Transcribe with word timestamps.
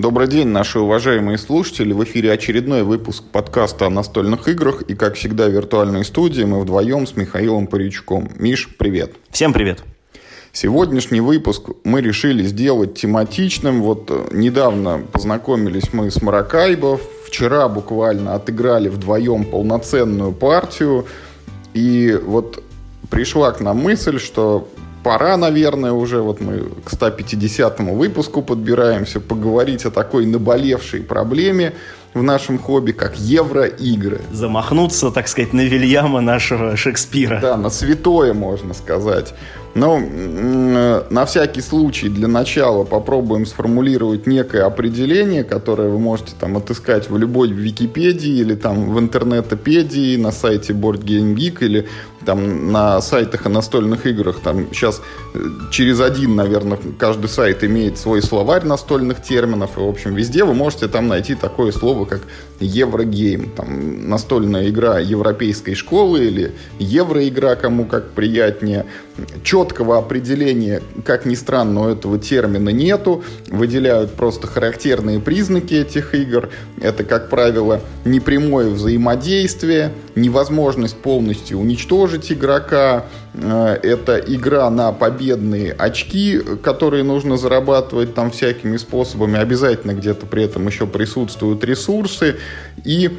Добрый 0.00 0.28
день, 0.28 0.48
наши 0.48 0.80
уважаемые 0.80 1.36
слушатели. 1.36 1.92
В 1.92 2.02
эфире 2.04 2.32
очередной 2.32 2.84
выпуск 2.84 3.22
подкаста 3.30 3.84
о 3.84 3.90
настольных 3.90 4.48
играх. 4.48 4.80
И, 4.80 4.94
как 4.94 5.16
всегда, 5.16 5.46
в 5.46 5.50
виртуальной 5.50 6.06
студии 6.06 6.42
мы 6.42 6.58
вдвоем 6.62 7.06
с 7.06 7.16
Михаилом 7.16 7.66
Паричком. 7.66 8.30
Миш, 8.38 8.70
привет. 8.78 9.12
Всем 9.30 9.52
привет. 9.52 9.82
Сегодняшний 10.52 11.20
выпуск 11.20 11.68
мы 11.84 12.00
решили 12.00 12.42
сделать 12.44 12.94
тематичным. 12.94 13.82
Вот 13.82 14.06
э, 14.10 14.28
недавно 14.32 15.02
познакомились 15.12 15.92
мы 15.92 16.10
с 16.10 16.22
Маракайбо. 16.22 16.98
Вчера 17.26 17.68
буквально 17.68 18.34
отыграли 18.34 18.88
вдвоем 18.88 19.44
полноценную 19.44 20.32
партию. 20.32 21.04
И 21.74 22.18
вот 22.24 22.64
пришла 23.10 23.52
к 23.52 23.60
нам 23.60 23.76
мысль, 23.76 24.18
что 24.18 24.66
пора, 25.02 25.36
наверное, 25.36 25.92
уже, 25.92 26.20
вот 26.20 26.40
мы 26.40 26.64
к 26.84 26.92
150-му 26.92 27.94
выпуску 27.94 28.42
подбираемся, 28.42 29.20
поговорить 29.20 29.84
о 29.84 29.90
такой 29.90 30.26
наболевшей 30.26 31.00
проблеме 31.02 31.72
в 32.14 32.22
нашем 32.22 32.58
хобби, 32.58 32.92
как 32.92 33.16
евроигры. 33.18 34.20
Замахнуться, 34.32 35.10
так 35.10 35.28
сказать, 35.28 35.52
на 35.52 35.62
Вильяма 35.62 36.20
нашего 36.20 36.76
Шекспира. 36.76 37.40
Да, 37.40 37.56
на 37.56 37.70
святое, 37.70 38.34
можно 38.34 38.74
сказать. 38.74 39.34
Но 39.74 40.00
на 41.10 41.24
всякий 41.26 41.60
случай 41.60 42.08
для 42.08 42.28
начала 42.28 42.84
попробуем 42.84 43.46
сформулировать 43.46 44.26
некое 44.26 44.64
определение, 44.64 45.44
которое 45.44 45.88
вы 45.88 45.98
можете 45.98 46.32
там 46.38 46.56
отыскать 46.56 47.08
в 47.08 47.16
любой 47.16 47.50
Википедии 47.50 48.38
или 48.40 48.54
там 48.54 48.92
в 48.92 48.98
интернетопедии, 48.98 50.16
на 50.16 50.32
сайте 50.32 50.72
Board 50.72 51.04
Game 51.04 51.34
Geek 51.34 51.64
или 51.64 51.86
там 52.24 52.70
на 52.70 53.00
сайтах 53.00 53.46
о 53.46 53.48
настольных 53.48 54.06
играх. 54.06 54.40
Там 54.40 54.66
сейчас 54.72 55.00
э, 55.34 55.38
через 55.70 56.00
один, 56.00 56.36
наверное, 56.36 56.78
каждый 56.98 57.28
сайт 57.28 57.64
имеет 57.64 57.98
свой 57.98 58.22
словарь 58.22 58.64
настольных 58.64 59.22
терминов. 59.22 59.76
И, 59.76 59.80
в 59.80 59.88
общем, 59.88 60.14
везде 60.14 60.44
вы 60.44 60.54
можете 60.54 60.88
там 60.88 61.08
найти 61.08 61.34
такое 61.34 61.72
слово, 61.72 62.04
как 62.04 62.22
Еврогейм. 62.60 63.50
Там 63.56 64.08
настольная 64.08 64.68
игра 64.68 64.98
европейской 64.98 65.74
школы 65.74 66.26
или 66.26 66.52
евроигра, 66.78 67.54
кому 67.54 67.86
как 67.86 68.10
приятнее. 68.10 68.84
Четкого 69.42 69.98
определения, 69.98 70.82
как 71.04 71.26
ни 71.26 71.34
странно, 71.34 71.82
у 71.82 71.88
этого 71.88 72.18
термина 72.18 72.70
нету. 72.70 73.24
Выделяют 73.48 74.12
просто 74.14 74.46
характерные 74.46 75.20
признаки 75.20 75.74
этих 75.74 76.14
игр. 76.14 76.50
Это, 76.80 77.04
как 77.04 77.30
правило, 77.30 77.80
непрямое 78.04 78.68
взаимодействие, 78.68 79.92
невозможность 80.14 80.96
полностью 80.96 81.58
уничтожить 81.58 82.32
игрока, 82.32 83.06
это 83.34 84.18
игра 84.18 84.68
на 84.70 84.92
победные 84.92 85.72
очки, 85.72 86.40
которые 86.62 87.04
нужно 87.04 87.36
зарабатывать 87.36 88.14
там 88.14 88.30
всякими 88.30 88.76
способами. 88.76 89.38
Обязательно 89.38 89.92
где-то 89.92 90.26
при 90.26 90.44
этом 90.44 90.66
еще 90.66 90.86
присутствуют 90.86 91.62
ресурсы. 91.62 92.36
И, 92.84 93.10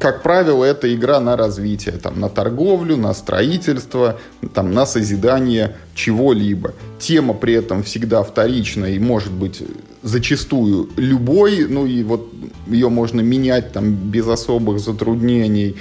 как 0.00 0.22
правило, 0.22 0.64
это 0.64 0.92
игра 0.92 1.20
на 1.20 1.36
развитие, 1.36 1.96
там, 1.98 2.18
на 2.18 2.28
торговлю, 2.28 2.96
на 2.96 3.14
строительство, 3.14 4.18
там, 4.54 4.72
на 4.72 4.86
созидание 4.86 5.76
чего-либо. 5.94 6.74
Тема 6.98 7.34
при 7.34 7.54
этом 7.54 7.82
всегда 7.82 8.22
вторичная 8.22 8.90
и 8.90 8.98
может 8.98 9.32
быть 9.32 9.62
зачастую 10.02 10.88
любой, 10.96 11.66
ну 11.68 11.86
и 11.86 12.02
вот 12.02 12.32
ее 12.66 12.88
можно 12.88 13.20
менять 13.20 13.72
там 13.72 13.92
без 13.92 14.26
особых 14.26 14.80
затруднений. 14.80 15.76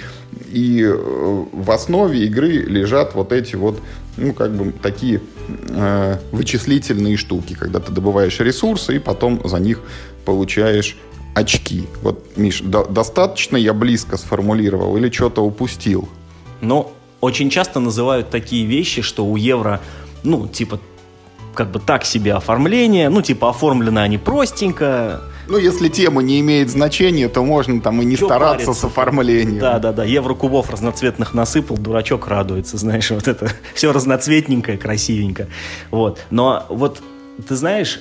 И 0.51 0.81
э, 0.83 1.45
в 1.51 1.71
основе 1.71 2.25
игры 2.25 2.51
лежат 2.51 3.15
вот 3.15 3.31
эти 3.31 3.55
вот, 3.55 3.79
ну, 4.17 4.33
как 4.33 4.51
бы 4.53 4.71
такие 4.71 5.21
э, 5.69 6.17
вычислительные 6.31 7.17
штуки, 7.17 7.53
когда 7.53 7.79
ты 7.79 7.91
добываешь 7.91 8.39
ресурсы 8.39 8.95
и 8.95 8.99
потом 8.99 9.41
за 9.45 9.59
них 9.59 9.81
получаешь 10.25 10.97
очки. 11.35 11.87
Вот, 12.01 12.37
Миш, 12.37 12.61
до, 12.61 12.85
достаточно 12.85 13.57
я 13.57 13.73
близко 13.73 14.17
сформулировал 14.17 14.97
или 14.97 15.09
что-то 15.09 15.41
упустил? 15.41 16.09
Ну, 16.61 16.91
очень 17.21 17.49
часто 17.49 17.79
называют 17.79 18.29
такие 18.29 18.65
вещи, 18.65 19.01
что 19.01 19.25
у 19.25 19.35
евро, 19.35 19.81
ну, 20.23 20.47
типа, 20.47 20.79
как 21.59 21.71
бы 21.71 21.79
так 21.79 22.05
себе 22.05 22.35
оформление, 22.35 23.09
ну, 23.09 23.21
типа, 23.21 23.49
оформлены 23.49 23.99
они 23.99 24.17
простенько, 24.17 25.19
ну, 25.49 25.57
если 25.57 25.89
тема 25.89 26.21
не 26.21 26.39
имеет 26.39 26.69
значения, 26.69 27.27
то 27.27 27.43
можно 27.43 27.81
там 27.81 28.01
и 28.01 28.05
не 28.05 28.15
Чё 28.15 28.27
стараться 28.27 28.67
париться? 28.67 28.81
с 28.81 28.83
оформлением. 28.85 29.59
Да, 29.59 29.77
да, 29.77 29.91
да. 29.91 30.05
Еврокубов 30.05 30.69
разноцветных 30.69 31.33
насыпал, 31.33 31.77
дурачок 31.77 32.29
радуется, 32.29 32.77
знаешь, 32.83 33.11
вот 33.11 33.27
это 33.27 33.51
все 33.73 33.91
разноцветненькое, 33.91 34.77
красивенько. 34.77 35.47
Вот. 35.91 36.21
Но 36.29 36.65
вот 36.69 37.01
ты 37.45 37.57
знаешь, 37.57 37.99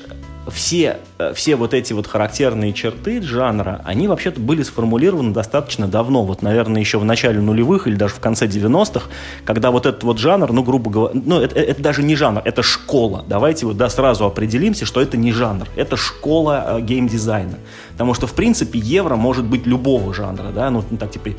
все, 0.50 0.98
э, 1.18 1.32
все 1.34 1.56
вот 1.56 1.74
эти 1.74 1.92
вот 1.92 2.06
характерные 2.06 2.72
черты 2.72 3.20
жанра, 3.22 3.80
они 3.84 4.08
вообще-то 4.08 4.40
были 4.40 4.62
сформулированы 4.62 5.32
достаточно 5.32 5.86
давно, 5.86 6.24
вот, 6.24 6.42
наверное, 6.42 6.80
еще 6.80 6.98
в 6.98 7.04
начале 7.04 7.40
нулевых 7.40 7.86
или 7.86 7.94
даже 7.94 8.14
в 8.14 8.20
конце 8.20 8.46
90-х, 8.46 9.08
когда 9.44 9.70
вот 9.70 9.86
этот 9.86 10.02
вот 10.04 10.18
жанр, 10.18 10.52
ну, 10.52 10.62
грубо 10.62 10.90
говоря, 10.90 11.20
ну, 11.24 11.40
это, 11.40 11.58
это 11.58 11.82
даже 11.82 12.02
не 12.02 12.16
жанр, 12.16 12.42
это 12.44 12.62
школа. 12.62 13.24
Давайте 13.26 13.66
вот, 13.66 13.76
да, 13.76 13.88
сразу 13.88 14.24
определимся, 14.24 14.86
что 14.86 15.00
это 15.00 15.16
не 15.16 15.32
жанр, 15.32 15.66
это 15.76 15.96
школа 15.96 16.78
э, 16.78 16.80
геймдизайна. 16.80 17.58
Потому 17.98 18.14
что, 18.14 18.28
в 18.28 18.32
принципе, 18.32 18.78
евро 18.78 19.16
может 19.16 19.44
быть 19.44 19.66
любого 19.66 20.14
жанра, 20.14 20.52
да, 20.54 20.70
ну, 20.70 20.84
так, 21.00 21.10
типа, 21.10 21.30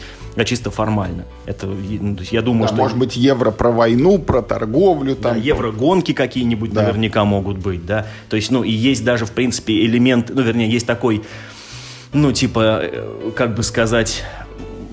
чисто 0.43 0.69
формально. 0.69 1.23
Это, 1.45 1.67
ну, 1.67 2.15
то 2.15 2.19
есть 2.19 2.33
я 2.33 2.41
думаю, 2.41 2.63
да, 2.63 2.67
что... 2.67 2.75
может 2.75 2.97
быть, 2.97 3.15
евро 3.15 3.51
про 3.51 3.71
войну, 3.71 4.19
про 4.19 4.41
торговлю, 4.41 5.15
там. 5.15 5.35
Да, 5.35 5.39
евро-гонки 5.39 6.11
какие-нибудь 6.11 6.73
да. 6.73 6.81
наверняка 6.81 7.23
могут 7.23 7.59
быть, 7.59 7.85
да. 7.85 8.07
То 8.27 8.35
есть, 8.35 8.51
ну, 8.51 8.65
и 8.65 8.71
есть 8.71 9.05
даже, 9.05 9.25
в 9.25 9.31
принципе, 9.31 9.85
элемент, 9.85 10.31
ну, 10.33 10.41
вернее, 10.41 10.69
есть 10.69 10.85
такой, 10.85 11.23
ну, 12.11 12.33
типа, 12.33 12.81
э, 12.81 13.31
как 13.37 13.55
бы 13.55 13.63
сказать, 13.63 14.25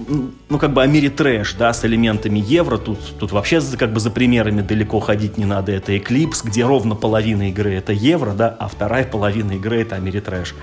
ну, 0.08 0.58
как 0.58 0.72
бы 0.72 0.82
о 0.82 0.86
мире 0.86 1.10
трэш, 1.10 1.54
да, 1.54 1.72
с 1.72 1.84
элементами 1.84 2.38
евро. 2.38 2.78
Тут, 2.78 2.98
тут 3.18 3.32
вообще 3.32 3.60
как 3.76 3.92
бы 3.92 4.00
за 4.00 4.10
примерами 4.10 4.62
далеко 4.62 5.00
ходить 5.00 5.38
не 5.38 5.44
надо. 5.44 5.72
Это 5.72 5.96
Eclipse, 5.96 6.44
где 6.44 6.64
ровно 6.64 6.94
половина 6.94 7.48
игры 7.48 7.74
это 7.74 7.92
евро, 7.92 8.32
да, 8.32 8.48
а 8.58 8.68
вторая 8.68 9.04
половина 9.04 9.52
игры 9.52 9.82
это 9.82 9.96
о 9.96 9.98
мире 9.98 10.20
трэш. 10.20 10.54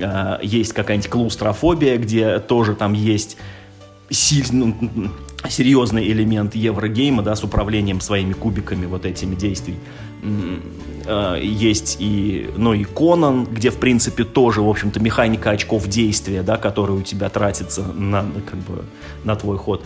А, 0.00 0.38
есть 0.42 0.72
какая-нибудь 0.72 1.10
клаустрофобия, 1.10 1.96
где 1.96 2.38
тоже 2.38 2.74
там 2.74 2.92
есть 2.92 3.36
сильный, 4.10 4.74
ну, 4.80 5.10
серьезный 5.48 6.06
элемент 6.10 6.54
еврогейма, 6.54 7.22
да, 7.22 7.36
с 7.36 7.44
управлением 7.44 8.00
своими 8.00 8.32
кубиками 8.32 8.86
вот 8.86 9.06
этими 9.06 9.34
действий. 9.34 9.76
А, 11.06 11.36
есть 11.36 11.96
и, 11.98 12.50
ну, 12.56 12.72
и 12.72 12.84
Конан, 12.84 13.44
где, 13.44 13.70
в 13.70 13.78
принципе, 13.78 14.24
тоже, 14.24 14.62
в 14.62 14.68
общем-то, 14.68 15.00
механика 15.00 15.50
очков 15.50 15.88
действия, 15.88 16.42
да, 16.42 16.56
которая 16.56 16.98
у 16.98 17.02
тебя 17.02 17.28
тратится 17.28 17.82
на, 17.82 18.24
как 18.48 18.58
бы, 18.60 18.84
на 19.24 19.36
твой 19.36 19.58
ход. 19.58 19.84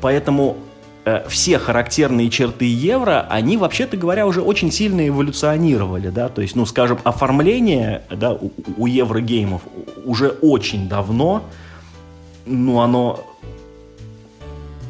Поэтому 0.00 0.56
э, 1.04 1.26
все 1.28 1.58
характерные 1.58 2.28
черты 2.28 2.64
евро, 2.64 3.26
они, 3.30 3.56
вообще-то 3.56 3.96
говоря, 3.96 4.26
уже 4.26 4.42
очень 4.42 4.72
сильно 4.72 5.06
эволюционировали, 5.06 6.08
да, 6.08 6.28
то 6.28 6.42
есть, 6.42 6.56
ну, 6.56 6.66
скажем, 6.66 6.98
оформление, 7.04 8.02
да, 8.10 8.32
у, 8.32 8.50
у 8.76 8.86
еврогеймов 8.86 9.62
уже 10.04 10.28
очень 10.28 10.88
давно, 10.88 11.44
ну, 12.46 12.80
оно 12.80 13.24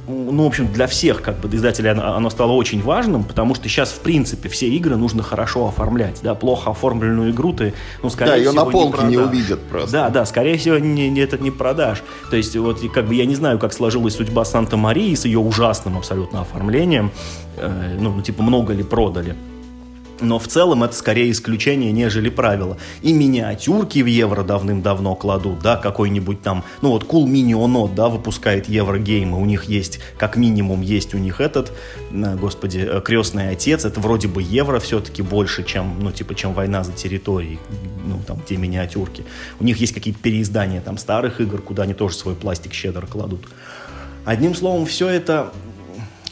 ну, 0.07 0.45
в 0.45 0.47
общем, 0.47 0.73
для 0.73 0.87
всех 0.87 1.23
как 1.23 1.39
бы 1.39 1.55
издателей 1.55 1.91
оно, 1.91 2.17
оно 2.17 2.31
стало 2.31 2.53
очень 2.53 2.83
важным, 2.83 3.25
потому 3.25 3.55
что 3.55 3.69
сейчас, 3.69 3.91
в 3.91 4.01
принципе, 4.01 4.49
все 4.49 4.69
игры 4.69 4.97
нужно 4.97 5.23
хорошо 5.23 5.69
оформлять, 5.69 6.21
да, 6.23 6.35
плохо 6.35 6.71
оформленную 6.71 7.31
игру 7.31 7.53
ты, 7.53 7.75
ну, 8.03 8.11
скорее 8.11 8.31
да, 8.31 8.37
всего, 8.37 8.51
ее 8.51 8.57
на 8.57 8.71
полке 8.71 9.03
не, 9.05 9.11
не 9.11 9.19
увидят 9.19 9.63
просто. 9.63 9.93
Да, 9.93 10.11
да, 10.11 10.27
скорее 10.27 10.59
всего, 10.59 10.79
не, 10.79 11.09
не, 11.09 11.21
это 11.21 11.39
не 11.39 11.51
продашь. 11.51 12.03
То 12.31 12.37
есть, 12.37 12.57
вот, 12.57 12.81
как 12.93 13.07
бы, 13.07 13.15
я 13.15 13.27
не 13.27 13.35
знаю, 13.35 13.59
как 13.59 13.73
сложилась 13.73 14.17
судьба 14.17 14.45
Санта-Марии 14.45 15.15
с 15.15 15.25
ее 15.25 15.39
ужасным 15.39 15.97
абсолютно 15.97 16.43
оформлением, 16.43 17.11
э, 17.57 17.97
ну, 17.99 18.21
типа, 18.21 18.43
много 18.43 18.73
ли 18.73 18.83
продали. 18.83 19.37
Но 20.25 20.39
в 20.39 20.49
целом 20.49 20.83
это 20.83 20.95
скорее 20.95 21.31
исключение, 21.31 21.93
нежели 21.93 22.29
правило. 22.29 22.79
И 23.03 23.13
миниатюрки 23.13 24.01
в 24.01 24.07
евро 24.07 24.43
давным-давно 24.43 25.15
кладут, 25.15 25.61
да, 25.61 25.77
какой-нибудь 25.77 26.43
там, 26.43 26.65
ну 26.81 26.91
вот 26.91 27.05
Cool 27.05 27.27
Mini 27.27 27.95
да, 27.95 28.09
выпускает 28.09 28.69
еврогеймы, 28.69 29.41
у 29.41 29.45
них 29.45 29.65
есть, 29.65 30.01
как 30.19 30.37
минимум, 30.37 30.81
есть 30.81 31.15
у 31.15 31.19
них 31.19 31.41
этот, 31.41 31.73
господи, 32.11 32.79
э, 32.79 33.01
крестный 33.01 33.51
отец, 33.51 33.85
это 33.85 34.01
вроде 34.01 34.29
бы 34.29 34.43
евро 34.43 34.81
все-таки 34.81 35.23
больше, 35.23 35.65
чем, 35.65 35.99
ну, 36.01 36.11
типа, 36.11 36.35
чем 36.35 36.55
война 36.55 36.83
за 36.85 36.93
территорией, 36.93 37.59
ну, 38.05 38.21
там, 38.27 38.41
те 38.47 38.57
миниатюрки. 38.57 39.25
У 39.61 39.65
них 39.65 39.79
есть 39.79 39.93
какие-то 39.93 40.21
переиздания 40.21 40.81
там 40.81 40.99
старых 40.99 41.41
игр, 41.41 41.61
куда 41.61 41.85
они 41.85 41.95
тоже 41.95 42.17
свой 42.17 42.35
пластик 42.35 42.73
щедро 42.73 43.07
кладут. 43.07 43.47
Одним 44.25 44.55
словом, 44.55 44.87
все 44.87 45.09
это, 45.09 45.53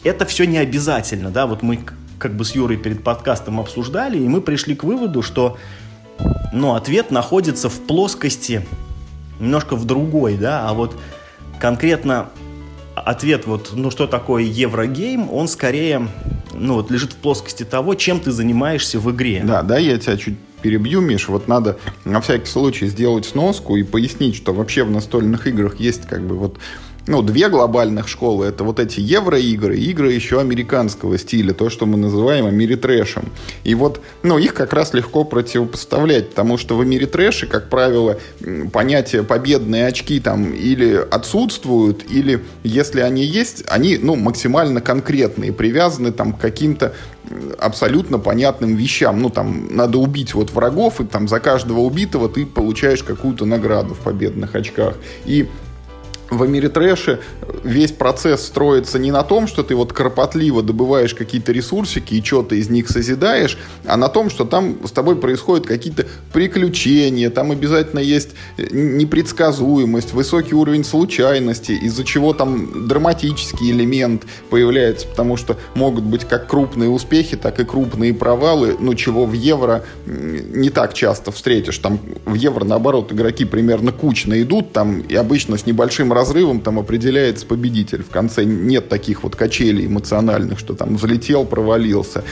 это 0.02 0.24
все 0.24 0.44
не 0.44 0.58
обязательно, 0.58 1.30
да, 1.30 1.46
вот 1.46 1.62
мы 1.62 1.80
как 2.22 2.36
бы 2.36 2.44
с 2.44 2.54
Юрой 2.54 2.76
перед 2.76 3.02
подкастом 3.02 3.58
обсуждали, 3.58 4.16
и 4.16 4.28
мы 4.28 4.40
пришли 4.40 4.76
к 4.76 4.84
выводу, 4.84 5.22
что 5.22 5.58
ну, 6.52 6.74
ответ 6.74 7.10
находится 7.10 7.68
в 7.68 7.80
плоскости 7.80 8.64
немножко 9.40 9.74
в 9.74 9.84
другой, 9.84 10.36
да, 10.36 10.68
а 10.68 10.72
вот 10.72 10.94
конкретно 11.58 12.28
ответ 12.94 13.46
вот, 13.46 13.72
ну 13.74 13.90
что 13.90 14.06
такое 14.06 14.44
Еврогейм, 14.44 15.32
он 15.32 15.48
скорее, 15.48 16.06
ну 16.54 16.74
вот 16.74 16.92
лежит 16.92 17.14
в 17.14 17.16
плоскости 17.16 17.64
того, 17.64 17.96
чем 17.96 18.20
ты 18.20 18.30
занимаешься 18.30 19.00
в 19.00 19.10
игре. 19.10 19.42
Да, 19.44 19.62
да, 19.62 19.78
я 19.78 19.98
тебя 19.98 20.16
чуть 20.16 20.38
перебью, 20.62 21.00
Миш. 21.00 21.28
Вот 21.28 21.48
надо 21.48 21.76
на 22.04 22.20
всякий 22.20 22.46
случай 22.46 22.86
сделать 22.86 23.26
сноску 23.26 23.74
и 23.74 23.82
пояснить, 23.82 24.36
что 24.36 24.52
вообще 24.52 24.84
в 24.84 24.92
настольных 24.92 25.48
играх 25.48 25.80
есть 25.80 26.06
как 26.06 26.24
бы 26.24 26.36
вот 26.36 26.58
ну, 27.06 27.22
две 27.22 27.48
глобальных 27.48 28.08
школы. 28.08 28.46
Это 28.46 28.64
вот 28.64 28.78
эти 28.78 29.00
евроигры, 29.00 29.76
игры 29.76 30.12
еще 30.12 30.40
американского 30.40 31.18
стиля, 31.18 31.52
то, 31.52 31.70
что 31.70 31.86
мы 31.86 31.96
называем 31.96 32.46
америтрэшем. 32.46 33.24
И 33.64 33.74
вот, 33.74 34.00
ну, 34.22 34.38
их 34.38 34.54
как 34.54 34.72
раз 34.72 34.94
легко 34.94 35.24
противопоставлять, 35.24 36.30
потому 36.30 36.58
что 36.58 36.76
в 36.76 36.80
америтрэше, 36.80 37.46
как 37.46 37.68
правило, 37.68 38.18
понятие 38.72 39.22
победные 39.24 39.86
очки 39.86 40.20
там 40.20 40.52
или 40.52 40.94
отсутствуют, 40.94 42.04
или 42.10 42.44
если 42.62 43.00
они 43.00 43.24
есть, 43.24 43.64
они, 43.68 43.98
ну, 43.98 44.14
максимально 44.14 44.80
конкретные, 44.80 45.52
привязаны 45.52 46.12
там 46.12 46.32
к 46.32 46.40
каким-то 46.40 46.94
абсолютно 47.58 48.18
понятным 48.18 48.76
вещам. 48.76 49.20
Ну, 49.20 49.30
там, 49.30 49.68
надо 49.70 49.98
убить 49.98 50.34
вот 50.34 50.50
врагов, 50.50 51.00
и 51.00 51.04
там 51.04 51.28
за 51.28 51.40
каждого 51.40 51.80
убитого 51.80 52.28
ты 52.28 52.44
получаешь 52.46 53.02
какую-то 53.02 53.44
награду 53.44 53.94
в 53.94 53.98
победных 53.98 54.54
очках. 54.54 54.96
И 55.24 55.48
в 56.32 56.42
Америтрэше 56.42 57.20
весь 57.62 57.92
процесс 57.92 58.46
строится 58.46 58.98
не 58.98 59.10
на 59.10 59.22
том, 59.22 59.46
что 59.46 59.62
ты 59.62 59.74
вот 59.74 59.92
кропотливо 59.92 60.62
добываешь 60.62 61.14
какие-то 61.14 61.52
ресурсики 61.52 62.14
и 62.14 62.24
что-то 62.24 62.54
из 62.54 62.70
них 62.70 62.88
созидаешь, 62.88 63.58
а 63.84 63.96
на 63.96 64.08
том, 64.08 64.30
что 64.30 64.44
там 64.44 64.78
с 64.84 64.90
тобой 64.90 65.16
происходят 65.16 65.66
какие-то 65.66 66.06
приключения, 66.32 67.30
там 67.30 67.50
обязательно 67.50 67.98
есть 67.98 68.30
непредсказуемость, 68.58 70.12
высокий 70.12 70.54
уровень 70.54 70.84
случайности, 70.84 71.72
из-за 71.72 72.04
чего 72.04 72.32
там 72.32 72.88
драматический 72.88 73.70
элемент 73.70 74.24
появляется, 74.50 75.06
потому 75.06 75.36
что 75.36 75.58
могут 75.74 76.04
быть 76.04 76.24
как 76.24 76.48
крупные 76.48 76.88
успехи, 76.88 77.36
так 77.36 77.60
и 77.60 77.64
крупные 77.64 78.14
провалы, 78.14 78.76
ну, 78.78 78.94
чего 78.94 79.26
в 79.26 79.32
Евро 79.32 79.84
не 80.06 80.70
так 80.70 80.94
часто 80.94 81.30
встретишь. 81.30 81.78
Там 81.78 82.00
в 82.24 82.34
Евро, 82.34 82.64
наоборот, 82.64 83.12
игроки 83.12 83.44
примерно 83.44 83.92
кучно 83.92 84.40
идут, 84.40 84.72
там 84.72 85.00
и 85.00 85.14
обычно 85.14 85.58
с 85.58 85.66
небольшим 85.66 86.12
разрывом 86.22 86.60
там 86.60 86.78
определяется 86.78 87.44
победитель. 87.46 88.02
В 88.02 88.10
конце 88.10 88.44
нет 88.44 88.88
таких 88.88 89.24
вот 89.24 89.34
качелей 89.34 89.86
эмоциональных, 89.86 90.58
что 90.58 90.74
там 90.74 90.96
взлетел, 90.96 91.44
провалился. 91.44 92.22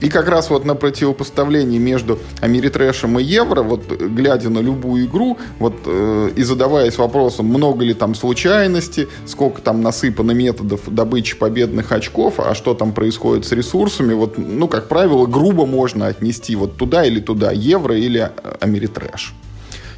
И 0.00 0.08
как 0.08 0.28
раз 0.28 0.48
вот 0.50 0.64
на 0.64 0.74
противопоставлении 0.74 1.78
между 1.78 2.18
Америтрэшем 2.40 3.18
и 3.18 3.22
Евро, 3.22 3.62
вот 3.62 3.86
глядя 3.92 4.48
на 4.48 4.60
любую 4.60 5.04
игру, 5.04 5.38
вот 5.58 5.74
э, 5.84 6.30
и 6.36 6.42
задаваясь 6.42 6.96
вопросом, 6.96 7.46
много 7.46 7.84
ли 7.84 7.92
там 7.92 8.14
случайности, 8.14 9.08
сколько 9.26 9.60
там 9.60 9.82
насыпано 9.82 10.32
методов 10.32 10.80
добычи 10.86 11.36
победных 11.36 11.92
очков, 11.92 12.40
а 12.40 12.54
что 12.54 12.72
там 12.72 12.92
происходит 12.92 13.44
с 13.44 13.52
ресурсами, 13.52 14.14
вот, 14.14 14.38
ну, 14.38 14.68
как 14.68 14.88
правило, 14.88 15.26
грубо 15.26 15.66
можно 15.66 16.06
отнести 16.06 16.56
вот 16.56 16.76
туда 16.76 17.04
или 17.04 17.20
туда, 17.20 17.52
Евро 17.52 17.94
или 17.94 18.20
э, 18.20 18.56
Америтрэш 18.60 19.34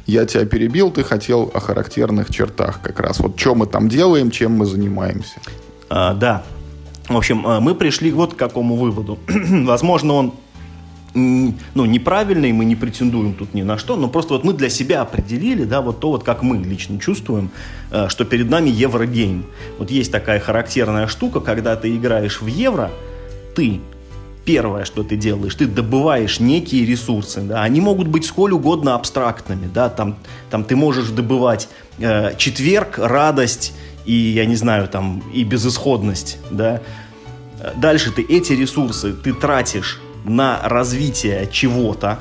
я 0.05 0.25
тебя 0.25 0.45
перебил, 0.45 0.91
ты 0.91 1.03
хотел 1.03 1.51
о 1.53 1.59
характерных 1.59 2.29
чертах 2.29 2.81
как 2.81 2.99
раз. 2.99 3.19
Вот 3.19 3.39
что 3.39 3.55
мы 3.55 3.67
там 3.67 3.89
делаем, 3.89 4.31
чем 4.31 4.53
мы 4.53 4.65
занимаемся. 4.65 5.39
А, 5.89 6.13
да. 6.13 6.43
В 7.07 7.17
общем, 7.17 7.45
а, 7.45 7.59
мы 7.59 7.75
пришли 7.75 8.11
вот 8.11 8.33
к 8.33 8.37
какому 8.37 8.75
выводу. 8.75 9.19
Возможно, 9.27 10.13
он 10.13 10.33
ну, 11.15 11.85
неправильный, 11.85 12.51
мы 12.51 12.65
не 12.65 12.75
претендуем 12.75 13.35
тут 13.35 13.53
ни 13.53 13.61
на 13.61 13.77
что, 13.77 13.95
но 13.95 14.07
просто 14.07 14.33
вот 14.33 14.43
мы 14.43 14.53
для 14.53 14.69
себя 14.69 15.01
определили, 15.01 15.63
да, 15.63 15.81
вот 15.81 15.99
то 15.99 16.09
вот, 16.09 16.23
как 16.23 16.41
мы 16.41 16.57
лично 16.57 16.99
чувствуем, 16.99 17.51
а, 17.91 18.09
что 18.09 18.25
перед 18.25 18.49
нами 18.49 18.69
еврогейм. 18.69 19.45
Вот 19.77 19.91
есть 19.91 20.11
такая 20.11 20.39
характерная 20.39 21.07
штука, 21.07 21.39
когда 21.39 21.75
ты 21.75 21.95
играешь 21.95 22.41
в 22.41 22.47
евро, 22.47 22.89
ты 23.55 23.79
первое, 24.45 24.85
что 24.85 25.03
ты 25.03 25.15
делаешь, 25.15 25.55
ты 25.55 25.65
добываешь 25.67 26.39
некие 26.39 26.85
ресурсы, 26.85 27.41
да, 27.41 27.63
они 27.63 27.81
могут 27.81 28.07
быть 28.07 28.25
сколь 28.25 28.53
угодно 28.53 28.95
абстрактными, 28.95 29.69
да, 29.73 29.89
там, 29.89 30.17
там 30.49 30.63
ты 30.63 30.75
можешь 30.75 31.09
добывать 31.09 31.69
э, 31.99 32.35
четверг, 32.37 32.97
радость 32.97 33.73
и, 34.05 34.13
я 34.13 34.45
не 34.45 34.55
знаю, 34.55 34.87
там, 34.87 35.23
и 35.33 35.43
безысходность, 35.43 36.37
да. 36.51 36.81
Дальше 37.77 38.11
ты 38.11 38.21
эти 38.23 38.51
ресурсы 38.53 39.13
ты 39.13 39.33
тратишь 39.33 40.01
на 40.25 40.59
развитие 40.63 41.47
чего-то, 41.51 42.19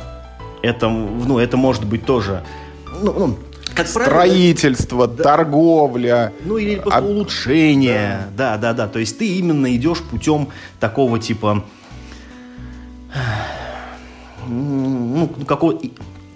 это, 0.62 0.88
ну, 0.88 1.38
это 1.38 1.56
может 1.56 1.84
быть 1.84 2.06
тоже, 2.06 2.44
ну, 3.02 3.12
ну 3.12 3.38
как 3.74 3.86
строительство, 3.88 5.06
правило, 5.06 5.22
торговля. 5.24 6.32
Ну 6.44 6.58
или 6.58 6.76
просто 6.76 6.98
об... 6.98 7.06
улучшение. 7.06 8.26
Да. 8.36 8.58
да, 8.58 8.72
да, 8.72 8.72
да. 8.74 8.88
То 8.88 8.98
есть 8.98 9.18
ты 9.18 9.38
именно 9.38 9.74
идешь 9.74 10.00
путем 10.00 10.48
такого 10.78 11.18
типа 11.18 11.64
ну, 14.48 15.28
какого 15.46 15.78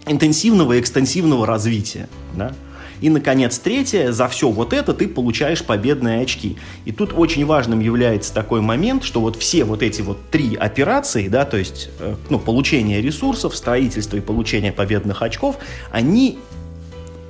интенсивного 0.06 0.74
и 0.74 0.80
экстенсивного 0.80 1.46
развития. 1.46 2.08
Да? 2.34 2.52
И, 3.00 3.10
наконец, 3.10 3.58
третье, 3.58 4.12
за 4.12 4.26
все 4.28 4.48
вот 4.48 4.72
это 4.72 4.94
ты 4.94 5.06
получаешь 5.06 5.62
победные 5.62 6.22
очки. 6.22 6.56
И 6.86 6.92
тут 6.92 7.12
очень 7.14 7.44
важным 7.44 7.80
является 7.80 8.32
такой 8.32 8.62
момент, 8.62 9.04
что 9.04 9.20
вот 9.20 9.36
все 9.36 9.64
вот 9.64 9.82
эти 9.82 10.00
вот 10.00 10.30
три 10.30 10.56
операции, 10.56 11.28
да, 11.28 11.44
то 11.44 11.58
есть, 11.58 11.90
э, 11.98 12.14
ну, 12.30 12.38
получение 12.38 13.02
ресурсов, 13.02 13.54
строительство 13.54 14.16
и 14.16 14.20
получение 14.20 14.72
победных 14.72 15.20
очков, 15.20 15.56
они, 15.90 16.38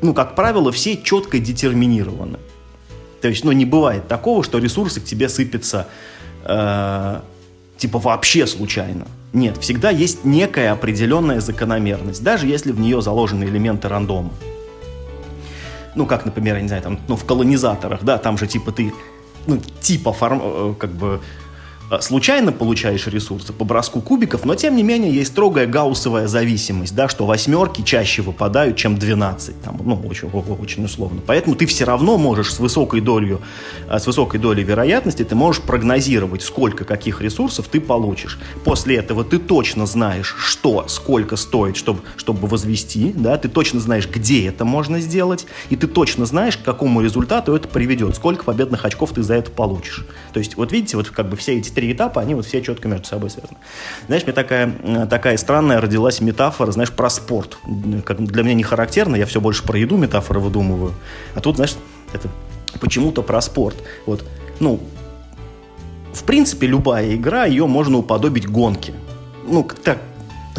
ну, 0.03 0.15
как 0.15 0.37
правило, 0.37 0.71
все 0.71 0.97
четко 0.97 1.41
детерминированы. 1.41 2.39
То 3.21 3.29
есть, 3.29 3.45
ну, 3.45 3.51
не 3.51 3.65
бывает 3.65 4.07
такого, 4.07 4.45
что 4.45 4.59
ресурсы 4.59 5.01
к 5.01 5.05
тебе 5.05 5.29
сыпятся, 5.29 5.89
э, 6.45 7.21
типа, 7.77 7.99
вообще 7.99 8.47
случайно. 8.47 9.09
Нет, 9.33 9.59
всегда 9.59 9.91
есть 9.91 10.25
некая 10.25 10.73
определенная 10.73 11.41
закономерность, 11.41 12.23
даже 12.23 12.47
если 12.47 12.73
в 12.73 12.81
нее 12.81 13.03
заложены 13.03 13.45
элементы 13.45 13.89
рандома. 13.89 14.31
Ну, 15.95 16.07
как, 16.07 16.25
например, 16.25 16.57
я 16.57 16.63
не 16.63 16.69
знаю, 16.69 16.83
там, 16.83 17.01
ну, 17.09 17.17
в 17.17 17.25
колонизаторах, 17.25 18.03
да, 18.03 18.19
там 18.19 18.39
же 18.39 18.47
типа 18.47 18.73
ты, 18.73 18.93
ну, 19.47 19.61
типа, 19.81 20.13
форм, 20.13 20.41
э, 20.43 20.75
как 20.79 20.91
бы, 20.91 21.21
случайно 22.01 22.53
получаешь 22.53 23.07
ресурсы 23.07 23.53
по 23.53 23.65
броску 23.65 24.01
кубиков, 24.01 24.45
но 24.45 24.55
тем 24.55 24.77
не 24.77 24.83
менее 24.83 25.13
есть 25.13 25.33
строгая 25.33 25.67
гауссовая 25.67 26.27
зависимость, 26.27 26.95
да, 26.95 27.09
что 27.09 27.27
восьмерки 27.27 27.83
чаще 27.83 28.23
выпадают, 28.23 28.77
чем 28.77 28.99
12, 28.99 29.63
там, 29.63 29.81
ну, 29.85 30.01
очень, 30.07 30.29
очень 30.29 30.85
условно. 30.85 31.21
Поэтому 31.27 31.55
ты 31.55 31.67
все 31.67 31.85
равно 31.85 32.19
можешь 32.19 32.53
с 32.53 32.59
высокой 32.59 33.01
долей, 33.01 33.39
э, 33.89 33.99
с 33.99 34.07
высокой 34.07 34.41
долей 34.41 34.65
вероятности 34.65 35.23
ты 35.25 35.35
можешь 35.35 35.63
прогнозировать, 35.63 36.43
сколько 36.43 36.85
каких 36.85 37.21
ресурсов 37.21 37.69
ты 37.69 37.81
получишь. 37.81 38.39
После 38.65 38.97
этого 38.97 39.25
ты 39.25 39.39
точно 39.39 39.87
знаешь, 39.87 40.35
что, 40.39 40.87
сколько 40.89 41.37
стоит, 41.37 41.77
чтобы, 41.77 42.01
чтобы 42.17 42.49
возвести, 42.49 43.13
да, 43.15 43.37
ты 43.39 43.49
точно 43.49 43.81
знаешь, 43.81 44.09
где 44.09 44.49
это 44.49 44.65
можно 44.65 45.01
сделать, 45.01 45.47
и 45.71 45.77
ты 45.77 45.87
точно 45.87 46.27
знаешь, 46.27 46.57
к 46.57 46.63
какому 46.63 47.01
результату 47.01 47.55
это 47.55 47.69
приведет, 47.69 48.17
сколько 48.17 48.45
победных 48.45 48.85
очков 48.85 49.13
ты 49.13 49.23
за 49.23 49.35
это 49.35 49.51
получишь. 49.51 50.05
То 50.33 50.39
есть, 50.39 50.57
вот 50.57 50.73
видите, 50.73 50.97
вот 50.97 51.11
как 51.11 51.29
бы 51.29 51.37
все 51.37 51.59
эти 51.59 51.76
три 51.77 51.93
этапа, 51.93 52.23
они 52.23 52.35
вот 52.35 52.47
все 52.47 52.63
четко 52.63 52.89
между 52.89 53.07
собой 53.07 53.29
связаны. 53.29 53.59
Знаешь, 54.07 54.25
мне 54.25 54.33
такая, 54.33 54.73
э, 54.83 55.07
такая 55.09 55.37
странная 55.37 55.79
родилась 55.79 56.23
метафора, 56.23 56.73
знаешь, 56.73 56.91
про 56.91 57.11
спорт. 57.11 57.59
Как 58.05 58.25
для 58.25 58.43
меня 58.43 58.55
не 58.55 58.63
характерно, 58.63 59.15
я 59.15 59.27
все 59.27 59.43
больше 59.43 59.63
про 59.63 59.79
еду 59.79 59.99
метафоры 59.99 60.41
выдумываю. 60.41 60.95
А 61.35 61.41
тут, 61.41 61.57
знаешь, 61.57 61.77
это 62.15 62.29
почему-то 62.81 63.23
про 63.23 63.43
спорт. 63.43 63.77
Вот, 64.07 64.25
ну, 64.59 64.81
в 66.15 66.25
принципе, 66.25 66.67
любая 66.67 67.15
игра, 67.15 67.45
ее 67.45 67.67
можно 67.67 67.99
уподобить 67.99 68.49
гонке. 68.49 68.95
Ну, 69.47 69.63
так, 69.85 69.99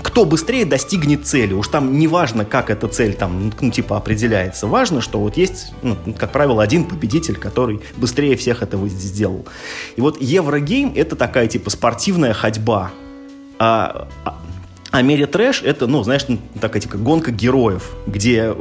кто 0.07 0.23
быстрее 0.23 0.65
достигнет 0.65 1.27
цели. 1.27 1.53
Уж 1.53 1.67
там 1.67 1.99
не 1.99 2.07
важно, 2.07 2.45
как 2.45 2.69
эта 2.69 2.87
цель 2.87 3.13
там, 3.13 3.51
ну, 3.59 3.71
типа, 3.71 3.97
определяется. 3.97 4.65
Важно, 4.65 5.01
что 5.01 5.19
вот 5.19 5.35
есть, 5.35 5.73
ну, 5.81 5.97
как 6.17 6.31
правило, 6.31 6.63
один 6.63 6.85
победитель, 6.85 7.35
который 7.35 7.81
быстрее 7.97 8.37
всех 8.37 8.63
этого 8.63 8.87
сделал. 8.87 9.45
И 9.97 10.01
вот 10.01 10.21
Еврогейм— 10.21 10.93
это 10.95 11.17
такая, 11.17 11.47
типа, 11.47 11.69
спортивная 11.69 12.31
ходьба. 12.31 12.91
А, 13.59 14.07
а, 14.23 14.39
а 14.91 15.27
Трэш— 15.27 15.61
это, 15.63 15.87
ну, 15.87 16.01
знаешь, 16.03 16.25
такая, 16.61 16.81
типа, 16.81 16.95
гонка 16.95 17.31
героев, 17.31 17.91
где, 18.07 18.55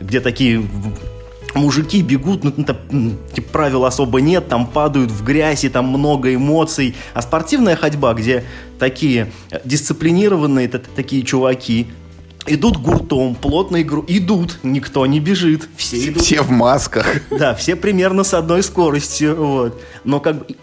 где 0.00 0.20
такие 0.20 0.68
мужики 1.54 2.02
бегут, 2.02 2.44
ну, 2.44 2.52
ну, 2.90 3.12
типа, 3.32 3.48
правил 3.52 3.84
особо 3.84 4.20
нет, 4.20 4.48
там 4.48 4.66
падают 4.66 5.10
в 5.10 5.24
грязь, 5.24 5.64
и 5.64 5.68
там 5.68 5.86
много 5.86 6.34
эмоций. 6.34 6.94
А 7.14 7.22
спортивная 7.22 7.76
ходьба, 7.76 8.14
где 8.14 8.44
такие 8.78 9.32
дисциплинированные 9.64 10.68
такие 10.68 11.22
чуваки, 11.22 11.88
идут 12.46 12.76
гуртом, 12.76 13.34
плотно 13.34 13.82
игру, 13.82 14.04
идут, 14.08 14.58
никто 14.62 15.06
не 15.06 15.20
бежит, 15.20 15.68
все 15.76 16.08
идут. 16.08 16.22
Все 16.22 16.42
в 16.42 16.50
масках. 16.50 17.06
Да, 17.30 17.54
все 17.54 17.76
примерно 17.76 18.24
с 18.24 18.34
одной 18.34 18.62
скоростью, 18.62 19.36
вот. 19.36 19.82
Но 20.04 20.20
как 20.20 20.38
бы 20.38 20.56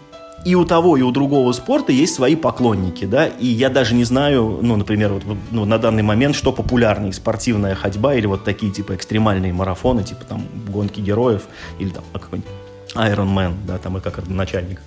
и 0.44 0.54
у 0.54 0.64
того, 0.64 0.96
и 0.96 1.02
у 1.02 1.10
другого 1.10 1.52
спорта 1.52 1.92
есть 1.92 2.14
свои 2.14 2.34
поклонники, 2.34 3.04
да, 3.04 3.26
и 3.26 3.46
я 3.46 3.68
даже 3.68 3.94
не 3.94 4.04
знаю, 4.04 4.58
ну, 4.62 4.76
например, 4.76 5.12
вот, 5.12 5.24
ну, 5.50 5.64
на 5.64 5.78
данный 5.78 6.02
момент, 6.02 6.34
что 6.34 6.52
популярнее, 6.52 7.12
спортивная 7.12 7.74
ходьба 7.74 8.14
или 8.14 8.26
вот 8.26 8.44
такие, 8.44 8.72
типа, 8.72 8.94
экстремальные 8.94 9.52
марафоны, 9.52 10.02
типа, 10.02 10.24
там, 10.24 10.44
гонки 10.68 11.00
героев, 11.00 11.42
или 11.78 11.90
там, 11.90 12.04
какой-нибудь 12.12 12.50
Iron 12.94 13.34
Man, 13.34 13.54
да, 13.66 13.78
там 13.78 13.98
и 13.98 14.00
как 14.00 14.26
начальник. 14.28 14.80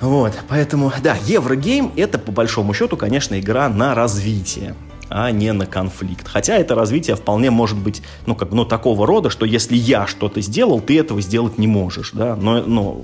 Вот, 0.00 0.32
поэтому, 0.48 0.92
да, 1.02 1.16
Еврогейм 1.26 1.92
это 1.96 2.18
по 2.18 2.32
большому 2.32 2.74
счету, 2.74 2.96
конечно, 2.96 3.38
игра 3.38 3.68
на 3.68 3.94
развитие 3.94 4.74
а 5.14 5.30
не 5.30 5.52
на 5.52 5.66
конфликт. 5.66 6.26
Хотя 6.26 6.56
это 6.56 6.74
развитие 6.74 7.16
вполне 7.16 7.50
может 7.50 7.78
быть, 7.78 8.02
ну, 8.26 8.34
как 8.34 8.48
бы, 8.48 8.56
ну, 8.56 8.64
такого 8.64 9.06
рода, 9.06 9.30
что 9.30 9.44
если 9.44 9.76
я 9.76 10.06
что-то 10.06 10.40
сделал, 10.40 10.80
ты 10.80 10.98
этого 10.98 11.20
сделать 11.20 11.58
не 11.58 11.66
можешь, 11.66 12.12
да, 12.12 12.34
но, 12.34 12.62
но 12.62 13.02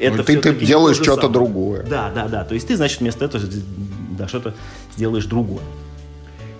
это 0.00 0.18
ну, 0.18 0.22
ты, 0.24 0.40
ты 0.40 0.54
делаешь 0.54 0.96
что-то 0.96 1.28
другое. 1.28 1.84
Да, 1.84 2.10
да, 2.14 2.28
да, 2.28 2.44
то 2.44 2.54
есть 2.54 2.68
ты, 2.68 2.76
значит, 2.76 3.00
вместо 3.00 3.24
этого 3.24 3.44
да, 4.18 4.28
что-то 4.28 4.54
сделаешь 4.96 5.26
другое. 5.26 5.62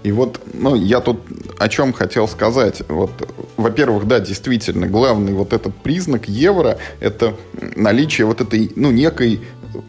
И 0.05 0.13
вот, 0.13 0.41
ну, 0.55 0.77
я 0.77 1.01
тут 1.01 1.21
о 1.59 1.69
чем 1.69 1.93
хотел 1.93 2.29
сказать. 2.29 2.83
Вот, 2.89 3.11
во-первых, 3.57 4.07
да, 4.07 4.21
действительно, 4.21 4.87
главный 4.87 5.33
вот 5.33 5.53
этот 5.53 5.75
признак 5.75 6.29
евро– 6.29 6.79
это 7.01 7.35
наличие 7.75 8.27
вот 8.27 8.41
этой, 8.41 8.71
ну, 8.77 8.93
некой 8.93 9.41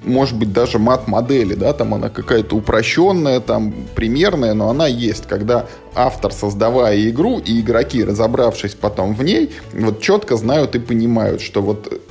может 0.03 0.38
быть, 0.38 0.51
даже 0.51 0.77
мат-модели, 0.77 1.56
да, 1.56 1.74
там 1.74 1.94
она 1.94 2.10
какая-то 2.10 2.56
упрощенная, 2.56 3.39
там, 3.39 3.74
примерная, 3.96 4.53
но 4.53 4.70
она 4.70 4.88
есть, 4.88 5.25
когда 5.27 5.68
автор, 5.96 6.32
создавая 6.34 7.10
игру, 7.10 7.39
и 7.39 7.62
игроки, 7.62 8.03
разобравшись 8.03 8.75
потом 8.75 9.15
в 9.15 9.24
ней, 9.24 9.51
вот 9.74 10.01
четко 10.01 10.36
знают 10.36 10.75
и 10.75 10.79
понимают, 10.79 11.41
что 11.41 11.62
вот 11.62 12.01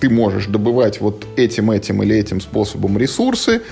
ты 0.00 0.08
можешь 0.08 0.46
добывать 0.46 1.00
вот 1.00 1.26
этим, 1.36 1.70
этим 1.70 2.02
или 2.02 2.16
этим 2.16 2.40
способом 2.40 2.98
ресурсы, 2.98 3.62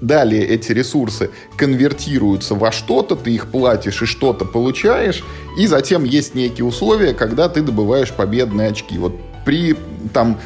Далее 0.00 0.46
эти 0.46 0.72
ресурсы 0.72 1.30
конвертируются 1.56 2.54
во 2.54 2.70
что-то, 2.70 3.16
ты 3.16 3.30
их 3.30 3.50
платишь 3.50 4.02
и 4.02 4.04
что-то 4.04 4.44
получаешь, 4.44 5.24
и 5.58 5.66
затем 5.66 6.04
есть 6.04 6.34
некие 6.34 6.66
условия, 6.66 7.14
когда 7.14 7.48
ты 7.48 7.62
добываешь 7.62 8.12
победные 8.12 8.68
очки. 8.68 8.98
Вот 8.98 9.14
при 9.46 9.74
там 10.12 10.38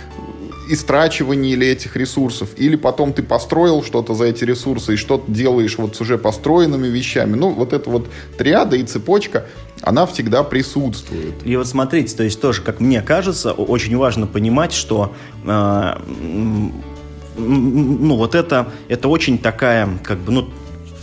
истрачивании 0.73 1.53
или 1.53 1.67
этих 1.67 1.97
ресурсов, 1.97 2.50
или 2.57 2.77
потом 2.77 3.12
ты 3.12 3.23
построил 3.23 3.83
что-то 3.83 4.15
за 4.15 4.25
эти 4.25 4.45
ресурсы 4.45 4.95
и 4.95 4.97
что-то 4.97 5.31
делаешь 5.31 5.77
вот 5.79 5.97
с 5.97 6.00
уже 6.00 6.19
построенными 6.19 6.87
вещами. 6.87 7.37
Ну, 7.37 7.50
вот 7.50 7.73
эта 7.73 7.91
вот 7.91 8.09
триада 8.39 8.77
и 8.77 8.85
цепочка, 8.85 9.47
она 9.83 10.07
всегда 10.07 10.43
присутствует. 10.43 11.35
И 11.45 11.57
вот 11.57 11.67
смотрите, 11.67 12.17
то 12.17 12.23
есть 12.23 12.41
тоже, 12.41 12.62
как 12.62 12.81
мне 12.81 13.03
кажется, 13.03 13.53
очень 13.53 13.97
важно 13.97 14.27
понимать, 14.27 14.73
что 14.73 15.15
э, 15.45 15.95
ну, 17.37 18.17
вот 18.17 18.35
это, 18.35 18.73
это 18.89 19.09
очень 19.09 19.39
такая, 19.39 19.89
как 20.05 20.19
бы, 20.19 20.33
ну, 20.33 20.49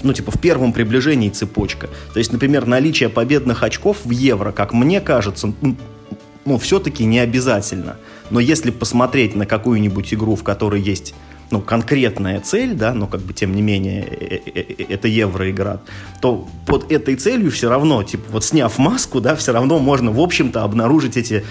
ну, 0.03 0.13
типа, 0.13 0.31
в 0.31 0.39
первом 0.39 0.73
приближении 0.73 1.29
цепочка. 1.29 1.89
То 2.13 2.19
есть, 2.19 2.31
например, 2.31 2.65
наличие 2.67 3.09
победных 3.09 3.63
очков 3.63 3.97
в 4.03 4.11
евро, 4.11 4.51
как 4.51 4.73
мне 4.73 5.01
кажется, 5.01 5.53
ну, 6.45 6.57
все-таки 6.59 7.03
не 7.03 7.19
обязательно. 7.19 7.97
Но 8.29 8.39
если 8.39 8.71
посмотреть 8.71 9.35
на 9.35 9.45
какую-нибудь 9.45 10.13
игру, 10.13 10.35
в 10.35 10.43
которой 10.43 10.81
есть 10.81 11.13
ну, 11.49 11.61
конкретная 11.61 12.39
цель, 12.41 12.73
да, 12.73 12.93
но 12.93 13.07
как 13.07 13.21
бы 13.21 13.33
тем 13.33 13.55
не 13.55 13.61
менее 13.61 14.03
э, 14.03 14.39
э, 14.45 14.51
э, 14.53 14.83
это 14.89 15.07
евроигра, 15.07 15.81
то 16.21 16.47
под 16.65 16.91
этой 16.91 17.15
целью 17.15 17.51
все 17.51 17.69
равно, 17.69 18.03
типа, 18.03 18.25
вот 18.31 18.43
сняв 18.43 18.77
маску, 18.77 19.21
да, 19.21 19.35
все 19.35 19.53
равно 19.53 19.79
можно, 19.79 20.11
в 20.11 20.19
общем-то, 20.19 20.63
обнаружить 20.63 21.15
эти 21.15 21.45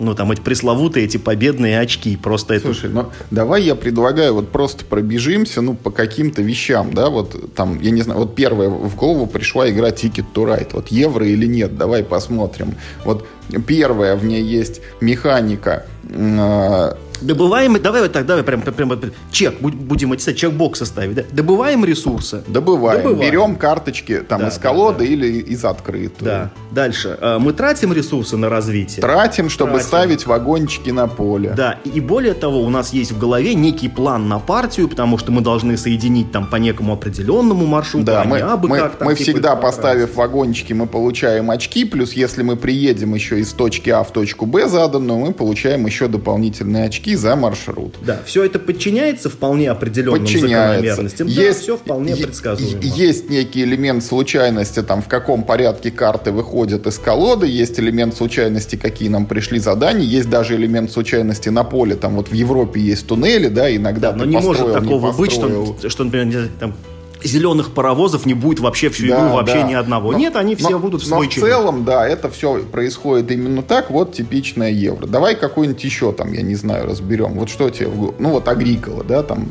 ну, 0.00 0.14
там, 0.14 0.32
эти 0.32 0.40
пресловутые, 0.40 1.04
эти 1.04 1.16
победные 1.16 1.78
очки. 1.78 2.16
Просто 2.16 2.58
Слушай, 2.58 2.86
это... 2.86 2.94
ну, 2.94 3.06
давай 3.30 3.62
я 3.62 3.74
предлагаю 3.74 4.34
вот 4.34 4.50
просто 4.50 4.84
пробежимся, 4.84 5.60
ну, 5.60 5.74
по 5.74 5.90
каким-то 5.90 6.42
вещам, 6.42 6.92
да, 6.92 7.10
вот 7.10 7.54
там, 7.54 7.78
я 7.80 7.90
не 7.90 8.02
знаю, 8.02 8.20
вот 8.20 8.34
первая 8.34 8.68
в 8.68 8.96
голову 8.96 9.26
пришла 9.26 9.70
игра 9.70 9.90
Ticket 9.90 10.26
to 10.34 10.46
Ride, 10.46 10.70
вот 10.72 10.88
евро 10.88 11.26
или 11.26 11.46
нет, 11.46 11.76
давай 11.76 12.02
посмотрим. 12.02 12.74
Вот 13.04 13.26
первая, 13.66 14.16
в 14.16 14.24
ней 14.24 14.42
есть 14.42 14.80
механика, 15.00 15.86
э, 16.04 16.94
Добываем, 17.20 17.80
давай 17.80 18.02
вот 18.02 18.12
так, 18.12 18.26
давай 18.26 18.42
прям, 18.42 18.62
прям 18.62 18.98
чек, 19.30 19.60
будем 19.60 20.12
эти 20.12 20.32
чек-боксы 20.32 20.86
ставить, 20.86 21.14
да? 21.14 21.22
Добываем 21.32 21.84
ресурсы. 21.84 22.42
Добываем. 22.46 23.02
Добываем. 23.02 23.30
Берем 23.30 23.56
карточки 23.56 24.20
там 24.20 24.40
да, 24.40 24.48
из 24.48 24.58
колоды 24.58 24.98
да, 24.98 25.04
да. 25.04 25.10
или 25.10 25.26
из 25.40 25.64
открытой. 25.64 26.26
Да. 26.26 26.50
Дальше. 26.70 27.18
А, 27.20 27.38
мы 27.38 27.52
тратим 27.52 27.92
ресурсы 27.92 28.36
на 28.36 28.48
развитие. 28.48 29.00
Тратим, 29.00 29.48
чтобы 29.48 29.72
тратим. 29.72 29.86
ставить 29.86 30.26
вагончики 30.26 30.90
на 30.90 31.06
поле. 31.08 31.52
Да. 31.56 31.78
И 31.84 32.00
более 32.00 32.34
того, 32.34 32.60
у 32.62 32.70
нас 32.70 32.92
есть 32.92 33.12
в 33.12 33.18
голове 33.18 33.54
некий 33.54 33.88
план 33.88 34.28
на 34.28 34.38
партию, 34.38 34.88
потому 34.88 35.18
что 35.18 35.32
мы 35.32 35.40
должны 35.40 35.76
соединить 35.76 36.32
там 36.32 36.46
по 36.46 36.56
некому 36.56 36.92
определенному 36.92 37.66
маршруту, 37.66 38.06
да, 38.06 38.22
а 38.22 38.24
мы, 38.24 38.38
абы 38.40 38.68
мы, 38.68 38.78
как. 38.78 38.96
Там, 38.96 39.08
мы 39.08 39.14
типа, 39.14 39.30
всегда, 39.30 39.56
поставив 39.56 40.16
вагончики, 40.16 40.72
мы 40.72 40.86
получаем 40.86 41.50
очки, 41.50 41.84
плюс 41.84 42.12
если 42.12 42.42
мы 42.42 42.56
приедем 42.56 43.14
еще 43.14 43.40
из 43.40 43.52
точки 43.52 43.90
А 43.90 44.02
в 44.02 44.12
точку 44.12 44.46
Б 44.46 44.68
заданную, 44.68 45.18
мы 45.18 45.32
получаем 45.32 45.86
еще 45.86 46.08
дополнительные 46.08 46.86
очки 46.86 47.09
очки 47.10 47.16
за 47.16 47.36
маршрут. 47.36 47.94
Да, 48.02 48.20
все 48.24 48.44
это 48.44 48.58
подчиняется 48.58 49.28
вполне 49.28 49.70
определенным 49.70 50.26
закономерностям. 50.26 51.26
Есть, 51.26 51.58
да, 51.58 51.62
все 51.62 51.76
вполне 51.76 52.16
предсказуемо. 52.16 52.80
Есть 52.82 53.30
некий 53.30 53.62
элемент 53.62 54.04
случайности, 54.04 54.82
там, 54.82 55.02
в 55.02 55.08
каком 55.08 55.42
порядке 55.42 55.90
карты 55.90 56.32
выходят 56.32 56.86
из 56.86 56.98
колоды, 56.98 57.46
есть 57.46 57.78
элемент 57.80 58.16
случайности, 58.16 58.76
какие 58.76 59.08
нам 59.08 59.26
пришли 59.26 59.58
задания, 59.58 60.04
есть 60.04 60.30
даже 60.30 60.56
элемент 60.56 60.90
случайности 60.90 61.48
на 61.48 61.64
поле, 61.64 61.96
там 61.96 62.16
вот 62.16 62.28
в 62.28 62.34
Европе 62.34 62.80
есть 62.80 63.06
туннели, 63.06 63.48
да, 63.48 63.74
иногда 63.74 64.12
да, 64.12 64.18
но 64.18 64.24
не 64.24 64.38
может 64.38 64.72
такого 64.72 65.12
не 65.12 65.18
быть, 65.18 65.32
что, 65.32 65.76
что 65.88 66.04
например, 66.04 66.48
там, 66.58 66.74
зеленых 67.22 67.72
паровозов 67.72 68.26
не 68.26 68.34
будет 68.34 68.60
вообще 68.60 68.88
всю 68.90 69.06
игру, 69.06 69.16
да, 69.16 69.32
вообще 69.32 69.54
да. 69.54 69.62
ни 69.62 69.74
одного. 69.74 70.12
Но, 70.12 70.18
Нет, 70.18 70.36
они 70.36 70.56
все 70.56 70.70
но, 70.70 70.78
будут 70.78 71.02
в 71.02 71.06
свой 71.06 71.26
Но 71.26 71.30
в 71.30 71.34
целом, 71.34 71.84
да, 71.84 72.06
это 72.06 72.30
все 72.30 72.60
происходит 72.60 73.30
именно 73.30 73.62
так. 73.62 73.90
Вот 73.90 74.12
типичное 74.12 74.70
евро. 74.70 75.06
Давай 75.06 75.34
какой-нибудь 75.34 75.82
еще 75.82 76.12
там, 76.12 76.32
я 76.32 76.42
не 76.42 76.54
знаю, 76.54 76.86
разберем. 76.86 77.34
Вот 77.34 77.48
что 77.48 77.70
тебе, 77.70 77.90
ну 78.18 78.30
вот 78.30 78.48
Агрикола, 78.48 79.04
да, 79.04 79.22
там. 79.22 79.48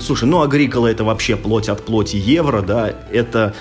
Слушай, 0.00 0.24
ну 0.24 0.42
Агрикола 0.42 0.88
это 0.88 1.04
вообще 1.04 1.36
плоть 1.36 1.68
от 1.68 1.84
плоти 1.84 2.16
евро, 2.16 2.62
да, 2.62 2.92
это 3.10 3.54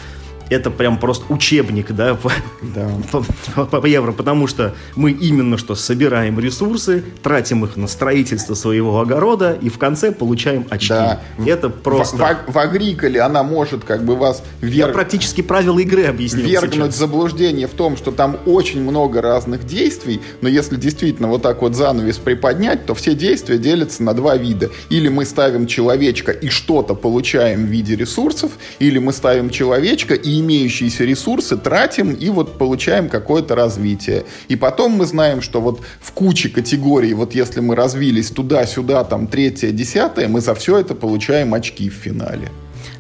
это 0.52 0.70
прям 0.70 1.00
просто 1.00 1.32
учебник, 1.34 1.92
да, 1.92 2.16
по, 2.16 2.32
да. 2.62 2.90
По, 3.12 3.66
по, 3.66 3.82
по 3.82 3.86
евро, 3.86 4.12
потому 4.12 4.48
что 4.48 4.76
мы 4.96 5.12
именно 5.12 5.58
что 5.58 5.76
собираем 5.76 6.40
ресурсы, 6.40 7.04
тратим 7.24 7.64
их 7.64 7.78
на 7.78 7.88
строительство 7.88 8.54
своего 8.54 9.00
огорода 9.00 9.58
и 9.62 9.70
в 9.70 9.78
конце 9.78 10.12
получаем 10.12 10.66
очки. 10.70 10.90
Да. 10.90 11.22
Это 11.46 11.70
просто... 11.70 12.18
В, 12.18 12.20
в, 12.20 12.54
в 12.54 12.58
Агриколе 12.58 13.22
она 13.22 13.44
может 13.44 13.86
как 13.86 14.04
бы 14.04 14.16
вас... 14.16 14.44
Вер... 14.60 14.88
Я 14.88 14.94
практически 14.94 15.42
правила 15.42 15.80
игры 15.80 16.04
объяснил 16.04 16.46
Вергнуть 16.46 16.92
сейчас. 16.92 16.98
заблуждение 16.98 17.68
в 17.68 17.72
том, 17.72 17.96
что 17.96 18.12
там 18.12 18.38
очень 18.46 18.82
много 18.82 19.22
разных 19.22 19.66
действий, 19.66 20.22
но 20.42 20.50
если 20.50 20.76
действительно 20.76 21.30
вот 21.30 21.42
так 21.44 21.62
вот 21.62 21.76
занавес 21.76 22.18
приподнять, 22.18 22.86
то 22.86 22.94
все 22.94 23.16
действия 23.16 23.58
делятся 23.58 24.04
на 24.04 24.14
два 24.14 24.36
вида. 24.36 24.70
Или 24.90 25.08
мы 25.08 25.24
ставим 25.26 25.66
человечка 25.66 26.32
и 26.32 26.50
что-то 26.50 26.94
получаем 26.94 27.66
в 27.66 27.70
виде 27.70 27.96
ресурсов, 27.96 28.52
или 28.80 29.00
мы 29.00 29.14
ставим 29.14 29.50
человечка 29.50 30.14
и 30.14 30.41
имеющиеся 30.42 31.06
ресурсы 31.06 31.58
тратим 31.58 32.12
и 32.12 32.30
вот 32.30 32.58
получаем 32.58 33.10
какое-то 33.10 33.56
развитие. 33.56 34.26
И 34.50 34.56
потом 34.56 34.92
мы 34.92 35.06
знаем, 35.06 35.42
что 35.42 35.62
вот 35.62 35.82
в 36.02 36.12
куче 36.12 36.50
категорий, 36.50 37.14
вот 37.14 37.34
если 37.34 37.62
мы 37.62 37.76
развились 37.76 38.30
туда-сюда, 38.30 39.04
там 39.06 39.28
третье, 39.28 39.72
десятое, 39.72 40.28
мы 40.28 40.42
за 40.42 40.54
все 40.54 40.78
это 40.78 40.94
получаем 40.94 41.54
очки 41.54 41.90
в 41.90 41.94
финале. 41.94 42.50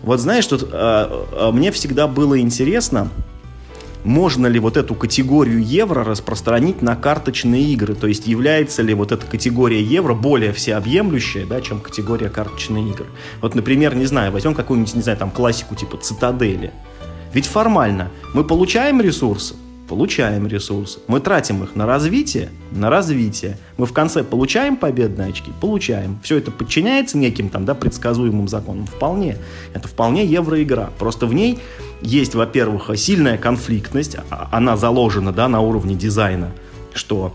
Вот 0.03 0.19
знаешь, 0.19 0.47
тут 0.47 0.69
а, 0.71 1.27
а, 1.33 1.51
мне 1.51 1.71
всегда 1.71 2.07
было 2.07 2.39
интересно, 2.39 3.09
можно 4.03 4.47
ли 4.47 4.59
вот 4.59 4.77
эту 4.77 4.95
категорию 4.95 5.63
евро 5.63 6.03
распространить 6.03 6.81
на 6.81 6.95
карточные 6.95 7.63
игры? 7.65 7.93
То 7.93 8.07
есть 8.07 8.27
является 8.27 8.81
ли 8.81 8.93
вот 8.93 9.11
эта 9.11 9.25
категория 9.25 9.81
евро 9.81 10.13
более 10.13 10.53
всеобъемлющая, 10.53 11.45
да, 11.45 11.61
чем 11.61 11.79
категория 11.79 12.29
карточные 12.29 12.89
игры? 12.89 13.05
Вот, 13.41 13.53
например, 13.53 13.95
не 13.95 14.05
знаю, 14.05 14.31
возьмем 14.31 14.55
какую-нибудь, 14.55 14.95
не 14.95 15.01
знаю, 15.01 15.17
там 15.17 15.29
классику 15.29 15.75
типа 15.75 15.97
Цитадели. 15.97 16.71
Ведь 17.33 17.45
формально 17.45 18.11
мы 18.33 18.43
получаем 18.43 19.01
ресурсы, 19.01 19.55
получаем 19.87 20.47
ресурсы. 20.47 20.99
Мы 21.07 21.21
тратим 21.21 21.63
их 21.63 21.75
на 21.75 21.85
развитие, 21.85 22.49
на 22.71 22.89
развитие. 22.89 23.57
Мы 23.77 23.85
в 23.85 23.93
конце 23.93 24.23
получаем 24.23 24.75
победные 24.75 25.29
очки, 25.29 25.51
получаем. 25.61 26.19
Все 26.23 26.37
это 26.37 26.51
подчиняется 26.51 27.17
неким 27.17 27.49
там, 27.49 27.65
да, 27.65 27.73
предсказуемым 27.73 28.47
законам. 28.47 28.85
Вполне. 28.85 29.37
Это 29.73 29.87
вполне 29.87 30.25
евроигра. 30.25 30.91
Просто 30.99 31.25
в 31.25 31.33
ней 31.33 31.59
есть, 32.01 32.35
во-первых, 32.35 32.89
сильная 32.97 33.37
конфликтность. 33.37 34.17
А, 34.29 34.49
она 34.51 34.75
заложена, 34.75 35.31
да, 35.31 35.47
на 35.47 35.61
уровне 35.61 35.95
дизайна, 35.95 36.51
что 36.93 37.33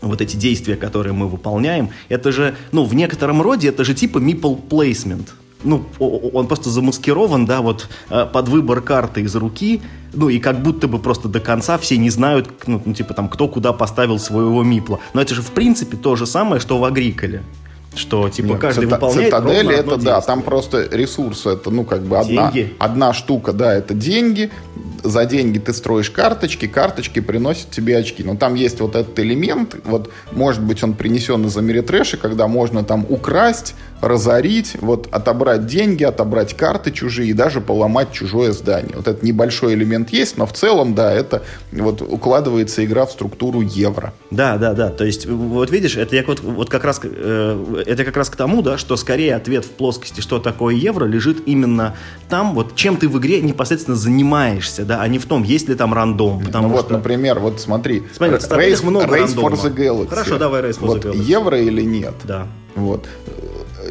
вот 0.00 0.22
эти 0.22 0.36
действия, 0.36 0.76
которые 0.76 1.12
мы 1.12 1.28
выполняем, 1.28 1.90
это 2.08 2.32
же, 2.32 2.54
ну, 2.72 2.84
в 2.84 2.94
некотором 2.94 3.42
роде, 3.42 3.68
это 3.68 3.84
же 3.84 3.94
типа 3.94 4.18
meeple 4.18 4.58
placement 4.68 5.28
ну, 5.62 5.84
он 5.98 6.46
просто 6.46 6.70
замаскирован, 6.70 7.46
да, 7.46 7.60
вот 7.60 7.88
э, 8.08 8.26
под 8.32 8.48
выбор 8.48 8.80
карты 8.80 9.22
из 9.22 9.34
руки, 9.36 9.82
ну, 10.12 10.28
и 10.28 10.38
как 10.38 10.62
будто 10.62 10.88
бы 10.88 10.98
просто 10.98 11.28
до 11.28 11.40
конца 11.40 11.78
все 11.78 11.96
не 11.96 12.10
знают, 12.10 12.50
ну, 12.66 12.82
ну 12.84 12.94
типа 12.94 13.14
там, 13.14 13.28
кто 13.28 13.48
куда 13.48 13.72
поставил 13.72 14.18
своего 14.18 14.62
мипла. 14.62 15.00
Но 15.14 15.20
это 15.20 15.34
же, 15.34 15.42
в 15.42 15.50
принципе, 15.50 15.96
то 15.96 16.16
же 16.16 16.26
самое, 16.26 16.60
что 16.60 16.78
в 16.78 16.84
Агриколе. 16.84 17.42
Что, 17.94 18.28
типа, 18.28 18.46
Нет, 18.52 18.58
каждый 18.60 18.86
цита- 18.86 18.94
выполняет 18.94 19.34
Цитадель 19.34 19.72
это, 19.72 19.96
да, 19.96 20.20
там 20.20 20.42
просто 20.42 20.88
ресурсы, 20.90 21.50
это, 21.50 21.70
ну, 21.70 21.84
как 21.84 22.02
бы 22.02 22.18
одна, 22.18 22.52
одна 22.78 23.12
штука, 23.12 23.52
да, 23.52 23.74
это 23.74 23.94
деньги, 23.94 24.50
за 25.02 25.24
деньги 25.24 25.58
ты 25.58 25.72
строишь 25.72 26.10
карточки, 26.10 26.66
карточки 26.66 27.20
приносят 27.20 27.70
тебе 27.70 27.96
очки. 27.96 28.22
Но 28.22 28.36
там 28.36 28.54
есть 28.54 28.80
вот 28.80 28.96
этот 28.96 29.18
элемент, 29.18 29.76
вот, 29.84 30.10
может 30.32 30.62
быть, 30.62 30.82
он 30.82 30.94
принесен 30.94 31.46
из 31.46 31.56
Америтрэша, 31.56 32.16
когда 32.16 32.46
можно 32.46 32.84
там 32.84 33.06
украсть, 33.08 33.74
разорить, 34.00 34.76
вот, 34.80 35.08
отобрать 35.10 35.66
деньги, 35.66 36.04
отобрать 36.04 36.56
карты 36.56 36.90
чужие 36.90 37.30
и 37.30 37.32
даже 37.32 37.60
поломать 37.60 38.12
чужое 38.12 38.52
здание. 38.52 38.92
Вот 38.96 39.08
этот 39.08 39.22
небольшой 39.22 39.74
элемент 39.74 40.10
есть, 40.10 40.38
но 40.38 40.46
в 40.46 40.52
целом, 40.52 40.94
да, 40.94 41.12
это 41.12 41.42
вот 41.72 42.02
укладывается 42.02 42.84
игра 42.84 43.04
в 43.06 43.12
структуру 43.12 43.60
евро. 43.60 44.12
Да, 44.30 44.56
да, 44.56 44.72
да. 44.72 44.88
То 44.88 45.04
есть, 45.04 45.26
вот 45.26 45.70
видишь, 45.70 45.96
это 45.96 46.16
я 46.16 46.24
вот, 46.26 46.40
вот 46.40 46.70
как 46.70 46.84
раз, 46.84 47.00
э, 47.02 47.79
это 47.86 48.04
как 48.04 48.16
раз 48.16 48.30
к 48.30 48.36
тому, 48.36 48.62
да, 48.62 48.78
что 48.78 48.96
скорее 48.96 49.34
ответ 49.34 49.64
в 49.64 49.70
плоскости, 49.70 50.20
что 50.20 50.38
такое 50.38 50.74
евро, 50.74 51.04
лежит 51.06 51.42
именно 51.46 51.96
там, 52.28 52.54
вот 52.54 52.74
чем 52.76 52.96
ты 52.96 53.08
в 53.08 53.18
игре 53.18 53.40
непосредственно 53.40 53.96
занимаешься, 53.96 54.84
да, 54.84 55.00
а 55.00 55.08
не 55.08 55.18
в 55.18 55.26
том, 55.26 55.42
есть 55.42 55.68
ли 55.68 55.74
там 55.74 55.94
рандом. 55.94 56.40
Потому 56.44 56.68
ну, 56.68 56.74
вот, 56.74 56.86
что... 56.86 56.94
например, 56.94 57.38
вот 57.38 57.60
смотри, 57.60 58.02
смотри 58.12 58.36
Race, 58.36 58.84
много 58.84 59.06
Race 59.06 59.34
for 59.34 59.52
the 59.52 59.74
Galaxy. 59.74 60.08
Хорошо, 60.08 60.38
давай 60.38 60.62
Race 60.62 60.78
for 60.78 60.86
вот 60.86 61.04
the 61.04 61.12
Galaxy. 61.12 61.22
евро 61.22 61.60
или 61.60 61.82
нет? 61.82 62.14
Да. 62.24 62.46
Вот 62.76 63.06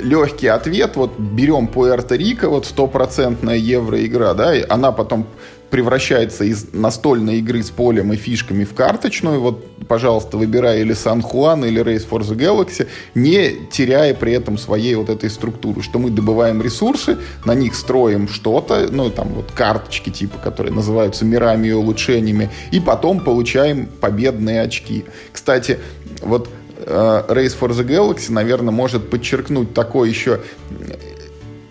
легкий 0.02 0.48
ответ, 0.48 0.96
вот 0.96 1.18
берем 1.18 1.68
Пуэрто-Рико, 1.68 2.48
вот 2.48 2.66
стопроцентная 2.66 3.58
евро-игра, 3.58 4.34
да, 4.34 4.56
и 4.56 4.64
она 4.68 4.92
потом 4.92 5.28
превращается 5.70 6.44
из 6.44 6.74
настольной 6.74 7.38
игры 7.40 7.62
с 7.64 7.70
полем 7.70 8.12
и 8.14 8.16
фишками 8.16 8.64
в 8.64 8.74
карточную. 8.74 9.40
Вот, 9.40 9.66
пожалуйста, 9.88 10.38
выбирай 10.38 10.82
или 10.82 10.94
Сан 10.94 11.22
Хуан, 11.22 11.64
или 11.66 11.82
Race 11.82 12.08
for 12.10 12.22
the 12.22 12.36
Galaxy, 12.36 12.88
не 13.16 13.68
теряя 13.72 14.14
при 14.14 14.34
этом 14.34 14.58
своей 14.58 14.96
вот 14.96 15.10
этой 15.10 15.30
структуры, 15.30 15.82
что 15.82 16.00
мы 16.00 16.10
добываем 16.10 16.62
ресурсы, 16.62 17.18
на 17.46 17.54
них 17.54 17.76
строим 17.76 18.28
что-то, 18.28 18.88
ну, 18.92 19.10
там 19.10 19.30
вот 19.30 19.52
карточки 19.52 20.10
типа, 20.10 20.40
которые 20.40 20.74
называются 20.74 21.26
мирами 21.26 21.68
и 21.68 21.72
улучшениями, 21.72 22.50
и 22.72 22.80
потом 22.80 23.20
получаем 23.20 23.88
победные 24.00 24.62
очки. 24.62 25.06
Кстати, 25.32 25.80
вот 26.22 26.50
Race 26.90 27.56
for 27.60 27.70
the 27.70 27.86
Galaxy, 27.86 28.32
наверное, 28.32 28.72
может 28.72 29.10
подчеркнуть 29.10 29.74
такой 29.74 30.10
еще 30.10 30.42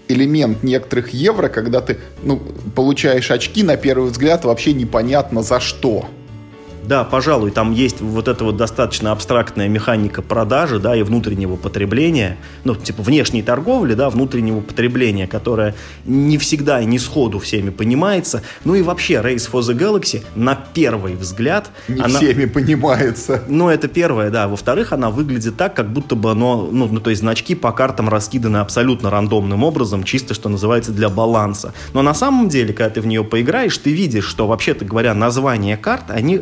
элемент 0.08 0.62
некоторых 0.62 1.10
евро, 1.10 1.48
когда 1.48 1.80
ты 1.80 1.98
ну, 2.22 2.40
получаешь 2.74 3.30
очки, 3.30 3.62
на 3.62 3.76
первый 3.76 4.10
взгляд, 4.10 4.44
вообще 4.44 4.72
непонятно 4.72 5.42
за 5.42 5.60
что. 5.60 6.06
Да, 6.88 7.04
пожалуй, 7.04 7.50
там 7.50 7.72
есть 7.72 8.00
вот 8.00 8.28
эта 8.28 8.44
вот 8.44 8.56
достаточно 8.56 9.12
абстрактная 9.12 9.68
механика 9.68 10.22
продажи, 10.22 10.78
да, 10.78 10.96
и 10.96 11.02
внутреннего 11.02 11.56
потребления, 11.56 12.38
ну, 12.64 12.74
типа 12.74 13.02
внешней 13.02 13.42
торговли, 13.42 13.92
да, 13.92 14.08
внутреннего 14.08 14.62
потребления, 14.62 15.26
которая 15.26 15.74
не 16.06 16.38
всегда 16.38 16.80
и 16.80 16.86
не 16.86 16.98
сходу 16.98 17.40
всеми 17.40 17.68
понимается. 17.68 18.42
Ну 18.64 18.74
и 18.74 18.80
вообще, 18.80 19.14
Race 19.16 19.50
for 19.52 19.60
the 19.60 19.76
Galaxy 19.76 20.24
на 20.34 20.54
первый 20.54 21.14
взгляд... 21.14 21.70
Не 21.88 22.00
она... 22.00 22.18
всеми 22.18 22.46
понимается. 22.46 23.42
Ну, 23.48 23.68
это 23.68 23.86
первое, 23.86 24.30
да. 24.30 24.48
Во-вторых, 24.48 24.94
она 24.94 25.10
выглядит 25.10 25.58
так, 25.58 25.74
как 25.74 25.92
будто 25.92 26.16
бы 26.16 26.30
оно, 26.30 26.70
ну, 26.72 26.88
ну, 26.90 27.00
то 27.00 27.10
есть 27.10 27.20
значки 27.20 27.54
по 27.54 27.70
картам 27.72 28.08
раскиданы 28.08 28.56
абсолютно 28.58 29.10
рандомным 29.10 29.62
образом, 29.62 30.04
чисто, 30.04 30.32
что 30.32 30.48
называется, 30.48 30.92
для 30.92 31.10
баланса. 31.10 31.74
Но 31.92 32.00
на 32.00 32.14
самом 32.14 32.48
деле, 32.48 32.72
когда 32.72 32.88
ты 32.88 33.02
в 33.02 33.06
нее 33.06 33.24
поиграешь, 33.24 33.76
ты 33.76 33.92
видишь, 33.92 34.24
что, 34.24 34.46
вообще-то 34.46 34.86
говоря, 34.86 35.12
названия 35.12 35.76
карт, 35.76 36.04
они 36.08 36.40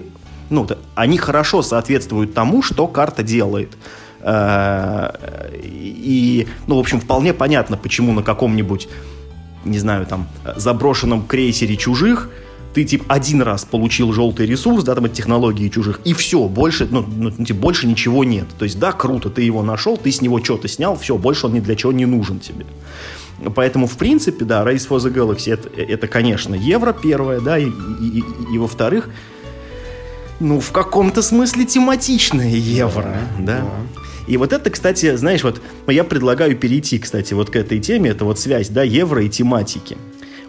ну, 0.51 0.67
они 0.95 1.19
хорошо 1.19 1.63
соответствуют 1.63 2.35
тому, 2.35 2.63
что 2.63 2.87
карта 2.87 3.23
делает. 3.23 3.77
Э, 4.21 5.11
и, 5.63 6.47
ну, 6.67 6.77
в 6.77 6.81
общем, 6.81 7.01
вполне 7.01 7.33
понятно, 7.33 7.77
почему 7.77 8.13
на 8.13 8.23
каком-нибудь, 8.23 8.89
не 9.65 9.79
знаю, 9.79 10.07
там, 10.07 10.29
заброшенном 10.57 11.27
крейсере 11.27 11.77
чужих 11.77 12.31
ты, 12.77 12.85
типа, 12.85 13.07
один 13.09 13.41
раз 13.41 13.65
получил 13.65 14.13
желтый 14.13 14.45
ресурс, 14.45 14.85
да, 14.85 14.95
там, 14.95 15.07
от 15.07 15.15
технологии 15.15 15.71
чужих, 15.71 16.01
и 16.05 16.13
все, 16.13 16.47
больше, 16.47 16.87
ну, 16.91 17.03
ну, 17.09 17.31
типа, 17.31 17.59
больше 17.59 17.87
ничего 17.87 18.23
нет. 18.23 18.45
То 18.59 18.67
есть, 18.67 18.79
да, 18.79 18.93
круто, 18.93 19.31
ты 19.31 19.41
его 19.41 19.63
нашел, 19.63 19.97
ты 19.97 20.13
с 20.13 20.21
него 20.21 20.45
что-то 20.45 20.69
снял, 20.69 20.95
все, 20.99 21.17
больше 21.17 21.47
он 21.47 21.55
ни 21.55 21.61
для 21.61 21.75
чего 21.75 21.91
не 21.93 22.05
нужен 22.05 22.39
тебе. 22.39 22.67
Поэтому, 23.55 23.87
в 23.87 23.97
принципе, 23.97 24.45
да, 24.45 24.63
Race 24.63 24.87
for 24.87 24.99
the 24.99 25.11
Galaxy 25.11 25.55
это, 25.55 25.71
это 25.81 26.07
конечно, 26.07 26.55
евро 26.55 26.93
первое, 26.93 27.41
да, 27.41 27.57
и, 27.59 27.65
и, 27.65 28.19
и, 28.19 28.25
и 28.53 28.59
во-вторых, 28.59 29.09
ну, 30.41 30.61
в 30.61 30.73
каком-то 30.73 31.23
смысле 31.23 31.65
тематичное 31.65 32.49
евро, 32.51 33.17
да. 33.39 33.61
да. 33.61 33.65
И 34.27 34.37
вот 34.37 34.53
это, 34.53 34.71
кстати, 34.71 35.15
знаешь, 35.17 35.45
вот 35.45 35.63
я 35.87 36.05
предлагаю 36.05 36.57
перейти, 36.57 36.99
кстати, 36.99 37.33
вот 37.35 37.51
к 37.51 37.57
этой 37.57 37.79
теме, 37.79 38.11
это 38.11 38.25
вот 38.25 38.39
связь, 38.39 38.69
да, 38.69 38.83
евро 38.83 39.25
и 39.25 39.29
тематики. 39.29 39.97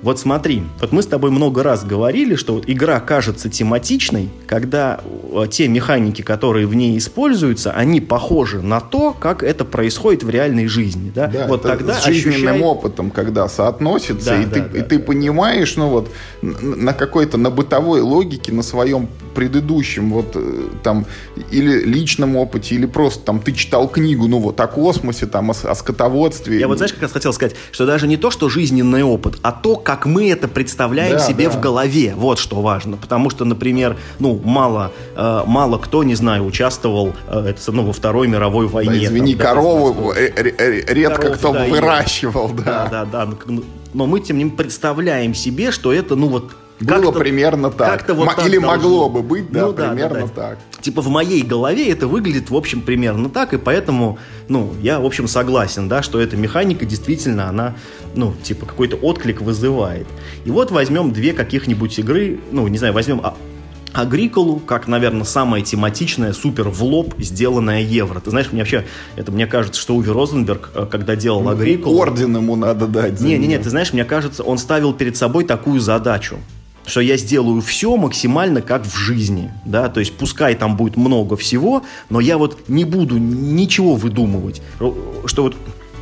Вот 0.01 0.19
смотри, 0.19 0.63
вот 0.79 0.91
мы 0.91 1.01
с 1.01 1.07
тобой 1.07 1.31
много 1.31 1.63
раз 1.63 1.83
говорили, 1.83 2.35
что 2.35 2.55
вот 2.55 2.65
игра 2.67 2.99
кажется 2.99 3.49
тематичной, 3.49 4.29
когда 4.45 4.99
э, 5.31 5.45
те 5.49 5.67
механики, 5.67 6.21
которые 6.21 6.67
в 6.67 6.75
ней 6.75 6.97
используются, 6.97 7.71
они 7.71 7.99
похожи 7.99 8.61
на 8.61 8.79
то, 8.79 9.13
как 9.13 9.43
это 9.43 9.65
происходит 9.65 10.23
в 10.23 10.29
реальной 10.29 10.67
жизни. 10.67 11.11
Да? 11.13 11.27
Да, 11.27 11.47
вот 11.47 11.63
тогда 11.63 11.95
с 11.95 12.05
жизненным 12.05 12.55
ощущай... 12.55 12.61
опытом, 12.61 13.11
когда 13.11 13.47
соотносится, 13.47 14.31
да, 14.31 14.41
и, 14.41 14.45
да, 14.45 14.51
ты, 14.51 14.61
да, 14.61 14.79
и 14.79 14.81
ты 14.83 14.99
понимаешь, 14.99 15.75
ну 15.75 15.89
вот 15.89 16.11
на 16.41 16.93
какой-то, 16.93 17.37
на 17.37 17.49
бытовой 17.49 18.01
логике, 18.01 18.51
на 18.51 18.61
своем 18.61 19.09
предыдущем 19.33 20.13
вот 20.13 20.31
э, 20.35 20.67
там 20.83 21.05
или 21.51 21.83
личном 21.83 22.35
опыте, 22.35 22.75
или 22.75 22.85
просто 22.85 23.23
там 23.23 23.39
ты 23.39 23.51
читал 23.51 23.87
книгу, 23.87 24.27
ну 24.27 24.39
вот 24.39 24.59
о 24.59 24.67
космосе, 24.67 25.27
там 25.27 25.51
о, 25.51 25.53
о 25.53 25.75
скотоводстве. 25.75 26.59
Я 26.59 26.67
вот 26.67 26.77
знаешь, 26.77 26.93
как 26.93 27.03
раз 27.03 27.11
хотел 27.11 27.33
сказать, 27.33 27.55
что 27.71 27.85
даже 27.85 28.07
не 28.07 28.17
то, 28.17 28.31
что 28.31 28.49
жизненный 28.49 29.03
опыт, 29.03 29.37
а 29.41 29.51
то, 29.51 29.75
как 29.87 30.05
мы 30.05 30.29
это 30.29 30.49
представляем 30.49 31.13
да, 31.13 31.19
себе 31.19 31.45
да. 31.45 31.51
в 31.51 31.61
голове. 31.61 32.13
Вот 32.13 32.39
что 32.39 32.59
важно. 32.59 32.97
Потому 32.97 33.29
что, 33.29 33.45
например, 33.45 33.95
ну, 34.19 34.37
мало, 34.43 34.91
э, 35.15 35.43
мало 35.45 35.77
кто, 35.77 36.03
не 36.03 36.13
знаю, 36.13 36.43
участвовал 36.43 37.13
э, 37.29 37.51
это, 37.51 37.71
ну, 37.71 37.85
во 37.85 37.93
Второй 37.93 38.27
мировой 38.27 38.67
войне. 38.67 38.99
Да, 38.99 39.05
извини, 39.05 39.35
там, 39.35 39.47
корову 39.47 40.13
да, 40.13 40.19
редко 40.19 41.21
коров, 41.21 41.37
кто 41.37 41.53
да, 41.53 41.65
выращивал. 41.67 42.49
Да, 42.49 42.89
да, 42.91 43.05
да. 43.05 43.25
да. 43.27 43.61
Но 43.93 44.07
мы, 44.07 44.19
тем 44.19 44.37
не 44.39 44.43
менее, 44.43 44.57
представляем 44.57 45.33
себе, 45.33 45.71
что 45.71 45.93
это, 45.93 46.17
ну, 46.17 46.27
вот 46.27 46.51
было 46.79 47.11
примерно 47.11 47.71
так. 47.71 47.91
Как-то 47.91 48.13
вот 48.13 48.45
Или 48.45 48.57
могло 48.57 49.09
бы 49.09 49.21
быть, 49.21 49.51
да, 49.51 49.67
ну, 49.67 49.73
примерно 49.73 50.19
да, 50.19 50.25
да, 50.25 50.27
так. 50.27 50.59
Типа 50.81 51.01
в 51.01 51.07
моей 51.07 51.41
голове 51.41 51.89
это 51.89 52.07
выглядит, 52.07 52.49
в 52.49 52.55
общем, 52.55 52.81
примерно 52.81 53.29
так, 53.29 53.53
и 53.53 53.57
поэтому, 53.57 54.19
ну, 54.47 54.73
я, 54.81 54.99
в 54.99 55.05
общем, 55.05 55.27
согласен, 55.27 55.89
да, 55.89 56.03
что 56.03 56.19
эта 56.19 56.37
механика 56.37 56.85
действительно, 56.85 57.49
она, 57.49 57.75
ну, 58.13 58.33
типа, 58.43 58.65
какой-то 58.65 58.95
отклик 58.97 59.41
вызывает. 59.41 60.07
И 60.45 60.51
вот 60.51 60.71
возьмем 60.71 61.11
две 61.11 61.33
каких-нибудь 61.33 61.97
игры, 61.99 62.39
ну, 62.51 62.67
не 62.67 62.77
знаю, 62.77 62.93
возьмем 62.93 63.21
Агриколу, 63.93 64.59
как, 64.59 64.87
наверное, 64.87 65.23
самая 65.23 65.61
тематичная, 65.61 66.33
супер 66.33 66.69
в 66.69 66.83
лоб 66.83 67.15
сделанная 67.17 67.81
евро. 67.81 68.19
Ты 68.19 68.29
знаешь, 68.29 68.51
мне 68.51 68.61
вообще, 68.61 68.85
это 69.15 69.31
мне 69.31 69.47
кажется, 69.47 69.81
что 69.81 69.95
Уви 69.95 70.11
Розенберг, 70.11 70.69
э, 70.75 70.85
когда 70.91 71.15
делал 71.15 71.49
Агриколу... 71.49 71.97
Орден 71.97 72.37
ему 72.37 72.55
надо 72.55 72.85
дать. 72.85 73.19
Не-не-не, 73.19 73.57
ты 73.57 73.69
знаешь, 73.71 73.93
мне 73.93 74.05
кажется, 74.05 74.43
он 74.43 74.59
ставил 74.59 74.93
перед 74.93 75.17
собой 75.17 75.45
такую 75.45 75.79
задачу 75.79 76.37
что 76.87 77.01
я 77.01 77.17
сделаю 77.17 77.61
все 77.61 77.95
максимально 77.97 78.61
как 78.61 78.85
в 78.85 78.97
жизни, 78.97 79.51
да, 79.65 79.89
то 79.89 79.99
есть 79.99 80.17
пускай 80.17 80.55
там 80.55 80.77
будет 80.77 80.95
много 80.95 81.35
всего, 81.35 81.83
но 82.09 82.19
я 82.19 82.37
вот 82.37 82.69
не 82.69 82.85
буду 82.85 83.17
ничего 83.17 83.95
выдумывать, 83.95 84.61
что 85.25 85.43
вот 85.43 85.55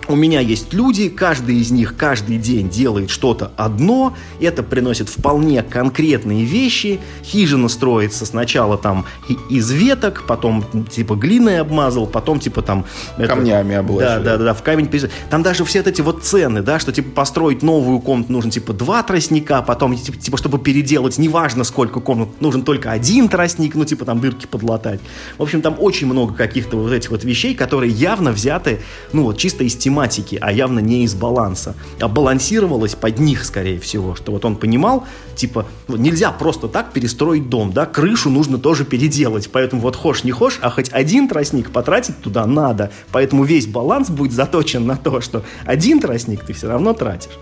у 0.07 0.15
меня 0.15 0.39
есть 0.39 0.73
люди, 0.73 1.09
каждый 1.09 1.57
из 1.57 1.71
них 1.71 1.95
каждый 1.97 2.37
день 2.37 2.69
делает 2.69 3.09
что-то 3.09 3.51
одно, 3.57 4.15
это 4.39 4.63
приносит 4.63 5.09
вполне 5.09 5.63
конкретные 5.63 6.45
вещи. 6.45 6.99
Хижина 7.23 7.69
строится 7.69 8.25
сначала 8.25 8.77
там 8.77 9.05
из 9.49 9.71
веток, 9.71 10.23
потом 10.27 10.63
типа 10.89 11.15
глиной 11.15 11.59
обмазал, 11.59 12.07
потом 12.07 12.39
типа 12.39 12.61
там... 12.61 12.85
Камнями 13.17 13.71
это, 13.71 13.79
обложил. 13.79 14.09
Да, 14.09 14.19
да, 14.19 14.37
да, 14.37 14.53
в 14.53 14.61
камень... 14.63 14.89
Там 15.29 15.43
даже 15.43 15.65
все 15.65 15.79
эти 15.79 16.01
вот 16.01 16.23
цены, 16.23 16.61
да, 16.61 16.79
что 16.79 16.91
типа 16.91 17.09
построить 17.11 17.63
новую 17.63 17.99
комнату 17.99 18.31
нужно 18.31 18.51
типа 18.51 18.73
два 18.73 19.03
тростника, 19.03 19.61
потом 19.61 19.95
типа, 19.97 20.17
типа 20.17 20.37
чтобы 20.37 20.59
переделать, 20.59 21.17
неважно 21.17 21.63
сколько 21.63 21.99
комнат, 21.99 22.29
нужен 22.41 22.63
только 22.63 22.91
один 22.91 23.27
тростник, 23.29 23.75
ну 23.75 23.85
типа 23.85 24.05
там 24.05 24.19
дырки 24.19 24.45
подлатать. 24.45 24.99
В 25.37 25.43
общем, 25.43 25.61
там 25.61 25.75
очень 25.79 26.07
много 26.07 26.33
каких-то 26.33 26.77
вот 26.77 26.91
этих 26.91 27.11
вот 27.11 27.23
вещей, 27.23 27.55
которые 27.55 27.91
явно 27.91 28.31
взяты, 28.31 28.81
ну 29.11 29.23
вот 29.23 29.37
чисто 29.37 29.63
из 29.63 29.75
тематики 29.75 29.94
тематики, 29.95 30.37
а 30.41 30.51
явно 30.51 30.79
не 30.79 31.03
из 31.03 31.15
баланса. 31.15 31.73
А 31.99 32.07
балансировалось 32.07 32.95
под 32.95 33.19
них, 33.19 33.45
скорее 33.45 33.79
всего, 33.79 34.15
что 34.15 34.31
вот 34.31 34.43
он 34.43 34.57
понимал, 34.57 35.05
типа, 35.35 35.65
нельзя 35.87 36.31
просто 36.31 36.67
так 36.67 36.91
перестроить 36.91 37.49
дом, 37.49 37.71
да, 37.71 37.85
крышу 37.85 38.29
нужно 38.29 38.57
тоже 38.57 38.83
переделать, 38.83 39.49
поэтому 39.51 39.81
вот 39.81 39.95
хошь 39.95 40.23
не 40.23 40.31
хошь, 40.31 40.59
а 40.61 40.69
хоть 40.69 40.91
один 40.91 41.29
тростник 41.29 41.71
потратить 41.71 42.21
туда 42.21 42.45
надо, 42.45 42.91
поэтому 43.11 43.43
весь 43.45 43.67
баланс 43.67 44.09
будет 44.09 44.33
заточен 44.33 44.85
на 44.85 44.97
то, 44.97 45.21
что 45.21 45.43
один 45.65 46.01
тростник 46.01 46.43
ты 46.43 46.53
все 46.53 46.67
равно 46.67 46.93
тратишь. 46.93 47.37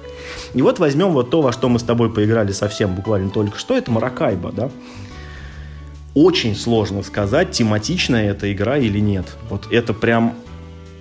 И 0.54 0.62
вот 0.62 0.80
возьмем 0.80 1.10
вот 1.10 1.32
то, 1.32 1.42
во 1.42 1.52
что 1.52 1.70
мы 1.70 1.80
с 1.80 1.84
тобой 1.84 2.14
поиграли 2.14 2.52
совсем 2.52 2.94
буквально 2.94 3.30
только 3.32 3.58
что, 3.58 3.76
это 3.76 3.92
Маракайба, 3.92 4.52
да, 4.52 4.70
очень 6.14 6.56
сложно 6.56 7.02
сказать, 7.02 7.52
тематичная 7.52 8.30
эта 8.30 8.54
игра 8.54 8.78
или 8.78 9.00
нет. 9.00 9.26
Вот 9.50 9.72
это 9.72 9.94
прям, 9.96 10.36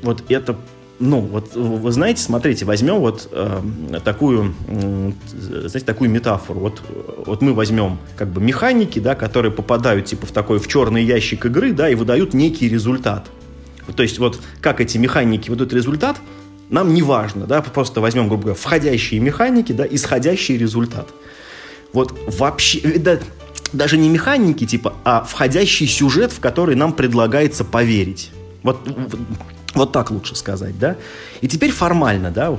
вот 0.03 0.25
это 0.31 0.57
ну, 1.03 1.19
вот 1.19 1.57
вы 1.57 1.91
знаете, 1.91 2.23
смотрите, 2.23 2.65
возьмем 2.65 3.01
вот 3.01 3.29
э, 3.33 3.61
такую, 4.05 4.55
э, 4.69 5.13
знаете, 5.43 5.81
такую 5.81 6.11
метафору. 6.11 6.61
Вот, 6.61 6.83
вот 7.27 7.43
мы 7.43 7.55
возьмем 7.55 7.99
как 8.17 8.29
бы 8.29 8.41
механики, 8.41 9.01
да, 9.01 9.17
которые 9.17 9.51
попадают 9.51 10.07
типа 10.07 10.27
в 10.27 10.31
такой 10.31 10.61
в 10.61 10.69
черный 10.69 11.03
ящик 11.03 11.45
игры, 11.47 11.73
да, 11.73 11.89
и 11.89 11.97
выдают 11.97 12.35
некий 12.35 12.69
результат. 12.69 13.27
То 13.97 14.05
есть 14.05 14.21
вот 14.21 14.39
как 14.61 14.81
эти 14.81 14.97
механики 14.97 15.51
выдают 15.51 15.73
результат, 15.73 16.19
нам 16.71 16.95
не 16.95 17.03
важно, 17.03 17.47
да, 17.47 17.63
просто 17.63 18.01
возьмем, 18.01 18.29
грубо 18.29 18.43
говоря, 18.45 18.59
входящие 18.61 19.19
механики, 19.19 19.73
да, 19.73 19.85
исходящий 19.85 20.57
результат. 20.57 21.09
Вот 21.93 22.17
вообще, 22.29 22.79
э, 22.79 22.99
да, 23.01 23.19
даже 23.73 23.97
не 23.97 24.09
механики 24.09 24.67
типа, 24.67 24.95
а 25.03 25.25
входящий 25.25 25.89
сюжет, 25.89 26.31
в 26.31 26.39
который 26.39 26.77
нам 26.77 26.93
предлагается 26.93 27.65
поверить. 27.65 28.31
Вот 28.63 28.79
вот 29.75 29.93
так 29.93 30.11
лучше 30.11 30.35
сказать, 30.35 30.79
да? 30.79 30.97
И 31.41 31.49
теперь 31.49 31.71
формально, 31.71 32.31
да, 32.31 32.57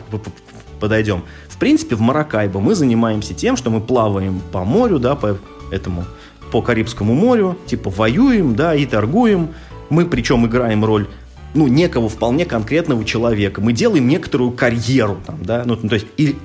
подойдем. 0.80 1.24
В 1.48 1.58
принципе, 1.58 1.96
в 1.96 2.02
Маракайбо 2.02 2.60
мы 2.60 2.76
занимаемся 2.76 3.34
тем, 3.34 3.56
что 3.56 3.70
мы 3.70 3.82
плаваем 3.82 4.42
по 4.52 4.64
морю, 4.64 5.00
да, 5.00 5.16
по 5.16 5.38
этому, 5.72 6.06
по 6.52 6.62
Карибскому 6.62 7.14
морю, 7.14 7.58
типа 7.68 7.90
воюем, 7.90 8.56
да, 8.56 8.76
и 8.76 8.86
торгуем. 8.86 9.50
Мы 9.90 10.06
причем 10.06 10.46
играем 10.46 10.84
роль 10.84 11.08
ну, 11.54 11.68
некого 11.68 12.10
вполне 12.10 12.46
конкретного 12.46 13.06
человека. 13.06 13.62
Мы 13.62 13.74
делаем 13.74 14.08
некоторую 14.08 14.52
карьеру, 14.52 15.20
там, 15.26 15.44
да, 15.44 15.64
ну, 15.66 15.76
то 15.76 15.94
есть 15.94 16.08
или, 16.18 16.36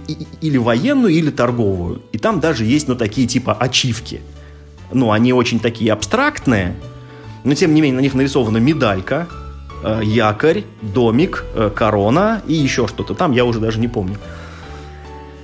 или 0.40 0.58
военную, 0.58 1.12
или 1.12 1.30
торговую. 1.30 2.02
И 2.12 2.18
там 2.18 2.40
даже 2.40 2.64
есть, 2.64 2.88
ну, 2.88 2.94
такие 2.94 3.26
типа 3.26 3.54
ачивки. 3.54 4.20
Ну, 4.92 5.10
они 5.10 5.32
очень 5.32 5.60
такие 5.60 5.92
абстрактные, 5.92 6.76
но 7.44 7.54
тем 7.54 7.74
не 7.74 7.80
менее 7.80 7.96
на 7.96 8.02
них 8.02 8.14
нарисована 8.14 8.58
медалька, 8.58 9.28
якорь, 9.82 10.64
домик, 10.82 11.44
э, 11.54 11.70
корона 11.74 12.42
и 12.46 12.54
еще 12.54 12.86
что-то 12.88 13.14
там, 13.14 13.32
я 13.32 13.44
уже 13.44 13.60
даже 13.60 13.78
не 13.78 13.88
помню. 13.88 14.16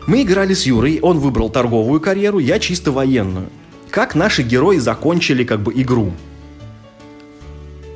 Мы 0.07 0.23
играли 0.23 0.55
с 0.55 0.67
Юрой, 0.67 0.99
он 1.01 1.19
выбрал 1.19 1.49
торговую 1.49 2.01
карьеру, 2.01 2.39
я 2.39 2.59
чисто 2.59 2.93
военную. 2.93 3.47
Как 3.91 4.15
наши 4.15 4.43
герои 4.43 4.79
закончили 4.79 5.45
как 5.45 5.61
бы 5.61 5.73
игру? 5.75 6.13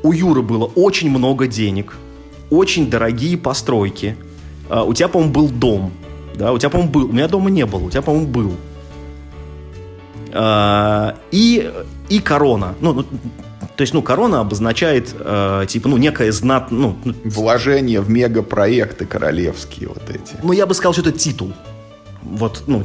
У 0.03 0.13
Юры 0.13 0.43
было 0.43 0.65
очень 0.65 1.11
много 1.11 1.49
денег, 1.49 1.97
очень 2.51 2.89
дорогие 2.89 3.37
постройки. 3.37 4.17
Э, 4.71 4.83
у 4.83 4.95
тебя, 4.95 5.09
по-моему, 5.09 5.33
был 5.33 5.49
дом. 5.49 5.93
Да, 6.37 6.53
у 6.53 6.59
тебя, 6.59 6.71
по-моему, 6.71 6.93
был. 6.93 7.05
У 7.07 7.13
меня 7.13 7.27
дома 7.27 7.51
не 7.51 7.67
было, 7.67 7.85
у 7.85 7.91
тебя, 7.91 8.03
по-моему, 8.03 8.29
был. 8.29 8.53
И, 11.33 11.73
и 12.11 12.21
корона. 12.21 12.75
Ну, 12.81 12.93
ну 12.93 13.05
то 13.79 13.83
есть, 13.83 13.95
ну, 13.95 14.03
корона 14.03 14.41
обозначает, 14.41 15.15
э, 15.17 15.65
типа, 15.69 15.89
ну, 15.89 15.99
некое 15.99 16.33
знат... 16.33 16.73
Ну, 16.73 16.99
Вложение 17.25 18.01
в 18.01 18.11
мегапроекты 18.11 19.07
королевские 19.07 19.87
вот 19.87 20.03
эти. 20.11 20.35
Ну, 20.43 20.51
я 20.51 20.67
бы 20.67 20.75
сказал, 20.75 20.95
что 20.95 21.03
это 21.03 21.13
титул. 21.13 21.53
Вот, 22.23 22.65
ну, 22.67 22.85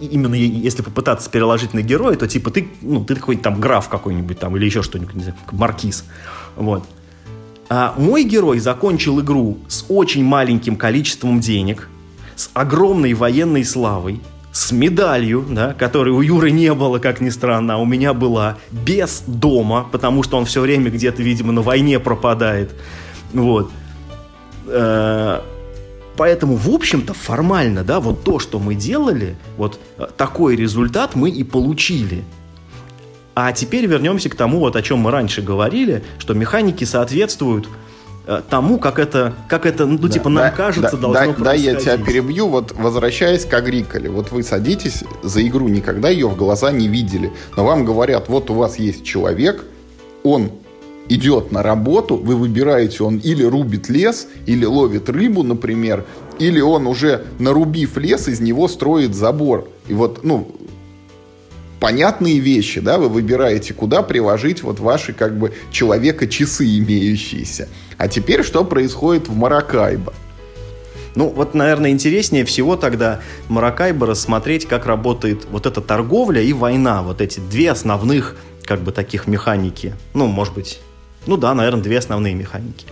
именно 0.00 0.34
если 0.34 0.82
попытаться 0.82 1.30
переложить 1.30 1.72
на 1.72 1.82
героя, 1.82 2.16
то, 2.16 2.26
типа, 2.26 2.50
ты, 2.50 2.68
ну, 2.82 3.04
ты 3.04 3.14
какой-нибудь 3.14 3.44
там 3.44 3.60
граф 3.60 3.88
какой-нибудь 3.88 4.36
там, 4.36 4.56
или 4.56 4.64
еще 4.64 4.82
что-нибудь, 4.82 5.14
не 5.14 5.22
знаю, 5.22 5.38
маркиз. 5.52 6.04
Вот. 6.56 6.82
А 7.68 7.94
мой 7.96 8.24
герой 8.24 8.58
закончил 8.58 9.20
игру 9.20 9.58
с 9.68 9.84
очень 9.88 10.24
маленьким 10.24 10.74
количеством 10.74 11.38
денег, 11.38 11.88
с 12.34 12.50
огромной 12.54 13.14
военной 13.14 13.64
славой, 13.64 14.20
с 14.54 14.70
медалью, 14.70 15.44
да, 15.50 15.74
которой 15.74 16.10
у 16.10 16.20
Юры 16.20 16.52
не 16.52 16.72
было, 16.74 17.00
как 17.00 17.20
ни 17.20 17.30
странно, 17.30 17.74
а 17.74 17.76
у 17.78 17.84
меня 17.84 18.14
была, 18.14 18.56
без 18.70 19.24
дома, 19.26 19.88
потому 19.90 20.22
что 20.22 20.36
он 20.36 20.44
все 20.44 20.60
время 20.60 20.92
где-то, 20.92 21.24
видимо, 21.24 21.52
на 21.52 21.60
войне 21.60 21.98
пропадает. 21.98 22.70
Вот. 23.32 23.72
Э, 24.68 25.40
поэтому, 26.16 26.54
в 26.54 26.70
общем-то, 26.70 27.14
формально, 27.14 27.82
да, 27.82 27.98
вот 27.98 28.22
то, 28.22 28.38
что 28.38 28.60
мы 28.60 28.76
делали, 28.76 29.34
вот 29.56 29.80
э, 29.98 30.06
такой 30.16 30.54
результат 30.54 31.16
мы 31.16 31.30
и 31.30 31.42
получили. 31.42 32.22
А 33.34 33.50
теперь 33.50 33.86
вернемся 33.86 34.28
к 34.28 34.36
тому, 34.36 34.60
вот 34.60 34.76
о 34.76 34.82
чем 34.82 35.00
мы 35.00 35.10
раньше 35.10 35.42
говорили, 35.42 36.04
что 36.18 36.32
механики 36.34 36.84
соответствуют 36.84 37.68
тому, 38.48 38.78
как 38.78 38.98
это, 38.98 39.34
как 39.48 39.66
это 39.66 39.86
ну, 39.86 39.98
да, 39.98 40.08
типа, 40.08 40.28
нам 40.28 40.44
да, 40.44 40.50
кажется, 40.50 40.96
да, 40.96 41.02
должно 41.02 41.32
да, 41.34 41.44
Да, 41.44 41.54
я 41.54 41.74
тебя 41.74 41.98
перебью, 41.98 42.48
вот 42.48 42.72
возвращаясь 42.76 43.44
к 43.44 43.52
Агриколе. 43.52 44.10
Вот 44.10 44.32
вы 44.32 44.42
садитесь 44.42 45.04
за 45.22 45.46
игру, 45.46 45.68
никогда 45.68 46.08
ее 46.08 46.28
в 46.28 46.36
глаза 46.36 46.72
не 46.72 46.88
видели, 46.88 47.32
но 47.56 47.64
вам 47.64 47.84
говорят, 47.84 48.28
вот 48.28 48.50
у 48.50 48.54
вас 48.54 48.78
есть 48.78 49.04
человек, 49.04 49.64
он 50.22 50.52
идет 51.08 51.52
на 51.52 51.62
работу, 51.62 52.16
вы 52.16 52.34
выбираете, 52.36 53.04
он 53.04 53.18
или 53.18 53.44
рубит 53.44 53.90
лес, 53.90 54.26
или 54.46 54.64
ловит 54.64 55.10
рыбу, 55.10 55.42
например, 55.42 56.04
или 56.38 56.60
он 56.60 56.86
уже 56.86 57.24
нарубив 57.38 57.96
лес, 57.98 58.28
из 58.28 58.40
него 58.40 58.68
строит 58.68 59.14
забор. 59.14 59.68
И 59.86 59.92
вот, 59.92 60.24
ну, 60.24 60.48
понятные 61.84 62.38
вещи, 62.38 62.80
да, 62.80 62.96
вы 62.96 63.10
выбираете, 63.10 63.74
куда 63.74 64.00
приложить 64.00 64.62
вот 64.62 64.80
ваши 64.80 65.12
как 65.12 65.38
бы 65.38 65.52
человека-часы 65.70 66.78
имеющиеся. 66.78 67.68
А 67.98 68.08
теперь 68.08 68.42
что 68.42 68.64
происходит 68.64 69.28
в 69.28 69.36
Маракайбо? 69.36 70.14
Ну, 71.14 71.28
вот, 71.28 71.52
наверное, 71.52 71.90
интереснее 71.90 72.46
всего 72.46 72.76
тогда 72.76 73.20
Маракайбо 73.48 74.06
рассмотреть, 74.06 74.66
как 74.66 74.86
работает 74.86 75.46
вот 75.50 75.66
эта 75.66 75.82
торговля 75.82 76.40
и 76.40 76.54
война, 76.54 77.02
вот 77.02 77.20
эти 77.20 77.38
две 77.38 77.70
основных, 77.70 78.36
как 78.62 78.80
бы, 78.80 78.90
таких 78.90 79.26
механики. 79.26 79.92
Ну, 80.14 80.26
может 80.26 80.54
быть, 80.54 80.80
ну 81.26 81.36
да, 81.36 81.52
наверное, 81.52 81.82
две 81.82 81.98
основные 81.98 82.32
механики. 82.32 82.86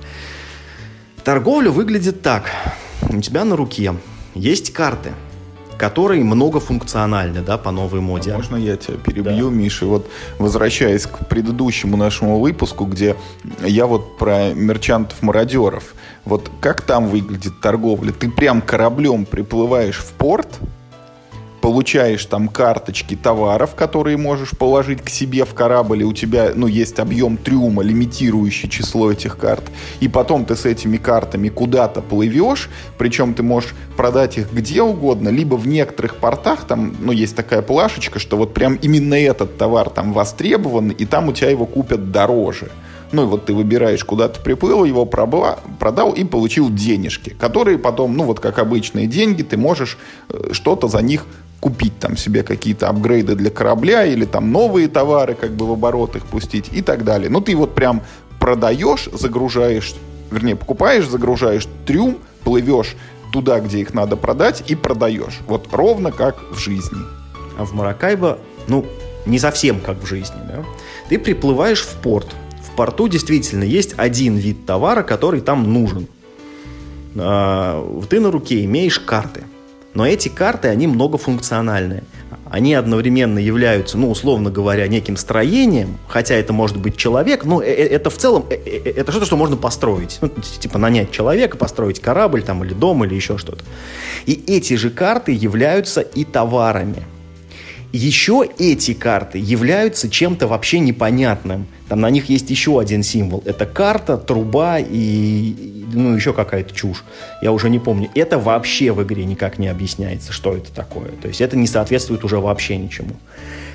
Торговля 1.25 1.71
выглядит 1.71 2.21
так. 2.21 2.51
У 3.09 3.23
тебя 3.23 3.47
на 3.47 3.57
руке 3.57 3.95
есть 4.35 4.71
карты– 4.75 5.13
которые 5.83 6.23
многофункциональны, 6.23 7.41
да, 7.41 7.59
по 7.59 7.73
новой 7.73 8.01
моде. 8.01 8.31
А 8.31 8.37
можно 8.37 8.55
я 8.55 8.77
тебя 8.77 8.99
перебью, 8.99 9.51
да. 9.51 9.57
Миша? 9.57 9.85
Вот 9.85 10.09
возвращаясь 10.39 11.07
к 11.07 11.27
предыдущему 11.27 11.97
нашему 11.97 12.39
выпуску, 12.39 12.85
где 12.85 13.17
я 13.65 13.89
вот 13.89 14.17
про 14.17 14.55
мерчантов-мародеров. 14.55 15.97
Вот 16.25 16.53
как 16.61 16.83
там 16.83 17.09
выглядит 17.09 17.61
торговля? 17.61 18.13
Ты 18.13 18.31
прям 18.31 18.63
кораблем 18.63 19.25
приплываешь 19.27 19.97
в 19.97 20.13
порт, 20.13 20.61
получаешь 21.63 22.27
там 22.27 22.49
карточки 22.49 23.15
товаров, 23.15 23.75
которые 23.75 24.17
можешь 24.17 24.51
положить 24.51 25.01
к 25.01 25.09
себе 25.09 25.45
в 25.45 25.55
корабль, 25.55 26.03
и 26.03 26.05
у 26.05 26.13
тебя, 26.13 26.51
ну, 26.55 26.67
есть 26.67 26.99
объем 26.99 27.37
трюма, 27.37 27.83
лимитирующий 27.83 28.69
число 28.69 29.13
этих 29.13 29.39
карт, 29.39 29.63
и 30.01 30.09
потом 30.09 30.45
ты 30.45 30.57
с 30.57 30.67
этими 30.67 30.97
картами 30.97 31.49
куда-то 31.49 32.03
плывешь, 32.03 32.69
причем 32.99 33.33
ты 33.33 33.43
можешь 33.43 33.75
продать 33.97 34.39
их 34.39 34.53
где 34.53 34.83
угодно, 34.83 35.29
либо 35.29 35.55
в 35.55 35.67
некоторых 35.67 36.17
портах, 36.17 36.65
там, 36.67 36.95
ну, 37.01 37.13
есть 37.13 37.37
такая 37.37 37.63
плашечка, 37.63 38.19
что 38.19 38.37
вот 38.37 38.53
прям 38.53 38.75
именно 38.75 39.15
этот 39.15 39.57
товар 39.57 39.89
там 39.89 40.13
востребован, 40.13 40.91
и 40.91 41.05
там 41.05 41.29
у 41.29 41.33
тебя 41.33 41.51
его 41.51 41.65
купят 41.65 42.11
дороже. 42.11 42.71
Ну, 43.13 43.25
и 43.25 43.27
вот 43.27 43.45
ты 43.45 43.53
выбираешь, 43.53 44.03
куда 44.05 44.29
ты 44.29 44.41
приплыл, 44.41 44.85
его 44.85 45.05
пробла, 45.05 45.59
продал 45.79 46.13
и 46.13 46.25
получил 46.25 46.71
денежки, 46.71 47.31
которые 47.31 47.79
потом, 47.79 48.17
ну, 48.17 48.25
вот 48.25 48.41
как 48.41 48.59
обычные 48.59 49.07
деньги, 49.07 49.43
ты 49.43 49.59
можешь 49.59 49.99
э, 50.31 50.49
что-то 50.53 50.89
за 50.89 51.03
них 51.03 51.27
купить 51.63 51.97
там 52.01 52.17
себе 52.17 52.43
какие-то 52.43 52.89
апгрейды 52.89 53.37
для 53.37 53.49
корабля 53.49 54.05
или 54.05 54.25
там 54.25 54.51
новые 54.51 54.89
товары 54.89 55.35
как 55.35 55.53
бы 55.53 55.65
в 55.65 55.71
оборот 55.71 56.17
их 56.17 56.27
пустить 56.27 56.69
и 56.73 56.83
так 56.83 57.05
далее. 57.05 57.31
Ну, 57.31 57.41
ты 57.41 57.55
вот 57.55 57.77
прям 57.77 58.03
продаешь, 58.41 59.09
загружаешь, 59.13 59.95
вернее, 60.33 60.57
покупаешь, 60.57 61.07
загружаешь 61.07 61.69
трюм, 61.87 62.19
плывешь 62.43 62.97
туда, 63.33 63.61
где 63.61 63.79
их 63.79 63.95
надо 63.95 64.17
продать 64.17 64.65
и 64.67 64.75
продаешь. 64.75 65.39
Вот 65.47 65.69
ровно 65.71 66.11
как 66.11 66.43
в 66.51 66.59
жизни. 66.59 66.99
А 67.57 67.65
в 67.65 67.73
Маракайбо, 67.75 68.41
ну, 68.67 68.85
не 69.25 69.39
совсем 69.39 69.79
как 69.79 70.03
в 70.03 70.07
жизни, 70.07 70.41
да? 70.49 70.65
Ты 71.09 71.17
приплываешь 71.17 71.83
в 71.83 71.95
порт. 72.03 72.27
В 72.61 72.75
порту 72.75 73.07
действительно 73.07 73.63
есть 73.63 73.95
один 73.97 74.35
вид 74.35 74.67
товара, 74.67 75.05
который 75.05 75.41
там 75.41 75.73
нужен. 75.73 76.09
А, 77.15 78.05
ты 78.11 78.19
на 78.19 78.33
руке 78.33 78.65
имеешь 78.65 78.99
карты. 78.99 79.45
Но 79.95 80.07
эти 80.07 80.29
карты, 80.29 80.69
они 80.69 80.87
многофункциональные. 80.87 82.05
Они 82.51 82.75
одновременно 82.75 83.39
являются, 83.39 83.97
ну, 83.97 84.11
условно 84.11 84.51
говоря, 84.51 84.87
неким 84.87 85.17
строением, 85.17 85.99
хотя 86.07 86.35
это 86.35 86.53
может 86.53 86.77
быть 86.77 86.97
человек, 86.97 87.45
но 87.45 87.63
э, 87.63 87.67
э, 87.67 87.87
это 87.87 88.11
в 88.11 88.19
целом, 88.19 88.45
э, 88.51 88.57
это 88.57 89.11
что-то, 89.11 89.27
что 89.27 89.37
можно 89.37 89.57
построить. 89.57 90.19
Ну, 90.21 90.29
типа 90.29 90.79
нанять 90.79 91.11
человека, 91.11 91.57
построить 91.57 92.01
корабль 92.01 92.43
там, 92.43 92.63
или 92.63 92.75
дом, 92.75 93.05
или 93.05 93.15
еще 93.15 93.39
что-то. 93.39 93.65
И 94.27 94.33
эти 94.47 94.75
же 94.75 94.91
карты 94.91 95.33
являются 95.33 96.03
и 96.03 96.25
товарами. 96.25 97.05
Еще 97.93 98.49
эти 98.59 98.95
карты 98.95 99.39
являются 99.39 100.09
чем-то 100.09 100.47
вообще 100.47 100.79
непонятным. 100.79 101.67
Там 101.91 102.01
на 102.01 102.09
них 102.09 102.31
есть 102.31 102.49
еще 102.49 102.81
один 102.81 103.03
символ. 103.03 103.43
Это 103.45 103.67
карта, 103.67 104.17
труба 104.17 104.79
и, 104.79 105.85
ну, 105.93 106.15
еще 106.15 106.33
какая-то 106.33 106.75
чушь. 106.75 107.05
Я 107.43 107.53
уже 107.53 107.69
не 107.69 107.79
помню. 107.79 108.09
Это 108.15 108.39
вообще 108.39 108.93
в 108.93 109.03
игре 109.03 109.27
никак 109.27 109.59
не 109.59 109.69
объясняется, 109.69 110.33
что 110.33 110.57
это 110.57 110.73
такое. 110.73 111.11
То 111.21 111.29
есть 111.29 111.43
это 111.43 111.55
не 111.55 111.67
соответствует 111.67 112.25
уже 112.25 112.39
вообще 112.39 112.79
ничему. 112.79 113.15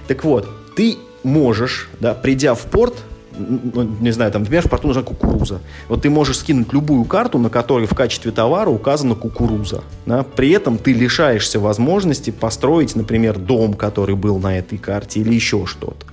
Так 0.08 0.24
вот, 0.24 0.50
ты 0.76 0.98
можешь, 1.24 1.88
да, 2.00 2.16
придя 2.16 2.56
в 2.56 2.62
порт, 2.62 2.96
ну, 3.38 3.84
не 3.84 4.12
знаю, 4.12 4.32
там, 4.32 4.44
например, 4.44 4.66
в 4.66 4.70
порту 4.70 4.88
нужна 4.88 5.04
кукуруза. 5.04 5.60
Вот 5.88 6.02
ты 6.02 6.10
можешь 6.10 6.40
скинуть 6.40 6.74
любую 6.74 7.06
карту, 7.06 7.38
на 7.38 7.50
которой 7.50 7.88
в 7.88 7.96
качестве 7.96 8.32
товара 8.32 8.70
указана 8.70 9.16
кукуруза. 9.16 9.84
Да? 10.06 10.24
При 10.24 10.52
этом 10.52 10.78
ты 10.78 10.94
лишаешься 10.94 11.60
возможности 11.60 12.32
построить, 12.32 12.96
например, 12.96 13.38
дом, 13.38 13.74
который 13.74 14.16
был 14.16 14.40
на 14.40 14.58
этой 14.58 14.78
карте, 14.78 15.20
или 15.20 15.34
еще 15.34 15.66
что-то. 15.66 16.06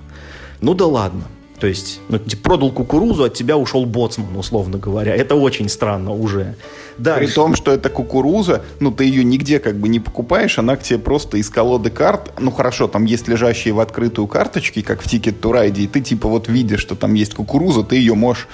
Ну 0.60 0.74
да 0.74 0.86
ладно. 0.86 1.24
То 1.60 1.68
есть, 1.68 2.00
ну, 2.08 2.18
ты 2.18 2.36
продал 2.36 2.70
кукурузу, 2.72 3.24
от 3.24 3.34
тебя 3.34 3.56
ушел 3.56 3.86
боцман, 3.86 4.36
условно 4.36 4.78
говоря. 4.78 5.14
Это 5.14 5.34
очень 5.36 5.68
странно 5.68 6.12
уже. 6.12 6.56
Дальше. 6.98 7.26
При 7.26 7.34
том, 7.34 7.54
что 7.54 7.72
это 7.72 7.88
кукуруза, 7.88 8.62
ну, 8.80 8.90
ты 8.90 9.04
ее 9.04 9.24
нигде 9.24 9.58
как 9.58 9.76
бы 9.76 9.88
не 9.88 10.00
покупаешь, 10.00 10.58
она 10.58 10.76
к 10.76 10.82
тебе 10.82 10.98
просто 10.98 11.38
из 11.38 11.50
колоды 11.50 11.90
карт, 11.90 12.32
ну, 12.38 12.50
хорошо, 12.50 12.88
там 12.88 13.04
есть 13.04 13.28
лежащие 13.28 13.72
в 13.72 13.80
открытую 13.80 14.26
карточки, 14.26 14.82
как 14.82 15.02
в 15.02 15.06
Ticket 15.06 15.40
to 15.40 15.52
Ride, 15.52 15.78
и 15.78 15.86
ты 15.86 16.00
типа 16.00 16.28
вот 16.28 16.48
видишь, 16.48 16.80
что 16.80 16.94
там 16.94 17.14
есть 17.14 17.34
кукуруза, 17.34 17.82
ты 17.82 17.96
ее 17.96 18.14
можешь 18.14 18.48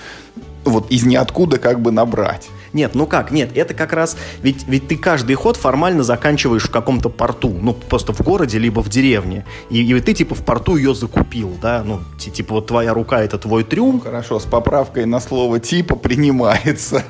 вот 0.65 0.91
из 0.91 1.05
ниоткуда 1.05 1.59
как 1.59 1.81
бы 1.81 1.91
набрать. 1.91 2.49
Нет, 2.73 2.95
ну 2.95 3.07
как, 3.07 3.33
нет, 3.33 3.51
это 3.57 3.75
как 3.75 3.93
раз, 3.93 4.17
ведь, 4.43 4.67
ведь 4.69 4.87
ты 4.87 4.97
каждый 4.97 5.35
ход 5.35 5.57
формально 5.57 6.05
заканчиваешь 6.05 6.63
в 6.63 6.71
каком-то 6.71 7.09
порту, 7.09 7.49
ну 7.61 7.75
просто 7.75 8.13
в 8.13 8.21
городе, 8.21 8.59
либо 8.59 8.81
в 8.81 8.89
деревне, 8.89 9.45
и, 9.71 9.83
и 9.83 10.01
ты 10.01 10.15
типа 10.15 10.37
в 10.37 10.45
порту 10.45 10.77
ее 10.77 10.95
закупил, 10.95 11.57
да, 11.61 11.83
ну 11.85 12.01
типа 12.19 12.55
вот 12.55 12.69
твоя 12.69 12.95
рука 12.95 13.23
это 13.23 13.39
твой 13.39 13.65
трюм. 13.65 14.01
Хорошо, 14.01 14.39
с 14.39 14.45
поправкой 14.45 15.07
на 15.07 15.21
слово 15.21 15.59
типа 15.59 15.97
принимается. 15.97 17.03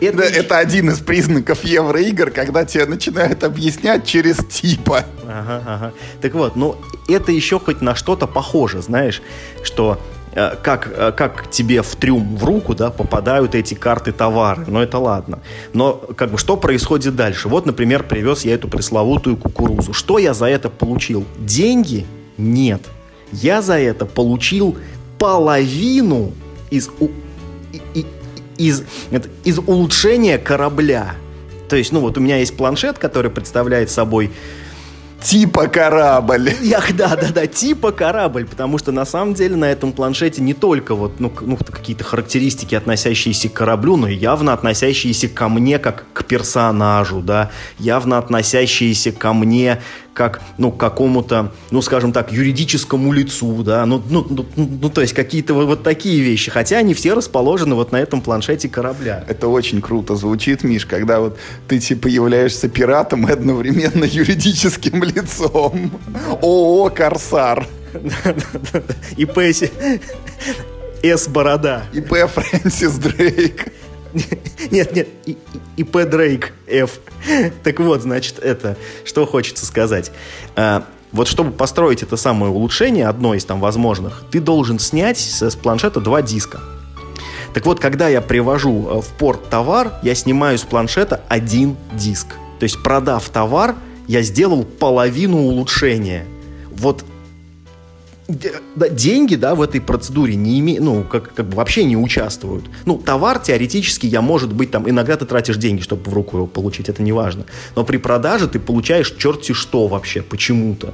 Это, 0.00 0.22
это, 0.22 0.40
это 0.40 0.58
один 0.58 0.90
из 0.90 1.00
признаков 1.00 1.64
евроигр, 1.64 2.30
когда 2.30 2.64
тебе 2.64 2.86
начинают 2.86 3.42
объяснять 3.44 4.04
через 4.04 4.36
типа. 4.36 5.04
Ага, 5.26 5.62
ага. 5.66 5.92
Так 6.20 6.34
вот, 6.34 6.54
ну 6.54 6.76
это 7.08 7.32
еще 7.32 7.58
хоть 7.58 7.80
на 7.80 7.94
что-то 7.94 8.26
похоже, 8.26 8.82
знаешь, 8.82 9.22
что 9.62 9.98
как, 10.36 10.92
э, 10.94 11.12
как 11.12 11.50
тебе 11.50 11.80
в 11.80 11.96
трюм 11.96 12.36
в 12.36 12.44
руку 12.44 12.74
да, 12.74 12.90
попадают 12.90 13.54
эти 13.54 13.74
карты 13.74 14.12
товары. 14.12 14.64
Но 14.66 14.82
это 14.82 14.98
ладно. 14.98 15.40
Но 15.72 15.94
как 15.94 16.30
бы 16.30 16.38
что 16.38 16.56
происходит 16.56 17.16
дальше? 17.16 17.48
Вот, 17.48 17.64
например, 17.64 18.02
привез 18.02 18.44
я 18.44 18.54
эту 18.54 18.68
пресловутую 18.68 19.38
кукурузу. 19.38 19.92
Что 19.94 20.18
я 20.18 20.34
за 20.34 20.46
это 20.46 20.68
получил? 20.68 21.24
Деньги? 21.38 22.06
Нет. 22.36 22.82
Я 23.32 23.62
за 23.62 23.78
это 23.78 24.04
получил 24.04 24.76
половину 25.18 26.32
из, 26.70 26.90
из, 28.58 28.84
из 29.44 29.58
улучшения 29.58 30.36
корабля. 30.36 31.14
То 31.70 31.76
есть, 31.76 31.92
ну 31.92 32.00
вот 32.00 32.18
у 32.18 32.20
меня 32.20 32.36
есть 32.38 32.56
планшет, 32.56 32.98
который 32.98 33.30
представляет 33.30 33.90
собой 33.90 34.30
Типа 35.26 35.66
корабль. 35.66 36.52
Я, 36.62 36.80
да, 36.94 37.16
да, 37.16 37.32
да, 37.34 37.46
типа 37.48 37.90
корабль, 37.90 38.46
потому 38.46 38.78
что 38.78 38.92
на 38.92 39.04
самом 39.04 39.34
деле 39.34 39.56
на 39.56 39.64
этом 39.64 39.90
планшете 39.90 40.40
не 40.40 40.54
только 40.54 40.94
вот, 40.94 41.18
ну, 41.18 41.32
ну 41.40 41.56
какие-то 41.56 42.04
характеристики, 42.04 42.76
относящиеся 42.76 43.48
к 43.48 43.54
кораблю, 43.54 43.96
но 43.96 44.06
явно 44.06 44.52
относящиеся 44.52 45.26
ко 45.28 45.48
мне 45.48 45.80
как 45.80 46.04
к 46.12 46.24
персонажу, 46.24 47.22
да, 47.22 47.50
явно 47.80 48.18
относящиеся 48.18 49.10
ко 49.10 49.32
мне 49.32 49.82
как, 50.16 50.40
ну, 50.56 50.72
какому-то, 50.72 51.52
ну, 51.70 51.82
скажем 51.82 52.12
так, 52.12 52.32
юридическому 52.32 53.12
лицу, 53.12 53.62
да, 53.62 53.84
ну, 53.84 54.02
ну, 54.08 54.26
ну, 54.28 54.46
ну 54.56 54.90
то 54.90 55.02
есть 55.02 55.12
какие-то 55.12 55.52
вот, 55.54 55.66
вот 55.66 55.82
такие 55.82 56.22
вещи, 56.22 56.50
хотя 56.50 56.78
они 56.78 56.94
все 56.94 57.12
расположены 57.12 57.74
вот 57.74 57.92
на 57.92 57.98
этом 57.98 58.22
планшете 58.22 58.68
корабля. 58.68 59.24
Это 59.28 59.48
очень 59.48 59.82
круто 59.82 60.16
звучит, 60.16 60.64
Миш, 60.64 60.86
когда 60.86 61.20
вот 61.20 61.38
ты, 61.68 61.78
типа, 61.78 62.08
являешься 62.08 62.68
пиратом 62.68 63.28
и 63.28 63.32
одновременно 63.32 64.04
юридическим 64.04 65.04
лицом. 65.14 65.92
ООО 66.42 66.90
«Корсар». 66.90 67.68
ИП 69.16 69.38
С. 71.02 71.28
Борода. 71.28 71.84
ИП 71.92 72.28
Фрэнсис 72.32 72.92
Дрейк. 72.98 73.72
Нет, 74.70 74.94
нет, 74.94 75.08
ИП 75.76 76.08
Дрейк 76.08 76.52
F. 76.66 76.98
Так 77.62 77.80
вот, 77.80 78.02
значит, 78.02 78.38
это, 78.38 78.76
что 79.04 79.26
хочется 79.26 79.66
сказать. 79.66 80.10
А, 80.54 80.84
вот 81.12 81.28
чтобы 81.28 81.52
построить 81.52 82.02
это 82.02 82.16
самое 82.16 82.52
улучшение, 82.52 83.08
одно 83.08 83.34
из 83.34 83.44
там 83.44 83.60
возможных, 83.60 84.24
ты 84.30 84.40
должен 84.40 84.78
снять 84.78 85.18
с 85.18 85.54
планшета 85.56 86.00
два 86.00 86.22
диска. 86.22 86.60
Так 87.54 87.64
вот, 87.64 87.80
когда 87.80 88.08
я 88.08 88.20
привожу 88.20 88.86
э, 88.86 89.00
в 89.00 89.06
порт 89.18 89.48
товар, 89.48 89.92
я 90.02 90.14
снимаю 90.14 90.58
с 90.58 90.62
планшета 90.62 91.22
один 91.28 91.76
диск. 91.94 92.34
То 92.58 92.64
есть, 92.64 92.82
продав 92.82 93.26
товар, 93.30 93.76
я 94.06 94.20
сделал 94.20 94.62
половину 94.62 95.38
улучшения. 95.38 96.26
Вот 96.70 97.04
деньги, 98.28 99.36
да, 99.36 99.54
в 99.54 99.62
этой 99.62 99.80
процедуре 99.80 100.34
не 100.34 100.58
име, 100.58 100.80
ну, 100.80 101.04
как, 101.04 101.32
как 101.34 101.46
бы 101.46 101.56
вообще 101.56 101.84
не 101.84 101.96
участвуют. 101.96 102.64
Ну, 102.84 102.98
товар 102.98 103.38
теоретически 103.38 104.06
я, 104.06 104.20
может 104.20 104.52
быть, 104.52 104.70
там, 104.70 104.88
иногда 104.88 105.16
ты 105.16 105.26
тратишь 105.26 105.56
деньги, 105.56 105.80
чтобы 105.80 106.10
в 106.10 106.14
руку 106.14 106.38
его 106.38 106.46
получить, 106.46 106.88
это 106.88 107.02
не 107.02 107.12
важно. 107.12 107.44
Но 107.76 107.84
при 107.84 107.98
продаже 107.98 108.48
ты 108.48 108.58
получаешь 108.58 109.14
черти 109.16 109.52
что 109.52 109.86
вообще, 109.86 110.22
почему-то. 110.22 110.92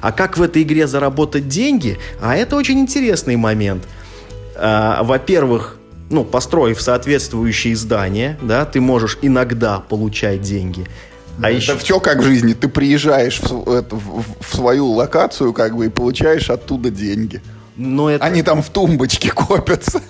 А 0.00 0.12
как 0.12 0.38
в 0.38 0.42
этой 0.42 0.62
игре 0.62 0.86
заработать 0.86 1.48
деньги? 1.48 1.98
А 2.20 2.36
это 2.36 2.56
очень 2.56 2.78
интересный 2.78 3.36
момент. 3.36 3.84
А, 4.56 5.02
во-первых, 5.02 5.76
ну, 6.10 6.24
построив 6.24 6.80
соответствующие 6.80 7.76
здания, 7.76 8.38
да, 8.42 8.64
ты 8.64 8.80
можешь 8.80 9.18
иногда 9.22 9.80
получать 9.80 10.40
деньги. 10.40 10.86
А 11.42 11.50
еще... 11.50 11.72
Это 11.72 11.80
все 11.80 12.00
как 12.00 12.18
в 12.18 12.22
жизни. 12.22 12.54
Ты 12.54 12.68
приезжаешь 12.68 13.40
в, 13.40 13.70
это, 13.72 13.94
в, 13.96 14.24
в 14.40 14.54
свою 14.54 14.86
локацию 14.92 15.52
как 15.52 15.76
бы 15.76 15.86
и 15.86 15.88
получаешь 15.88 16.50
оттуда 16.50 16.90
деньги. 16.90 17.42
Но 17.76 18.10
это... 18.10 18.24
Они 18.24 18.42
там 18.42 18.62
в 18.62 18.70
тумбочке 18.70 19.30
копятся. 19.34 20.02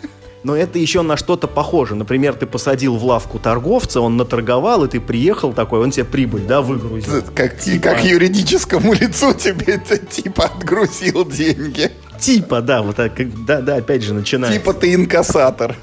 Но 0.43 0.57
это 0.57 0.79
еще 0.79 1.03
на 1.03 1.17
что-то 1.17 1.47
похоже. 1.47 1.95
Например, 1.95 2.35
ты 2.35 2.47
посадил 2.47 2.97
в 2.97 3.05
лавку 3.05 3.39
торговца, 3.39 4.01
он 4.01 4.17
наторговал, 4.17 4.85
и 4.85 4.89
ты 4.89 4.99
приехал 4.99 5.53
такой, 5.53 5.81
он 5.81 5.91
тебе 5.91 6.05
прибыль, 6.05 6.43
да, 6.47 6.63
выгрузил. 6.63 7.23
Как, 7.35 7.59
типа... 7.59 7.83
как 7.83 8.05
юридическому 8.05 8.93
лицу 9.01 9.35
тебе 9.35 9.75
это 9.75 9.99
типа 9.99 10.45
отгрузил 10.45 11.29
деньги. 11.29 11.91
Типа, 12.19 12.63
да, 12.63 12.83
вот 12.83 12.97
так, 12.97 13.13
да, 13.45 13.61
да, 13.61 13.77
опять 13.77 14.03
же 14.03 14.15
начинается. 14.15 14.59
Типа 14.59 14.73
ты 14.73 14.95
инкассатор. 14.95 15.77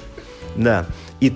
Да. 0.56 0.86
И 1.20 1.32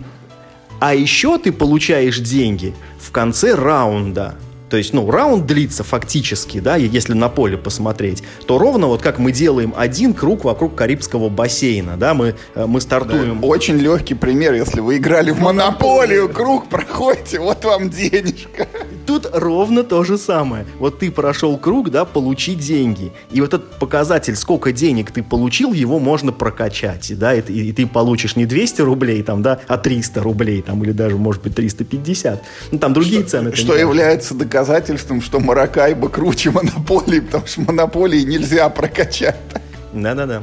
а 0.84 0.96
еще 0.96 1.38
ты 1.38 1.52
получаешь 1.52 2.18
деньги 2.18 2.74
в 2.98 3.12
конце 3.12 3.54
раунда. 3.54 4.34
То 4.72 4.78
есть, 4.78 4.94
ну, 4.94 5.10
раунд 5.10 5.44
длится 5.44 5.84
фактически, 5.84 6.58
да, 6.58 6.76
если 6.76 7.12
на 7.12 7.28
поле 7.28 7.58
посмотреть, 7.58 8.22
то 8.46 8.56
ровно 8.56 8.86
вот 8.86 9.02
как 9.02 9.18
мы 9.18 9.30
делаем 9.30 9.74
один 9.76 10.14
круг 10.14 10.44
вокруг 10.44 10.74
Карибского 10.74 11.28
бассейна, 11.28 11.98
да, 11.98 12.14
мы, 12.14 12.36
э, 12.54 12.64
мы 12.64 12.80
стартуем. 12.80 13.38
Да, 13.42 13.46
очень 13.46 13.76
легкий 13.76 14.14
пример, 14.14 14.54
если 14.54 14.80
вы 14.80 14.96
играли 14.96 15.30
в 15.30 15.40
монополию, 15.40 16.30
круг 16.30 16.70
проходите, 16.70 17.38
вот 17.38 17.66
вам 17.66 17.90
денежка. 17.90 18.66
Тут 19.06 19.28
ровно 19.30 19.84
то 19.84 20.04
же 20.04 20.16
самое. 20.16 20.64
Вот 20.78 21.00
ты 21.00 21.10
прошел 21.10 21.58
круг, 21.58 21.90
да, 21.90 22.06
получи 22.06 22.54
деньги. 22.54 23.12
И 23.30 23.42
вот 23.42 23.52
этот 23.52 23.78
показатель, 23.78 24.36
сколько 24.36 24.72
денег 24.72 25.10
ты 25.10 25.22
получил, 25.22 25.74
его 25.74 25.98
можно 25.98 26.32
прокачать, 26.32 27.12
да, 27.18 27.34
и, 27.34 27.42
и 27.42 27.72
ты 27.74 27.86
получишь 27.86 28.36
не 28.36 28.46
200 28.46 28.80
рублей, 28.80 29.22
там, 29.22 29.42
да, 29.42 29.60
а 29.68 29.76
300 29.76 30.22
рублей, 30.22 30.62
там, 30.62 30.82
или 30.82 30.92
даже, 30.92 31.16
может 31.16 31.42
быть, 31.42 31.54
350. 31.54 32.42
Ну, 32.70 32.78
там 32.78 32.94
другие 32.94 33.20
что, 33.20 33.30
цены. 33.30 33.54
Что 33.54 33.76
является 33.76 34.34
доказательством 34.34 34.61
доказательством, 34.62 35.20
что 35.20 35.40
Маракайба 35.40 36.08
круче 36.08 36.50
монополии, 36.50 37.20
потому 37.20 37.46
что 37.46 37.60
монополии 37.62 38.22
нельзя 38.22 38.68
прокачать. 38.68 39.36
Да-да-да. 39.92 40.42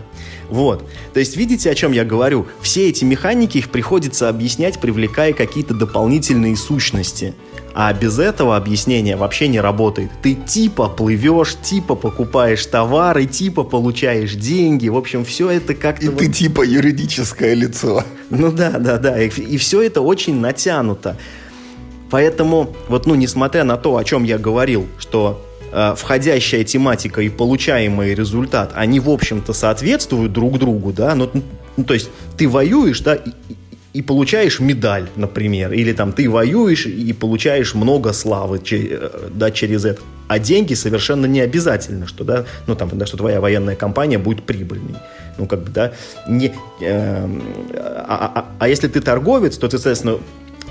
Вот. 0.50 0.88
То 1.14 1.20
есть, 1.20 1.38
видите, 1.38 1.72
о 1.72 1.76
чем 1.76 1.92
я 1.92 2.04
говорю? 2.04 2.48
Все 2.62 2.90
эти 2.90 3.04
механики, 3.04 3.60
их 3.60 3.70
приходится 3.70 4.30
объяснять, 4.30 4.80
привлекая 4.80 5.34
какие-то 5.34 5.74
дополнительные 5.74 6.56
сущности. 6.56 7.34
А 7.74 7.94
без 7.94 8.20
этого 8.20 8.58
объяснения 8.58 9.16
вообще 9.16 9.48
не 9.48 9.60
работает. 9.60 10.12
Ты 10.22 10.34
типа 10.34 10.90
плывешь, 10.90 11.56
типа 11.62 11.96
покупаешь 11.96 12.66
товары, 12.66 13.26
типа 13.26 13.64
получаешь 13.64 14.34
деньги. 14.34 14.90
В 14.90 14.98
общем, 14.98 15.24
все 15.24 15.50
это 15.50 15.74
как-то... 15.76 16.06
И 16.06 16.10
вот... 16.10 16.20
ты 16.20 16.28
типа 16.32 16.64
юридическое 16.64 17.54
лицо. 17.54 18.04
Ну 18.30 18.52
да, 18.52 18.72
да, 18.72 18.98
да. 18.98 19.22
И, 19.22 19.30
и 19.30 19.58
все 19.58 19.82
это 19.82 20.02
очень 20.02 20.40
натянуто. 20.40 21.16
Поэтому, 22.10 22.76
вот, 22.88 23.06
ну, 23.06 23.16
несмотря 23.16 23.64
на 23.64 23.78
то, 23.78 23.98
о 23.98 24.04
чем 24.04 24.24
я 24.24 24.38
говорил, 24.38 24.88
что 24.98 25.46
э, 25.72 25.94
входящая 25.96 26.64
тематика 26.64 27.22
и 27.22 27.30
получаемый 27.30 28.14
результат, 28.16 28.72
они, 28.76 29.00
в 29.00 29.10
общем-то, 29.10 29.54
соответствуют 29.54 30.34
друг 30.34 30.58
другу, 30.58 30.92
да, 30.92 31.16
ну, 31.16 31.30
ну 31.78 31.84
то 31.84 31.94
есть 31.94 32.10
ты 32.38 32.50
воюешь, 32.50 33.02
да, 33.02 33.16
и, 33.16 33.32
и 33.94 34.02
получаешь 34.02 34.60
медаль, 34.60 35.08
например, 35.16 35.74
или 35.74 35.94
там 35.94 36.14
ты 36.14 36.30
воюешь 36.30 36.86
и 36.86 37.14
получаешь 37.14 37.74
много 37.74 38.14
славы 38.14 38.62
э, 38.72 39.30
да, 39.34 39.52
через 39.52 39.86
это. 39.86 40.02
А 40.28 40.38
деньги 40.38 40.76
совершенно 40.76 41.26
не 41.26 41.42
обязательно, 41.42 42.08
что, 42.08 42.24
да, 42.24 42.46
ну, 42.68 42.76
там, 42.76 42.90
да, 42.94 43.06
что 43.06 43.18
твоя 43.18 43.42
военная 43.42 43.76
компания 43.76 44.18
будет 44.18 44.44
прибыльной. 44.44 44.96
Ну, 45.38 45.48
как 45.48 45.64
бы, 45.64 45.72
да, 45.72 45.94
не, 46.28 46.54
э, 46.82 47.28
а, 47.74 48.32
а, 48.36 48.46
а 48.60 48.68
если 48.68 48.88
ты 48.88 49.00
торговец, 49.00 49.58
то 49.58 49.68
ты, 49.68 49.78
соответственно, 49.78 50.20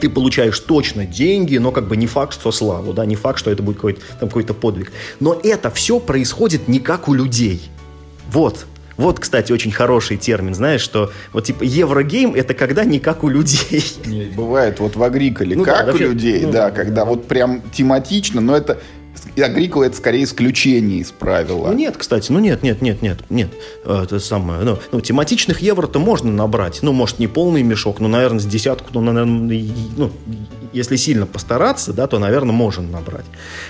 ты 0.00 0.08
получаешь 0.08 0.58
точно 0.60 1.04
деньги, 1.04 1.56
но 1.58 1.72
как 1.72 1.88
бы 1.88 1.96
не 1.96 2.06
факт, 2.06 2.34
что 2.34 2.52
славу, 2.52 2.92
да, 2.92 3.04
не 3.06 3.16
факт, 3.16 3.38
что 3.38 3.50
это 3.50 3.62
будет 3.62 3.76
какой-то, 3.76 4.00
там, 4.20 4.28
какой-то 4.28 4.54
подвиг. 4.54 4.92
Но 5.20 5.38
это 5.42 5.70
все 5.70 6.00
происходит 6.00 6.68
не 6.68 6.78
как 6.78 7.08
у 7.08 7.14
людей. 7.14 7.70
Вот. 8.30 8.66
Вот, 8.98 9.20
кстати, 9.20 9.52
очень 9.52 9.70
хороший 9.70 10.16
термин, 10.16 10.54
знаешь, 10.54 10.80
что 10.80 11.12
вот 11.32 11.44
типа 11.44 11.62
еврогейм 11.62 12.34
это 12.34 12.52
когда 12.52 12.84
не 12.84 12.98
как 12.98 13.22
у 13.22 13.28
людей. 13.28 13.84
Нет, 14.04 14.34
бывает 14.34 14.80
вот 14.80 14.96
в 14.96 15.02
Агриколе 15.04 15.56
ну, 15.56 15.64
как 15.64 15.86
да, 15.86 15.92
у 15.92 15.96
людей, 15.96 16.40
ну, 16.42 16.50
да, 16.50 16.72
когда 16.72 17.04
вот 17.04 17.28
прям 17.28 17.62
тематично, 17.72 18.40
но 18.40 18.56
это 18.56 18.80
Агрикола 19.36 19.84
это 19.84 19.96
скорее 19.96 20.24
исключение 20.24 21.00
из 21.00 21.10
правила. 21.10 21.68
Ну 21.68 21.72
нет, 21.74 21.96
кстати, 21.96 22.30
ну 22.32 22.38
нет, 22.38 22.62
нет, 22.62 22.82
нет, 22.82 23.02
нет, 23.02 23.18
нет. 23.30 23.50
Э, 23.84 24.02
это 24.04 24.20
самое, 24.20 24.62
ну, 24.62 24.78
ну 24.92 25.00
тематичных 25.00 25.60
евро-то 25.60 25.98
можно 25.98 26.30
набрать. 26.30 26.80
Ну, 26.82 26.92
может, 26.92 27.18
не 27.18 27.26
полный 27.26 27.62
мешок, 27.62 28.00
но, 28.00 28.08
наверное, 28.08 28.40
с 28.40 28.46
десятку, 28.46 28.90
ну, 28.92 29.00
наверное, 29.00 29.64
ну, 29.96 30.12
если 30.72 30.96
сильно 30.96 31.26
постараться, 31.26 31.92
да, 31.92 32.06
то, 32.06 32.18
наверное, 32.18 32.52
можно 32.52 32.82
набрать. 32.82 33.24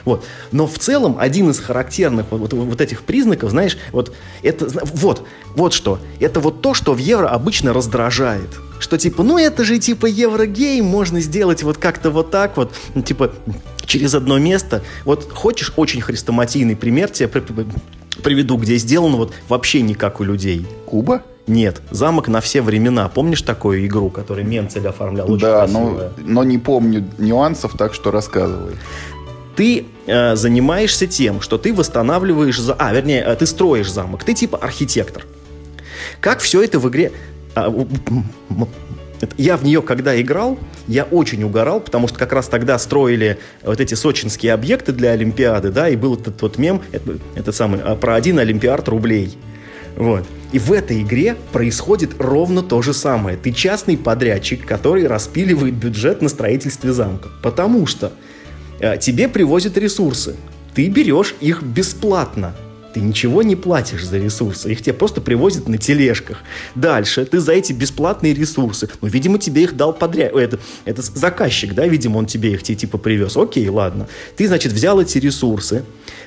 Вот. 0.04 0.24
Но 0.52 0.66
в 0.66 0.78
целом 0.78 1.16
один 1.18 1.50
из 1.50 1.58
характерных 1.60 2.26
вот, 2.30 2.52
вот, 2.52 2.52
вот 2.52 2.80
этих 2.80 3.02
признаков, 3.02 3.50
знаешь, 3.50 3.78
вот 3.92 4.14
это, 4.42 4.68
вот, 4.94 5.26
вот 5.54 5.72
что, 5.72 5.98
это 6.20 6.40
вот 6.40 6.62
то, 6.62 6.74
что 6.74 6.94
в 6.94 6.98
евро 6.98 7.28
обычно 7.28 7.72
раздражает. 7.72 8.50
Что 8.80 8.96
типа, 8.96 9.22
ну 9.22 9.38
это 9.38 9.64
же 9.64 9.78
типа 9.78 10.06
еврогейм, 10.06 10.84
можно 10.84 11.20
сделать 11.20 11.62
вот 11.62 11.78
как-то 11.78 12.10
вот 12.10 12.30
так 12.30 12.56
вот, 12.56 12.72
ну, 12.94 13.02
типа 13.02 13.32
через 13.88 14.14
одно 14.14 14.38
место. 14.38 14.82
Вот 15.04 15.32
хочешь 15.32 15.72
очень 15.74 16.00
хрестоматийный 16.00 16.76
пример 16.76 17.10
тебе 17.10 17.28
приведу, 18.22 18.56
где 18.56 18.76
сделано 18.76 19.16
вот 19.16 19.32
вообще 19.48 19.80
не 19.80 19.94
как 19.94 20.20
у 20.20 20.24
людей. 20.24 20.66
Куба? 20.86 21.22
Нет, 21.46 21.80
замок 21.90 22.28
на 22.28 22.40
все 22.40 22.60
времена. 22.60 23.08
Помнишь 23.08 23.42
такую 23.42 23.86
игру, 23.86 24.10
которую 24.10 24.46
Менцель 24.46 24.86
оформлял? 24.86 25.30
Очень 25.30 25.40
да, 25.40 25.66
но, 25.66 26.10
но 26.18 26.44
не 26.44 26.58
помню 26.58 27.08
нюансов, 27.16 27.72
так 27.76 27.94
что 27.94 28.10
рассказывай. 28.10 28.76
Ты 29.56 29.86
э, 30.06 30.36
занимаешься 30.36 31.06
тем, 31.06 31.40
что 31.40 31.56
ты 31.56 31.72
восстанавливаешь... 31.72 32.60
За... 32.60 32.74
А, 32.74 32.92
вернее, 32.92 33.22
э, 33.22 33.34
ты 33.34 33.46
строишь 33.46 33.90
замок. 33.90 34.24
Ты 34.24 34.34
типа 34.34 34.58
архитектор. 34.58 35.24
Как 36.20 36.40
все 36.40 36.62
это 36.62 36.78
в 36.78 36.88
игре... 36.88 37.12
Я 39.36 39.56
в 39.56 39.64
нее 39.64 39.82
когда 39.82 40.20
играл, 40.20 40.58
я 40.86 41.04
очень 41.04 41.42
угорал, 41.42 41.80
потому 41.80 42.08
что 42.08 42.18
как 42.18 42.32
раз 42.32 42.48
тогда 42.48 42.78
строили 42.78 43.38
вот 43.62 43.80
эти 43.80 43.94
сочинские 43.94 44.52
объекты 44.52 44.92
для 44.92 45.10
Олимпиады, 45.12 45.70
да, 45.70 45.88
и 45.88 45.96
был 45.96 46.14
этот 46.14 46.40
вот 46.42 46.58
мем, 46.58 46.82
это, 46.92 47.18
это 47.34 47.52
самый, 47.52 47.80
а, 47.80 47.96
про 47.96 48.14
один 48.14 48.38
Олимпиард 48.38 48.88
рублей. 48.88 49.36
Вот. 49.96 50.24
И 50.52 50.58
в 50.58 50.72
этой 50.72 51.02
игре 51.02 51.36
происходит 51.52 52.12
ровно 52.20 52.62
то 52.62 52.80
же 52.82 52.94
самое. 52.94 53.36
Ты 53.36 53.52
частный 53.52 53.98
подрядчик, 53.98 54.64
который 54.64 55.06
распиливает 55.06 55.74
бюджет 55.74 56.22
на 56.22 56.28
строительстве 56.28 56.92
замка. 56.92 57.28
Потому 57.42 57.86
что 57.86 58.12
э, 58.78 58.96
тебе 58.98 59.28
привозят 59.28 59.76
ресурсы. 59.76 60.36
Ты 60.74 60.88
берешь 60.88 61.34
их 61.40 61.62
бесплатно. 61.62 62.54
Ты 62.94 63.00
ничего 63.00 63.42
не 63.42 63.56
платишь 63.56 64.04
за 64.04 64.18
ресурсы, 64.18 64.72
их 64.72 64.82
тебе 64.82 64.94
просто 64.94 65.20
привозят 65.20 65.68
на 65.68 65.78
тележках. 65.78 66.38
Дальше 66.74 67.24
ты 67.26 67.38
за 67.38 67.52
эти 67.52 67.72
бесплатные 67.72 68.34
ресурсы, 68.34 68.88
ну, 69.00 69.08
видимо, 69.08 69.38
тебе 69.38 69.64
их 69.64 69.76
дал 69.76 69.92
подряд, 69.92 70.34
это, 70.34 70.58
это 70.84 71.02
заказчик, 71.02 71.74
да, 71.74 71.86
видимо, 71.86 72.18
он 72.18 72.26
тебе 72.26 72.52
их 72.52 72.62
типа 72.62 72.98
привез. 72.98 73.36
Окей, 73.36 73.68
ладно. 73.68 74.08
Ты, 74.36 74.46
значит, 74.46 74.72
взял 74.72 75.00
эти 75.00 75.18
ресурсы, 75.18 75.84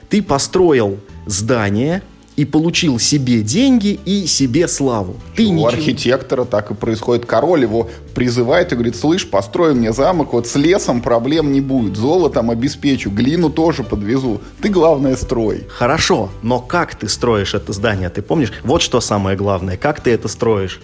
ты 0.09 0.21
построил 0.21 0.99
здание, 1.25 2.01
и 2.35 2.45
получил 2.45 2.97
себе 2.97 3.41
деньги 3.41 3.99
и 4.05 4.25
себе 4.25 4.67
славу. 4.67 5.15
Ты 5.35 5.47
У 5.47 5.51
ничего... 5.51 5.67
архитектора 5.67 6.45
так 6.45 6.71
и 6.71 6.73
происходит. 6.73 7.25
Король 7.25 7.63
его 7.63 7.89
призывает 8.15 8.71
и 8.71 8.75
говорит, 8.75 8.95
слышь, 8.95 9.29
построй 9.29 9.73
мне 9.73 9.91
замок, 9.91 10.33
вот 10.33 10.47
с 10.47 10.55
лесом 10.55 11.01
проблем 11.01 11.51
не 11.51 11.61
будет, 11.61 11.97
золотом 11.97 12.49
обеспечу, 12.49 13.09
глину 13.09 13.49
тоже 13.49 13.83
подвезу. 13.83 14.41
Ты, 14.61 14.69
главное, 14.69 15.15
строй. 15.15 15.65
Хорошо, 15.69 16.29
но 16.41 16.59
как 16.59 16.95
ты 16.95 17.09
строишь 17.09 17.53
это 17.53 17.73
здание, 17.73 18.09
ты 18.09 18.21
помнишь? 18.21 18.53
Вот 18.63 18.81
что 18.81 19.01
самое 19.01 19.35
главное, 19.35 19.77
как 19.77 20.01
ты 20.01 20.11
это 20.11 20.27
строишь. 20.27 20.81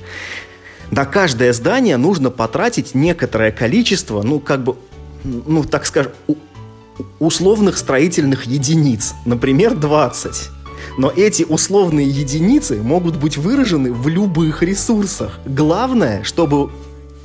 На 0.91 1.05
каждое 1.05 1.53
здание 1.53 1.97
нужно 1.97 2.29
потратить 2.29 2.95
некоторое 2.95 3.51
количество, 3.51 4.21
ну, 4.21 4.39
как 4.39 4.63
бы, 4.63 4.75
ну, 5.23 5.63
так 5.63 5.85
скажем, 5.85 6.13
условных 7.19 7.77
строительных 7.77 8.45
единиц. 8.45 9.13
Например, 9.25 9.75
20. 9.75 10.49
Но 10.97 11.11
эти 11.15 11.43
условные 11.43 12.07
единицы 12.07 12.81
могут 12.81 13.17
быть 13.17 13.37
выражены 13.37 13.91
в 13.93 14.07
любых 14.07 14.63
ресурсах. 14.63 15.39
Главное, 15.45 16.23
чтобы 16.23 16.69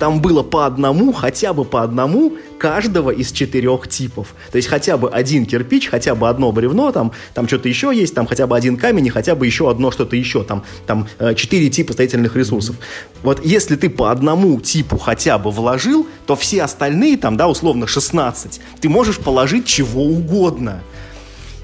там 0.03 0.21
было 0.21 0.43
по 0.43 0.67
одному, 0.67 1.13
хотя 1.13 1.53
бы 1.53 1.65
по 1.65 1.85
одному 1.85 2.33
каждого 2.59 3.11
из 3.11 3.31
четырех 3.31 3.87
типов. 3.87 4.35
То 4.51 4.57
есть 4.57 4.67
хотя 4.67 4.97
бы 4.97 5.09
один 5.09 5.47
кирпич, 5.47 5.89
хотя 5.89 6.17
бы 6.17 6.29
одно 6.29 6.51
бревно, 6.51 6.91
там, 6.91 7.13
там 7.35 7.47
что-то 7.47 7.69
еще 7.69 7.93
есть, 7.95 8.13
там 8.13 8.27
хотя 8.27 8.49
бы 8.49 8.57
один 8.57 8.77
камень 8.77 9.07
и 9.07 9.11
хотя 9.11 9.37
бы 9.37 9.47
еще 9.47 9.71
одно 9.71 9.93
что-то 9.93 10.17
еще, 10.17 10.43
там, 10.43 10.65
там 10.87 11.07
э, 11.21 11.37
четыре 11.37 11.71
типа 11.71 11.93
строительных 11.93 12.35
ресурсов. 12.35 12.75
Вот 13.23 13.47
если 13.47 13.77
ты 13.77 13.89
по 13.89 14.11
одному 14.11 14.61
типу 14.61 14.99
хотя 14.99 15.39
бы 15.39 15.53
вложил, 15.53 16.05
то 16.27 16.35
все 16.35 16.65
остальные, 16.65 17.17
там, 17.19 17.37
да, 17.37 17.47
условно 17.47 17.87
16, 17.87 18.61
ты 18.81 18.89
можешь 18.89 19.19
положить 19.19 19.67
чего 19.67 20.03
угодно. 20.03 20.83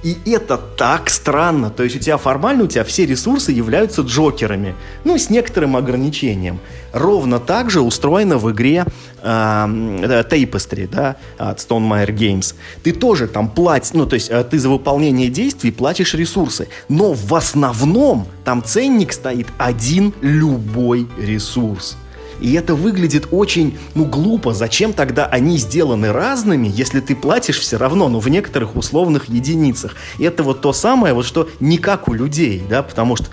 И 0.03 0.17
это 0.27 0.57
так 0.57 1.11
странно. 1.11 1.71
То 1.71 1.83
есть 1.83 1.97
у 1.97 1.99
тебя 1.99 2.17
формально, 2.19 2.65
у 2.65 2.67
тебя 2.67 2.85
все 2.85 3.05
ресурсы 3.05 3.51
являются 3.51 4.03
джокерами. 4.03 4.75
Ну, 5.05 5.19
с 5.19 5.29
некоторым 5.29 5.77
ограничением. 5.77 6.61
Ровно 6.93 7.41
так 7.41 7.71
же 7.71 7.81
устроено 7.81 8.39
в 8.39 8.51
игре 8.53 8.85
э, 9.21 9.27
Tapestry, 9.27 10.89
да, 10.89 11.17
от 11.37 11.59
Stonemaier 11.59 12.11
Games. 12.15 12.55
Ты 12.83 12.93
тоже 12.93 13.27
там 13.27 13.49
платишь, 13.49 13.93
ну, 13.93 14.07
то 14.07 14.15
есть 14.15 14.31
э, 14.31 14.45
ты 14.45 14.59
за 14.59 14.69
выполнение 14.69 15.29
действий 15.29 15.73
платишь 15.73 16.15
ресурсы. 16.15 16.69
Но 16.89 17.13
в 17.13 17.35
основном 17.35 18.29
там 18.45 18.63
ценник 18.63 19.13
стоит 19.13 19.49
один 19.59 20.15
любой 20.21 21.09
ресурс. 21.19 21.97
И 22.41 22.53
это 22.55 22.75
выглядит 22.75 23.29
очень, 23.31 23.79
ну, 23.95 24.05
глупо. 24.05 24.55
Зачем 24.55 24.93
тогда 24.93 25.27
они 25.27 25.59
сделаны 25.59 26.13
разными, 26.13 26.69
если 26.73 27.01
ты 27.01 27.17
платишь 27.17 27.59
все 27.59 27.77
равно, 27.77 28.09
ну, 28.09 28.21
в 28.21 28.29
некоторых 28.29 28.77
условных 28.77 29.29
единицах? 29.29 29.97
И 30.19 30.25
это 30.25 30.43
вот 30.43 30.61
то 30.61 30.73
самое, 30.73 31.15
вот 31.15 31.27
что 31.27 31.49
не 31.61 31.79
как 31.79 32.09
у 32.09 32.13
людей, 32.13 32.63
да, 32.69 32.83
потому 32.83 33.17
что 33.17 33.27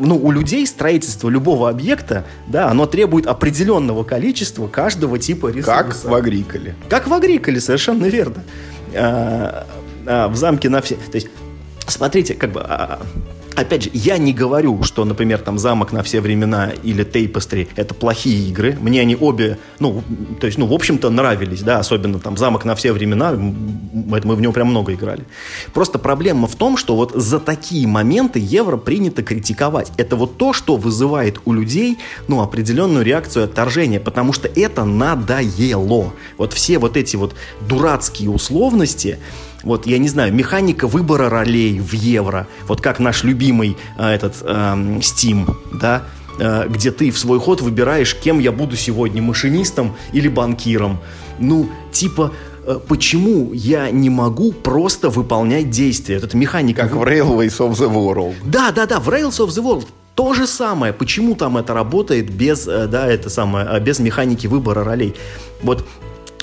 ну, 0.00 0.16
у 0.16 0.30
людей 0.30 0.66
строительство 0.66 1.28
любого 1.28 1.68
объекта, 1.68 2.24
да, 2.48 2.70
оно 2.70 2.86
требует 2.86 3.26
определенного 3.26 4.02
количества 4.02 4.66
каждого 4.66 5.18
типа 5.18 5.48
ресурса. 5.48 5.82
Как 5.82 6.04
в 6.04 6.14
Агриколе. 6.14 6.74
Как 6.88 7.06
в 7.06 7.12
Агриколе, 7.12 7.60
совершенно 7.60 8.06
верно. 8.06 8.42
А, 8.94 9.66
а, 10.06 10.28
в 10.28 10.36
замке 10.36 10.70
на 10.70 10.80
все... 10.80 10.94
То 10.94 11.16
есть, 11.16 11.28
смотрите, 11.86 12.34
как 12.34 12.52
бы... 12.52 12.60
А, 12.62 13.00
Опять 13.56 13.84
же, 13.84 13.90
я 13.92 14.18
не 14.18 14.32
говорю, 14.32 14.82
что, 14.82 15.04
например, 15.04 15.38
там 15.38 15.58
«Замок 15.58 15.92
на 15.92 16.02
все 16.02 16.20
времена» 16.20 16.70
или 16.82 17.04
«Тейпостри»— 17.04 17.68
это 17.76 17.94
плохие 17.94 18.48
игры. 18.48 18.76
Мне 18.80 19.00
они 19.00 19.16
обе, 19.16 19.58
ну, 19.78 20.02
то 20.40 20.46
есть, 20.46 20.58
ну, 20.58 20.66
в 20.66 20.72
общем-то, 20.72 21.10
нравились, 21.10 21.62
да, 21.62 21.78
особенно 21.78 22.18
там 22.18 22.36
«Замок 22.36 22.64
на 22.64 22.74
все 22.74 22.92
времена», 22.92 23.30
это 23.30 24.26
мы 24.26 24.34
в 24.34 24.40
него 24.40 24.52
прям 24.52 24.68
много 24.68 24.94
играли. 24.94 25.24
Просто 25.74 25.98
проблема 25.98 26.46
в 26.46 26.54
том, 26.54 26.76
что 26.76 26.96
вот 26.96 27.12
за 27.14 27.38
такие 27.38 27.86
моменты 27.86 28.38
евро 28.38 28.76
принято 28.76 29.22
критиковать. 29.22 29.92
Это 29.96 30.16
вот 30.16 30.36
то, 30.36 30.52
что 30.52 30.76
вызывает 30.76 31.40
у 31.44 31.52
людей, 31.52 31.98
ну, 32.28 32.40
определенную 32.40 33.04
реакцию 33.04 33.44
отторжения, 33.44 34.00
потому 34.00 34.32
что 34.32 34.48
это 34.48 34.84
надоело. 34.84 36.12
Вот 36.38 36.52
все 36.52 36.78
вот 36.78 36.96
эти 36.96 37.16
вот 37.16 37.34
дурацкие 37.68 38.30
условности, 38.30 39.18
вот, 39.62 39.86
я 39.86 39.98
не 39.98 40.08
знаю, 40.08 40.32
механика 40.32 40.86
выбора 40.86 41.28
ролей 41.28 41.78
в 41.78 41.92
евро, 41.92 42.46
вот 42.66 42.80
как 42.80 42.98
наш 42.98 43.24
любимый 43.24 43.76
э, 43.98 44.08
этот 44.08 44.36
э, 44.42 44.54
Steam, 45.00 45.54
да, 45.80 46.04
э, 46.38 46.66
где 46.68 46.90
ты 46.90 47.10
в 47.10 47.18
свой 47.18 47.38
ход 47.38 47.60
выбираешь, 47.60 48.14
кем 48.14 48.38
я 48.38 48.52
буду 48.52 48.76
сегодня, 48.76 49.22
машинистом 49.22 49.96
или 50.12 50.28
банкиром. 50.28 50.98
Ну, 51.38 51.68
типа, 51.92 52.32
э, 52.66 52.78
почему 52.88 53.52
я 53.52 53.90
не 53.90 54.10
могу 54.10 54.52
просто 54.52 55.10
выполнять 55.10 55.70
действия? 55.70 56.16
Это 56.16 56.36
механика... 56.36 56.82
Как 56.82 56.92
в 56.92 57.02
Railways 57.02 57.58
of 57.58 57.72
the 57.72 57.92
World. 57.92 58.34
Да, 58.44 58.70
да, 58.72 58.86
да, 58.86 59.00
в 59.00 59.08
Rails 59.08 59.38
of 59.38 59.48
the 59.48 59.62
World 59.62 59.86
то 60.14 60.34
же 60.34 60.46
самое. 60.46 60.92
Почему 60.92 61.34
там 61.34 61.56
это 61.56 61.72
работает 61.72 62.30
без, 62.30 62.68
э, 62.68 62.86
да, 62.86 63.06
это 63.06 63.30
самое, 63.30 63.66
э, 63.70 63.80
без 63.80 64.00
механики 64.00 64.46
выбора 64.46 64.84
ролей? 64.84 65.14
Вот 65.62 65.86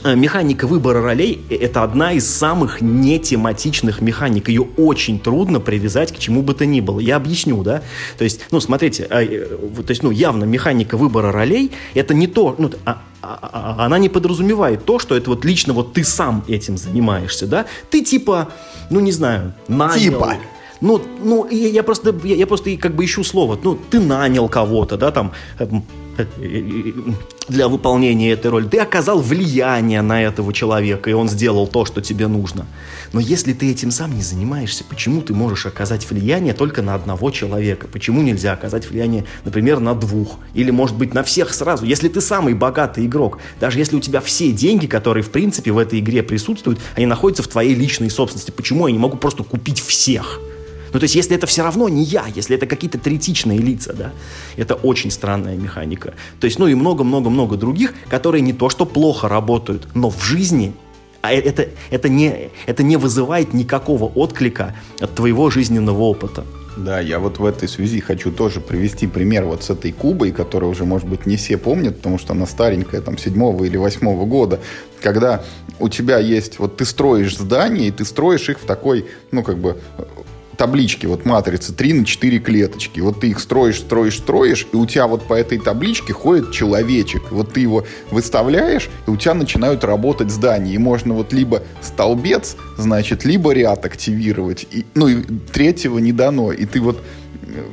механика 0.04 0.68
выбора 0.68 1.02
ролей— 1.02 1.42
это 1.50 1.84
одна 1.84 2.14
из 2.14 2.28
самых 2.28 2.82
нетематичных 2.82 4.02
механик. 4.02 4.50
Ее 4.50 4.68
очень 4.78 5.20
трудно 5.20 5.60
привязать 5.60 6.14
к 6.14 6.20
чему 6.20 6.42
бы 6.42 6.54
то 6.54 6.66
ни 6.66 6.82
было. 6.82 7.00
Я 7.00 7.16
объясню, 7.16 7.64
да? 7.64 7.82
То 8.18 8.24
есть, 8.24 8.42
ну, 8.52 8.60
смотрите, 8.60 9.08
а, 9.10 9.24
э, 9.24 9.46
то 9.48 9.90
есть, 9.90 10.04
ну, 10.04 10.12
явно 10.12 10.44
механика 10.46 10.98
выбора 10.98 11.32
ролей— 11.32 11.72
это 11.94 12.14
не 12.14 12.28
то, 12.28 12.56
ну, 12.58 12.72
а, 12.86 13.02
а, 13.22 13.76
а, 13.80 13.86
она 13.86 13.98
не 13.98 14.10
подразумевает 14.10 14.86
то, 14.86 15.00
что 15.00 15.16
это 15.16 15.30
вот 15.30 15.44
лично 15.46 15.74
вот 15.74 15.94
ты 15.94 16.04
сам 16.04 16.44
этим 16.48 16.78
занимаешься, 16.78 17.48
да? 17.48 17.66
Ты 17.90 18.04
типа, 18.04 18.50
ну, 18.90 19.00
не 19.00 19.12
знаю, 19.12 19.54
нанял... 19.68 20.00
Типа. 20.00 20.36
Ну, 20.80 21.02
ну, 21.24 21.48
я, 21.50 21.70
я 21.70 21.84
просто, 21.84 22.16
я, 22.24 22.36
я 22.36 22.46
просто 22.46 22.76
как 22.78 22.96
бы 22.96 23.04
ищу 23.04 23.24
слово. 23.24 23.58
Ну, 23.64 23.76
ты 23.90 24.00
нанял 24.00 24.48
кого-то, 24.48 24.96
да, 24.96 25.12
там, 25.12 25.34
для 27.48 27.68
выполнения 27.68 28.32
этой 28.32 28.52
роли. 28.52 28.68
Ты 28.68 28.80
оказал 28.80 29.20
влияние 29.20 30.02
на 30.02 30.22
этого 30.22 30.54
человека, 30.54 31.10
и 31.10 31.14
он 31.14 31.30
сделал 31.30 31.68
то, 31.68 31.86
что 31.86 32.02
тебе 32.02 32.28
нужно. 32.28 32.66
Но 33.14 33.20
если 33.20 33.54
ты 33.54 33.72
этим 33.72 33.92
сам 33.92 34.16
не 34.16 34.22
занимаешься, 34.22 34.84
почему 34.84 35.22
ты 35.22 35.34
можешь 35.34 35.66
оказать 35.66 36.10
влияние 36.10 36.54
только 36.54 36.82
на 36.82 36.96
одного 36.96 37.32
человека? 37.32 37.88
Почему 37.88 38.22
нельзя 38.22 38.54
оказать 38.54 38.90
влияние, 38.90 39.26
например, 39.46 39.80
на 39.80 39.96
двух? 39.96 40.40
Или, 40.54 40.72
может 40.72 40.98
быть, 40.98 41.14
на 41.14 41.24
всех 41.24 41.54
сразу? 41.54 41.86
Если 41.86 42.10
ты 42.10 42.22
самый 42.22 42.54
богатый 42.54 43.06
игрок, 43.06 43.40
даже 43.60 43.80
если 43.80 43.96
у 43.96 44.02
тебя 44.02 44.20
все 44.20 44.52
деньги, 44.52 44.88
которые, 44.88 45.24
в 45.24 45.30
принципе, 45.30 45.72
в 45.72 45.78
этой 45.78 46.00
игре 46.00 46.24
присутствуют, 46.24 46.80
они 46.96 47.06
находятся 47.06 47.44
в 47.44 47.48
твоей 47.48 47.76
личной 47.76 48.10
собственности, 48.10 48.52
почему 48.52 48.88
я 48.88 48.94
не 48.94 49.00
могу 49.00 49.18
просто 49.18 49.44
купить 49.44 49.80
всех? 49.80 50.42
Ну, 50.94 51.00
то 51.00 51.04
есть, 51.04 51.16
если 51.16 51.36
это 51.36 51.48
все 51.48 51.64
равно 51.64 51.90
не 51.90 52.04
я, 52.04 52.26
если 52.34 52.56
это 52.56 52.66
какие-то 52.66 52.98
третичные 52.98 53.60
лица, 53.60 53.94
да, 53.94 54.14
это 54.56 54.76
очень 54.76 55.12
странная 55.12 55.56
механика. 55.56 56.14
То 56.40 56.46
есть, 56.46 56.60
ну 56.60 56.68
и 56.68 56.76
много-много-много 56.76 57.58
других, 57.58 57.94
которые 58.10 58.42
не 58.42 58.54
то 58.54 58.70
что 58.70 58.86
плохо 58.86 59.28
работают, 59.28 59.88
но 59.94 60.10
в 60.10 60.24
жизни 60.24 60.74
а 61.22 61.34
э, 61.34 61.40
это, 61.40 61.68
это, 61.90 62.10
не, 62.10 62.50
это 62.66 62.84
не 62.84 62.98
вызывает 62.98 63.54
никакого 63.54 64.06
отклика 64.06 64.76
от 65.00 65.16
твоего 65.16 65.50
жизненного 65.50 66.02
опыта. 66.02 66.46
Да, 66.78 67.00
я 67.00 67.18
вот 67.20 67.40
в 67.40 67.46
этой 67.46 67.68
связи 67.68 68.00
хочу 68.00 68.32
тоже 68.32 68.62
привести 68.62 69.08
пример 69.08 69.46
вот 69.46 69.64
с 69.64 69.72
этой 69.72 69.92
Кубой, 69.92 70.32
которую 70.32 70.72
уже, 70.72 70.86
может 70.86 71.08
быть, 71.08 71.26
не 71.26 71.36
все 71.36 71.58
помнят, 71.58 71.98
потому 71.98 72.20
что 72.20 72.34
она 72.34 72.46
старенькая, 72.46 73.02
там, 73.02 73.18
седьмого 73.18 73.64
или 73.64 73.78
восьмого 73.78 74.26
года, 74.26 74.60
когда 75.02 75.44
у 75.80 75.90
тебя 75.90 76.20
есть, 76.20 76.60
вот 76.60 76.78
ты 76.78 76.86
строишь 76.86 77.36
здание, 77.36 77.88
и 77.88 77.92
ты 77.92 78.06
строишь 78.06 78.50
их 78.50 78.60
в 78.60 78.66
такой, 78.66 79.08
ну, 79.32 79.42
как 79.42 79.58
бы, 79.58 79.78
таблички, 80.58 81.06
вот 81.06 81.26
матрицы 81.26 81.74
3 81.74 81.94
на 81.94 82.06
4 82.06 82.40
клеточки. 82.40 83.00
Вот 83.00 83.22
ты 83.22 83.30
их 83.30 83.40
строишь, 83.40 83.80
строишь, 83.80 84.18
строишь, 84.18 84.68
и 84.74 84.76
у 84.76 84.86
тебя 84.86 85.08
вот 85.08 85.28
по 85.28 85.34
этой 85.34 85.60
табличке 85.60 86.14
ходит 86.14 86.52
человечек. 86.52 87.32
Вот 87.32 87.54
ты 87.54 87.62
его 87.62 87.86
выставляешь, 88.12 88.90
и 89.08 89.12
у 89.12 89.18
тебя 89.18 89.34
начинают 89.34 89.84
работать 89.84 90.32
здания. 90.32 90.74
И 90.74 90.78
можно 90.78 91.14
вот 91.14 91.32
либо 91.32 91.64
столбец, 91.82 92.58
значит, 92.78 93.24
либо 93.24 93.52
ряд 93.52 93.86
активировать. 93.86 94.68
И, 94.72 94.86
ну 94.96 95.08
и 95.08 95.22
третьего 95.54 96.00
не 96.00 96.12
дано. 96.12 96.52
И 96.52 96.66
ты 96.66 96.82
вот 96.82 97.02
э, 97.44 97.64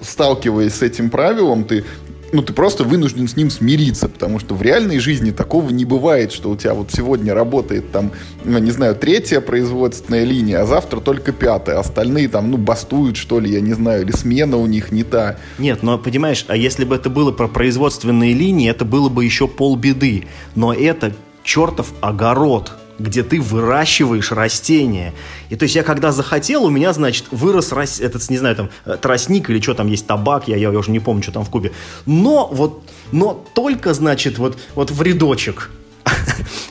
сталкиваясь 0.00 0.74
с 0.74 0.82
этим 0.82 1.10
правилом, 1.10 1.64
ты 1.64 1.84
ну, 2.32 2.42
ты 2.42 2.52
просто 2.52 2.84
вынужден 2.84 3.28
с 3.28 3.36
ним 3.36 3.50
смириться, 3.50 4.08
потому 4.08 4.38
что 4.38 4.54
в 4.54 4.62
реальной 4.62 4.98
жизни 4.98 5.30
такого 5.30 5.70
не 5.70 5.84
бывает, 5.84 6.32
что 6.32 6.50
у 6.50 6.56
тебя 6.56 6.74
вот 6.74 6.90
сегодня 6.92 7.34
работает 7.34 7.90
там, 7.92 8.12
ну, 8.44 8.58
не 8.58 8.70
знаю, 8.70 8.94
третья 8.94 9.40
производственная 9.40 10.24
линия, 10.24 10.62
а 10.62 10.66
завтра 10.66 11.00
только 11.00 11.32
пятая, 11.32 11.78
остальные 11.78 12.28
там, 12.28 12.50
ну, 12.50 12.56
бастуют, 12.56 13.16
что 13.16 13.40
ли, 13.40 13.50
я 13.52 13.60
не 13.60 13.72
знаю, 13.72 14.02
или 14.02 14.12
смена 14.12 14.56
у 14.56 14.66
них 14.66 14.92
не 14.92 15.02
та. 15.02 15.38
Нет, 15.58 15.82
но 15.82 15.98
понимаешь, 15.98 16.44
а 16.48 16.56
если 16.56 16.84
бы 16.84 16.94
это 16.94 17.10
было 17.10 17.32
про 17.32 17.48
производственные 17.48 18.34
линии, 18.34 18.70
это 18.70 18.84
было 18.84 19.08
бы 19.08 19.24
еще 19.24 19.48
полбеды, 19.48 20.26
но 20.54 20.72
это 20.72 21.12
чертов 21.42 21.92
огород, 22.00 22.72
где 23.00 23.22
ты 23.22 23.40
выращиваешь 23.40 24.32
растения. 24.32 25.14
И 25.48 25.56
то 25.56 25.64
есть 25.64 25.74
я 25.74 25.82
когда 25.82 26.12
захотел, 26.12 26.64
у 26.64 26.70
меня, 26.70 26.92
значит, 26.92 27.26
вырос 27.30 27.72
рас... 27.72 28.00
этот, 28.00 28.28
не 28.30 28.38
знаю, 28.38 28.56
там, 28.56 28.70
э, 28.84 28.96
тростник 29.00 29.50
или 29.50 29.60
что 29.60 29.74
там 29.74 29.88
есть, 29.88 30.06
табак, 30.06 30.48
я, 30.48 30.56
я 30.56 30.70
уже 30.70 30.90
не 30.90 31.00
помню, 31.00 31.22
что 31.22 31.32
там 31.32 31.44
в 31.44 31.50
Кубе. 31.50 31.72
Но 32.06 32.48
вот, 32.52 32.82
но 33.12 33.44
только, 33.54 33.94
значит, 33.94 34.38
вот, 34.38 34.58
вот 34.74 34.90
в 34.90 35.02
рядочек. 35.02 35.70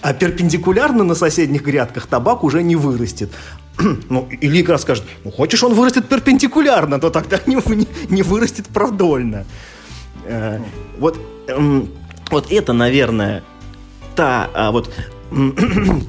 А 0.01 0.13
перпендикулярно 0.13 1.03
на 1.03 1.15
соседних 1.15 1.63
грядках 1.63 2.07
табак 2.07 2.43
уже 2.43 2.63
не 2.63 2.75
вырастет. 2.75 3.31
Ну, 4.09 4.27
или 4.41 4.63
раз 4.65 4.81
скажет, 4.81 5.03
ну, 5.23 5.31
хочешь, 5.31 5.63
он 5.63 5.73
вырастет 5.73 6.07
перпендикулярно, 6.07 6.99
то 6.99 7.09
тогда 7.09 7.39
не, 7.45 7.55
не, 7.55 7.87
не 8.09 8.23
вырастет 8.23 8.67
продольно. 8.67 9.45
Э, 10.25 10.59
вот, 10.97 11.17
эм, 11.47 11.89
вот 12.29 12.51
это, 12.51 12.73
наверное, 12.73 13.43
та, 14.15 14.49
а, 14.53 14.71
вот 14.71 14.93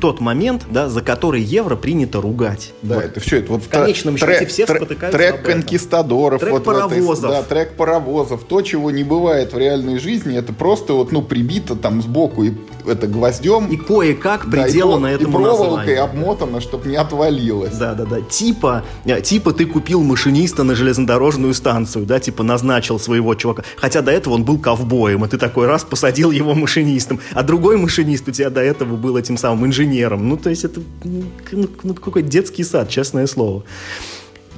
тот 0.01 0.21
момент, 0.21 0.67
да, 0.71 0.89
за 0.89 1.03
который 1.03 1.43
евро 1.43 1.77
принято 1.77 2.21
ругать. 2.21 2.73
Да, 2.83 2.97
вот. 2.97 3.05
это 3.05 3.21
все 3.21 3.39
это 3.39 3.53
вот 3.53 3.65
в 3.65 3.69
конечном 3.69 4.17
трек, 4.17 4.39
счете 4.39 4.47
все 4.47 4.67
трек, 4.67 4.79
спотыкаются 4.79 5.19
Трек 5.19 5.43
конкистадоров, 5.43 6.41
трек 6.41 6.53
вот 6.53 6.65
паровозов, 6.65 7.31
этой, 7.31 7.37
да, 7.37 7.43
трек 7.43 7.77
паровозов, 7.77 8.45
то, 8.45 8.63
чего 8.63 8.91
не 8.91 9.05
бывает 9.05 9.53
в 9.53 9.59
реальной 9.59 9.99
жизни, 9.99 10.37
это 10.37 10.53
просто 10.53 10.95
вот 10.95 11.13
ну 11.13 11.23
прибито 11.23 11.77
там 11.77 12.01
сбоку 12.03 12.45
и 12.45 12.53
это 12.87 13.07
гвоздем 13.07 13.67
и 13.67 13.77
кое-как 13.77 14.49
да, 14.49 14.63
приделано 14.63 15.09
и, 15.09 15.15
этому 15.15 15.39
и 15.39 15.43
проволокой 15.43 15.77
названию. 15.77 16.05
обмотано, 16.05 16.61
чтобы 16.61 16.89
не 16.89 16.97
отвалилось. 16.97 17.77
Да, 17.77 17.95
да, 17.95 18.05
да. 18.05 18.21
Типа, 18.23 18.85
э, 19.05 19.21
типа 19.21 19.53
ты 19.53 19.67
купил 19.67 20.03
машиниста 20.03 20.65
на 20.65 20.75
железнодорожную 20.75 21.55
станцию, 21.55 22.07
да, 22.07 22.21
типа 22.21 22.43
назначил 22.43 22.99
своего 22.99 23.35
чувака. 23.35 23.65
Хотя 23.77 24.03
до 24.03 24.11
этого 24.11 24.35
он 24.35 24.45
был 24.45 24.59
ковбоем, 24.59 25.25
и 25.25 25.29
ты 25.29 25.39
такой 25.39 25.67
раз 25.67 25.85
посадил 25.85 26.31
его 26.31 26.55
машинистом, 26.55 27.21
а 27.35 27.43
другой 27.43 27.77
машинист 27.77 28.29
у 28.29 28.31
тебя 28.31 28.51
до 28.51 28.61
этого 28.61 28.97
был 28.97 29.10
был 29.11 29.17
этим 29.17 29.37
самым 29.37 29.67
инженером. 29.67 30.29
Ну, 30.29 30.37
то 30.37 30.51
есть 30.51 30.65
это 30.65 30.81
ну, 31.05 31.69
ну, 31.83 31.95
какой 31.95 32.23
детский 32.23 32.65
сад, 32.65 32.89
честное 32.89 33.27
слово. 33.27 33.65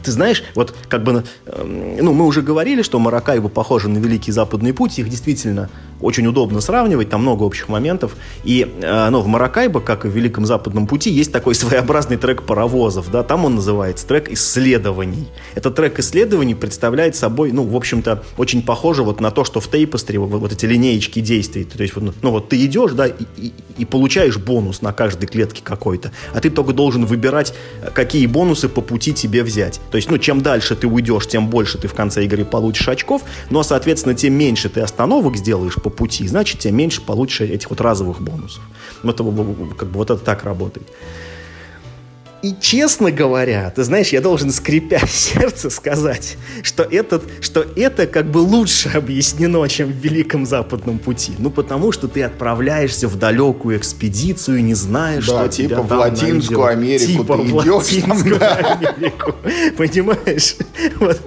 Ты 0.03 0.11
знаешь, 0.11 0.43
вот 0.55 0.75
как 0.89 1.05
бы, 1.05 1.25
эм, 1.47 1.97
ну, 2.05 2.13
мы 2.13 2.27
уже 2.27 2.43
говорили, 2.43 2.83
что 2.83 2.99
Маракайбо 2.99 3.49
похожи 3.49 3.89
на 3.89 3.99
Великий 3.99 4.33
Западный 4.33 4.75
путь, 4.75 4.99
их 4.99 5.09
действительно 5.09 5.71
очень 6.03 6.27
удобно 6.27 6.61
сравнивать, 6.61 7.09
там 7.09 7.23
много 7.23 7.45
общих 7.45 7.69
моментов. 7.69 8.17
И 8.45 8.71
э, 8.81 9.09
ну, 9.11 9.21
в 9.21 9.27
Маракайбо, 9.27 9.81
как 9.81 10.05
и 10.05 10.09
в 10.09 10.13
Великом 10.13 10.45
Западном 10.47 10.87
пути, 10.87 11.11
есть 11.11 11.33
такой 11.33 11.55
своеобразный 11.63 12.17
трек 12.17 12.43
паровозов, 12.43 13.11
да, 13.11 13.23
там 13.23 13.45
он 13.45 13.57
называется 13.57 14.07
трек 14.07 14.31
исследований. 14.31 15.29
Этот 15.55 15.75
трек 15.75 15.99
исследований 15.99 16.55
представляет 16.55 17.17
собой, 17.17 17.53
ну, 17.53 17.65
в 17.65 17.77
общем-то, 17.77 18.23
очень 18.37 18.63
похоже 18.63 19.03
вот 19.03 19.21
на 19.21 19.31
то, 19.31 19.45
что 19.45 19.61
в 19.61 19.69
Тейпостре 19.69 20.19
вот, 20.19 20.29
вот 20.29 20.53
эти 20.53 20.67
линеечки 20.67 21.21
действуют. 21.21 21.71
То 21.73 21.83
есть, 21.83 21.95
ну, 21.97 22.31
вот 22.31 22.49
ты 22.49 22.65
идешь, 22.65 22.93
да, 22.93 23.07
и, 23.07 23.13
и, 23.37 23.53
и 23.79 23.85
получаешь 23.85 24.37
бонус 24.39 24.83
на 24.83 24.93
каждой 24.93 25.27
клетке 25.27 25.63
какой-то, 25.63 26.13
а 26.35 26.41
ты 26.41 26.51
только 26.51 26.73
должен 26.73 27.07
выбирать, 27.07 27.55
какие 27.95 28.27
бонусы 28.27 28.69
по 28.69 28.81
пути 28.81 29.13
тебе 29.13 29.43
взять. 29.43 29.81
То 29.91 29.97
есть, 29.97 30.11
ну, 30.11 30.19
чем 30.19 30.43
дальше 30.43 30.75
ты 30.75 30.87
уйдешь, 30.87 31.27
тем 31.27 31.49
больше 31.49 31.79
ты 31.79 31.89
в 31.89 31.95
конце 31.95 32.25
игры 32.25 32.45
получишь 32.45 32.89
очков, 32.89 33.23
но, 33.51 33.63
соответственно, 33.63 34.15
тем 34.15 34.35
меньше 34.35 34.69
ты 34.69 34.81
остановок 34.81 35.37
сделаешь 35.37 35.75
по 35.75 35.91
пути, 35.93 36.27
значит, 36.27 36.61
тем 36.61 36.77
меньше 36.77 37.01
получишь 37.01 37.43
этих 37.43 37.71
вот 37.71 37.81
разовых 37.81 38.21
бонусов. 38.21 38.63
Вот, 39.03 39.17
как 39.17 39.89
бы 39.89 39.99
вот 39.99 40.11
это 40.11 40.23
так 40.23 40.45
работает. 40.45 40.87
И 42.43 42.57
честно 42.61 43.13
говоря, 43.13 43.73
ты 43.75 43.85
знаешь, 43.85 44.09
я 44.09 44.21
должен, 44.21 44.51
скрипя 44.51 44.99
сердце, 45.07 45.71
сказать, 45.71 46.37
что, 46.63 46.83
этот, 46.83 47.23
что 47.41 47.65
это 47.77 48.09
как 48.09 48.31
бы 48.31 48.39
лучше 48.39 48.89
объяснено, 48.89 49.69
чем 49.69 49.89
в 49.93 49.97
Великом 49.97 50.45
Западном 50.45 50.99
пути. 50.99 51.33
Ну, 51.39 51.51
потому 51.51 51.93
что 51.93 52.09
ты 52.09 52.25
отправляешься 52.25 53.07
в 53.07 53.17
далекую 53.17 53.77
экспедицию, 53.79 54.65
не 54.65 54.75
знаешь, 54.75 55.27
да, 55.29 55.45
что 55.45 55.49
типа 55.49 55.69
тебя 55.69 55.83
в 55.83 55.89
там 55.89 55.99
Латинскую 55.99 56.61
найдет. 56.67 56.79
Америку 56.79 57.23
типа 57.23 57.37
ты 57.37 57.43
в 57.43 57.63
идешь 57.63 57.73
Латинскую 57.75 58.39
там, 58.39 58.39
да. 58.41 58.81
Америку. 58.97 59.35
Понимаешь? 59.77 60.57
Вот. 60.99 61.21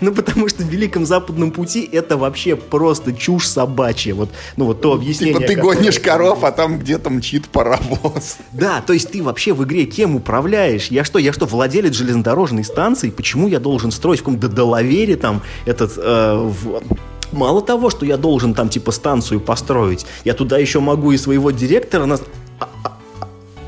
Ну, 0.00 0.12
потому 0.12 0.48
что 0.48 0.62
в 0.62 0.66
Великом 0.66 1.06
Западном 1.06 1.50
пути 1.50 1.88
это 1.90 2.16
вообще 2.16 2.56
просто 2.56 3.12
чушь 3.12 3.46
собачья. 3.46 4.14
Вот, 4.14 4.30
ну, 4.56 4.66
вот 4.66 4.80
то 4.80 4.92
объяснение. 4.92 5.34
Типа 5.34 5.46
ты 5.46 5.54
которое- 5.54 5.76
гонишь 5.76 5.98
коров, 6.00 6.44
а 6.44 6.50
там 6.52 6.78
где-то 6.78 7.10
мчит 7.10 7.48
паровоз. 7.48 8.38
да, 8.52 8.80
то 8.80 8.92
есть 8.92 9.10
ты 9.10 9.22
вообще 9.22 9.52
в 9.52 9.62
игре 9.64 9.84
кем 9.86 10.16
управляешь? 10.16 10.47
Я 10.90 11.04
что, 11.04 11.18
я 11.18 11.32
что, 11.32 11.46
владелец 11.46 11.94
железнодорожной 11.94 12.64
станции? 12.64 13.10
Почему 13.10 13.48
я 13.48 13.58
должен 13.60 13.90
строить 13.90 14.20
в 14.20 14.22
каком-то 14.24 14.48
Делавере 14.48 15.16
там 15.16 15.42
этот... 15.66 15.92
э, 15.96 16.34
в- 16.36 16.82
Мало 17.30 17.60
того, 17.60 17.90
что 17.90 18.06
я 18.06 18.16
должен 18.16 18.54
там 18.54 18.70
типа 18.70 18.90
станцию 18.90 19.40
построить, 19.40 20.06
я 20.24 20.32
туда 20.32 20.56
еще 20.58 20.80
могу 20.80 21.12
и 21.12 21.18
своего 21.18 21.50
директора... 21.50 22.04
наз- 22.06 22.22
А, 22.58 22.68
а- 22.84 22.98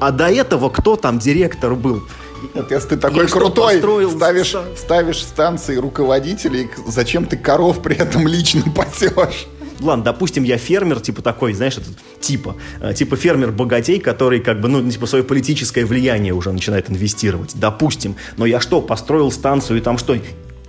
а 0.01 0.11
до 0.13 0.29
этого 0.31 0.71
кто 0.71 0.97
там 0.97 1.19
директор 1.19 1.75
был? 1.75 2.03
Вот 2.55 2.71
если 2.71 2.89
ты 2.89 2.97
такой 2.97 3.25
Я 3.25 3.29
крутой, 3.31 3.75
построил 3.75 4.11
ставишь, 4.13 4.49
ста- 4.49 4.65
ставишь 4.77 5.23
станции 5.23 5.77
руководителей, 5.77 6.71
зачем 6.89 7.27
ты 7.27 7.37
коров 7.37 7.83
при 7.83 7.97
этом 7.97 8.27
лично 8.27 8.63
пасешь? 8.75 9.47
Ладно, 9.81 10.05
допустим, 10.05 10.45
я 10.45 10.59
фермер, 10.59 11.01
типа 11.01 11.23
такой, 11.23 11.53
знаешь, 11.55 11.77
этот, 11.77 11.97
типа, 12.21 12.57
э, 12.81 12.95
типа 12.95 13.17
фермер-богатей, 13.17 14.01
который 14.01 14.41
как 14.41 14.61
бы, 14.61 14.69
ну, 14.69 14.89
типа 14.91 15.07
свое 15.07 15.25
политическое 15.25 15.85
влияние 15.85 16.33
уже 16.35 16.53
начинает 16.53 16.91
инвестировать. 16.91 17.53
Допустим. 17.55 18.17
Но 18.37 18.47
я 18.47 18.61
что, 18.61 18.81
построил 18.81 19.31
станцию 19.31 19.79
и 19.79 19.81
там 19.81 19.99
что, 19.99 20.17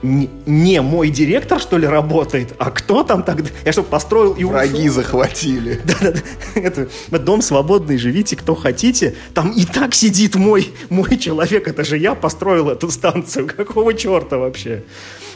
не, 0.03 0.29
не 0.45 0.81
мой 0.81 1.09
директор, 1.09 1.59
что 1.59 1.77
ли, 1.77 1.85
работает? 1.85 2.53
А 2.57 2.71
кто 2.71 3.03
там 3.03 3.23
тогда? 3.23 3.49
Я 3.65 3.71
что, 3.71 3.83
построил 3.83 4.33
и 4.33 4.43
Враги 4.43 4.89
ушел? 4.89 4.93
захватили. 4.93 5.79
Да-да-да. 5.85 6.21
Это, 6.55 6.89
дом 7.19 7.41
свободный, 7.41 7.97
живите, 7.97 8.35
кто 8.35 8.55
хотите. 8.55 9.15
Там 9.33 9.51
и 9.51 9.65
так 9.65 9.93
сидит 9.93 10.35
мой, 10.35 10.69
мой 10.89 11.17
человек. 11.17 11.67
Это 11.67 11.83
же 11.83 11.97
я 11.97 12.15
построил 12.15 12.69
эту 12.69 12.89
станцию. 12.89 13.47
Какого 13.47 13.93
черта 13.93 14.37
вообще? 14.37 14.83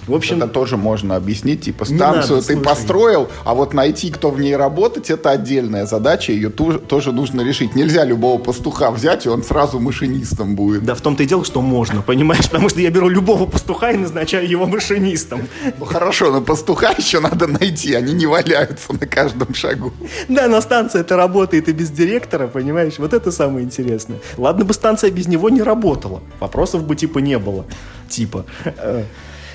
В 0.07 0.13
общем, 0.13 0.37
Это 0.37 0.47
тоже 0.47 0.77
можно 0.77 1.15
объяснить. 1.15 1.61
Типа 1.61 1.85
станцию 1.85 2.35
надо, 2.35 2.47
ты 2.47 2.53
слушай. 2.53 2.63
построил, 2.63 3.29
а 3.43 3.53
вот 3.53 3.73
найти, 3.73 4.11
кто 4.11 4.29
в 4.31 4.39
ней 4.39 4.55
работать, 4.55 5.09
это 5.09 5.31
отдельная 5.31 5.85
задача. 5.85 6.31
Ее 6.31 6.49
ту- 6.49 6.79
тоже 6.79 7.11
нужно 7.11 7.41
решить. 7.41 7.75
Нельзя 7.75 8.03
любого 8.05 8.39
пастуха 8.41 8.91
взять, 8.91 9.25
и 9.25 9.29
он 9.29 9.43
сразу 9.43 9.79
машинистом 9.79 10.55
будет. 10.55 10.83
Да 10.83 10.93
в 10.95 11.01
том-то 11.01 11.23
и 11.23 11.25
дело, 11.25 11.43
что 11.43 11.61
можно, 11.61 12.01
понимаешь? 12.01 12.45
Потому 12.49 12.69
что 12.69 12.81
я 12.81 12.89
беру 12.91 13.09
любого 13.09 13.45
пастуха 13.45 13.91
и 13.91 13.97
назначаю 13.97 14.47
его 14.47 14.65
машинистом. 14.67 15.47
Ну 15.79 15.85
хорошо, 15.85 16.31
но 16.31 16.41
пастуха 16.41 16.93
еще 16.97 17.19
надо 17.19 17.47
найти, 17.47 17.93
они 17.93 18.13
не 18.13 18.27
валяются 18.27 18.93
на 18.93 19.07
каждом 19.07 19.53
шагу. 19.53 19.91
Да, 20.27 20.47
но 20.47 20.61
станция 20.61 21.01
это 21.01 21.15
работает 21.17 21.67
и 21.69 21.71
без 21.71 21.89
директора, 21.89 22.47
понимаешь? 22.47 22.93
Вот 22.99 23.13
это 23.13 23.31
самое 23.31 23.65
интересное. 23.65 24.19
Ладно 24.37 24.65
бы 24.65 24.73
станция 24.73 25.09
без 25.11 25.27
него 25.27 25.49
не 25.49 25.61
работала, 25.63 26.21
вопросов 26.39 26.83
бы 26.83 26.95
типа 26.95 27.19
не 27.19 27.39
было. 27.39 27.65
Типа. 28.09 28.45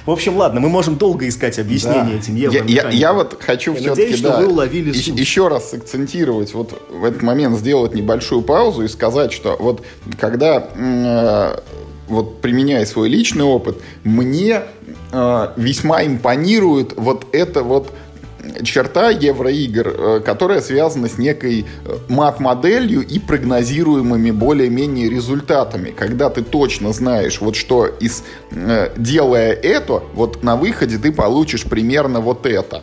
В 0.07 0.11
общем, 0.11 0.36
ладно, 0.36 0.61
мы 0.61 0.68
можем 0.68 0.96
долго 0.96 1.28
искать 1.28 1.59
объяснение 1.59 2.14
да. 2.14 2.18
этим 2.18 2.34
евро. 2.36 2.64
Я, 2.66 2.82
я, 2.82 2.90
я 2.90 3.12
вот 3.12 3.40
хочу 3.40 3.74
все-таки 3.74 4.20
да, 4.22 4.40
вы 4.40 4.48
уловили 4.48 4.92
суть. 4.92 5.18
еще 5.18 5.48
раз 5.48 5.74
акцентировать, 5.74 6.55
вот 6.55 6.80
в 6.88 7.05
этот 7.05 7.22
момент 7.22 7.59
сделать 7.59 7.94
небольшую 7.94 8.42
паузу 8.42 8.82
и 8.82 8.88
сказать, 8.88 9.32
что 9.32 9.57
вот 9.59 9.84
когда 10.18 10.68
э, 10.74 11.61
вот 12.09 12.40
применяя 12.40 12.84
свой 12.86 13.09
личный 13.09 13.44
опыт, 13.44 13.78
мне 14.05 14.62
э, 15.12 15.48
весьма 15.57 16.05
импонирует 16.05 16.94
вот 16.96 17.26
это 17.32 17.62
вот 17.62 17.92
черта 18.62 19.11
евроигр, 19.11 19.88
э, 19.88 20.20
которая 20.24 20.61
связана 20.61 21.09
с 21.09 21.18
некой 21.18 21.66
э, 21.84 21.97
мат-моделью 22.09 23.07
и 23.07 23.18
прогнозируемыми 23.18 24.30
более-менее 24.30 25.09
результатами. 25.09 25.91
Когда 25.91 26.30
ты 26.30 26.43
точно 26.43 26.93
знаешь, 26.93 27.41
вот 27.41 27.57
что 27.57 27.86
из, 27.86 28.24
э, 28.51 28.91
делая 28.97 29.53
это, 29.53 30.03
вот 30.14 30.43
на 30.43 30.57
выходе 30.57 30.99
ты 30.99 31.12
получишь 31.12 31.64
примерно 31.64 32.20
вот 32.20 32.47
это. 32.47 32.82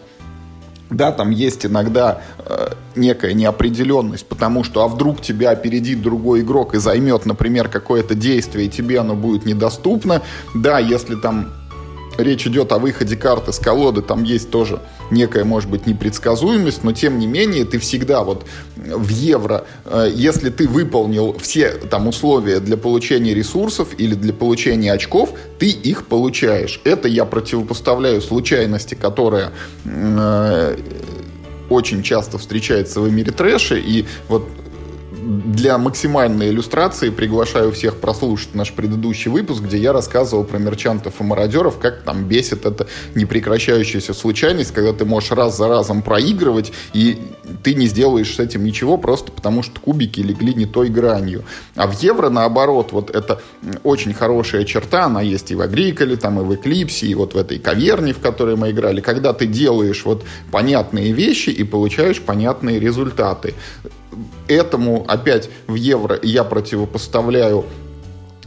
Да, 0.89 1.11
там 1.11 1.31
есть 1.31 1.65
иногда 1.65 2.21
э, 2.39 2.69
некая 2.95 3.33
неопределенность, 3.33 4.25
потому 4.25 4.63
что 4.63 4.83
а 4.83 4.87
вдруг 4.87 5.21
тебя 5.21 5.49
опередит 5.51 6.01
другой 6.01 6.41
игрок 6.41 6.75
и 6.75 6.77
займет, 6.77 7.25
например, 7.25 7.67
какое-то 7.67 8.15
действие, 8.15 8.67
и 8.67 8.69
тебе 8.69 8.99
оно 8.99 9.13
будет 9.13 9.45
недоступно. 9.45 10.21
Да, 10.55 10.79
если 10.79 11.15
там 11.15 11.51
речь 12.17 12.47
идет 12.47 12.71
о 12.71 12.79
выходе 12.79 13.17
карты 13.17 13.51
с 13.51 13.59
колоды, 13.59 14.01
там 14.01 14.23
есть 14.23 14.49
тоже 14.49 14.79
некая, 15.11 15.43
может 15.43 15.69
быть, 15.69 15.87
непредсказуемость, 15.87 16.83
но 16.83 16.91
тем 16.91 17.19
не 17.19 17.27
менее 17.27 17.65
ты 17.65 17.79
всегда 17.79 18.23
вот 18.23 18.45
в 18.75 19.09
евро, 19.09 19.65
э, 19.85 20.11
если 20.13 20.49
ты 20.49 20.67
выполнил 20.67 21.37
все 21.39 21.71
там 21.71 22.07
условия 22.07 22.59
для 22.59 22.77
получения 22.77 23.33
ресурсов 23.33 23.89
или 23.97 24.15
для 24.15 24.33
получения 24.33 24.93
очков, 24.93 25.33
ты 25.59 25.69
их 25.69 26.07
получаешь. 26.07 26.81
Это 26.83 27.07
я 27.07 27.25
противопоставляю 27.25 28.21
случайности, 28.21 28.95
которая 28.95 29.51
э, 29.85 30.77
очень 31.69 32.03
часто 32.03 32.37
встречается 32.37 33.01
в 33.01 33.11
мире 33.11 33.31
трэша, 33.31 33.75
и 33.75 34.05
вот 34.29 34.47
для 35.27 35.77
максимальной 35.77 36.49
иллюстрации 36.49 37.09
приглашаю 37.09 37.73
всех 37.73 37.97
прослушать 37.97 38.55
наш 38.55 38.71
предыдущий 38.71 39.29
выпуск, 39.29 39.61
где 39.61 39.77
я 39.77 39.91
рассказывал 39.91 40.45
про 40.45 40.57
мерчантов 40.57 41.19
и 41.19 41.23
мародеров, 41.23 41.79
как 41.79 42.03
там 42.03 42.23
бесит 42.23 42.65
эта 42.65 42.87
непрекращающаяся 43.13 44.13
случайность, 44.13 44.71
когда 44.71 44.93
ты 44.93 45.03
можешь 45.03 45.31
раз 45.31 45.57
за 45.57 45.67
разом 45.67 46.01
проигрывать, 46.01 46.71
и 46.93 47.17
ты 47.61 47.73
не 47.73 47.87
сделаешь 47.87 48.35
с 48.35 48.39
этим 48.39 48.63
ничего, 48.63 48.97
просто 48.97 49.33
потому 49.33 49.63
что 49.63 49.81
кубики 49.81 50.21
легли 50.21 50.53
не 50.53 50.65
той 50.65 50.87
гранью. 50.87 51.43
А 51.75 51.87
в 51.87 52.01
евро, 52.01 52.29
наоборот, 52.29 52.93
вот 52.93 53.09
это 53.09 53.41
очень 53.83 54.13
хорошая 54.13 54.63
черта, 54.63 55.05
она 55.05 55.21
есть 55.21 55.51
и 55.51 55.55
в 55.55 55.61
Агриколе, 55.61 56.15
там 56.15 56.39
и 56.39 56.43
в 56.43 56.55
Эклипсе, 56.55 57.07
и 57.07 57.15
вот 57.15 57.33
в 57.33 57.37
этой 57.37 57.59
каверне, 57.59 58.13
в 58.13 58.19
которой 58.19 58.55
мы 58.55 58.71
играли, 58.71 59.01
когда 59.01 59.33
ты 59.33 59.45
делаешь 59.45 60.05
вот 60.05 60.23
понятные 60.51 61.11
вещи 61.11 61.49
и 61.49 61.65
получаешь 61.65 62.21
понятные 62.21 62.79
результаты 62.79 63.55
этому 64.47 65.05
опять 65.07 65.49
в 65.67 65.75
евро 65.75 66.19
я 66.21 66.43
противопоставляю 66.43 67.65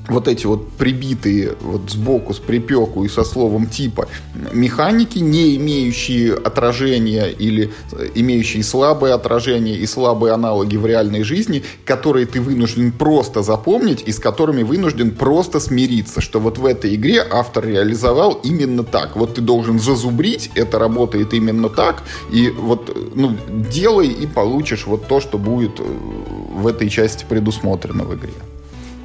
вот 0.08 0.28
эти 0.28 0.46
вот 0.46 0.68
прибитые 0.72 1.52
вот 1.60 1.90
сбоку 1.90 2.34
с 2.34 2.38
припеку 2.38 3.04
и 3.04 3.08
со 3.08 3.24
словом 3.24 3.66
типа 3.66 4.08
механики, 4.52 5.18
не 5.18 5.56
имеющие 5.56 6.34
отражения 6.34 7.26
или 7.26 7.72
имеющие 8.14 8.62
слабые 8.62 9.14
отражения 9.14 9.76
и 9.76 9.86
слабые 9.86 10.34
аналоги 10.34 10.76
в 10.76 10.86
реальной 10.86 11.22
жизни, 11.22 11.62
которые 11.84 12.26
ты 12.26 12.40
вынужден 12.40 12.92
просто 12.92 13.42
запомнить 13.42 14.02
и 14.06 14.12
с 14.12 14.18
которыми 14.18 14.62
вынужден 14.62 15.12
просто 15.12 15.60
смириться, 15.60 16.20
что 16.20 16.40
вот 16.40 16.58
в 16.58 16.66
этой 16.66 16.94
игре 16.94 17.24
автор 17.30 17.66
реализовал 17.66 18.40
именно 18.42 18.84
так. 18.84 19.16
Вот 19.16 19.34
ты 19.34 19.40
должен 19.40 19.78
зазубрить, 19.78 20.50
это 20.54 20.78
работает 20.78 21.34
именно 21.34 21.68
так, 21.68 22.02
и 22.32 22.50
вот 22.50 22.96
ну, 23.14 23.36
делай 23.48 24.08
и 24.08 24.26
получишь 24.26 24.86
вот 24.86 25.06
то, 25.06 25.20
что 25.20 25.38
будет 25.38 25.80
э, 25.80 25.82
в 25.82 26.66
этой 26.66 26.88
части 26.88 27.24
предусмотрено 27.28 28.04
в 28.04 28.14
игре. 28.14 28.32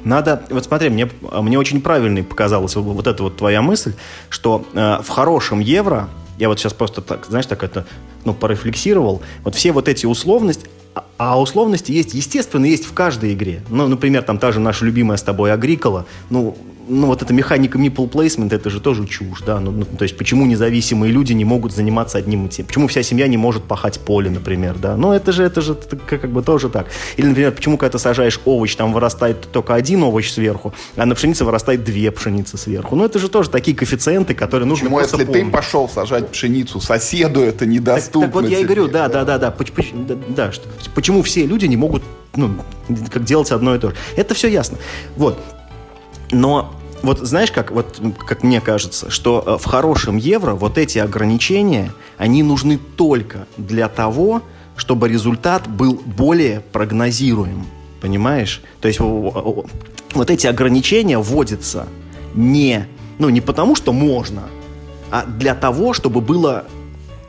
Надо, 0.06 0.40
вот 0.50 0.64
смотри, 0.64 0.88
мне, 0.88 1.10
мне 1.20 1.58
очень 1.58 1.80
правильной 1.80 2.22
показалась 2.22 2.76
вот 2.76 3.08
эта 3.08 3.24
вот 3.24 3.38
твоя 3.38 3.60
мысль, 3.60 3.94
что 4.28 4.64
э, 4.72 4.98
в 5.02 5.08
хорошем 5.08 5.58
евро, 5.58 6.08
я 6.38 6.48
вот 6.48 6.60
сейчас 6.60 6.74
просто 6.74 7.00
так, 7.02 7.26
знаешь, 7.26 7.46
так 7.46 7.64
это, 7.64 7.84
ну, 8.24 8.32
порефлексировал, 8.32 9.20
вот 9.42 9.56
все 9.56 9.72
вот 9.72 9.88
эти 9.88 10.06
условности, 10.06 10.70
а, 10.94 11.04
а 11.18 11.40
условности 11.40 11.90
есть, 11.90 12.14
естественно, 12.14 12.66
есть 12.66 12.84
в 12.84 12.92
каждой 12.94 13.34
игре. 13.34 13.64
Ну, 13.68 13.88
например, 13.88 14.22
там 14.22 14.38
та 14.38 14.52
же 14.52 14.60
наша 14.60 14.84
любимая 14.84 15.16
с 15.16 15.24
тобой 15.24 15.52
Агрикола, 15.52 16.06
ну, 16.30 16.56
ну, 16.88 17.06
вот 17.06 17.22
эта 17.22 17.32
механика 17.32 17.78
meeple 17.78 18.10
placement, 18.10 18.54
это 18.54 18.70
же 18.70 18.80
тоже 18.80 19.06
чушь, 19.06 19.42
да, 19.44 19.60
ну, 19.60 19.70
ну, 19.70 19.84
то 19.84 20.02
есть 20.02 20.16
почему 20.16 20.46
независимые 20.46 21.12
люди 21.12 21.32
не 21.32 21.44
могут 21.44 21.72
заниматься 21.72 22.18
одним 22.18 22.46
и 22.46 22.48
тем, 22.48 22.66
почему 22.66 22.88
вся 22.88 23.02
семья 23.02 23.26
не 23.28 23.36
может 23.36 23.64
пахать 23.64 24.00
поле, 24.00 24.30
например, 24.30 24.76
да, 24.78 24.96
ну, 24.96 25.12
это 25.12 25.32
же, 25.32 25.44
это 25.44 25.60
же 25.60 25.74
как 26.06 26.30
бы 26.30 26.42
тоже 26.42 26.68
так. 26.68 26.86
Или, 27.16 27.26
например, 27.26 27.52
почему, 27.52 27.76
когда 27.76 27.92
ты 27.92 27.98
сажаешь 27.98 28.40
овощ, 28.44 28.74
там 28.76 28.92
вырастает 28.92 29.40
только 29.52 29.74
один 29.74 30.02
овощ 30.02 30.30
сверху, 30.30 30.74
а 30.96 31.06
на 31.06 31.14
пшенице 31.14 31.44
вырастает 31.44 31.84
две 31.84 32.10
пшеницы 32.10 32.56
сверху, 32.56 32.96
ну, 32.96 33.04
это 33.04 33.18
же 33.18 33.28
тоже 33.28 33.50
такие 33.50 33.76
коэффициенты, 33.76 34.34
которые 34.34 34.66
нужно 34.66 34.86
почему, 34.86 35.00
если 35.00 35.24
помнить. 35.24 35.46
ты 35.46 35.50
пошел 35.50 35.88
сажать 35.88 36.28
пшеницу, 36.28 36.80
соседу 36.80 37.40
это 37.40 37.66
недоступно 37.66 38.20
Так, 38.20 38.32
так 38.32 38.42
вот 38.42 38.50
я 38.50 38.58
и 38.60 38.64
говорю, 38.64 38.88
да, 38.88 39.08
да, 39.08 39.24
да, 39.24 39.38
да, 39.38 39.50
да, 39.50 40.16
да, 40.28 40.52
что, 40.52 40.68
почему 40.94 41.22
все 41.22 41.46
люди 41.46 41.66
не 41.66 41.76
могут, 41.76 42.02
ну, 42.34 42.50
как 43.10 43.24
делать 43.24 43.50
одно 43.50 43.74
и 43.74 43.78
то 43.78 43.90
же. 43.90 43.96
Это 44.16 44.34
все 44.34 44.48
ясно. 44.48 44.78
Вот. 45.16 45.38
Но 46.30 46.74
вот 47.02 47.18
знаешь, 47.20 47.52
как, 47.52 47.70
вот, 47.70 48.00
как 48.26 48.42
мне 48.42 48.60
кажется, 48.60 49.10
что 49.10 49.42
э, 49.46 49.56
в 49.58 49.64
хорошем 49.64 50.16
евро 50.16 50.54
вот 50.54 50.78
эти 50.78 50.98
ограничения, 50.98 51.92
они 52.18 52.42
нужны 52.42 52.78
только 52.78 53.46
для 53.56 53.88
того, 53.88 54.42
чтобы 54.76 55.08
результат 55.08 55.68
был 55.68 56.00
более 56.04 56.60
прогнозируем. 56.60 57.66
Понимаешь? 58.00 58.62
То 58.80 58.88
есть 58.88 59.00
вот 59.00 60.30
эти 60.30 60.46
ограничения 60.46 61.18
вводятся 61.18 61.86
не, 62.34 62.86
ну, 63.18 63.28
не 63.30 63.40
потому, 63.40 63.74
что 63.74 63.92
можно, 63.92 64.44
а 65.10 65.24
для 65.24 65.54
того, 65.54 65.92
чтобы 65.92 66.20
было 66.20 66.66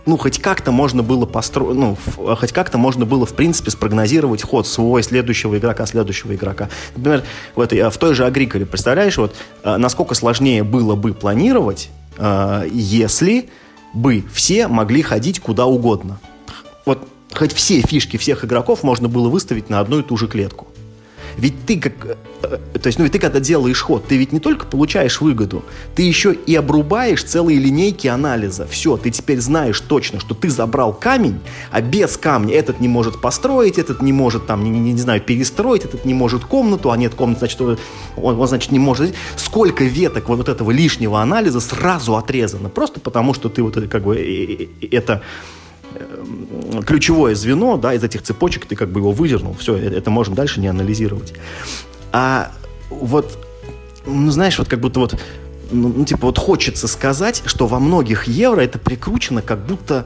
ну, 0.07 0.17
хоть 0.17 0.39
как-то 0.39 0.71
можно 0.71 1.03
было 1.03 1.25
построить, 1.25 1.77
ну, 1.77 1.97
хоть 2.15 2.53
как-то 2.53 2.77
можно 2.77 3.05
было, 3.05 3.25
в 3.25 3.33
принципе, 3.33 3.69
спрогнозировать 3.71 4.41
ход 4.41 4.65
своего 4.65 5.01
следующего 5.01 5.57
игрока, 5.57 5.85
следующего 5.85 6.33
игрока. 6.33 6.69
Например, 6.95 7.23
в, 7.55 7.61
этой, 7.61 7.79
э, 7.79 7.89
в 7.89 7.97
той 7.97 8.15
же 8.15 8.25
Агриколе, 8.25 8.65
представляешь, 8.65 9.17
вот, 9.17 9.35
э, 9.63 9.75
насколько 9.77 10.15
сложнее 10.15 10.63
было 10.63 10.95
бы 10.95 11.13
планировать, 11.13 11.89
э, 12.17 12.69
если 12.71 13.49
бы 13.93 14.23
все 14.33 14.67
могли 14.67 15.01
ходить 15.01 15.41
куда 15.41 15.65
угодно. 15.65 16.19
Вот 16.85 17.05
хоть 17.33 17.53
все 17.53 17.81
фишки 17.81 18.15
всех 18.17 18.45
игроков 18.45 18.83
можно 18.83 19.09
было 19.09 19.27
выставить 19.27 19.69
на 19.69 19.81
одну 19.81 19.99
и 19.99 20.03
ту 20.03 20.15
же 20.15 20.27
клетку. 20.27 20.67
Ведь 21.37 21.65
ты 21.65 21.79
как... 21.79 21.93
Э, 22.41 22.57
э, 22.73 22.79
то 22.79 22.87
есть, 22.87 22.97
ну, 22.97 23.03
ведь 23.05 23.13
ты 23.13 23.19
когда 23.19 23.39
делаешь 23.39 23.81
ход, 23.81 24.05
ты 24.07 24.17
ведь 24.17 24.33
не 24.33 24.39
только 24.39 24.65
получаешь 24.65 25.21
выгоду, 25.21 25.63
ты 25.95 26.01
еще 26.01 26.33
и 26.33 26.55
обрубаешь 26.55 27.23
целые 27.23 27.59
линейки 27.59 28.07
анализа. 28.07 28.67
Все, 28.67 28.97
ты 28.97 29.11
теперь 29.11 29.39
знаешь 29.39 29.79
точно, 29.79 30.19
что 30.19 30.33
ты 30.33 30.49
забрал 30.49 30.93
камень, 30.93 31.39
а 31.71 31.81
без 31.81 32.17
камня 32.17 32.55
этот 32.55 32.79
не 32.79 32.87
может 32.87 33.21
построить, 33.21 33.77
этот 33.77 34.01
не 34.01 34.13
может 34.13 34.47
там, 34.47 34.63
не, 34.63 34.71
не, 34.71 34.93
не 34.93 34.99
знаю, 34.99 35.21
перестроить, 35.21 35.85
этот 35.85 36.05
не 36.05 36.13
может 36.13 36.43
комнату, 36.43 36.91
а 36.91 36.97
нет 36.97 37.13
комнаты, 37.13 37.39
значит, 37.39 37.61
он, 37.61 37.77
он 38.17 38.47
значит, 38.47 38.71
не 38.71 38.79
может... 38.79 39.13
Сколько 39.35 39.83
веток 39.83 40.29
вот 40.29 40.49
этого 40.49 40.71
лишнего 40.71 41.21
анализа 41.21 41.59
сразу 41.59 42.15
отрезано, 42.15 42.69
просто 42.69 42.99
потому 42.99 43.33
что 43.33 43.49
ты 43.49 43.61
вот 43.61 43.77
это 43.77 43.87
как 43.87 44.03
бы 44.03 44.69
это 44.91 45.21
Эм, 45.21 45.21
ключевое 46.85 47.35
звено, 47.35 47.77
да, 47.77 47.93
из 47.93 48.03
этих 48.03 48.21
цепочек 48.21 48.65
ты 48.65 48.75
как 48.75 48.89
бы 48.89 48.99
его 48.99 49.11
выдернул, 49.11 49.55
все, 49.55 49.75
э, 49.75 49.97
это 49.97 50.09
можем 50.09 50.35
дальше 50.35 50.59
не 50.59 50.67
анализировать. 50.67 51.33
А 52.11 52.51
вот, 52.89 53.37
ну, 54.05 54.31
знаешь, 54.31 54.57
вот 54.57 54.67
как 54.67 54.79
будто 54.79 54.99
вот, 54.99 55.19
ну, 55.71 55.93
ну, 55.95 56.05
типа 56.05 56.27
вот 56.27 56.37
хочется 56.37 56.87
сказать, 56.87 57.43
что 57.45 57.67
во 57.67 57.79
многих 57.79 58.25
евро 58.25 58.61
это 58.61 58.79
прикручено 58.79 59.41
как 59.41 59.65
будто 59.65 60.05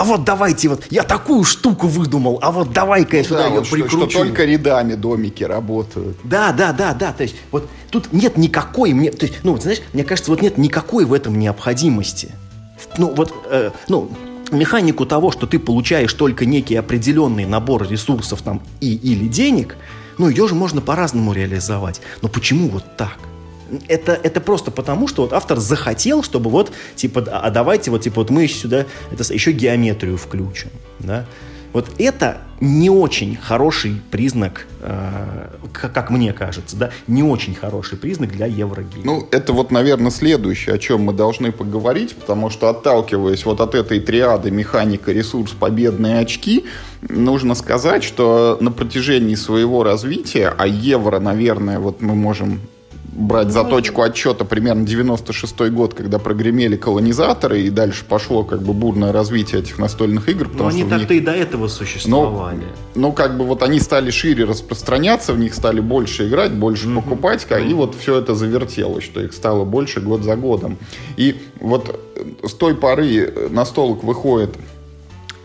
а 0.00 0.04
вот 0.04 0.24
давайте 0.24 0.70
вот, 0.70 0.84
я 0.88 1.02
такую 1.02 1.44
штуку 1.44 1.86
выдумал, 1.86 2.38
а 2.40 2.52
вот 2.52 2.72
давай-ка 2.72 3.18
я 3.18 3.22
сюда 3.22 3.40
да, 3.40 3.46
ее 3.48 3.58
вот 3.60 3.68
прикручу. 3.68 3.98
Что, 3.98 4.08
что 4.08 4.18
только 4.20 4.46
рядами 4.46 4.94
домики 4.94 5.44
работают. 5.44 6.16
Да, 6.24 6.52
да, 6.52 6.72
да, 6.72 6.94
да, 6.94 7.12
то 7.12 7.22
есть 7.22 7.36
вот 7.50 7.68
тут 7.90 8.10
нет 8.10 8.38
никакой, 8.38 8.94
мне, 8.94 9.10
то 9.10 9.26
есть, 9.26 9.40
ну, 9.42 9.52
вот, 9.52 9.62
знаешь, 9.62 9.82
мне 9.92 10.02
кажется, 10.02 10.30
вот 10.30 10.40
нет 10.40 10.56
никакой 10.56 11.04
в 11.04 11.12
этом 11.12 11.38
необходимости. 11.38 12.30
Ну, 12.96 13.12
вот, 13.14 13.34
э, 13.50 13.72
ну, 13.88 14.10
механику 14.50 15.06
того, 15.06 15.30
что 15.30 15.46
ты 15.46 15.58
получаешь 15.58 16.12
только 16.12 16.46
некий 16.46 16.76
определенный 16.76 17.46
набор 17.46 17.88
ресурсов 17.88 18.42
там 18.42 18.62
и 18.80 18.94
или 18.94 19.26
денег, 19.26 19.76
ну, 20.18 20.28
ее 20.28 20.48
же 20.48 20.54
можно 20.54 20.80
по-разному 20.80 21.32
реализовать. 21.32 22.00
Но 22.22 22.28
почему 22.28 22.68
вот 22.68 22.84
так? 22.96 23.18
это, 23.88 24.12
это 24.12 24.40
просто 24.40 24.70
потому, 24.70 25.08
что 25.08 25.22
вот 25.22 25.32
автор 25.32 25.58
захотел, 25.58 26.22
чтобы 26.22 26.50
вот, 26.50 26.72
типа, 26.96 27.24
а 27.30 27.50
давайте 27.50 27.90
вот, 27.90 28.02
типа, 28.02 28.16
вот 28.20 28.30
мы 28.30 28.48
сюда 28.48 28.86
это, 29.10 29.32
еще 29.32 29.52
геометрию 29.52 30.16
включим, 30.16 30.70
да. 30.98 31.26
Вот 31.72 31.88
это 31.98 32.38
не 32.60 32.90
очень 32.90 33.36
хороший 33.36 34.02
признак, 34.10 34.66
э, 34.80 35.48
как, 35.72 35.92
как 35.92 36.10
мне 36.10 36.32
кажется, 36.32 36.76
да, 36.76 36.90
не 37.06 37.22
очень 37.22 37.54
хороший 37.54 37.96
признак 37.96 38.32
для 38.32 38.46
Еврогейма. 38.46 39.04
Ну, 39.04 39.28
это 39.30 39.52
вот, 39.52 39.70
наверное, 39.70 40.10
следующее, 40.10 40.74
о 40.74 40.78
чем 40.78 41.02
мы 41.02 41.12
должны 41.12 41.52
поговорить, 41.52 42.14
потому 42.16 42.50
что, 42.50 42.68
отталкиваясь 42.68 43.44
вот 43.46 43.60
от 43.60 43.74
этой 43.74 44.00
триады 44.00 44.50
механика, 44.50 45.12
ресурс, 45.12 45.52
победные 45.52 46.18
очки, 46.18 46.66
нужно 47.08 47.54
сказать, 47.54 48.04
что 48.04 48.58
на 48.60 48.70
протяжении 48.70 49.36
своего 49.36 49.82
развития, 49.82 50.52
а 50.56 50.66
евро, 50.66 51.18
наверное, 51.18 51.78
вот 51.78 52.02
мы 52.02 52.14
можем 52.14 52.60
брать 53.12 53.50
за 53.50 53.64
точку 53.64 54.02
отчета 54.02 54.44
примерно 54.44 54.86
96 54.86 55.70
год, 55.70 55.94
когда 55.94 56.18
прогремели 56.18 56.76
колонизаторы, 56.76 57.62
и 57.62 57.70
дальше 57.70 58.04
пошло 58.04 58.44
как 58.44 58.62
бы 58.62 58.72
бурное 58.72 59.12
развитие 59.12 59.60
этих 59.60 59.78
настольных 59.78 60.28
игр. 60.28 60.48
Но 60.54 60.66
они 60.66 60.84
так-то 60.84 61.14
них... 61.14 61.22
и 61.22 61.24
до 61.24 61.32
этого 61.32 61.68
существовали. 61.68 62.64
Ну, 62.94 63.08
ну, 63.08 63.12
как 63.12 63.36
бы 63.36 63.44
вот 63.44 63.62
они 63.62 63.80
стали 63.80 64.10
шире 64.10 64.44
распространяться, 64.44 65.32
в 65.32 65.38
них 65.38 65.54
стали 65.54 65.80
больше 65.80 66.28
играть, 66.28 66.52
больше 66.52 66.86
mm-hmm. 66.86 67.02
покупать, 67.02 67.46
mm-hmm. 67.48 67.70
и 67.70 67.74
вот 67.74 67.94
все 67.94 68.16
это 68.16 68.34
завертелось, 68.34 69.04
что 69.04 69.20
их 69.20 69.32
стало 69.32 69.64
больше 69.64 70.00
год 70.00 70.22
за 70.22 70.36
годом. 70.36 70.78
И 71.16 71.36
вот 71.60 71.98
с 72.42 72.52
той 72.52 72.74
поры 72.74 73.48
на 73.50 73.64
столок 73.64 74.04
выходит 74.04 74.56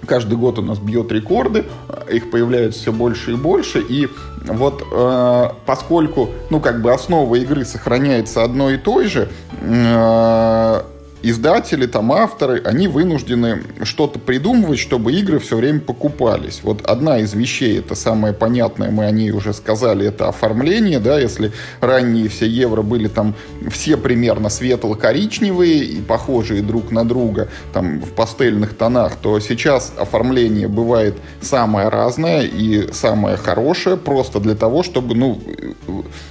каждый 0.05 0.37
год 0.37 0.59
у 0.59 0.61
нас 0.61 0.79
бьет 0.79 1.11
рекорды, 1.11 1.65
их 2.11 2.31
появляется 2.31 2.79
все 2.79 2.91
больше 2.91 3.31
и 3.31 3.35
больше, 3.35 3.81
и 3.81 4.07
вот 4.47 4.83
э, 4.91 5.49
поскольку, 5.65 6.29
ну, 6.49 6.59
как 6.59 6.81
бы 6.81 6.93
основа 6.93 7.35
игры 7.35 7.65
сохраняется 7.65 8.43
одной 8.43 8.75
и 8.75 8.77
той 8.77 9.07
же, 9.07 9.29
э, 9.61 10.81
издатели, 11.29 11.85
там 11.85 12.11
авторы, 12.11 12.61
они 12.63 12.87
вынуждены 12.87 13.63
что-то 13.83 14.19
придумывать, 14.19 14.79
чтобы 14.79 15.13
игры 15.13 15.39
все 15.39 15.57
время 15.57 15.79
покупались. 15.79 16.61
Вот 16.63 16.85
одна 16.85 17.19
из 17.19 17.33
вещей, 17.33 17.79
это 17.79 17.95
самое 17.95 18.33
понятное, 18.33 18.91
мы 18.91 19.05
о 19.05 19.11
ней 19.11 19.31
уже 19.31 19.53
сказали, 19.53 20.07
это 20.07 20.29
оформление, 20.29 20.99
да, 20.99 21.19
если 21.19 21.51
ранние 21.81 22.29
все 22.29 22.45
евро 22.45 22.81
были 22.81 23.07
там 23.07 23.35
все 23.71 23.97
примерно 23.97 24.49
светло-коричневые 24.49 25.83
и 25.83 26.01
похожие 26.01 26.61
друг 26.61 26.91
на 26.91 27.07
друга, 27.07 27.49
там 27.73 27.99
в 27.99 28.11
пастельных 28.11 28.75
тонах, 28.75 29.15
то 29.15 29.39
сейчас 29.39 29.93
оформление 29.97 30.67
бывает 30.67 31.15
самое 31.41 31.89
разное 31.89 32.43
и 32.43 32.91
самое 32.93 33.37
хорошее, 33.37 33.97
просто 33.97 34.39
для 34.39 34.55
того, 34.55 34.83
чтобы, 34.83 35.15
ну, 35.15 35.41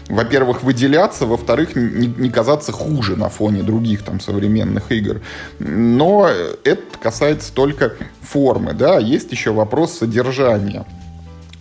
во-первых, 0.08 0.62
выделяться, 0.62 1.26
во-вторых, 1.26 1.76
не, 1.76 2.06
не 2.06 2.30
казаться 2.30 2.72
хуже 2.72 3.16
на 3.16 3.28
фоне 3.28 3.62
других 3.62 4.02
там 4.02 4.20
современных 4.20 4.92
игр. 4.92 5.20
Но 5.58 6.28
это 6.64 6.82
касается 7.00 7.52
только 7.52 7.94
формы, 8.20 8.74
да, 8.74 8.98
есть 8.98 9.32
еще 9.32 9.52
вопрос 9.52 9.98
содержания. 9.98 10.84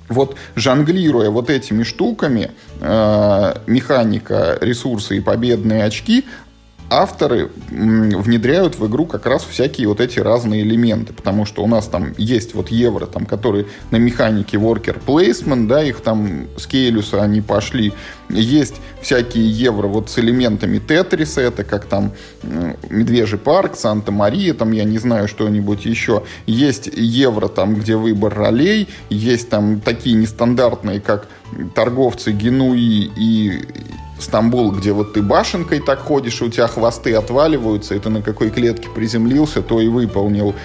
Вот 0.09 0.35
жонглируя 0.55 1.29
вот 1.29 1.49
этими 1.49 1.83
штуками, 1.83 2.51
э, 2.81 3.53
механика, 3.67 4.57
ресурсы 4.61 5.17
и 5.17 5.21
победные 5.21 5.85
очки, 5.85 6.25
авторы 7.01 7.49
внедряют 7.69 8.77
в 8.77 8.87
игру 8.87 9.05
как 9.05 9.25
раз 9.25 9.43
всякие 9.43 9.87
вот 9.87 9.99
эти 9.99 10.19
разные 10.19 10.61
элементы, 10.61 11.13
потому 11.13 11.45
что 11.45 11.63
у 11.63 11.67
нас 11.67 11.87
там 11.87 12.13
есть 12.17 12.53
вот 12.53 12.69
евро, 12.69 13.05
там, 13.05 13.25
которые 13.25 13.65
на 13.91 13.97
механике 13.97 14.57
worker 14.57 15.01
placement, 15.05 15.67
да, 15.67 15.83
их 15.83 16.01
там 16.01 16.47
с 16.57 16.67
Кейлюса 16.67 17.21
они 17.21 17.41
пошли. 17.41 17.93
Есть 18.29 18.75
всякие 19.01 19.49
евро 19.49 19.87
вот 19.87 20.09
с 20.09 20.17
элементами 20.17 20.79
Тетриса, 20.79 21.41
это 21.41 21.63
как 21.63 21.85
там 21.85 22.13
Медвежий 22.89 23.37
парк, 23.39 23.75
Санта-Мария, 23.75 24.53
там 24.53 24.71
я 24.71 24.83
не 24.83 24.97
знаю 24.97 25.27
что-нибудь 25.27 25.85
еще. 25.85 26.23
Есть 26.45 26.89
евро 26.93 27.47
там, 27.47 27.75
где 27.75 27.95
выбор 27.95 28.33
ролей, 28.33 28.87
есть 29.09 29.49
там 29.49 29.81
такие 29.81 30.15
нестандартные, 30.15 30.99
как 30.99 31.27
торговцы 31.75 32.31
Генуи 32.31 33.11
и 33.15 33.61
Стамбул, 34.24 34.71
где 34.71 34.91
вот 34.91 35.13
ты 35.13 35.21
башенкой 35.21 35.80
так 35.80 35.99
ходишь, 35.99 36.41
и 36.41 36.45
у 36.45 36.49
тебя 36.49 36.67
хвосты 36.67 37.13
отваливаются, 37.13 37.95
и 37.95 37.99
ты 37.99 38.09
на 38.09 38.21
какой 38.21 38.49
клетке 38.49 38.89
приземлился, 38.89 39.61
то 39.61 39.80
и 39.80 39.88
выполнил. 39.88 40.55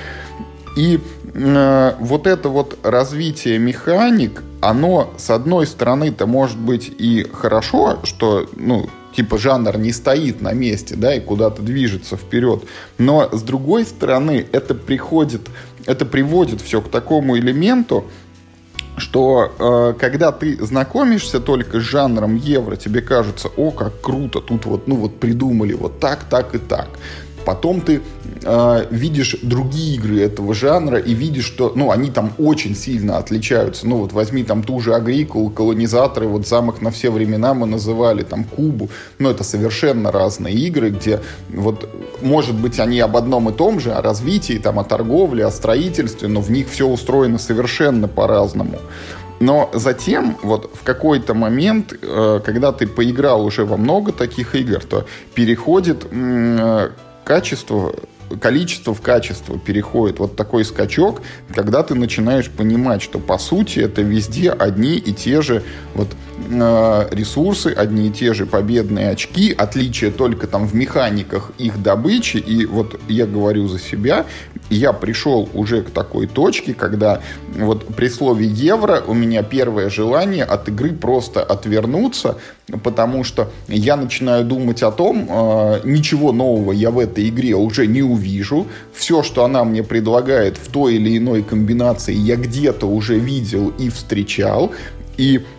И 0.76 1.00
э, 1.34 1.94
вот 1.98 2.26
это 2.26 2.48
вот 2.48 2.78
развитие 2.82 3.58
механик, 3.58 4.42
оно, 4.60 5.12
с 5.16 5.30
одной 5.30 5.66
стороны-то 5.66 6.26
может 6.26 6.58
быть 6.58 6.90
и 6.98 7.26
хорошо, 7.32 7.98
что, 8.04 8.46
ну, 8.56 8.88
типа 9.14 9.38
жанр 9.38 9.78
не 9.78 9.92
стоит 9.92 10.40
на 10.40 10.52
месте, 10.52 10.94
да, 10.96 11.14
и 11.14 11.20
куда-то 11.20 11.62
движется 11.62 12.16
вперед. 12.16 12.62
Но 12.98 13.28
с 13.32 13.42
другой 13.42 13.84
стороны, 13.84 14.46
это 14.52 14.74
приходит, 14.74 15.48
это 15.86 16.06
приводит 16.06 16.60
все 16.60 16.80
к 16.80 16.88
такому 16.88 17.36
элементу, 17.36 18.04
что 18.98 19.52
э, 19.58 19.98
когда 19.98 20.32
ты 20.32 20.64
знакомишься 20.64 21.40
только 21.40 21.80
с 21.80 21.82
жанром 21.82 22.36
евро, 22.36 22.76
тебе 22.76 23.00
кажется, 23.00 23.48
о, 23.56 23.70
как 23.70 24.00
круто, 24.00 24.40
тут 24.40 24.66
вот, 24.66 24.88
ну 24.88 24.96
вот 24.96 25.18
придумали 25.20 25.74
вот 25.74 26.00
так, 26.00 26.24
так 26.24 26.54
и 26.54 26.58
так. 26.58 26.88
Потом 27.48 27.80
ты 27.80 28.02
э, 28.42 28.86
видишь 28.90 29.34
другие 29.40 29.94
игры 29.94 30.20
этого 30.20 30.52
жанра 30.52 30.98
и 30.98 31.14
видишь, 31.14 31.46
что, 31.46 31.72
ну, 31.74 31.90
они 31.90 32.10
там 32.10 32.34
очень 32.36 32.76
сильно 32.76 33.16
отличаются. 33.16 33.88
Ну, 33.88 33.96
вот 33.96 34.12
возьми 34.12 34.44
там 34.44 34.62
ту 34.62 34.80
же 34.80 34.94
Агрикул, 34.94 35.48
колонизаторы, 35.48 36.26
вот 36.26 36.46
замок 36.46 36.82
на 36.82 36.90
все 36.90 37.10
времена 37.10 37.54
мы 37.54 37.66
называли, 37.66 38.22
там 38.22 38.44
Кубу. 38.44 38.90
Ну, 39.18 39.30
это 39.30 39.44
совершенно 39.44 40.12
разные 40.12 40.54
игры, 40.56 40.90
где 40.90 41.22
вот, 41.48 41.88
может 42.20 42.54
быть, 42.54 42.78
они 42.80 43.00
об 43.00 43.16
одном 43.16 43.48
и 43.48 43.52
том 43.54 43.80
же, 43.80 43.92
о 43.92 44.02
развитии, 44.02 44.58
там, 44.58 44.78
о 44.78 44.84
торговле, 44.84 45.46
о 45.46 45.50
строительстве, 45.50 46.28
но 46.28 46.42
в 46.42 46.50
них 46.50 46.68
все 46.68 46.86
устроено 46.86 47.38
совершенно 47.38 48.08
по-разному. 48.08 48.78
Но 49.40 49.70
затем, 49.72 50.36
вот 50.42 50.70
в 50.74 50.82
какой-то 50.82 51.34
момент, 51.34 51.94
э, 52.00 52.40
когда 52.44 52.72
ты 52.72 52.86
поиграл 52.86 53.44
уже 53.44 53.64
во 53.64 53.76
много 53.76 54.12
таких 54.12 54.54
игр, 54.54 54.82
то 54.84 55.06
переходит 55.34 56.06
э, 56.10 56.90
качество 57.28 57.94
количество 58.40 58.94
в 58.94 59.00
качество 59.00 59.58
переходит 59.58 60.18
вот 60.18 60.36
такой 60.36 60.64
скачок, 60.64 61.22
когда 61.54 61.82
ты 61.82 61.94
начинаешь 61.94 62.50
понимать, 62.50 63.02
что 63.02 63.18
по 63.18 63.38
сути 63.38 63.80
это 63.80 64.02
везде 64.02 64.50
одни 64.50 64.96
и 64.96 65.12
те 65.12 65.40
же 65.42 65.62
вот 65.94 66.08
ресурсы, 67.10 67.68
одни 67.68 68.08
и 68.08 68.10
те 68.10 68.34
же 68.34 68.46
победные 68.46 69.10
очки, 69.10 69.52
отличие 69.52 70.10
только 70.10 70.46
там 70.46 70.66
в 70.66 70.74
механиках 70.74 71.52
их 71.58 71.82
добычи. 71.82 72.36
И 72.38 72.64
вот 72.64 73.00
я 73.08 73.26
говорю 73.26 73.68
за 73.68 73.78
себя, 73.78 74.26
я 74.70 74.92
пришел 74.92 75.48
уже 75.54 75.82
к 75.82 75.90
такой 75.90 76.26
точке, 76.26 76.74
когда 76.74 77.20
вот 77.56 77.86
при 77.86 78.08
слове 78.08 78.46
евро 78.46 79.02
у 79.06 79.14
меня 79.14 79.42
первое 79.42 79.90
желание 79.90 80.44
от 80.44 80.68
игры 80.68 80.92
просто 80.92 81.42
отвернуться, 81.42 82.38
потому 82.82 83.24
что 83.24 83.50
я 83.68 83.96
начинаю 83.96 84.44
думать 84.44 84.82
о 84.82 84.90
том, 84.90 85.26
э, 85.28 85.80
ничего 85.84 86.32
нового 86.32 86.72
я 86.72 86.90
в 86.90 86.98
этой 86.98 87.28
игре 87.28 87.54
уже 87.54 87.86
не 87.86 88.02
увижу, 88.02 88.66
все, 88.92 89.22
что 89.22 89.44
она 89.44 89.64
мне 89.64 89.82
предлагает 89.82 90.58
в 90.58 90.70
той 90.70 90.96
или 90.96 91.16
иной 91.16 91.42
комбинации, 91.42 92.14
я 92.14 92.36
где-то 92.36 92.86
уже 92.86 93.18
видел 93.18 93.72
и 93.78 93.88
встречал, 93.88 94.72
и 95.16 95.38
э, 95.38 95.57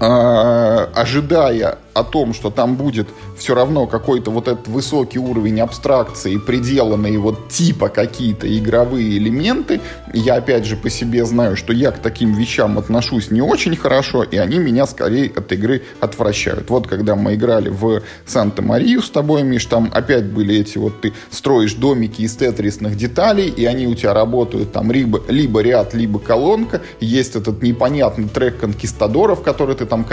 ожидая 0.00 1.78
о 1.94 2.04
том, 2.04 2.32
что 2.34 2.50
там 2.50 2.76
будет 2.76 3.08
все 3.36 3.54
равно 3.54 3.86
какой-то 3.86 4.30
вот 4.30 4.48
этот 4.48 4.68
высокий 4.68 5.18
уровень 5.18 5.60
абстракции, 5.60 6.36
приделанные 6.36 7.18
вот 7.18 7.48
типа 7.48 7.88
какие-то 7.88 8.46
игровые 8.58 9.18
элементы, 9.18 9.80
я 10.12 10.34
опять 10.34 10.64
же 10.64 10.76
по 10.76 10.90
себе 10.90 11.24
знаю, 11.24 11.56
что 11.56 11.72
я 11.72 11.90
к 11.90 11.98
таким 11.98 12.34
вещам 12.34 12.78
отношусь 12.78 13.30
не 13.30 13.42
очень 13.42 13.76
хорошо, 13.76 14.22
и 14.22 14.36
они 14.36 14.58
меня 14.58 14.86
скорее 14.86 15.30
от 15.34 15.52
игры 15.52 15.82
отвращают. 16.00 16.70
Вот 16.70 16.86
когда 16.86 17.16
мы 17.16 17.34
играли 17.34 17.68
в 17.68 18.02
Санта-Марию 18.26 19.02
с 19.02 19.10
тобой, 19.10 19.42
Миш, 19.42 19.66
там 19.66 19.90
опять 19.92 20.24
были 20.24 20.56
эти 20.56 20.78
вот 20.78 21.00
ты 21.00 21.12
строишь 21.30 21.74
домики 21.74 22.22
из 22.22 22.36
тетрисных 22.36 22.96
деталей, 22.96 23.48
и 23.48 23.64
они 23.64 23.86
у 23.86 23.94
тебя 23.94 24.14
работают 24.14 24.72
там 24.72 24.92
либо, 24.92 25.20
либо 25.28 25.60
ряд, 25.60 25.94
либо 25.94 26.18
колонка, 26.18 26.80
есть 27.00 27.36
этот 27.36 27.62
непонятный 27.62 28.28
трек 28.28 28.58
конкистадоров, 28.58 29.42
который 29.42 29.74
ты 29.74 29.86
там 29.86 30.06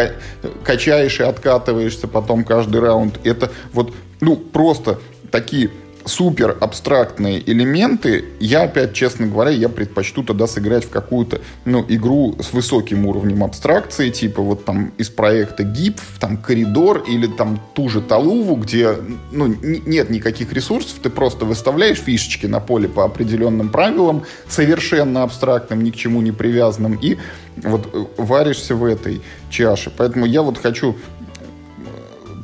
качаешь 0.64 1.20
и 1.20 1.24
откатываешь, 1.24 1.75
скатываешься 1.76 2.08
потом 2.08 2.44
каждый 2.44 2.82
раунд. 2.82 3.20
Это 3.24 3.52
вот, 3.74 3.94
ну, 4.22 4.36
просто 4.36 5.00
такие 5.32 5.70
супер 6.06 6.56
абстрактные 6.62 7.42
элементы, 7.50 8.26
я 8.40 8.64
опять, 8.64 8.94
честно 8.94 9.26
говоря, 9.26 9.50
я 9.50 9.70
предпочту 9.70 10.24
тогда 10.24 10.46
сыграть 10.46 10.86
в 10.86 10.90
какую-то, 10.90 11.42
ну, 11.66 11.84
игру 11.90 12.36
с 12.40 12.54
высоким 12.54 13.08
уровнем 13.08 13.44
абстракции, 13.44 14.12
типа 14.12 14.44
вот 14.44 14.66
там 14.66 14.94
из 15.00 15.10
проекта 15.10 15.64
GIP, 15.64 16.00
там 16.20 16.38
коридор 16.38 17.04
или 17.10 17.26
там 17.26 17.60
ту 17.74 17.90
же 17.90 18.02
Талуву, 18.02 18.56
где, 18.56 18.96
ну, 19.32 19.48
нет 19.48 20.12
никаких 20.12 20.54
ресурсов, 20.54 21.00
ты 21.02 21.10
просто 21.10 21.44
выставляешь 21.44 21.98
фишечки 21.98 22.46
на 22.46 22.60
поле 22.60 22.88
по 22.88 23.04
определенным 23.04 23.70
правилам, 23.70 24.26
совершенно 24.48 25.24
абстрактным, 25.24 25.84
ни 25.84 25.90
к 25.90 25.96
чему 25.96 26.22
не 26.22 26.32
привязанным, 26.32 27.00
и 27.02 27.18
вот 27.58 28.12
варишься 28.18 28.76
в 28.76 28.86
этой 28.86 29.22
чаше. 29.50 29.92
Поэтому 29.96 30.26
я 30.26 30.42
вот 30.42 30.58
хочу 30.58 30.96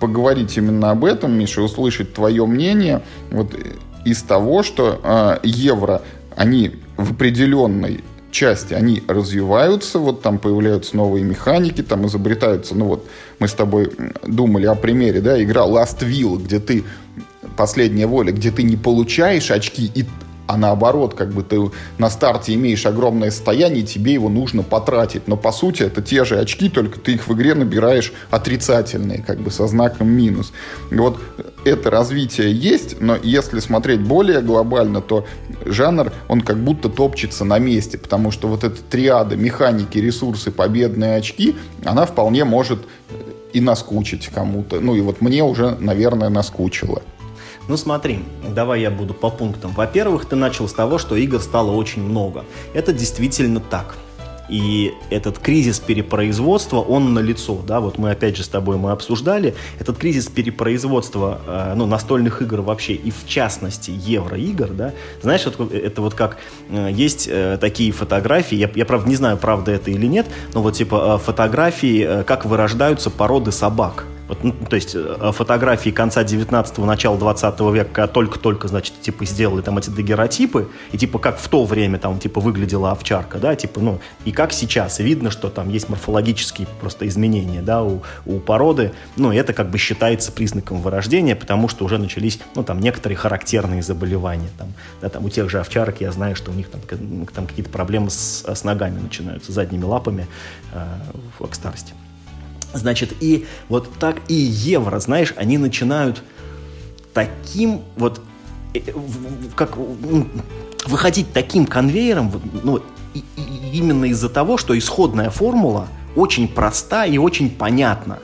поговорить 0.01 0.57
именно 0.57 0.91
об 0.91 1.05
этом, 1.05 1.31
Миша, 1.31 1.61
услышать 1.61 2.13
твое 2.13 2.45
мнение 2.45 3.03
вот 3.29 3.55
из 4.03 4.23
того, 4.23 4.63
что 4.63 4.99
э, 5.01 5.37
евро, 5.43 6.01
они 6.35 6.71
в 6.97 7.11
определенной 7.11 8.03
части, 8.31 8.73
они 8.73 9.03
развиваются, 9.07 9.99
вот 9.99 10.21
там 10.21 10.39
появляются 10.39 10.97
новые 10.97 11.23
механики, 11.23 11.83
там 11.83 12.07
изобретаются, 12.07 12.75
ну 12.75 12.85
вот 12.85 13.05
мы 13.39 13.47
с 13.47 13.53
тобой 13.53 13.91
думали 14.25 14.65
о 14.65 14.75
примере, 14.75 15.21
да, 15.21 15.41
игра 15.41 15.61
Last 15.61 15.99
Will, 15.99 16.41
где 16.43 16.59
ты 16.59 16.83
последняя 17.55 18.07
воля, 18.07 18.31
где 18.31 18.49
ты 18.49 18.63
не 18.63 18.77
получаешь 18.77 19.51
очки 19.51 19.91
и 19.93 20.05
а 20.51 20.57
наоборот, 20.57 21.13
как 21.13 21.31
бы 21.31 21.43
ты 21.43 21.71
на 21.97 22.09
старте 22.09 22.53
имеешь 22.55 22.85
огромное 22.85 23.31
состояние, 23.31 23.83
тебе 23.83 24.11
его 24.11 24.27
нужно 24.27 24.63
потратить. 24.63 25.25
Но 25.29 25.37
по 25.37 25.53
сути 25.53 25.83
это 25.83 26.01
те 26.01 26.25
же 26.25 26.39
очки, 26.39 26.67
только 26.67 26.99
ты 26.99 27.13
их 27.13 27.29
в 27.29 27.33
игре 27.33 27.55
набираешь 27.55 28.11
отрицательные, 28.31 29.23
как 29.25 29.39
бы 29.39 29.49
со 29.49 29.67
знаком 29.67 30.09
минус. 30.09 30.51
Вот 30.91 31.17
это 31.63 31.89
развитие 31.89 32.53
есть, 32.53 32.99
но 32.99 33.15
если 33.23 33.61
смотреть 33.61 34.01
более 34.01 34.41
глобально, 34.41 34.99
то 34.99 35.25
жанр, 35.65 36.11
он 36.27 36.41
как 36.41 36.57
будто 36.57 36.89
топчется 36.89 37.45
на 37.45 37.57
месте, 37.57 37.97
потому 37.97 38.31
что 38.31 38.49
вот 38.49 38.65
эта 38.65 38.81
триада 38.81 39.37
механики, 39.37 39.99
ресурсы, 39.99 40.51
победные 40.51 41.15
очки, 41.15 41.55
она 41.85 42.05
вполне 42.05 42.43
может 42.43 42.79
и 43.53 43.61
наскучить 43.61 44.27
кому-то. 44.27 44.81
Ну 44.81 44.95
и 44.95 45.01
вот 45.01 45.21
мне 45.21 45.43
уже, 45.43 45.77
наверное, 45.79 46.27
наскучило. 46.27 47.03
Ну 47.67 47.77
смотри, 47.77 48.19
давай 48.49 48.81
я 48.81 48.91
буду 48.91 49.13
по 49.13 49.29
пунктам. 49.29 49.71
Во-первых, 49.71 50.25
ты 50.25 50.35
начал 50.35 50.67
с 50.67 50.73
того, 50.73 50.97
что 50.97 51.15
игр 51.15 51.39
стало 51.39 51.71
очень 51.71 52.03
много. 52.03 52.43
Это 52.73 52.91
действительно 52.91 53.59
так. 53.59 53.95
И 54.51 54.93
этот 55.09 55.39
кризис 55.39 55.79
перепроизводства, 55.79 56.81
он 56.81 57.13
налицо, 57.13 57.61
да, 57.65 57.79
вот 57.79 57.97
мы 57.97 58.11
опять 58.11 58.35
же 58.35 58.43
с 58.43 58.49
тобой 58.49 58.75
мы 58.75 58.91
обсуждали, 58.91 59.55
этот 59.79 59.97
кризис 59.97 60.27
перепроизводства, 60.27 61.39
э, 61.47 61.73
ну, 61.77 61.85
настольных 61.85 62.41
игр 62.41 62.59
вообще, 62.59 62.93
и 62.93 63.11
в 63.11 63.25
частности 63.25 63.91
евроигр, 63.91 64.67
да, 64.71 64.93
знаешь, 65.21 65.45
вот, 65.45 65.73
это 65.73 66.01
вот 66.01 66.15
как, 66.15 66.37
э, 66.69 66.89
есть 66.91 67.29
э, 67.31 67.57
такие 67.61 67.93
фотографии, 67.93 68.57
я, 68.57 68.69
я, 68.75 68.85
правда, 68.85 69.07
не 69.07 69.15
знаю, 69.15 69.37
правда 69.37 69.71
это 69.71 69.89
или 69.89 70.05
нет, 70.05 70.27
но 70.53 70.61
вот 70.61 70.73
типа 70.73 71.15
э, 71.15 71.23
фотографии, 71.23 72.05
э, 72.05 72.23
как 72.25 72.45
вырождаются 72.45 73.09
породы 73.09 73.53
собак, 73.53 74.03
вот, 74.31 74.45
ну, 74.45 74.53
то 74.53 74.77
есть 74.77 74.95
э, 74.95 75.31
фотографии 75.33 75.89
конца 75.89 76.23
19-го, 76.23 76.85
начала 76.85 77.17
20 77.17 77.59
века 77.73 78.07
только-только, 78.07 78.69
значит, 78.69 79.01
типа 79.01 79.25
сделали 79.25 79.61
там 79.61 79.77
эти 79.77 79.89
дагеротипы, 79.89 80.69
и 80.93 80.97
типа 80.97 81.19
как 81.19 81.37
в 81.37 81.49
то 81.49 81.65
время 81.65 81.99
там 81.99 82.17
типа 82.17 82.39
выглядела 82.39 82.91
овчарка, 82.91 83.39
да, 83.39 83.55
типа, 83.55 83.81
ну, 83.81 83.99
и 84.23 84.31
как 84.31 84.53
сейчас. 84.53 84.99
Видно, 84.99 85.31
что 85.31 85.49
там 85.49 85.67
есть 85.67 85.89
морфологические 85.89 86.65
просто 86.79 87.09
изменения, 87.09 87.61
да, 87.61 87.83
у, 87.83 88.03
у 88.25 88.39
породы. 88.39 88.93
Ну, 89.17 89.33
это 89.33 89.51
как 89.51 89.69
бы 89.69 89.77
считается 89.77 90.31
признаком 90.31 90.81
вырождения, 90.81 91.35
потому 91.35 91.67
что 91.67 91.83
уже 91.83 91.97
начались, 91.97 92.39
ну, 92.55 92.63
там, 92.63 92.79
некоторые 92.79 93.17
характерные 93.17 93.83
заболевания. 93.83 94.49
Там, 94.57 94.69
да, 95.01 95.09
там 95.09 95.25
у 95.25 95.29
тех 95.29 95.49
же 95.49 95.59
овчарок 95.59 95.99
я 95.99 96.09
знаю, 96.13 96.37
что 96.37 96.51
у 96.51 96.53
них 96.53 96.69
там, 96.69 96.79
там 97.35 97.47
какие-то 97.47 97.69
проблемы 97.69 98.09
с, 98.09 98.45
с 98.45 98.63
ногами 98.63 98.97
начинаются, 98.97 99.51
задними 99.51 99.83
лапами 99.83 100.25
э, 100.71 100.85
к 101.45 101.53
старости. 101.53 101.93
Значит, 102.73 103.13
и 103.19 103.45
вот 103.69 103.89
так 103.99 104.17
и 104.27 104.33
евро, 104.33 104.99
знаешь, 104.99 105.33
они 105.35 105.57
начинают 105.57 106.23
таким 107.13 107.81
вот, 107.97 108.21
э, 108.73 108.79
как 109.55 109.77
выходить 110.85 111.33
таким 111.33 111.65
конвейером, 111.65 112.31
ну, 112.63 112.81
именно 113.73 114.05
из-за 114.05 114.29
того, 114.29 114.57
что 114.57 114.77
исходная 114.77 115.29
формула 115.29 115.87
очень 116.15 116.47
проста 116.47 117.05
и 117.05 117.17
очень 117.17 117.49
понятна. 117.49 118.19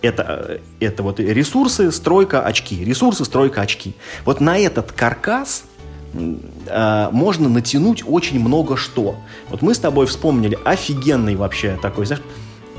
Это, 0.00 0.22
э, 0.80 0.84
это 0.84 1.02
вот 1.02 1.20
ресурсы, 1.20 1.92
стройка, 1.92 2.42
очки. 2.42 2.84
Ресурсы, 2.84 3.24
стройка, 3.24 3.60
очки. 3.62 3.94
Вот 4.24 4.40
на 4.40 4.58
этот 4.58 4.92
каркас 4.92 5.64
э, 6.14 7.08
можно 7.12 7.48
натянуть 7.48 8.02
очень 8.06 8.40
много 8.40 8.76
что. 8.76 9.16
Вот 9.48 9.62
мы 9.62 9.74
с 9.74 9.78
тобой 9.78 10.06
вспомнили 10.06 10.58
офигенный 10.64 11.36
вообще 11.36 11.78
такой, 11.80 12.06
знаешь, 12.06 12.24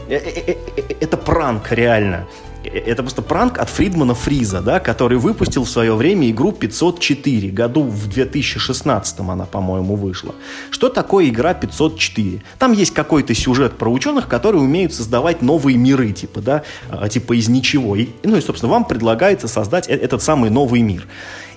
это 0.10 1.18
пранк, 1.18 1.72
реально. 1.72 2.28
Это 2.64 3.04
просто 3.04 3.22
пранк 3.22 3.58
от 3.58 3.70
Фридмана 3.70 4.16
Фриза, 4.16 4.62
да, 4.62 4.80
который 4.80 5.18
выпустил 5.18 5.66
в 5.66 5.70
свое 5.70 5.94
время 5.96 6.30
игру 6.30 6.54
504. 6.54 7.50
Году 7.50 7.84
в 7.84 8.08
2016 8.08 9.20
она, 9.20 9.46
по-моему, 9.46 9.96
вышла. 9.96 10.34
Что 10.70 10.88
такое 10.88 11.28
игра 11.28 11.54
504? 11.54 12.42
Там 12.60 12.72
есть 12.72 12.94
какой-то 12.94 13.34
сюжет 13.34 13.78
про 13.78 13.90
ученых, 13.90 14.30
которые 14.30 14.62
умеют 14.62 14.94
создавать 14.94 15.42
новые 15.42 15.78
миры, 15.78 16.14
типа, 16.14 16.40
да, 16.40 16.64
а, 16.90 17.10
типа 17.10 17.38
из 17.38 17.50
ничего. 17.50 17.98
И, 17.98 18.08
ну 18.24 18.38
и, 18.38 18.42
собственно, 18.42 18.72
вам 18.72 18.86
предлагается 18.86 19.50
создать 19.50 19.88
этот 19.88 20.22
самый 20.22 20.50
новый 20.50 20.82
мир. 20.82 21.06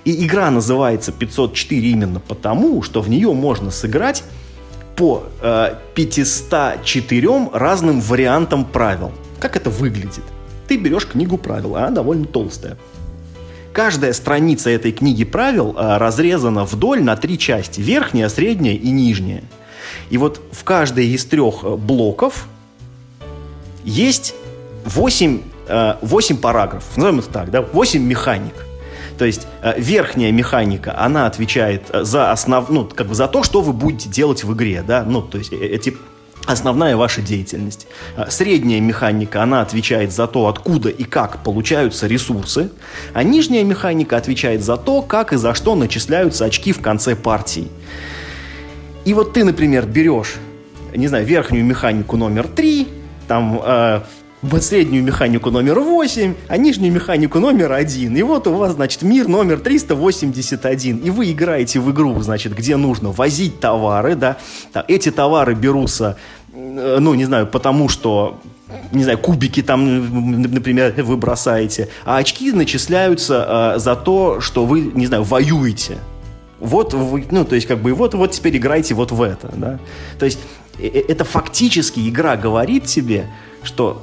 И 0.03 0.25
игра 0.25 0.49
называется 0.51 1.11
504 1.11 1.89
именно 1.89 2.19
потому, 2.19 2.81
что 2.81 3.01
в 3.01 3.09
нее 3.09 3.33
можно 3.33 3.71
сыграть 3.71 4.23
по 4.97 5.23
э, 5.41 5.75
504 5.93 7.49
разным 7.53 8.01
вариантам 8.01 8.65
правил. 8.65 9.11
Как 9.39 9.55
это 9.55 9.69
выглядит? 9.69 10.23
Ты 10.67 10.75
берешь 10.75 11.05
книгу 11.05 11.37
правил, 11.37 11.75
она 11.77 11.91
довольно 11.91 12.25
толстая. 12.25 12.77
Каждая 13.71 14.11
страница 14.13 14.71
этой 14.71 14.91
книги 14.91 15.23
правил 15.23 15.75
э, 15.77 15.97
разрезана 15.97 16.65
вдоль 16.65 17.03
на 17.03 17.15
три 17.15 17.37
части. 17.37 17.79
Верхняя, 17.79 18.27
средняя 18.27 18.73
и 18.73 18.89
нижняя. 18.89 19.43
И 20.09 20.17
вот 20.17 20.41
в 20.51 20.63
каждой 20.63 21.07
из 21.07 21.25
трех 21.25 21.63
э, 21.63 21.75
блоков 21.75 22.47
есть 23.83 24.33
8, 24.85 25.41
8 26.01 26.35
э, 26.35 26.39
параграфов. 26.39 26.97
Назовем 26.97 27.19
это 27.19 27.29
так, 27.29 27.51
да? 27.51 27.61
8 27.61 28.01
механик. 28.01 28.66
То 29.17 29.25
есть 29.25 29.47
э, 29.61 29.73
верхняя 29.77 30.31
механика, 30.31 30.97
она 30.97 31.25
отвечает 31.25 31.83
э, 31.89 32.03
за 32.03 32.31
основ, 32.31 32.69
ну, 32.69 32.85
как 32.85 33.07
бы 33.07 33.15
за 33.15 33.27
то, 33.27 33.43
что 33.43 33.61
вы 33.61 33.73
будете 33.73 34.09
делать 34.09 34.43
в 34.43 34.53
игре, 34.53 34.83
да, 34.85 35.03
ну, 35.03 35.21
то 35.21 35.37
есть 35.37 35.51
эти 35.51 35.95
основная 36.45 36.95
ваша 36.95 37.21
деятельность. 37.21 37.87
Э, 38.15 38.25
средняя 38.29 38.79
механика, 38.79 39.43
она 39.43 39.61
отвечает 39.61 40.11
за 40.11 40.27
то, 40.27 40.47
откуда 40.47 40.89
и 40.89 41.03
как 41.03 41.43
получаются 41.43 42.07
ресурсы, 42.07 42.71
а 43.13 43.23
нижняя 43.23 43.63
механика 43.63 44.17
отвечает 44.17 44.63
за 44.63 44.77
то, 44.77 45.01
как 45.01 45.33
и 45.33 45.37
за 45.37 45.53
что 45.53 45.75
начисляются 45.75 46.45
очки 46.45 46.71
в 46.71 46.81
конце 46.81 47.15
партии. 47.15 47.67
И 49.05 49.13
вот 49.13 49.33
ты, 49.33 49.43
например, 49.43 49.85
берешь, 49.85 50.35
не 50.95 51.07
знаю, 51.07 51.25
верхнюю 51.25 51.65
механику 51.65 52.17
номер 52.17 52.47
3, 52.47 52.87
там 53.27 53.61
э, 53.63 54.01
среднюю 54.59 55.03
механику 55.03 55.51
номер 55.51 55.79
8, 55.79 56.35
а 56.47 56.57
нижнюю 56.57 56.93
механику 56.93 57.39
номер 57.39 57.73
1. 57.73 58.15
И 58.15 58.23
вот 58.23 58.47
у 58.47 58.53
вас, 58.53 58.73
значит, 58.73 59.01
мир 59.01 59.27
номер 59.27 59.59
381. 59.59 60.97
И 60.97 61.09
вы 61.09 61.31
играете 61.31 61.79
в 61.79 61.91
игру, 61.91 62.19
значит, 62.21 62.55
где 62.55 62.77
нужно 62.77 63.11
возить 63.11 63.59
товары, 63.59 64.15
да. 64.15 64.37
Эти 64.87 65.11
товары 65.11 65.55
берутся, 65.55 66.17
э, 66.53 66.97
ну, 66.99 67.13
не 67.15 67.25
знаю, 67.25 67.47
потому 67.47 67.89
что 67.89 68.39
не 68.91 69.03
знаю, 69.03 69.17
кубики 69.17 69.61
там, 69.61 70.41
например, 70.41 70.93
вы 70.97 71.17
бросаете, 71.17 71.89
а 72.05 72.17
очки 72.17 72.51
начисляются 72.51 73.73
э, 73.75 73.79
за 73.79 73.95
то, 73.95 74.41
что 74.41 74.65
вы, 74.65 74.91
не 74.93 75.05
знаю, 75.05 75.23
воюете. 75.23 75.97
Вот 76.59 76.93
вы, 76.93 77.25
ну, 77.31 77.45
то 77.45 77.55
есть, 77.55 77.67
как 77.67 77.79
бы, 77.79 77.93
вот, 77.93 78.13
вот 78.13 78.31
теперь 78.31 78.57
играйте 78.57 78.93
вот 78.93 79.11
в 79.11 79.21
это, 79.21 79.49
да. 79.55 79.79
То 80.19 80.25
есть, 80.25 80.39
э, 80.79 80.87
э, 80.87 81.03
это 81.07 81.23
фактически 81.23 82.07
игра 82.09 82.35
говорит 82.35 82.85
тебе, 82.85 83.27
что 83.63 84.01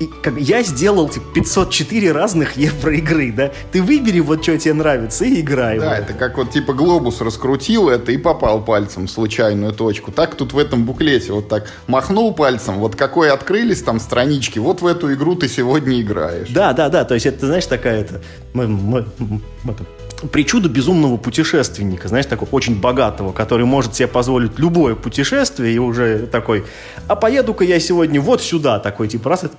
и 0.00 0.06
как, 0.06 0.38
я 0.38 0.62
сделал 0.62 1.08
типа, 1.08 1.26
504 1.34 2.12
разных 2.12 2.56
евроигры, 2.56 3.32
да? 3.32 3.50
Ты 3.72 3.82
выбери 3.82 4.20
вот 4.20 4.42
что 4.42 4.56
тебе 4.56 4.74
нравится 4.74 5.24
и 5.24 5.40
играй. 5.40 5.78
Да, 5.78 5.98
это 5.98 6.12
как 6.12 6.38
вот 6.38 6.52
типа 6.52 6.72
глобус 6.72 7.20
раскрутил 7.20 7.88
это 7.88 8.12
и 8.12 8.16
попал 8.16 8.64
пальцем 8.64 9.06
в 9.06 9.10
случайную 9.10 9.72
точку. 9.72 10.12
Так 10.12 10.36
тут 10.36 10.52
в 10.52 10.58
этом 10.58 10.84
буклете 10.84 11.32
вот 11.32 11.48
так 11.48 11.68
махнул 11.86 12.32
пальцем, 12.32 12.78
вот 12.78 12.94
какой 12.94 13.30
открылись 13.30 13.82
там 13.82 13.98
странички, 13.98 14.58
вот 14.58 14.82
в 14.82 14.86
эту 14.86 15.12
игру 15.14 15.34
ты 15.34 15.48
сегодня 15.48 16.00
играешь. 16.00 16.48
Да, 16.50 16.72
да, 16.72 16.88
да, 16.88 17.04
то 17.04 17.14
есть 17.14 17.26
это, 17.26 17.46
знаешь, 17.46 17.66
такая 17.66 18.02
это... 18.02 18.22
Мы, 18.52 18.66
мы, 18.68 19.06
мы, 19.18 19.74
причуда 20.32 20.68
безумного 20.68 21.16
путешественника, 21.16 22.08
знаешь, 22.08 22.26
такого 22.26 22.48
очень 22.50 22.80
богатого, 22.80 23.32
который 23.32 23.66
может 23.66 23.94
себе 23.94 24.08
позволить 24.08 24.58
любое 24.58 24.94
путешествие 24.94 25.74
и 25.74 25.78
уже 25.78 26.26
такой, 26.26 26.64
а 27.06 27.16
поеду-ка 27.16 27.64
я 27.64 27.78
сегодня 27.80 28.20
вот 28.20 28.42
сюда, 28.42 28.78
такой, 28.80 29.08
типа, 29.08 29.30
раз 29.30 29.44
это 29.44 29.56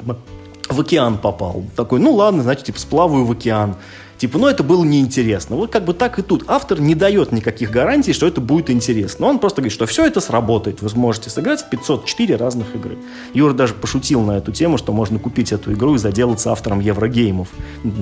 в 0.70 0.82
океан 0.82 1.18
попал. 1.18 1.64
Такой, 1.76 2.00
ну 2.00 2.14
ладно, 2.14 2.44
значит, 2.44 2.66
типа, 2.66 2.80
сплаваю 2.80 3.26
в 3.26 3.32
океан. 3.32 3.76
Типа, 4.20 4.38
ну 4.38 4.48
это 4.48 4.64
было 4.64 4.84
неинтересно. 4.84 5.56
Вот 5.56 5.72
как 5.72 5.86
бы 5.86 5.94
так 5.94 6.20
и 6.20 6.22
тут. 6.22 6.44
Автор 6.48 6.82
не 6.82 6.94
дает 6.94 7.32
никаких 7.32 7.72
гарантий, 7.72 8.12
что 8.12 8.28
это 8.28 8.42
будет 8.42 8.70
интересно. 8.70 9.28
Он 9.28 9.40
просто 9.40 9.62
говорит, 9.62 9.74
что 9.74 9.86
все 9.86 10.06
это 10.06 10.20
сработает. 10.20 10.82
Вы 10.82 10.90
сможете 10.90 11.30
сыграть 11.30 11.62
в 11.62 11.70
504 11.70 12.36
разных 12.36 12.76
игры. 12.76 12.98
Юра 13.34 13.54
даже 13.54 13.74
пошутил 13.74 14.22
на 14.22 14.34
эту 14.34 14.52
тему, 14.52 14.78
что 14.78 14.92
можно 14.92 15.20
купить 15.20 15.54
эту 15.54 15.72
игру 15.72 15.96
и 15.96 15.98
заделаться 15.98 16.52
автором 16.52 16.82
еврогеймов. 16.82 17.48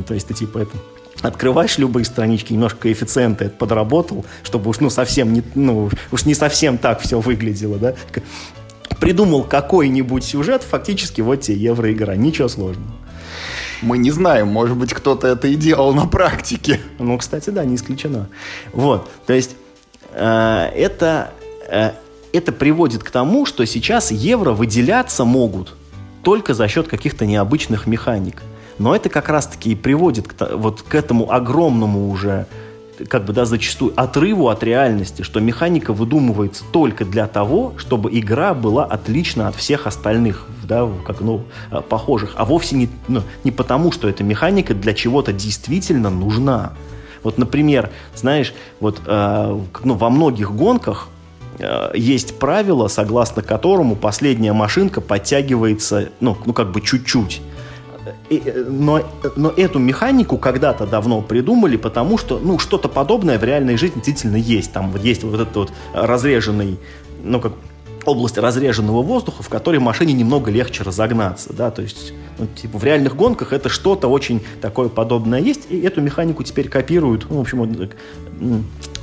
То 0.07 0.15
есть 0.15 0.27
ты 0.27 0.33
типа 0.33 0.57
это 0.57 0.75
открываешь 1.22 1.78
любые 1.78 2.05
странички, 2.05 2.53
немножко 2.53 2.82
коэффициенты 2.82 3.45
это 3.45 3.55
подработал, 3.55 4.26
чтобы 4.43 4.70
уж 4.70 4.80
ну 4.80 4.89
совсем 4.89 5.34
не, 5.34 5.43
ну, 5.55 5.89
уж 6.11 6.26
не 6.26 6.36
совсем 6.36 6.78
так 6.78 7.01
все 7.01 7.20
выглядело, 7.20 7.78
да. 7.78 7.95
Придумал 8.99 9.43
какой-нибудь 9.43 10.24
сюжет, 10.24 10.63
фактически 10.63 11.22
вот 11.22 11.41
тебе 11.41 11.57
евроигра, 11.57 12.13
ничего 12.13 12.47
сложного. 12.47 12.91
Мы 13.82 13.99
не 13.99 14.09
знаем, 14.09 14.47
может 14.47 14.76
быть, 14.76 14.93
кто-то 14.93 15.28
это 15.28 15.47
и 15.47 15.55
делал 15.55 15.93
на 15.93 16.07
практике. 16.07 16.80
Ну, 16.97 17.18
кстати, 17.18 17.51
да, 17.51 17.63
не 17.63 17.76
исключено. 17.76 18.28
Вот, 18.74 19.09
то 19.28 19.34
есть 19.34 19.55
э, 20.13 20.70
это, 20.76 21.32
э, 21.70 21.91
это 22.34 22.51
приводит 22.51 23.03
к 23.03 23.11
тому, 23.11 23.45
что 23.45 23.65
сейчас 23.65 24.11
евро 24.11 24.51
выделяться 24.51 25.26
могут 25.26 25.76
только 26.24 26.53
за 26.53 26.68
счет 26.68 26.88
каких-то 26.88 27.26
необычных 27.26 27.88
механик. 27.88 28.41
Но 28.80 28.95
это 28.95 29.09
как 29.09 29.30
раз-таки 29.30 29.71
и 29.71 29.75
приводит 29.75 30.28
к, 30.28 30.55
вот 30.55 30.82
к 30.82 30.95
этому 30.95 31.32
огромному 31.32 32.09
уже 32.09 32.47
как 33.09 33.25
бы, 33.25 33.34
да, 33.34 33.45
зачастую 33.45 33.93
отрыву 33.95 34.49
от 34.49 34.63
реальности, 34.63 35.21
что 35.21 35.39
механика 35.39 35.93
выдумывается 35.93 36.63
только 36.71 37.05
для 37.05 37.28
того, 37.28 37.73
чтобы 37.78 38.09
игра 38.17 38.53
была 38.53 38.86
отлична 38.86 39.47
от 39.47 39.55
всех 39.55 39.88
остальных, 39.88 40.47
да, 40.63 40.89
как, 41.05 41.21
ну, 41.21 41.43
э, 41.71 41.82
похожих, 41.88 42.34
а 42.36 42.45
вовсе 42.45 42.75
не, 42.75 42.89
ну, 43.07 43.21
не 43.43 43.51
потому, 43.51 43.91
что 43.91 44.09
эта 44.09 44.23
механика 44.23 44.73
для 44.73 44.93
чего-то 44.93 45.32
действительно 45.32 46.09
нужна. 46.09 46.73
Вот, 47.23 47.38
например, 47.38 47.91
знаешь, 48.15 48.53
вот 48.80 49.01
э, 49.05 49.59
ну, 49.84 49.93
во 49.93 50.09
многих 50.09 50.53
гонках 50.53 51.09
э, 51.59 51.91
есть 51.93 52.39
правило, 52.39 52.88
согласно 52.88 53.41
которому 53.41 53.95
последняя 53.95 54.53
машинка 54.53 55.01
подтягивается, 55.01 56.09
ну, 56.19 56.38
ну 56.45 56.53
как 56.53 56.71
бы 56.71 56.82
чуть-чуть. 56.82 57.41
Э, 58.29 58.65
но, 58.67 59.01
но 59.35 59.49
эту 59.55 59.79
механику 59.79 60.37
когда-то 60.37 60.85
давно 60.85 61.21
придумали, 61.21 61.77
потому 61.77 62.17
что, 62.17 62.39
ну, 62.39 62.59
что-то 62.59 62.89
подобное 62.89 63.37
в 63.39 63.43
реальной 63.43 63.77
жизни 63.77 63.95
действительно 63.95 64.37
есть. 64.37 64.71
Там 64.73 64.93
есть 65.01 65.23
вот 65.23 65.39
этот 65.39 65.55
вот 65.55 65.71
разреженный, 65.93 66.77
ну, 67.23 67.39
как 67.39 67.53
область 68.07 68.37
разреженного 68.37 69.03
воздуха, 69.03 69.43
в 69.43 69.49
которой 69.49 69.79
машине 69.79 70.13
немного 70.13 70.49
легче 70.49 70.83
разогнаться, 70.83 71.53
да, 71.53 71.71
то 71.71 71.81
есть, 71.81 72.13
ну, 72.39 72.47
типа, 72.47 72.77
в 72.79 72.83
реальных 72.83 73.15
гонках 73.15 73.51
это 73.51 73.67
что-то 73.67 74.07
очень 74.07 74.41
такое 74.61 74.87
подобное 74.87 75.39
есть, 75.39 75.67
и 75.69 75.79
эту 75.81 76.01
механику 76.01 76.43
теперь 76.43 76.69
копируют, 76.69 77.27
ну, 77.29 77.37
в 77.37 77.41
общем, 77.41 77.89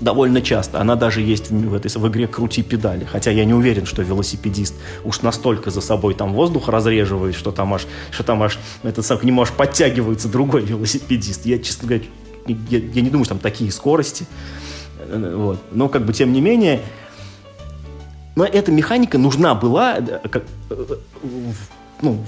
довольно 0.01 0.41
часто. 0.41 0.81
Она 0.81 0.97
даже 0.97 1.21
есть 1.21 1.51
в, 1.51 1.69
в 1.69 1.75
этой 1.75 1.91
в 1.91 2.09
игре 2.09 2.27
«Крути 2.27 2.63
педали», 2.63 3.05
хотя 3.05 3.31
я 3.31 3.45
не 3.45 3.53
уверен, 3.53 3.85
что 3.85 4.03
велосипедист 4.03 4.75
уж 5.05 5.21
настолько 5.21 5.71
за 5.71 5.83
собой 5.83 6.15
там 6.15 6.33
воздух 6.33 6.69
разреживает, 6.69 7.35
что 7.35 7.53
там 7.53 7.75
аж, 7.75 7.87
что 8.11 8.25
там 8.25 8.43
аж, 8.43 8.59
этот 8.83 9.05
сам, 9.05 9.19
к 9.19 9.25
нему 9.25 9.43
аж 9.43 9.53
подтягивается 9.53 10.29
другой 10.29 10.63
велосипедист. 10.63 11.45
Я, 11.45 11.59
честно 11.59 11.89
говоря, 11.89 12.05
я, 12.47 12.79
я 12.79 13.03
не 13.03 13.11
думаю, 13.11 13.25
что 13.25 13.35
там 13.35 13.41
такие 13.41 13.71
скорости, 13.71 14.27
вот. 15.09 15.59
Но, 15.73 15.89
как 15.89 16.07
бы, 16.07 16.13
тем 16.13 16.33
не 16.33 16.41
менее, 16.41 16.81
но 18.37 18.45
эта 18.45 18.73
механика 18.73 19.19
нужна 19.19 19.55
была 19.55 19.99
э, 19.99 20.29
как, 20.29 20.45
э, 20.71 20.97
ну, 22.03 22.25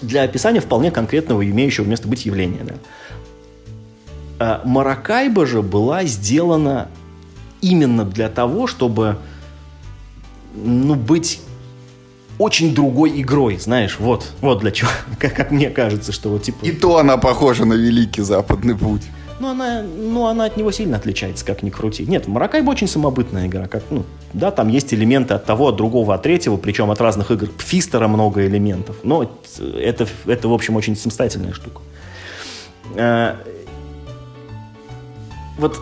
для 0.00 0.22
описания 0.22 0.60
вполне 0.60 0.90
конкретного 0.90 1.48
имеющего 1.48 1.84
место 1.84 2.08
быть 2.08 2.26
явления. 2.26 2.64
Да. 2.64 2.74
А 4.38 4.62
Маракайба 4.64 5.46
же 5.46 5.62
была 5.62 6.04
сделана 6.04 6.88
именно 7.60 8.04
для 8.04 8.28
того, 8.28 8.66
чтобы 8.66 9.18
ну, 10.54 10.94
быть 10.94 11.40
очень 12.38 12.74
другой 12.74 13.20
игрой, 13.20 13.58
знаешь, 13.58 13.98
вот, 13.98 14.32
вот 14.40 14.60
для 14.60 14.70
чего, 14.70 14.90
как, 15.18 15.34
как 15.34 15.50
мне 15.50 15.70
кажется, 15.70 16.12
что 16.12 16.30
вот 16.30 16.42
типа... 16.42 16.64
И 16.64 16.72
то 16.72 16.98
она 16.98 17.16
похожа 17.16 17.64
на 17.64 17.74
Великий 17.74 18.22
Западный 18.22 18.76
Путь. 18.76 19.02
Ну, 19.38 19.50
она, 19.50 19.82
ну, 19.82 20.26
она 20.26 20.46
от 20.46 20.56
него 20.56 20.72
сильно 20.72 20.96
отличается, 20.96 21.44
как 21.44 21.62
ни 21.62 21.70
крути. 21.70 22.06
Нет, 22.06 22.26
Маракайба 22.26 22.70
очень 22.70 22.88
самобытная 22.88 23.46
игра. 23.46 23.66
Как, 23.66 23.82
ну, 23.90 24.04
да, 24.32 24.50
там 24.50 24.68
есть 24.68 24.94
элементы 24.94 25.34
от 25.34 25.44
того, 25.44 25.68
от 25.68 25.76
другого, 25.76 26.14
от 26.14 26.22
третьего, 26.22 26.56
причем 26.56 26.90
от 26.90 27.00
разных 27.00 27.30
игр. 27.30 27.48
Фистера 27.58 28.08
много 28.08 28.46
элементов. 28.46 28.96
Но 29.02 29.30
это, 29.78 30.06
это 30.26 30.48
в 30.48 30.52
общем, 30.52 30.76
очень 30.76 30.96
самостоятельная 30.96 31.52
штука. 31.52 31.82
А, 32.94 33.36
вот, 35.58 35.78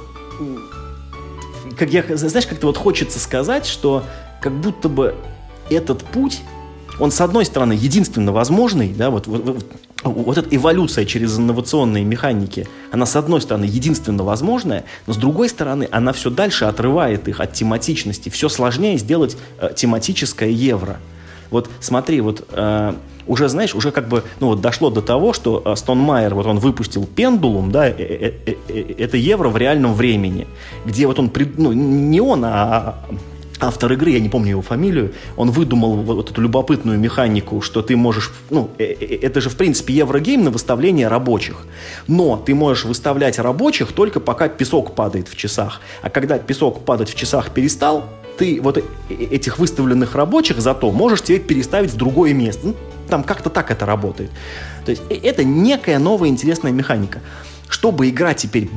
как 1.79 1.91
я, 1.91 2.03
знаешь, 2.17 2.47
как-то 2.47 2.67
вот 2.67 2.77
хочется 2.77 3.21
сказать, 3.21 3.67
что 3.67 4.03
как 4.41 4.53
будто 4.53 4.89
бы 4.89 5.15
этот 5.71 6.03
путь 6.03 6.41
он, 7.01 7.11
с 7.11 7.21
одной 7.21 7.45
стороны, 7.45 7.73
единственно 7.73 8.33
возможный, 8.33 8.93
да, 8.93 9.11
вот, 9.11 9.27
вот, 9.27 9.45
вот 9.45 9.67
эта 10.05 10.55
эволюция 10.55 11.05
через 11.05 11.39
инновационные 11.39 12.05
механики, 12.05 12.69
она, 12.93 13.07
с 13.07 13.17
одной 13.17 13.41
стороны, 13.41 13.65
единственно 13.65 14.23
возможная, 14.23 14.85
но 15.07 15.15
с 15.15 15.17
другой 15.17 15.49
стороны, 15.49 15.89
она 15.91 16.13
все 16.13 16.31
дальше 16.31 16.67
отрывает 16.67 17.29
их 17.29 17.41
от 17.41 17.53
тематичности. 17.53 18.29
Все 18.29 18.49
сложнее 18.49 18.99
сделать 18.99 19.37
э, 19.61 19.71
тематическое 19.75 20.51
евро. 20.51 20.99
Вот 21.51 21.71
смотри, 21.81 22.21
вот 22.21 22.47
э, 22.51 22.95
уже, 23.27 23.49
знаешь, 23.49 23.75
уже 23.75 23.91
как 23.91 24.09
бы, 24.09 24.25
ну 24.41 24.49
вот 24.49 24.61
дошло 24.61 24.91
до 24.91 25.01
того, 25.01 25.33
что 25.33 25.63
э, 25.65 25.77
Стонмайер, 25.77 26.35
вот 26.35 26.47
он 26.47 26.59
выпустил 26.59 27.07
Пендулум, 27.07 27.71
да, 27.71 27.89
э, 27.89 27.95
э, 27.99 28.55
э, 28.69 28.95
это 28.99 29.17
евро 29.17 29.49
в 29.49 29.57
реальном 29.57 29.95
времени, 29.95 30.47
где 30.85 31.07
вот 31.07 31.19
он, 31.19 31.31
ну, 31.57 31.73
не 31.73 32.21
он, 32.21 32.45
а 32.45 32.97
автор 33.61 33.93
игры, 33.93 34.11
я 34.11 34.21
не 34.21 34.29
помню 34.29 34.51
его 34.51 34.63
фамилию, 34.63 35.13
он 35.37 35.51
выдумал 35.51 35.97
вот 35.97 36.31
эту 36.31 36.41
любопытную 36.41 36.99
механику, 36.99 37.61
что 37.61 37.83
ты 37.83 37.97
можешь, 37.97 38.33
ну, 38.51 38.71
э, 38.79 38.85
э, 38.85 39.19
это 39.23 39.41
же, 39.41 39.51
в 39.51 39.57
принципе, 39.57 39.95
еврогейм 39.95 40.45
на 40.45 40.51
выставление 40.51 41.09
рабочих. 41.09 41.57
Но 42.07 42.37
ты 42.37 42.55
можешь 42.55 42.85
выставлять 42.85 43.39
рабочих 43.39 43.93
только 43.93 44.21
пока 44.21 44.49
песок 44.49 44.95
падает 44.95 45.29
в 45.29 45.37
часах. 45.37 45.81
А 46.03 46.11
когда 46.11 46.39
песок 46.39 46.85
падать 46.85 47.11
в 47.11 47.15
часах 47.15 47.51
перестал, 47.51 48.05
ты 48.39 48.61
вот 48.61 48.79
э, 48.79 48.83
этих 49.11 49.59
выставленных 49.59 50.15
рабочих 50.15 50.61
зато 50.61 50.91
можешь 50.91 51.23
теперь 51.23 51.41
переставить 51.41 51.91
в 51.91 51.97
другое 51.97 52.35
место. 52.35 52.69
Ну, 52.69 52.77
там 53.09 53.23
как-то 53.23 53.51
так 53.51 53.71
это 53.71 53.87
работает. 53.87 54.31
То 54.85 54.91
есть 54.91 55.03
это 55.09 55.45
некая 55.45 55.99
новая 55.99 56.29
интересная 56.29 56.73
механика. 56.73 57.21
Чтобы 57.69 58.09
игра 58.09 58.35
теперь 58.35 58.69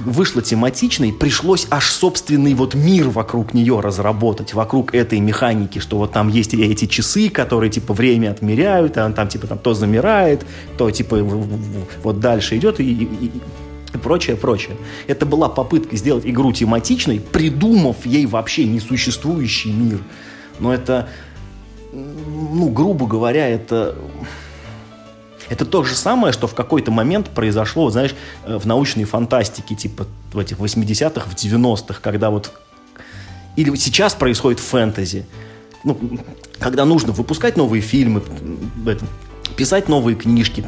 вышла 0.00 0.42
тематичной, 0.42 1.12
пришлось 1.12 1.66
аж 1.70 1.90
собственный 1.90 2.54
вот 2.54 2.74
мир 2.74 3.08
вокруг 3.08 3.54
нее 3.54 3.80
разработать, 3.80 4.54
вокруг 4.54 4.94
этой 4.94 5.20
механики, 5.20 5.78
что 5.78 5.98
вот 5.98 6.12
там 6.12 6.28
есть 6.28 6.54
эти 6.54 6.86
часы, 6.86 7.28
которые 7.28 7.70
типа 7.70 7.94
время 7.94 8.30
отмеряют, 8.30 8.96
а 8.98 9.10
там 9.10 9.28
типа 9.28 9.46
там 9.46 9.58
то 9.58 9.74
замирает, 9.74 10.44
то 10.76 10.90
типа 10.90 11.18
вот 12.02 12.20
дальше 12.20 12.56
идет 12.56 12.80
и, 12.80 12.84
и, 12.84 13.26
и 13.94 13.98
прочее, 13.98 14.36
прочее. 14.36 14.76
Это 15.06 15.26
была 15.26 15.48
попытка 15.48 15.96
сделать 15.96 16.26
игру 16.26 16.52
тематичной, 16.52 17.20
придумав 17.20 18.04
ей 18.04 18.26
вообще 18.26 18.64
несуществующий 18.64 19.72
мир. 19.72 20.00
Но 20.58 20.72
это, 20.72 21.08
ну, 21.92 22.68
грубо 22.68 23.06
говоря, 23.06 23.48
это 23.48 23.96
это 25.48 25.64
то 25.64 25.84
же 25.84 25.94
самое, 25.94 26.32
что 26.32 26.46
в 26.46 26.54
какой-то 26.54 26.90
момент 26.90 27.30
произошло, 27.30 27.90
знаешь, 27.90 28.14
э, 28.44 28.56
в 28.56 28.66
научной 28.66 29.04
фантастике, 29.04 29.74
типа 29.74 30.06
в 30.32 30.38
этих 30.38 30.58
80-х, 30.58 31.28
в 31.28 31.34
90-х, 31.34 32.00
когда 32.00 32.30
вот... 32.30 32.52
Или 33.56 33.74
сейчас 33.76 34.14
происходит 34.14 34.60
фэнтези. 34.60 35.26
Ну, 35.84 35.98
когда 36.58 36.84
нужно 36.84 37.12
выпускать 37.12 37.56
новые 37.56 37.82
фильмы, 37.82 38.22
писать 39.56 39.88
новые 39.88 40.16
книжки, 40.16 40.64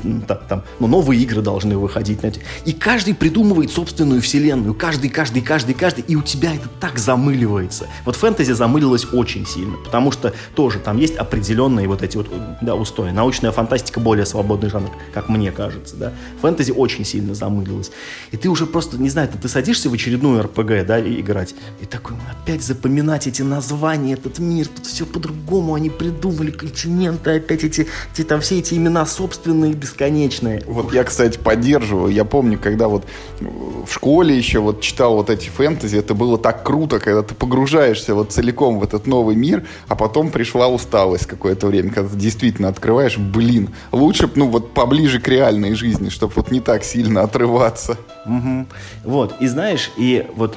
там, 0.49 0.63
ну, 0.81 0.87
новые 0.87 1.21
игры 1.23 1.43
должны 1.43 1.77
выходить. 1.77 2.21
Знаете. 2.21 2.41
И 2.65 2.73
каждый 2.73 3.15
придумывает 3.15 3.71
собственную 3.71 4.23
вселенную. 4.23 4.75
Каждый, 4.75 5.11
каждый, 5.11 5.43
каждый, 5.43 5.75
каждый. 5.75 6.05
И 6.07 6.17
у 6.17 6.23
тебя 6.23 6.55
это 6.55 6.69
так 6.81 6.99
замыливается. 6.99 7.87
Вот 8.05 8.17
фэнтези 8.17 8.53
замылилось 8.53 9.07
очень 9.13 9.47
сильно, 9.47 9.77
потому 9.77 10.13
что 10.13 10.33
тоже 10.55 10.79
там 10.79 10.99
есть 10.99 11.17
определенные 11.17 11.89
вот 11.89 12.03
эти 12.03 12.17
вот 12.17 12.31
да, 12.63 12.75
устои. 12.75 13.11
Научная 13.11 13.53
фантастика 13.53 14.01
более 14.01 14.27
свободный 14.27 14.71
жанр, 14.71 14.91
как 15.13 15.29
мне 15.29 15.53
кажется. 15.53 15.97
Да. 15.97 16.13
Фэнтези 16.43 16.73
очень 16.73 17.05
сильно 17.05 17.35
замылилось. 17.35 17.91
И 18.31 18.37
ты 18.37 18.49
уже 18.49 18.67
просто, 18.67 18.99
не 18.99 19.09
знаю, 19.09 19.29
ты, 19.29 19.49
садишься 19.49 19.89
в 19.91 19.95
очередную 19.95 20.43
РПГ, 20.43 20.87
да, 20.87 20.99
и 20.99 21.21
играть. 21.21 21.55
И 21.81 21.87
такой, 21.87 22.17
опять 22.31 22.63
запоминать 22.63 23.27
эти 23.27 23.43
названия, 23.43 24.15
этот 24.15 24.39
мир, 24.39 24.69
тут 24.69 24.87
все 24.87 25.07
по-другому 25.07 25.75
они 25.75 25.91
придумали, 25.91 26.51
континенты, 26.51 27.37
опять 27.37 27.65
эти, 27.65 27.87
эти 28.13 28.23
там 28.23 28.41
все 28.41 28.59
эти 28.59 28.76
имена 28.77 29.07
собственные, 29.07 29.75
бесконечные. 29.75 30.63
Вот 30.67 30.93
я, 30.93 31.05
кстати, 31.05 31.39
поддерживаю. 31.39 32.13
Я 32.13 32.25
помню, 32.25 32.59
когда 32.59 32.89
вот 32.89 33.05
в 33.41 33.93
школе 33.93 34.37
еще 34.37 34.61
вот 34.61 34.81
читал 34.81 35.17
вот 35.17 35.31
эти 35.31 35.49
фэнтези, 35.49 35.97
это 35.97 36.15
было 36.15 36.39
так 36.39 36.65
круто, 36.65 36.99
когда 36.99 37.23
ты 37.23 37.35
погружаешься 37.35 38.15
вот 38.15 38.33
целиком 38.33 38.79
в 38.79 38.85
этот 38.85 39.07
новый 39.07 39.37
мир, 39.37 39.65
а 39.89 39.97
потом 39.97 40.31
пришла 40.31 40.69
усталость 40.69 41.27
какое-то 41.27 41.67
время, 41.67 41.91
когда 41.91 42.09
ты 42.09 42.17
действительно 42.17 42.69
открываешь, 42.69 43.19
блин, 43.19 43.71
лучше, 43.93 44.31
ну 44.35 44.49
вот 44.49 44.75
поближе 44.75 45.21
к 45.21 45.29
реальной 45.29 45.75
жизни, 45.75 46.09
чтобы 46.09 46.33
вот 46.37 46.51
не 46.51 46.61
так 46.61 46.85
сильно 46.85 47.23
отрываться. 47.23 47.99
Угу. 48.27 48.67
Вот, 49.05 49.35
и 49.41 49.47
знаешь, 49.47 49.91
и 49.97 50.27
вот 50.37 50.57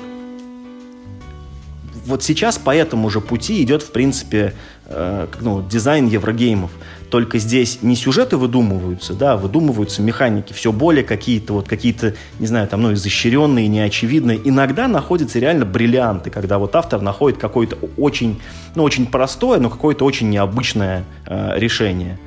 вот 2.06 2.24
сейчас 2.24 2.58
по 2.58 2.76
этому 2.76 3.10
же 3.10 3.22
пути 3.22 3.62
идет, 3.64 3.84
в 3.84 3.92
принципе, 3.92 4.54
э, 4.86 5.28
ну, 5.42 5.62
дизайн 5.62 6.08
еврогеймов. 6.08 6.72
Только 7.10 7.40
здесь 7.40 7.80
не 7.82 7.96
сюжеты 7.96 8.38
выдумываются, 8.38 9.14
да, 9.14 9.34
а 9.34 9.38
выдумываются 9.38 10.02
механики, 10.02 10.54
все 10.54 10.72
более 10.72 11.04
какие-то 11.04 11.54
вот 11.54 11.68
какие-то, 11.68 12.16
не 12.40 12.48
знаю, 12.48 12.68
там, 12.68 12.82
ну, 12.82 12.94
изощренные, 12.94 13.68
неочевидные. 13.68 14.40
Иногда 14.44 14.88
находятся 14.88 15.40
реально 15.40 15.66
бриллианты, 15.66 16.30
когда 16.30 16.60
вот 16.60 16.76
автор 16.76 17.02
находит 17.02 17.40
какое-то 17.40 17.78
очень, 17.98 18.40
ну, 18.76 18.84
очень 18.84 19.08
простое, 19.08 19.60
но 19.60 19.70
какое-то 19.70 20.06
очень 20.06 20.30
необычное 20.30 21.04
э, 21.26 21.58
решение. 21.58 22.20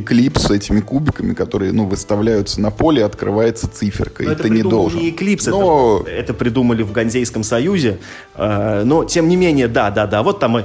Эклипс 0.00 0.42
с 0.42 0.50
этими 0.50 0.80
кубиками, 0.80 1.34
которые, 1.34 1.72
ну, 1.72 1.86
выставляются 1.86 2.60
на 2.60 2.70
поле, 2.70 3.04
открывается 3.04 3.68
циферка, 3.68 4.22
но 4.22 4.32
и 4.32 4.34
ты 4.34 4.50
не 4.50 4.62
должен. 4.62 5.00
не 5.00 5.10
Эклипс, 5.10 5.46
но... 5.46 6.02
это, 6.02 6.10
это 6.10 6.34
придумали 6.34 6.82
в 6.82 6.92
Ганзейском 6.92 7.42
союзе, 7.42 7.98
э, 8.34 8.82
но, 8.84 9.04
тем 9.04 9.28
не 9.28 9.36
менее, 9.36 9.68
да, 9.68 9.90
да, 9.90 10.06
да, 10.06 10.22
вот 10.22 10.40
там 10.40 10.56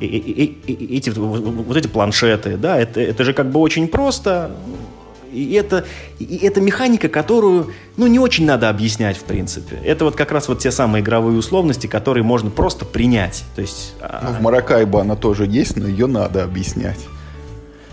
эти, 0.00 1.10
вот 1.18 1.76
эти 1.76 1.86
планшеты, 1.88 2.56
да, 2.56 2.78
это, 2.78 3.00
это 3.00 3.24
же 3.24 3.32
как 3.32 3.50
бы 3.50 3.60
очень 3.60 3.88
просто, 3.88 4.52
и 5.32 5.52
это, 5.52 5.84
и 6.18 6.38
это 6.38 6.60
механика, 6.60 7.08
которую, 7.08 7.72
ну, 7.96 8.06
не 8.06 8.18
очень 8.18 8.46
надо 8.46 8.68
объяснять, 8.68 9.16
в 9.16 9.24
принципе. 9.24 9.76
Это 9.84 10.04
вот 10.04 10.16
как 10.16 10.32
раз 10.32 10.48
вот 10.48 10.60
те 10.60 10.70
самые 10.70 11.02
игровые 11.02 11.38
условности, 11.38 11.86
которые 11.86 12.24
можно 12.24 12.50
просто 12.50 12.84
принять. 12.84 13.44
То 13.54 13.60
есть... 13.60 13.94
А, 14.00 14.30
ну, 14.30 14.38
в 14.38 14.42
Маракайбо 14.42 15.00
она 15.00 15.16
тоже 15.16 15.46
есть, 15.46 15.76
но 15.76 15.86
ее 15.86 16.06
надо 16.06 16.44
объяснять. 16.44 16.98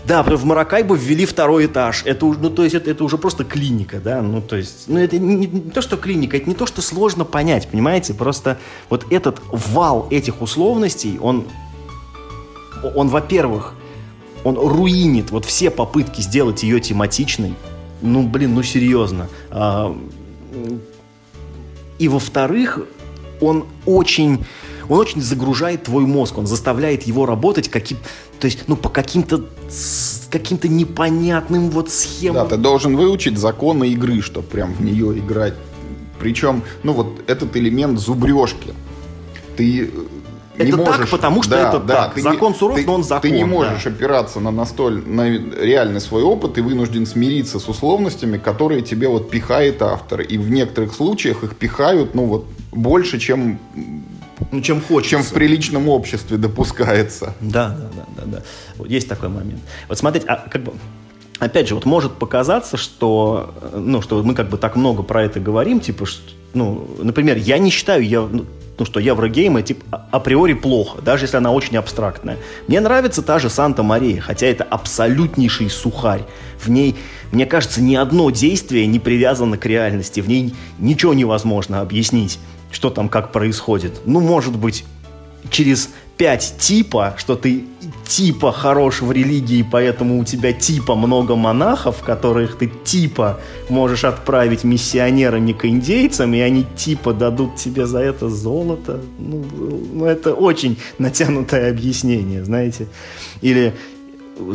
Да, 0.06 0.22
в 0.22 0.44
Маракайбо 0.44 0.94
ввели 0.94 1.26
второй 1.26 1.66
этаж. 1.66 2.02
Это, 2.04 2.26
ну, 2.26 2.48
то 2.50 2.62
есть 2.62 2.76
это, 2.76 2.90
это 2.90 3.02
уже 3.02 3.18
просто 3.18 3.44
клиника, 3.44 3.98
да, 3.98 4.22
ну, 4.22 4.40
то 4.40 4.56
есть, 4.56 4.84
ну, 4.86 4.98
это 4.98 5.18
не, 5.18 5.46
не 5.46 5.70
то, 5.70 5.82
что 5.82 5.96
клиника, 5.96 6.36
это 6.36 6.48
не 6.48 6.54
то, 6.54 6.66
что 6.66 6.80
сложно 6.80 7.24
понять, 7.24 7.66
понимаете, 7.68 8.14
просто 8.14 8.58
вот 8.88 9.04
этот 9.10 9.40
вал 9.50 10.06
этих 10.10 10.42
условностей, 10.42 11.18
он, 11.18 11.46
он, 12.94 13.08
во-первых, 13.08 13.74
он 14.44 14.56
руинит 14.56 15.32
вот 15.32 15.44
все 15.44 15.70
попытки 15.70 16.20
сделать 16.20 16.62
ее 16.62 16.78
тематичной. 16.78 17.54
Ну, 18.00 18.22
блин, 18.28 18.54
ну 18.54 18.62
серьезно. 18.62 19.28
А, 19.50 19.96
и 21.98 22.06
во-вторых, 22.06 22.86
он 23.40 23.66
очень, 23.86 24.44
он 24.88 24.98
очень 24.98 25.20
загружает 25.20 25.84
твой 25.84 26.04
мозг, 26.06 26.38
он 26.38 26.46
заставляет 26.46 27.04
его 27.04 27.26
работать 27.26 27.68
каким, 27.68 27.98
то 28.38 28.46
есть, 28.46 28.64
ну, 28.66 28.76
по 28.76 28.88
каким-то 28.88 29.44
каким-то 30.30 30.68
непонятным 30.68 31.70
вот 31.70 31.90
схемам. 31.90 32.48
Да, 32.48 32.56
ты 32.56 32.56
должен 32.56 32.96
выучить 32.96 33.38
законы 33.38 33.88
игры, 33.90 34.20
чтобы 34.20 34.46
прям 34.46 34.74
в 34.74 34.82
нее 34.82 35.18
играть. 35.18 35.54
Причем, 36.18 36.62
ну, 36.82 36.92
вот 36.92 37.22
этот 37.26 37.56
элемент 37.56 37.98
зубрежки. 37.98 38.74
Ты 39.56 39.90
это 40.58 40.64
не 40.64 40.84
так, 40.84 41.08
потому 41.10 41.42
что 41.42 41.50
да, 41.50 41.68
это 41.68 41.78
да, 41.80 41.94
так. 42.04 42.14
Ты 42.14 42.22
закон 42.22 42.52
не, 42.52 42.58
суров, 42.58 42.76
ты, 42.76 42.86
но 42.86 42.94
он 42.94 43.04
закон. 43.04 43.22
Ты 43.22 43.30
не 43.30 43.44
можешь 43.44 43.84
да. 43.84 43.90
опираться 43.90 44.40
на 44.40 44.50
настоль, 44.50 45.02
на 45.06 45.28
реальный 45.28 46.00
свой 46.00 46.22
опыт, 46.22 46.54
ты 46.54 46.62
вынужден 46.62 47.06
смириться 47.06 47.58
с 47.58 47.68
условностями, 47.68 48.38
которые 48.38 48.82
тебе 48.82 49.08
вот 49.08 49.30
пихает 49.30 49.82
автор. 49.82 50.22
И 50.22 50.38
в 50.38 50.50
некоторых 50.50 50.94
случаях 50.94 51.44
их 51.44 51.56
пихают, 51.56 52.14
ну 52.14 52.24
вот, 52.24 52.46
больше, 52.72 53.18
чем 53.18 53.58
ну, 54.52 54.60
чем 54.60 54.80
хочется. 54.80 55.10
Чем 55.10 55.22
в 55.22 55.32
приличном 55.32 55.88
обществе 55.88 56.36
допускается. 56.36 57.34
Да, 57.40 57.68
да, 57.68 57.88
да, 57.94 58.06
да, 58.16 58.22
да. 58.26 58.42
Вот 58.76 58.90
есть 58.90 59.08
такой 59.08 59.28
момент. 59.28 59.60
Вот 59.88 59.98
смотрите, 59.98 60.26
а 60.28 60.36
как 60.48 60.62
бы 60.62 60.72
опять 61.38 61.68
же, 61.68 61.74
вот 61.74 61.84
может 61.84 62.14
показаться, 62.14 62.76
что, 62.76 63.54
ну, 63.74 64.02
что 64.02 64.22
мы 64.22 64.34
как 64.34 64.48
бы 64.48 64.56
так 64.56 64.76
много 64.76 65.02
про 65.02 65.22
это 65.24 65.40
говорим, 65.40 65.80
типа, 65.80 66.06
что, 66.06 66.22
ну, 66.54 66.86
например, 66.98 67.36
я 67.36 67.58
не 67.58 67.70
считаю, 67.70 68.06
я, 68.06 68.22
ну, 68.22 68.46
ну 68.78 68.84
что 68.84 69.00
Еврогейм 69.00 69.62
типа, 69.62 70.06
априори 70.10 70.54
плохо, 70.54 71.00
даже 71.00 71.24
если 71.24 71.36
она 71.36 71.52
очень 71.52 71.76
абстрактная. 71.76 72.38
Мне 72.68 72.80
нравится 72.80 73.22
та 73.22 73.38
же 73.38 73.50
Санта-Мария, 73.50 74.20
хотя 74.20 74.46
это 74.46 74.64
абсолютнейший 74.64 75.70
сухарь. 75.70 76.22
В 76.58 76.70
ней, 76.70 76.96
мне 77.32 77.46
кажется, 77.46 77.82
ни 77.82 77.94
одно 77.94 78.30
действие 78.30 78.86
не 78.86 78.98
привязано 78.98 79.58
к 79.58 79.66
реальности, 79.66 80.20
в 80.20 80.28
ней 80.28 80.54
ничего 80.78 81.14
невозможно 81.14 81.80
объяснить, 81.80 82.38
что 82.76 82.90
там 82.90 83.08
как 83.08 83.32
происходит. 83.32 84.02
Ну, 84.04 84.20
может 84.20 84.54
быть, 84.54 84.84
через 85.50 85.88
пять 86.18 86.56
типа, 86.58 87.14
что 87.16 87.34
ты 87.34 87.64
типа 88.06 88.52
хорош 88.52 89.00
в 89.00 89.10
религии, 89.12 89.64
поэтому 89.72 90.20
у 90.20 90.24
тебя 90.24 90.52
типа 90.52 90.94
много 90.94 91.36
монахов, 91.36 92.02
которых 92.02 92.58
ты 92.58 92.70
типа 92.84 93.40
можешь 93.70 94.04
отправить 94.04 94.62
миссионерами 94.62 95.52
к 95.52 95.64
индейцам, 95.64 96.34
и 96.34 96.40
они 96.40 96.66
типа 96.76 97.14
дадут 97.14 97.56
тебе 97.56 97.86
за 97.86 98.00
это 98.00 98.28
золото. 98.28 99.00
Ну, 99.18 99.42
ну 99.94 100.04
это 100.04 100.34
очень 100.34 100.76
натянутое 100.98 101.70
объяснение, 101.70 102.44
знаете. 102.44 102.88
Или, 103.40 103.72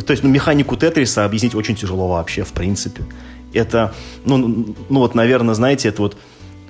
то 0.06 0.12
есть, 0.12 0.22
ну, 0.22 0.28
механику 0.28 0.76
Тетриса 0.76 1.24
объяснить 1.24 1.56
очень 1.56 1.74
тяжело 1.74 2.06
вообще, 2.06 2.44
в 2.44 2.52
принципе. 2.52 3.02
Это, 3.52 3.92
ну, 4.24 4.74
ну 4.88 5.00
вот, 5.00 5.16
наверное, 5.16 5.56
знаете, 5.56 5.88
это 5.88 6.02
вот 6.02 6.16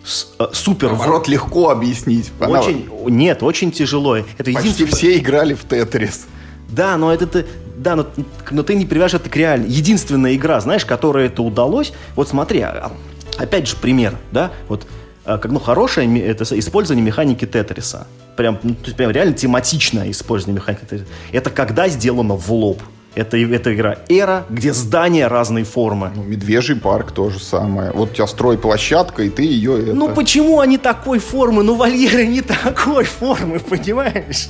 супер... 0.05 0.91
Наоборот, 0.91 1.29
легко 1.29 1.71
объяснить. 1.71 2.31
Очень, 2.41 2.89
нет, 3.09 3.43
очень 3.43 3.71
тяжело. 3.71 4.17
Это 4.17 4.53
Почти 4.53 4.85
все 4.87 5.19
играли 5.19 5.55
в 5.55 5.65
Тетрис. 5.65 6.27
Да, 6.69 6.97
но 6.97 7.13
это 7.13 7.27
ты... 7.27 7.47
Да, 7.77 7.97
но, 7.97 8.07
но 8.51 8.63
ты 8.63 8.75
не 8.75 8.87
привяжешь 8.87 9.21
это 9.21 9.29
к 9.29 9.37
реальной. 9.37 9.69
Единственная 9.69 10.35
игра, 10.35 10.61
знаешь, 10.61 10.85
которая 10.85 11.27
это 11.27 11.43
удалось... 11.43 11.93
Вот 12.17 12.29
смотри, 12.29 12.61
а, 12.61 12.93
опять 13.39 13.69
же 13.69 13.77
пример, 13.77 14.17
да? 14.31 14.53
Вот 14.69 14.87
а, 15.25 15.39
как, 15.39 15.51
ну, 15.51 15.61
хорошее 15.61 16.21
это 16.21 16.45
использование 16.59 17.05
механики 17.05 17.45
Тетриса. 17.45 18.07
Прям, 18.37 18.59
ну, 18.63 18.75
прям 18.75 19.11
реально 19.11 19.35
тематичное 19.35 20.11
использование 20.11 20.57
механики 20.57 20.83
Тетриса. 20.83 21.07
Это 21.33 21.51
когда 21.51 21.89
сделано 21.89 22.35
в 22.35 22.51
лоб. 22.53 22.83
Это, 23.15 23.37
это 23.37 23.75
игра 23.75 23.99
Эра, 24.09 24.45
где 24.49 24.73
здания 24.73 25.27
разной 25.27 25.65
формы. 25.65 26.11
Ну, 26.15 26.23
Медвежий 26.23 26.77
парк 26.77 27.13
тоже 27.13 27.41
самое. 27.41 27.91
Вот 27.93 28.13
у 28.13 28.15
тебя 28.15 28.27
стройплощадка, 28.27 29.25
и 29.25 29.29
ты 29.29 29.43
ее... 29.43 29.83
Это... 29.83 29.95
Ну 29.95 30.09
почему 30.09 30.61
они 30.61 30.79
такой 30.79 31.19
формы? 31.19 31.63
Ну 31.63 31.75
вольеры 31.75 32.27
не 32.27 32.41
такой 32.41 33.05
формы, 33.21 33.59
понимаешь? 33.61 34.49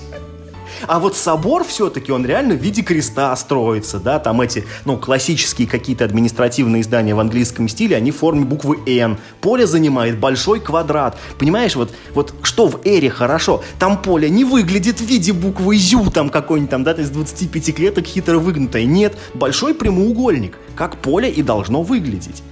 А 0.87 0.99
вот 0.99 1.17
собор 1.17 1.65
все-таки, 1.65 2.13
он 2.13 2.27
реально 2.27 2.55
в 2.55 2.59
виде 2.59 2.83
креста 2.83 3.35
строится, 3.37 3.99
да, 3.99 4.19
там 4.19 4.41
эти, 4.41 4.65
ну, 4.85 4.97
классические 4.97 5.69
какие-то 5.69 6.05
административные 6.05 6.83
здания 6.83 7.15
в 7.15 7.21
английском 7.21 7.69
стиле, 7.69 7.97
они 7.97 8.11
в 8.11 8.17
форме 8.17 8.45
буквы 8.45 8.79
«Н». 8.87 9.19
Поле 9.41 9.67
занимает 9.67 10.19
большой 10.19 10.61
квадрат. 10.61 11.17
Понимаешь, 11.39 11.77
вот, 11.77 11.93
вот 12.15 12.35
что 12.43 12.69
в 12.69 12.81
«Эре» 12.85 13.11
хорошо? 13.11 13.63
Там 13.79 14.01
поле 14.01 14.29
не 14.29 14.45
выглядит 14.45 15.01
в 15.01 15.05
виде 15.05 15.33
буквы 15.33 15.77
«Зю», 15.77 16.11
там 16.11 16.31
какой-нибудь 16.31 16.71
там, 16.71 16.85
да, 16.85 16.93
из 16.93 17.11
25 17.11 17.75
клеток 17.75 18.07
хитро 18.07 18.39
выгнутое. 18.39 18.85
Нет, 18.85 19.17
большой 19.35 19.75
прямоугольник, 19.75 20.57
как 20.75 20.97
поле 20.97 21.31
и 21.31 21.43
должно 21.43 21.83
выглядеть. 21.83 22.43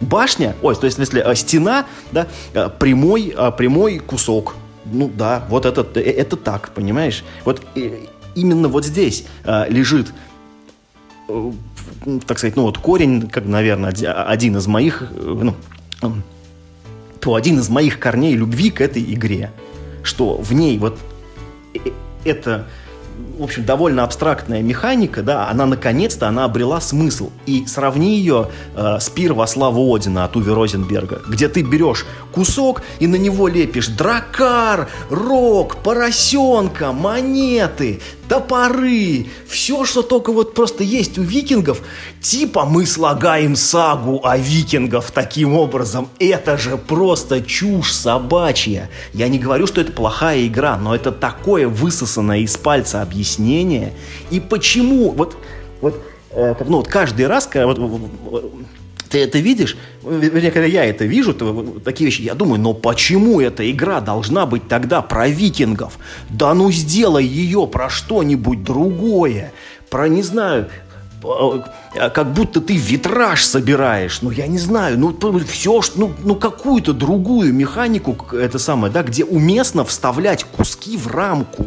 Башня, 0.00 0.54
ой, 0.62 0.76
то 0.76 0.86
есть, 0.86 0.98
если 0.98 1.20
э, 1.20 1.34
стена, 1.34 1.86
да, 2.12 2.28
э, 2.54 2.68
прямой, 2.78 3.34
э, 3.36 3.50
прямой 3.56 3.98
кусок, 3.98 4.54
ну 4.92 5.10
да, 5.14 5.44
вот 5.48 5.66
это, 5.66 5.86
э, 5.94 6.02
это 6.02 6.36
так, 6.36 6.70
понимаешь? 6.74 7.24
Вот 7.44 7.62
э, 7.74 8.06
именно 8.34 8.68
вот 8.68 8.84
здесь 8.84 9.24
э, 9.44 9.66
лежит, 9.68 10.12
так 12.26 12.38
сказать, 12.38 12.56
ну 12.56 12.62
вот 12.62 12.78
корень, 12.78 13.28
как, 13.28 13.46
наверное, 13.46 13.90
один 13.90 14.56
из 14.56 14.66
моих, 14.66 15.10
ну, 15.12 15.54
то 17.20 17.34
один 17.34 17.58
из 17.58 17.68
моих 17.68 17.98
корней 17.98 18.34
любви 18.34 18.70
к 18.70 18.80
этой 18.80 19.02
игре, 19.02 19.52
что 20.02 20.36
в 20.36 20.52
ней 20.52 20.78
вот 20.78 20.98
это 22.24 22.66
в 23.38 23.44
общем, 23.44 23.64
довольно 23.64 24.02
абстрактная 24.02 24.62
механика, 24.62 25.22
да, 25.22 25.48
она 25.48 25.64
наконец-то, 25.64 26.26
она 26.26 26.44
обрела 26.44 26.80
смысл. 26.80 27.30
И 27.46 27.66
сравни 27.66 28.16
ее 28.16 28.50
э, 28.74 28.98
с 29.00 29.08
«Пир 29.08 29.32
во 29.32 29.46
славу 29.46 29.94
Одина» 29.94 30.24
от 30.24 30.36
Уви 30.36 30.50
Розенберга, 30.50 31.22
где 31.28 31.48
ты 31.48 31.62
берешь 31.62 32.04
кусок 32.32 32.82
и 32.98 33.06
на 33.06 33.16
него 33.16 33.46
лепишь 33.46 33.88
дракар, 33.88 34.88
рог, 35.08 35.76
поросенка, 35.76 36.92
монеты, 36.92 38.00
топоры, 38.28 39.26
все, 39.48 39.84
что 39.84 40.02
только 40.02 40.32
вот 40.32 40.54
просто 40.54 40.84
есть 40.84 41.18
у 41.18 41.22
викингов, 41.22 41.80
типа 42.20 42.64
мы 42.64 42.86
слагаем 42.86 43.56
сагу 43.56 44.20
о 44.22 44.36
викингов 44.36 45.10
таким 45.10 45.54
образом. 45.54 46.08
Это 46.18 46.58
же 46.58 46.76
просто 46.76 47.40
чушь 47.40 47.92
собачья. 47.92 48.90
Я 49.14 49.28
не 49.28 49.38
говорю, 49.38 49.66
что 49.66 49.80
это 49.80 49.92
плохая 49.92 50.46
игра, 50.46 50.76
но 50.76 50.94
это 50.94 51.10
такое 51.10 51.68
высосанное 51.68 52.40
из 52.40 52.56
пальца 52.56 53.00
объяснение. 53.00 53.27
И 54.30 54.40
почему, 54.40 55.10
вот, 55.10 55.36
вот, 55.80 56.02
э, 56.30 56.54
ну 56.66 56.78
вот 56.78 56.88
каждый 56.88 57.26
раз, 57.26 57.46
когда 57.46 57.66
вот, 57.66 58.52
ты 59.08 59.18
это 59.22 59.38
видишь, 59.38 59.76
вернее, 60.02 60.50
когда 60.50 60.66
я 60.66 60.84
это 60.84 61.04
вижу, 61.04 61.34
то, 61.34 61.80
такие 61.84 62.06
вещи, 62.06 62.22
я 62.22 62.34
думаю, 62.34 62.60
но 62.60 62.74
почему 62.74 63.40
эта 63.40 63.68
игра 63.70 64.00
должна 64.00 64.46
быть 64.46 64.68
тогда 64.68 65.02
про 65.02 65.28
викингов? 65.28 65.98
Да 66.28 66.54
ну 66.54 66.70
сделай 66.70 67.24
ее 67.24 67.66
про 67.66 67.88
что-нибудь 67.88 68.62
другое, 68.62 69.52
про, 69.90 70.08
не 70.08 70.22
знаю, 70.22 70.68
а, 71.24 72.10
как 72.10 72.32
будто 72.32 72.60
ты 72.60 72.76
витраж 72.76 73.44
собираешь, 73.44 74.22
ну 74.22 74.30
я 74.30 74.46
не 74.46 74.58
знаю, 74.58 74.98
ну 74.98 75.16
все, 75.50 75.80
ну, 75.96 76.12
ну 76.22 76.36
какую-то 76.36 76.92
другую 76.92 77.52
механику, 77.52 78.16
это 78.36 78.58
самое, 78.58 78.92
да, 78.92 79.02
где 79.02 79.24
уместно 79.24 79.84
вставлять 79.84 80.44
куски 80.44 80.96
в 80.96 81.08
рамку. 81.08 81.66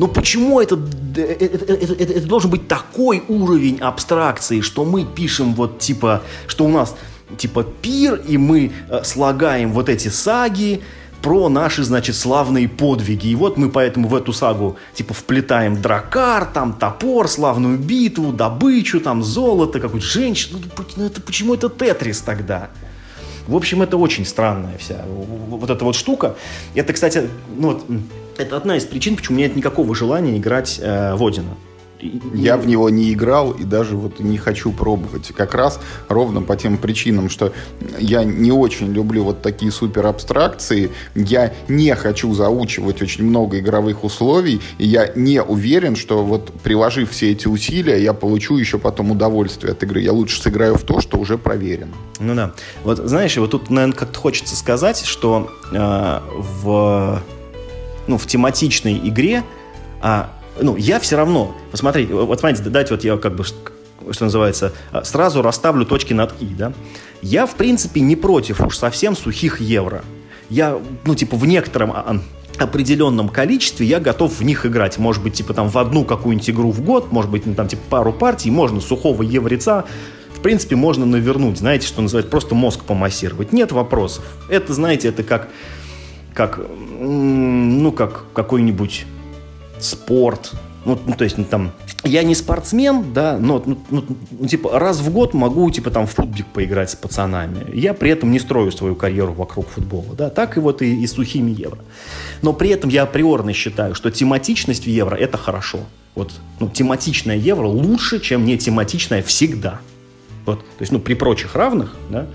Но 0.00 0.08
почему 0.08 0.62
это, 0.62 0.80
это, 1.14 1.44
это, 1.44 1.92
это, 1.92 2.02
это 2.14 2.26
должен 2.26 2.50
быть 2.50 2.66
такой 2.66 3.22
уровень 3.28 3.80
абстракции, 3.80 4.62
что 4.62 4.86
мы 4.86 5.04
пишем 5.04 5.54
вот 5.54 5.78
типа, 5.78 6.22
что 6.46 6.64
у 6.64 6.68
нас 6.68 6.96
типа 7.36 7.64
пир, 7.64 8.14
и 8.14 8.38
мы 8.38 8.72
э, 8.88 9.04
слагаем 9.04 9.72
вот 9.72 9.90
эти 9.90 10.08
саги, 10.08 10.80
про 11.20 11.50
наши, 11.50 11.84
значит, 11.84 12.16
славные 12.16 12.66
подвиги. 12.66 13.26
И 13.26 13.34
вот 13.34 13.58
мы 13.58 13.68
поэтому 13.68 14.08
в 14.08 14.14
эту 14.14 14.32
сагу, 14.32 14.78
типа, 14.94 15.12
вплетаем 15.12 15.82
дракар, 15.82 16.46
там, 16.46 16.72
топор, 16.72 17.28
славную 17.28 17.76
битву, 17.76 18.32
добычу, 18.32 19.00
там, 19.00 19.22
золото, 19.22 19.80
какую-то 19.80 20.06
женщину. 20.06 20.60
Ну, 20.62 20.84
ну, 20.96 21.04
это, 21.04 21.20
почему 21.20 21.52
это 21.52 21.68
Тетрис 21.68 22.22
тогда? 22.22 22.70
В 23.46 23.54
общем, 23.54 23.82
это 23.82 23.98
очень 23.98 24.24
странная 24.24 24.78
вся 24.78 25.04
вот 25.06 25.68
эта 25.68 25.84
вот 25.84 25.94
штука. 25.94 26.36
Это, 26.74 26.94
кстати, 26.94 27.28
ну 27.54 27.72
вот, 27.72 27.84
это 28.40 28.56
одна 28.56 28.76
из 28.76 28.84
причин, 28.84 29.16
почему 29.16 29.36
у 29.36 29.38
меня 29.38 29.48
нет 29.48 29.56
никакого 29.56 29.94
желания 29.94 30.36
играть 30.36 30.78
э, 30.82 31.14
в 31.14 31.26
Одина. 31.26 31.56
Я 32.34 32.56
в 32.56 32.66
него 32.66 32.88
не 32.90 33.12
играл 33.12 33.52
и 33.52 33.64
даже 33.64 33.96
вот 33.96 34.20
не 34.20 34.38
хочу 34.38 34.72
пробовать. 34.72 35.32
Как 35.36 35.54
раз 35.54 35.80
ровно 36.08 36.42
по 36.42 36.56
тем 36.56 36.78
причинам, 36.78 37.28
что 37.28 37.52
я 37.98 38.24
не 38.24 38.52
очень 38.52 38.92
люблю 38.92 39.24
вот 39.24 39.42
такие 39.42 39.70
супер 39.70 40.06
абстракции. 40.06 40.90
Я 41.14 41.52
не 41.68 41.94
хочу 41.94 42.32
заучивать 42.32 43.02
очень 43.02 43.24
много 43.24 43.58
игровых 43.58 44.04
условий. 44.04 44.60
И 44.78 44.86
я 44.86 45.12
не 45.14 45.42
уверен, 45.42 45.96
что 45.96 46.24
вот 46.24 46.52
приложив 46.62 47.10
все 47.10 47.32
эти 47.32 47.48
усилия, 47.48 48.02
я 48.02 48.14
получу 48.14 48.56
еще 48.56 48.78
потом 48.78 49.10
удовольствие 49.10 49.72
от 49.72 49.82
игры. 49.82 50.00
Я 50.00 50.12
лучше 50.12 50.40
сыграю 50.40 50.76
в 50.76 50.82
то, 50.82 51.00
что 51.00 51.18
уже 51.18 51.36
проверено. 51.36 51.92
Ну 52.18 52.34
да. 52.34 52.54
Вот 52.84 52.98
знаешь, 52.98 53.36
вот 53.36 53.50
тут, 53.50 53.70
наверное, 53.70 53.96
как-то 53.96 54.18
хочется 54.18 54.56
сказать, 54.56 55.04
что 55.04 55.50
э, 55.72 56.20
в, 56.62 57.22
ну, 58.10 58.18
в 58.18 58.26
тематичной 58.26 59.00
игре 59.02 59.44
а, 60.02 60.30
ну, 60.60 60.76
я 60.76 60.98
все 60.98 61.16
равно, 61.16 61.54
посмотрите, 61.70 62.12
вот 62.12 62.40
смотрите, 62.40 62.68
дайте 62.68 62.94
вот 62.94 63.04
я 63.04 63.16
как 63.16 63.34
бы, 63.36 63.44
что 63.44 64.24
называется, 64.24 64.72
а, 64.92 65.04
сразу 65.04 65.42
расставлю 65.42 65.86
точки 65.86 66.12
над 66.12 66.34
«и», 66.40 66.46
да. 66.46 66.72
Я, 67.22 67.46
в 67.46 67.54
принципе, 67.54 68.00
не 68.00 68.16
против 68.16 68.60
уж 68.60 68.76
совсем 68.76 69.16
сухих 69.16 69.60
евро. 69.60 70.02
Я, 70.48 70.78
ну, 71.04 71.14
типа, 71.14 71.36
в 71.36 71.46
некотором 71.46 71.92
а, 71.92 72.20
определенном 72.58 73.28
количестве 73.28 73.86
я 73.86 74.00
готов 74.00 74.38
в 74.38 74.42
них 74.42 74.66
играть. 74.66 74.98
Может 74.98 75.22
быть, 75.22 75.34
типа, 75.34 75.54
там, 75.54 75.68
в 75.68 75.78
одну 75.78 76.04
какую-нибудь 76.04 76.50
игру 76.50 76.72
в 76.72 76.82
год, 76.82 77.12
может 77.12 77.30
быть, 77.30 77.46
ну, 77.46 77.54
там, 77.54 77.68
типа, 77.68 77.82
пару 77.88 78.12
партий, 78.12 78.50
можно 78.50 78.80
сухого 78.80 79.22
евреца 79.22 79.84
в 80.40 80.42
принципе, 80.42 80.74
можно 80.74 81.04
навернуть, 81.04 81.58
знаете, 81.58 81.86
что 81.86 82.00
называется, 82.00 82.30
просто 82.30 82.54
мозг 82.54 82.84
помассировать. 82.84 83.52
Нет 83.52 83.72
вопросов. 83.72 84.24
Это, 84.48 84.72
знаете, 84.72 85.08
это 85.08 85.22
как, 85.22 85.50
как 86.40 86.58
ну, 87.00 87.92
как 87.92 88.24
какой-нибудь 88.32 89.04
спорт. 89.78 90.52
Ну, 90.86 90.98
ну, 91.06 91.12
то 91.12 91.24
есть, 91.24 91.36
ну, 91.36 91.44
там, 91.44 91.72
я 92.04 92.22
не 92.22 92.34
спортсмен, 92.34 93.12
да, 93.12 93.36
но, 93.38 93.62
ну, 93.66 93.76
ну, 93.90 94.04
ну, 94.30 94.48
типа, 94.48 94.78
раз 94.78 95.00
в 95.00 95.12
год 95.12 95.34
могу, 95.34 95.70
типа, 95.70 95.90
там, 95.90 96.06
в 96.06 96.12
футбик 96.12 96.46
поиграть 96.46 96.88
с 96.88 96.94
пацанами. 96.94 97.66
Я 97.74 97.92
при 97.92 98.10
этом 98.10 98.30
не 98.30 98.38
строю 98.38 98.72
свою 98.72 98.94
карьеру 98.94 99.34
вокруг 99.34 99.68
футбола, 99.68 100.14
да, 100.16 100.30
так 100.30 100.56
и 100.56 100.60
вот 100.60 100.80
и, 100.80 101.02
и 101.02 101.06
сухими 101.06 101.50
евро. 101.50 101.80
Но 102.40 102.54
при 102.54 102.70
этом 102.70 102.88
я 102.88 103.02
априорно 103.02 103.52
считаю, 103.52 103.94
что 103.94 104.10
тематичность 104.10 104.84
в 104.84 104.88
евро– 104.88 105.16
это 105.16 105.36
хорошо. 105.36 105.80
Вот, 106.14 106.32
ну, 106.58 106.70
тематичная 106.70 107.36
евро 107.36 107.66
лучше, 107.66 108.18
чем 108.18 108.46
не 108.46 108.56
тематичная 108.56 109.22
всегда. 109.22 109.80
Вот, 110.46 110.60
то 110.60 110.80
есть, 110.80 110.92
ну, 110.92 111.00
при 111.00 111.12
прочих 111.12 111.54
равных, 111.54 111.94
да, 112.08 112.26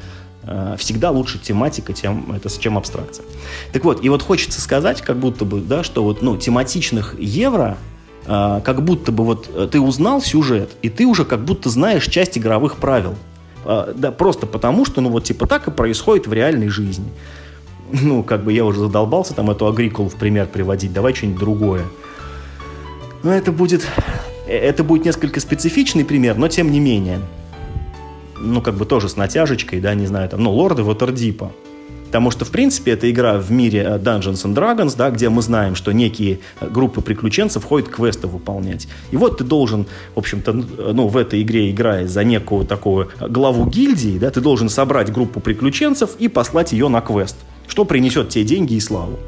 всегда 0.77 1.11
лучше 1.11 1.39
тематика, 1.39 1.93
чем, 1.93 2.31
это, 2.31 2.49
чем 2.59 2.77
абстракция. 2.77 3.25
Так 3.73 3.83
вот, 3.83 4.03
и 4.03 4.09
вот 4.09 4.21
хочется 4.21 4.61
сказать, 4.61 5.01
как 5.01 5.17
будто 5.17 5.45
бы, 5.45 5.59
да, 5.59 5.83
что 5.83 6.03
вот, 6.03 6.21
ну, 6.21 6.37
тематичных 6.37 7.15
евро, 7.19 7.77
э, 8.27 8.61
как 8.63 8.83
будто 8.83 9.11
бы 9.11 9.23
вот 9.23 9.49
э, 9.53 9.67
ты 9.71 9.79
узнал 9.79 10.21
сюжет, 10.21 10.71
и 10.81 10.89
ты 10.89 11.05
уже 11.05 11.25
как 11.25 11.43
будто 11.43 11.69
знаешь 11.69 12.07
часть 12.07 12.37
игровых 12.37 12.77
правил. 12.77 13.15
да, 13.65 14.11
просто 14.11 14.45
потому, 14.45 14.85
что, 14.85 15.01
ну, 15.01 15.09
вот, 15.09 15.23
типа, 15.23 15.47
так 15.47 15.67
и 15.67 15.71
происходит 15.71 16.27
в 16.27 16.33
реальной 16.33 16.69
жизни. 16.69 17.09
Ну, 18.01 18.23
как 18.23 18.43
бы 18.43 18.51
я 18.51 18.65
уже 18.65 18.79
задолбался 18.79 19.33
там 19.33 19.49
эту 19.49 19.67
агрикулу 19.67 20.09
в 20.09 20.15
пример 20.15 20.47
приводить, 20.47 20.93
давай 20.93 21.13
что-нибудь 21.13 21.39
другое. 21.39 21.85
Но 23.23 23.33
это 23.33 23.51
будет, 23.51 23.87
это 24.47 24.83
будет 24.83 25.05
несколько 25.05 25.39
специфичный 25.39 26.05
пример, 26.05 26.37
но 26.37 26.47
тем 26.47 26.71
не 26.71 26.79
менее 26.79 27.21
ну, 28.45 28.61
как 28.61 28.75
бы 28.75 28.85
тоже 28.85 29.09
с 29.09 29.15
натяжечкой, 29.15 29.81
да, 29.81 29.93
не 29.93 30.05
знаю, 30.05 30.29
там, 30.29 30.43
ну, 30.43 30.51
лорды 30.51 30.81
Waterdeep. 30.81 31.49
Потому 32.05 32.31
что, 32.31 32.45
в 32.45 32.49
принципе, 32.49 32.91
это 32.91 33.11
игра 33.11 33.37
в 33.37 33.51
мире 33.51 33.81
э, 33.81 33.97
Dungeons 33.97 34.45
and 34.45 34.53
Dragons, 34.53 34.95
да, 34.95 35.09
где 35.09 35.27
мы 35.27 35.41
знаем, 35.41 35.75
что 35.75 35.91
некие 35.91 36.39
э, 36.61 36.69
группы 36.69 37.01
приключенцев 37.01 37.65
ходят 37.65 37.89
квесты 37.89 38.27
выполнять. 38.27 38.87
И 39.11 39.17
вот 39.17 39.39
ты 39.39 39.43
должен, 39.43 39.85
в 40.13 40.19
общем-то, 40.19 40.53
ну, 40.53 41.07
в 41.07 41.17
этой 41.17 41.41
игре, 41.41 41.71
играя 41.71 42.07
за 42.07 42.23
некую 42.23 42.65
такую 42.65 43.09
главу 43.19 43.65
гильдии, 43.65 44.17
да, 44.17 44.31
ты 44.31 44.39
должен 44.39 44.69
собрать 44.69 45.11
группу 45.11 45.41
приключенцев 45.41 46.11
и 46.17 46.27
послать 46.29 46.71
ее 46.71 46.87
на 46.87 47.01
квест, 47.01 47.35
что 47.67 47.83
принесет 47.83 48.29
тебе 48.29 48.45
деньги 48.45 48.75
и 48.75 48.79
славу. 48.79 49.19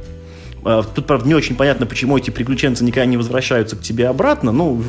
А, 0.68 0.84
тут, 0.84 1.06
правда, 1.06 1.26
не 1.26 1.34
очень 1.34 1.56
понятно, 1.56 1.86
почему 1.86 2.18
эти 2.18 2.30
приключенцы 2.30 2.84
никогда 2.84 3.06
не 3.06 3.16
возвращаются 3.16 3.78
к 3.78 3.82
тебе 3.82 4.10
обратно. 4.10 4.52
Ну, 4.52 4.84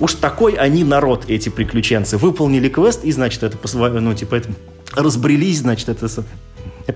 уж 0.00 0.14
такой 0.14 0.54
они 0.54 0.84
народ, 0.84 1.24
эти 1.28 1.50
приключенцы. 1.50 2.16
Выполнили 2.16 2.70
квест, 2.70 3.04
и, 3.04 3.12
значит, 3.12 3.42
это, 3.42 3.58
ну, 4.00 4.14
типа, 4.14 4.36
это, 4.36 4.48
разбрелись, 4.94 5.58
значит, 5.58 5.90
это 5.90 6.08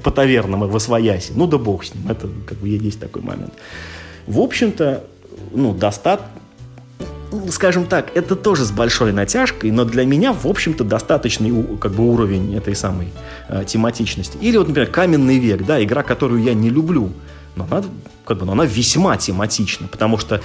по 0.02 0.10
тавернам 0.10 0.66
в 0.66 0.74
освояси. 0.74 1.32
Ну, 1.36 1.46
да 1.46 1.58
бог 1.58 1.84
с 1.84 1.94
ним. 1.94 2.08
Это, 2.08 2.26
как 2.46 2.56
бы, 2.56 2.68
есть 2.68 2.98
такой 2.98 3.20
момент. 3.20 3.52
В 4.26 4.40
общем-то, 4.40 5.04
ну, 5.52 5.74
достат, 5.74 6.22
скажем 7.50 7.84
так, 7.84 8.16
это 8.16 8.34
тоже 8.34 8.64
с 8.64 8.70
большой 8.70 9.12
натяжкой, 9.12 9.70
но 9.72 9.84
для 9.84 10.06
меня, 10.06 10.32
в 10.32 10.46
общем-то, 10.46 10.84
достаточный 10.84 11.52
как 11.78 11.92
бы, 11.92 12.10
уровень 12.10 12.56
этой 12.56 12.74
самой 12.76 13.08
э, 13.50 13.64
тематичности. 13.66 14.38
Или 14.40 14.56
вот, 14.56 14.68
например, 14.68 14.90
«Каменный 14.90 15.38
век», 15.38 15.66
да, 15.66 15.84
игра, 15.84 16.02
которую 16.02 16.42
я 16.42 16.54
не 16.54 16.70
люблю, 16.70 17.12
но 17.56 17.66
она, 17.70 17.84
как 18.24 18.38
бы, 18.38 18.46
но 18.46 18.52
она 18.52 18.64
весьма 18.64 19.16
тематична, 19.16 19.88
потому 19.88 20.18
что 20.18 20.40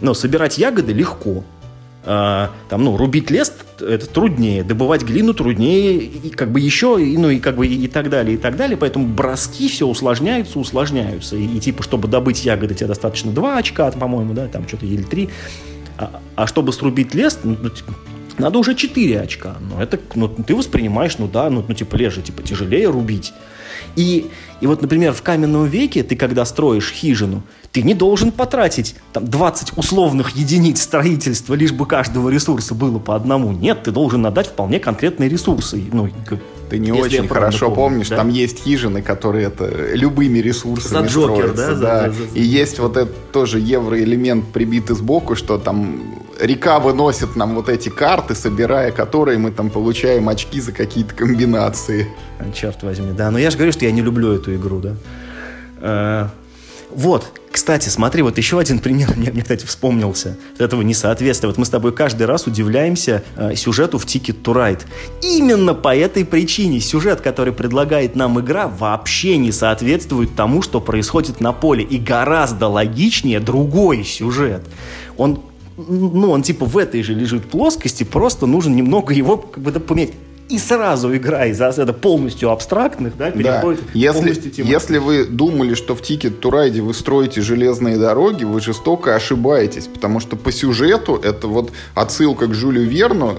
ну, 0.00 0.14
собирать 0.14 0.58
ягоды 0.58 0.92
легко, 0.92 1.44
а, 2.04 2.50
там, 2.68 2.82
ну, 2.82 2.96
рубить 2.96 3.30
лес 3.30 3.52
это 3.80 4.06
труднее, 4.06 4.64
добывать 4.64 5.02
глину 5.02 5.34
труднее, 5.34 5.98
и 5.98 6.30
как 6.30 6.50
бы 6.50 6.58
еще, 6.58 6.98
и, 7.00 7.16
ну, 7.16 7.30
и 7.30 7.38
как 7.38 7.56
бы 7.56 7.66
и, 7.66 7.84
и 7.84 7.88
так 7.88 8.10
далее, 8.10 8.34
и 8.34 8.38
так 8.38 8.56
далее. 8.56 8.76
Поэтому 8.76 9.06
броски 9.06 9.68
все 9.68 9.86
усложняются, 9.86 10.58
усложняются. 10.58 11.36
И, 11.36 11.46
и 11.46 11.60
типа, 11.60 11.82
чтобы 11.84 12.08
добыть 12.08 12.44
ягоды, 12.44 12.74
тебе 12.74 12.88
достаточно 12.88 13.30
2 13.30 13.56
очка, 13.56 13.90
по-моему, 13.92 14.34
да, 14.34 14.48
там 14.48 14.66
что-то 14.66 14.86
или 14.86 15.02
3. 15.02 15.28
А, 15.98 16.20
а 16.34 16.46
чтобы 16.48 16.72
срубить 16.72 17.14
лес, 17.14 17.38
ну, 17.44 17.56
ну 17.60 17.68
типа, 17.70 17.92
надо 18.38 18.58
уже 18.58 18.74
4 18.74 19.20
очка. 19.20 19.56
Но 19.60 19.80
это, 19.80 20.00
ну, 20.16 20.28
ты 20.28 20.56
воспринимаешь, 20.56 21.18
ну 21.18 21.28
да, 21.28 21.48
ну, 21.50 21.64
ну 21.66 21.74
типа, 21.74 21.94
лес 21.96 22.14
типа, 22.14 22.42
тяжелее 22.42 22.88
рубить. 22.88 23.32
И, 23.96 24.30
и 24.60 24.66
вот, 24.66 24.82
например, 24.82 25.12
в 25.12 25.22
каменном 25.22 25.66
веке 25.66 26.02
ты, 26.02 26.16
когда 26.16 26.44
строишь 26.44 26.90
хижину, 26.90 27.42
ты 27.72 27.82
не 27.82 27.94
должен 27.94 28.32
потратить 28.32 28.94
там, 29.12 29.26
20 29.26 29.78
условных 29.78 30.30
единиц 30.36 30.82
строительства, 30.82 31.54
лишь 31.54 31.72
бы 31.72 31.86
каждого 31.86 32.28
ресурса 32.28 32.74
было 32.74 32.98
по 32.98 33.16
одному. 33.16 33.52
Нет, 33.52 33.84
ты 33.84 33.90
должен 33.90 34.24
отдать 34.26 34.48
вполне 34.48 34.78
конкретные 34.78 35.30
ресурсы. 35.30 35.82
Ну, 35.90 36.10
ты 36.68 36.78
не 36.78 36.92
очень 36.92 37.28
хорошо 37.28 37.66
помню, 37.66 37.76
помнишь, 37.76 38.08
да? 38.10 38.16
там 38.16 38.28
есть 38.28 38.62
хижины, 38.62 39.02
которые 39.02 39.46
это 39.46 39.94
любыми 39.94 40.38
ресурсами 40.38 41.06
за 41.06 41.12
Джокер, 41.12 41.54
да? 41.54 41.68
да. 41.68 41.74
За, 41.74 42.12
за, 42.12 42.12
за, 42.12 42.34
И 42.34 42.42
есть 42.42 42.78
вот 42.78 42.96
этот 42.96 43.32
тоже 43.32 43.58
евроэлемент 43.58 44.48
прибитый 44.52 44.96
сбоку, 44.96 45.34
что 45.34 45.58
там 45.58 46.22
река 46.40 46.78
выносит 46.78 47.36
нам 47.36 47.54
вот 47.54 47.68
эти 47.68 47.88
карты, 47.88 48.34
собирая 48.34 48.90
которые 48.90 49.38
мы 49.38 49.50
там 49.50 49.70
получаем 49.70 50.28
очки 50.28 50.60
за 50.60 50.72
какие-то 50.72 51.14
комбинации. 51.14 52.08
Черт 52.54 52.82
возьми, 52.82 53.12
да. 53.12 53.30
Но 53.30 53.38
я 53.38 53.50
же 53.50 53.56
говорю, 53.56 53.72
что 53.72 53.84
я 53.84 53.92
не 53.92 54.02
люблю 54.02 54.32
эту 54.32 54.54
игру, 54.54 54.80
да. 54.80 56.30
Вот, 56.94 57.32
кстати, 57.50 57.88
смотри, 57.90 58.22
вот 58.22 58.38
еще 58.38 58.58
один 58.58 58.78
пример 58.78 59.12
мне, 59.16 59.30
мне 59.30 59.42
кстати, 59.42 59.66
вспомнился 59.66 60.36
этого 60.58 60.82
несоответствия. 60.82 61.48
Вот 61.48 61.58
мы 61.58 61.64
с 61.64 61.70
тобой 61.70 61.92
каждый 61.92 62.26
раз 62.26 62.46
удивляемся 62.46 63.22
э, 63.36 63.54
сюжету 63.54 63.98
в 63.98 64.06
Ticket 64.06 64.42
to 64.42 64.54
Ride. 64.54 64.80
Именно 65.22 65.74
по 65.74 65.94
этой 65.94 66.24
причине 66.24 66.80
сюжет, 66.80 67.20
который 67.20 67.52
предлагает 67.52 68.16
нам 68.16 68.40
игра, 68.40 68.68
вообще 68.68 69.36
не 69.36 69.52
соответствует 69.52 70.34
тому, 70.34 70.62
что 70.62 70.80
происходит 70.80 71.40
на 71.40 71.52
поле. 71.52 71.84
И 71.84 71.98
гораздо 71.98 72.68
логичнее 72.68 73.40
другой 73.40 74.04
сюжет. 74.04 74.62
Он 75.16 75.40
ну, 75.76 76.30
он 76.30 76.42
типа 76.42 76.66
в 76.66 76.76
этой 76.76 77.02
же 77.02 77.14
лежит 77.14 77.46
плоскости, 77.46 78.04
просто 78.04 78.46
нужно 78.46 78.74
немного 78.74 79.14
его 79.14 79.38
как 79.38 79.62
бы 79.62 79.72
поменять 79.72 80.12
и 80.48 80.58
сразу 80.58 81.14
игра 81.16 81.46
из 81.46 81.60
это 81.60 81.92
полностью 81.92 82.50
абстрактных, 82.50 83.16
да, 83.16 83.30
переходит 83.30 83.80
да. 83.80 83.90
если, 83.94 84.18
полностью 84.18 84.66
Если 84.66 84.98
вы 84.98 85.24
думали, 85.24 85.74
что 85.74 85.94
в 85.94 86.02
Ticket 86.02 86.40
to 86.40 86.50
Ride 86.50 86.82
вы 86.82 86.92
строите 86.92 87.40
железные 87.40 87.96
дороги, 87.96 88.44
вы 88.44 88.60
жестоко 88.60 89.14
ошибаетесь, 89.14 89.86
потому 89.86 90.20
что 90.20 90.36
по 90.36 90.52
сюжету 90.52 91.16
это 91.16 91.48
вот 91.48 91.72
отсылка 91.94 92.48
к 92.48 92.54
Жюлю 92.54 92.82
Верну 92.82 93.34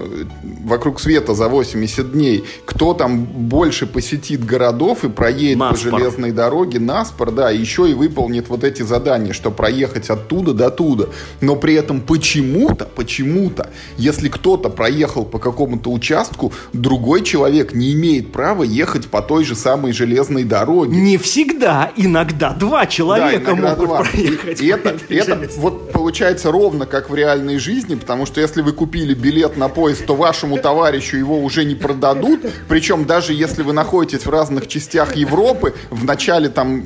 «Вокруг 0.64 1.00
света 1.00 1.34
за 1.34 1.48
80 1.48 2.12
дней». 2.12 2.44
Кто 2.64 2.94
там 2.94 3.24
больше 3.24 3.86
посетит 3.86 4.44
городов 4.44 5.04
и 5.04 5.08
проедет 5.08 5.58
Наспор. 5.58 5.92
по 5.92 5.98
железной 5.98 6.32
дороге, 6.32 6.80
Наспор, 6.80 7.30
да, 7.30 7.50
еще 7.50 7.88
и 7.88 7.94
выполнит 7.94 8.48
вот 8.48 8.64
эти 8.64 8.82
задания, 8.82 9.32
что 9.32 9.50
проехать 9.50 10.10
оттуда 10.10 10.52
до 10.52 10.70
туда. 10.70 11.06
Но 11.40 11.54
при 11.54 11.74
этом 11.74 12.00
почему-то, 12.00 12.86
почему-то, 12.86 13.70
если 13.98 14.28
кто-то 14.28 14.68
проехал 14.68 15.24
по 15.24 15.38
какому-то 15.38 15.92
участку, 15.92 16.52
друг 16.72 16.93
другой 16.94 17.24
человек 17.24 17.74
не 17.74 17.92
имеет 17.92 18.30
права 18.30 18.62
ехать 18.62 19.08
по 19.08 19.20
той 19.20 19.42
же 19.42 19.56
самой 19.56 19.92
железной 19.92 20.44
дороге. 20.44 20.96
Не 20.96 21.18
всегда, 21.18 21.90
иногда 21.96 22.52
два 22.52 22.86
человека 22.86 23.46
да, 23.46 23.52
иногда 23.52 23.70
могут 23.70 23.86
два. 23.86 24.04
проехать. 24.04 24.60
И, 24.60 24.66
и 24.66 24.68
это, 24.68 24.96
это 25.08 25.50
вот 25.56 25.90
получается 25.90 26.52
ровно 26.52 26.86
как 26.86 27.10
в 27.10 27.14
реальной 27.16 27.58
жизни, 27.58 27.96
потому 27.96 28.26
что 28.26 28.40
если 28.40 28.62
вы 28.62 28.72
купили 28.72 29.12
билет 29.12 29.56
на 29.56 29.68
поезд, 29.68 30.06
то 30.06 30.14
вашему 30.14 30.56
товарищу 30.58 31.16
его 31.16 31.42
уже 31.42 31.64
не 31.64 31.74
продадут. 31.74 32.42
Причем 32.68 33.06
даже 33.06 33.32
если 33.32 33.64
вы 33.64 33.72
находитесь 33.72 34.24
в 34.24 34.30
разных 34.30 34.68
частях 34.68 35.16
Европы, 35.16 35.74
в 35.90 36.04
начале 36.04 36.48
там 36.48 36.84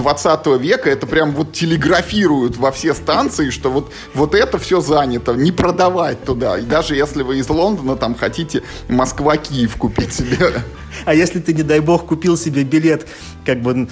20 0.00 0.46
века 0.60 0.88
это 0.88 1.06
прям 1.06 1.32
вот 1.32 1.52
телеграфируют 1.52 2.56
во 2.56 2.72
все 2.72 2.94
станции, 2.94 3.50
что 3.50 3.70
вот, 3.70 3.92
вот 4.14 4.34
это 4.34 4.58
все 4.58 4.80
занято, 4.80 5.34
не 5.34 5.52
продавать 5.52 6.24
туда. 6.24 6.58
И 6.58 6.62
даже 6.62 6.96
если 6.96 7.22
вы 7.22 7.38
из 7.38 7.48
Лондона 7.48 7.96
там 7.96 8.14
хотите 8.14 8.62
Москва-Киев 8.88 9.76
купить 9.76 10.14
себе. 10.14 10.62
А 11.04 11.14
если 11.14 11.38
ты, 11.38 11.52
не 11.52 11.62
дай 11.62 11.80
бог, 11.80 12.06
купил 12.06 12.36
себе 12.36 12.64
билет, 12.64 13.06
как 13.44 13.62
бы, 13.62 13.88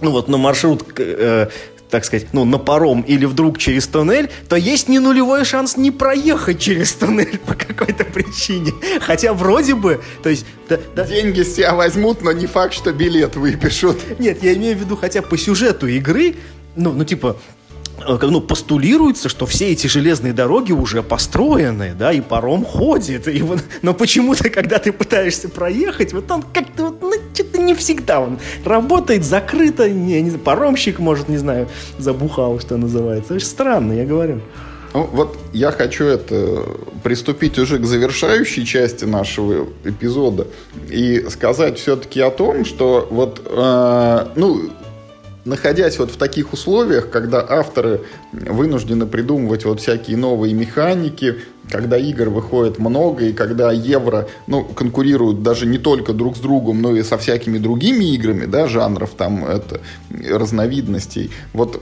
ну 0.00 0.10
вот 0.10 0.28
на 0.28 0.36
маршрут 0.36 0.84
э, 0.96 1.48
так 1.90 2.04
сказать, 2.04 2.28
ну, 2.32 2.44
на 2.44 2.58
паром 2.58 3.02
или 3.02 3.24
вдруг 3.24 3.58
через 3.58 3.86
туннель, 3.86 4.30
то 4.48 4.56
есть 4.56 4.88
не 4.88 4.98
нулевой 4.98 5.44
шанс 5.44 5.76
не 5.76 5.90
проехать 5.90 6.60
через 6.60 6.92
туннель 6.92 7.38
по 7.38 7.54
какой-то 7.54 8.04
причине. 8.04 8.72
Хотя 9.00 9.32
вроде 9.32 9.74
бы, 9.74 10.00
то 10.22 10.28
есть... 10.28 10.46
Да, 10.68 10.78
да. 10.94 11.06
Деньги 11.06 11.42
с 11.42 11.54
тебя 11.54 11.74
возьмут, 11.74 12.22
но 12.22 12.32
не 12.32 12.46
факт, 12.46 12.74
что 12.74 12.92
билет 12.92 13.36
выпишут. 13.36 13.98
Нет, 14.18 14.42
я 14.42 14.54
имею 14.54 14.76
в 14.76 14.80
виду 14.80 14.96
хотя 14.96 15.22
по 15.22 15.38
сюжету 15.38 15.86
игры, 15.86 16.36
ну, 16.74 16.92
ну 16.92 17.04
типа, 17.04 17.36
Э, 18.06 18.18
ну, 18.20 18.40
постулируется, 18.40 19.28
что 19.28 19.46
все 19.46 19.72
эти 19.72 19.86
железные 19.86 20.32
дороги 20.32 20.72
уже 20.72 21.02
построены, 21.02 21.94
да, 21.98 22.12
и 22.12 22.20
паром 22.20 22.64
ходит. 22.64 23.28
И 23.28 23.42
вот, 23.42 23.60
но 23.82 23.94
почему-то, 23.94 24.50
когда 24.50 24.78
ты 24.78 24.92
пытаешься 24.92 25.48
проехать, 25.48 26.12
вот 26.12 26.30
он 26.30 26.42
как-то 26.42 26.86
вот, 26.86 27.02
не 27.66 27.74
всегда 27.74 28.20
он 28.20 28.38
работает, 28.64 29.24
закрыто, 29.24 29.88
не, 29.88 30.22
не, 30.22 30.38
паромщик, 30.38 30.98
может, 30.98 31.28
не 31.28 31.36
знаю, 31.36 31.68
забухал, 31.98 32.58
что 32.60 32.76
называется. 32.76 33.34
Очень 33.34 33.46
странно, 33.46 33.92
я 33.92 34.04
говорю. 34.04 34.40
Ну, 34.94 35.08
вот 35.12 35.36
я 35.52 35.72
хочу 35.72 36.04
это 36.04 36.64
приступить 37.02 37.58
уже 37.58 37.78
к 37.78 37.84
завершающей 37.84 38.64
части 38.64 39.04
нашего 39.04 39.66
эпизода 39.84 40.46
и 40.88 41.26
сказать 41.28 41.78
все-таки 41.78 42.20
о 42.20 42.30
том, 42.30 42.64
что 42.64 43.06
вот, 43.10 43.42
э, 43.44 44.26
ну, 44.36 44.70
находясь 45.44 45.98
вот 45.98 46.10
в 46.10 46.16
таких 46.16 46.52
условиях, 46.52 47.10
когда 47.10 47.44
авторы 47.46 48.00
вынуждены 48.32 49.06
придумывать 49.06 49.64
вот 49.64 49.80
всякие 49.80 50.16
новые 50.16 50.54
механики, 50.54 51.36
когда 51.70 51.96
игр 51.96 52.28
выходит 52.28 52.78
много, 52.78 53.26
и 53.26 53.32
когда 53.32 53.72
евро, 53.72 54.28
ну, 54.46 54.64
конкурируют 54.64 55.42
даже 55.42 55.66
не 55.66 55.78
только 55.78 56.12
друг 56.12 56.36
с 56.36 56.40
другом, 56.40 56.82
но 56.82 56.96
и 56.96 57.02
со 57.02 57.18
всякими 57.18 57.58
другими 57.58 58.04
играми, 58.14 58.46
да, 58.46 58.66
жанров 58.66 59.10
там, 59.16 59.44
это, 59.44 59.80
разновидностей. 60.10 61.30
Вот, 61.52 61.80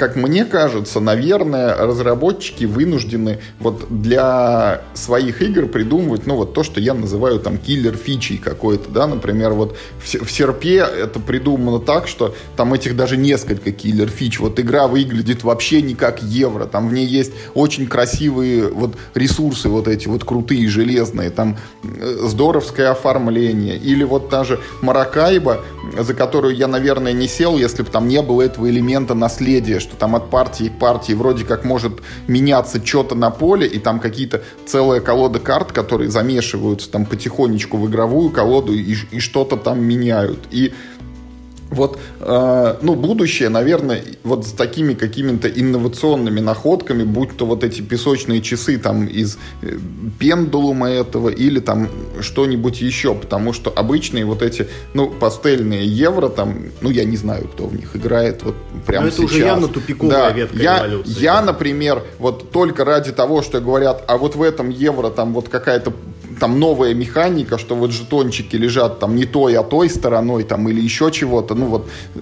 как 0.00 0.16
мне 0.16 0.46
кажется, 0.46 0.98
наверное, 0.98 1.76
разработчики 1.76 2.64
вынуждены 2.64 3.38
вот 3.58 3.84
для 3.90 4.80
своих 4.94 5.42
игр 5.42 5.66
придумывать, 5.66 6.26
ну, 6.26 6.36
вот 6.36 6.54
то, 6.54 6.62
что 6.62 6.80
я 6.80 6.94
называю 6.94 7.38
там 7.38 7.58
киллер 7.58 7.98
фичей 7.98 8.38
какой-то, 8.38 8.88
да, 8.88 9.06
например, 9.06 9.52
вот 9.52 9.76
в, 9.98 10.24
в 10.24 10.32
серпе 10.32 10.78
это 10.78 11.20
придумано 11.20 11.80
так, 11.80 12.08
что 12.08 12.34
там 12.56 12.72
этих 12.72 12.96
даже 12.96 13.18
несколько 13.18 13.72
киллер 13.72 14.08
фич. 14.08 14.40
Вот 14.40 14.58
игра 14.58 14.88
выглядит 14.88 15.44
вообще 15.44 15.82
не 15.82 15.94
как 15.94 16.22
евро, 16.22 16.64
там 16.64 16.88
в 16.88 16.94
ней 16.94 17.06
есть 17.06 17.32
очень 17.52 17.86
красивые 17.86 18.68
вот 18.68 18.94
ресурсы 19.12 19.68
вот 19.68 19.86
эти 19.86 20.08
вот 20.08 20.24
крутые, 20.24 20.66
железные, 20.66 21.28
там 21.28 21.58
э, 21.82 22.20
здоровское 22.22 22.90
оформление, 22.90 23.76
или 23.76 24.04
вот 24.04 24.30
та 24.30 24.44
же 24.44 24.60
Маракайба, 24.80 25.60
за 25.98 26.14
которую 26.14 26.56
я, 26.56 26.68
наверное, 26.68 27.12
не 27.12 27.28
сел, 27.28 27.58
если 27.58 27.82
бы 27.82 27.90
там 27.90 28.08
не 28.08 28.22
было 28.22 28.40
этого 28.40 28.70
элемента 28.70 29.12
наследия, 29.12 29.78
что 29.90 29.98
там 29.98 30.14
от 30.14 30.30
партии 30.30 30.68
к 30.68 30.78
партии 30.78 31.12
вроде 31.12 31.44
как 31.44 31.64
может 31.64 32.00
меняться 32.28 32.84
что-то 32.84 33.14
на 33.14 33.30
поле, 33.30 33.66
и 33.66 33.78
там 33.78 33.98
какие-то 33.98 34.42
целая 34.66 35.00
колода 35.00 35.40
карт, 35.40 35.72
которые 35.72 36.10
замешиваются 36.10 36.90
там 36.90 37.06
потихонечку 37.06 37.76
в 37.76 37.88
игровую 37.88 38.30
колоду 38.30 38.72
и, 38.72 38.96
и 39.10 39.18
что-то 39.18 39.56
там 39.56 39.82
меняют. 39.82 40.38
И 40.50 40.72
вот, 41.70 41.98
э, 42.20 42.76
ну, 42.82 42.94
будущее, 42.94 43.48
наверное, 43.48 44.02
вот 44.24 44.46
с 44.46 44.52
такими 44.52 44.94
какими-то 44.94 45.48
инновационными 45.48 46.40
находками, 46.40 47.04
будь 47.04 47.36
то 47.36 47.46
вот 47.46 47.62
эти 47.64 47.80
песочные 47.80 48.42
часы 48.42 48.78
там 48.78 49.06
из 49.06 49.38
э, 49.62 49.78
пендулума 50.18 50.90
этого 50.90 51.28
или 51.28 51.60
там 51.60 51.88
что-нибудь 52.20 52.80
еще, 52.80 53.14
потому 53.14 53.52
что 53.52 53.70
обычные 53.70 54.24
вот 54.24 54.42
эти, 54.42 54.66
ну, 54.94 55.10
пастельные 55.10 55.86
евро 55.86 56.28
там, 56.28 56.64
ну, 56.80 56.90
я 56.90 57.04
не 57.04 57.16
знаю, 57.16 57.48
кто 57.48 57.66
в 57.66 57.76
них 57.76 57.94
играет 57.94 58.42
вот 58.42 58.56
прямо 58.86 59.02
Но 59.04 59.08
это 59.08 59.16
сейчас. 59.18 59.30
уже 59.30 59.40
явно 59.40 59.68
тупиковая 59.68 60.30
да, 60.30 60.30
ветка 60.30 60.56
я, 60.58 60.78
эволюции. 60.80 61.20
Я, 61.20 61.40
например, 61.40 62.02
вот 62.18 62.50
только 62.50 62.84
ради 62.84 63.12
того, 63.12 63.42
что 63.42 63.60
говорят, 63.60 64.02
а 64.08 64.18
вот 64.18 64.34
в 64.34 64.42
этом 64.42 64.70
евро 64.70 65.10
там 65.10 65.32
вот 65.32 65.48
какая-то 65.48 65.92
там 66.40 66.58
новая 66.58 66.94
механика, 66.94 67.58
что 67.58 67.76
вот 67.76 67.92
жетончики 67.92 68.56
лежат 68.56 68.98
там 68.98 69.14
не 69.14 69.26
той, 69.26 69.56
а 69.56 69.62
той 69.62 69.88
стороной, 69.88 70.42
там, 70.44 70.68
или 70.68 70.80
еще 70.80 71.10
чего-то, 71.12 71.54
ну 71.54 71.66
вот 71.66 71.88
э, 72.14 72.20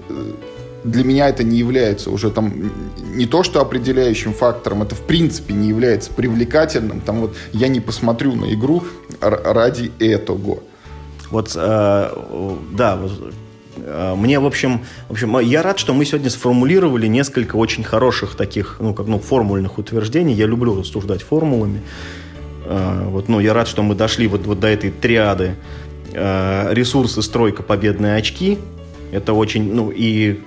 для 0.85 1.05
меня 1.05 1.29
это 1.29 1.45
не 1.45 1.59
является 1.59 2.11
уже 2.11 2.31
там 2.31 2.71
не 3.15 3.27
то, 3.27 3.43
что 3.43 3.61
определяющим 3.61 4.33
фактором, 4.33 4.83
это 4.83 4.95
в 4.95 5.03
принципе 5.03 5.55
не 5.55 5.69
является 5.69 6.13
привлекательным. 6.13 7.01
Там 7.01 7.21
вот 7.21 7.37
я 7.53 7.69
не 7.69 7.81
посмотрю 7.81 8.35
на 8.35 8.53
игру 8.53 8.85
ради 9.21 9.93
этого. 9.99 10.59
Вот, 11.31 11.53
э, 11.55 12.11
да, 12.73 12.99
э, 13.77 14.15
мне, 14.17 14.41
в 14.41 14.47
общем, 14.47 14.81
в 15.09 15.13
общем, 15.13 15.39
я 15.41 15.63
рад, 15.63 15.79
что 15.79 15.93
мы 15.95 16.05
сегодня 16.05 16.31
сформулировали 16.31 17.07
несколько 17.07 17.57
очень 17.57 17.85
хороших 17.85 18.35
таких, 18.35 18.77
ну, 18.81 18.95
как, 18.95 19.07
ну, 19.07 19.19
формульных 19.19 19.79
утверждений. 19.79 20.35
Я 20.35 20.47
люблю 20.47 20.81
рассуждать 20.81 21.23
формулами. 21.23 21.83
А, 22.71 23.09
вот, 23.09 23.29
ну, 23.29 23.41
я 23.41 23.55
рад, 23.55 23.67
что 23.67 23.83
мы 23.83 23.95
дошли 23.95 24.27
вот, 24.27 24.47
вот 24.47 24.61
до 24.61 24.67
этой 24.67 24.91
триады 24.91 25.55
а, 26.15 26.71
ресурсы, 26.71 27.23
стройка, 27.23 27.63
победные 27.63 28.17
очки. 28.17 28.59
Это 29.11 29.33
очень, 29.33 29.73
ну, 29.73 29.91
и 29.91 30.41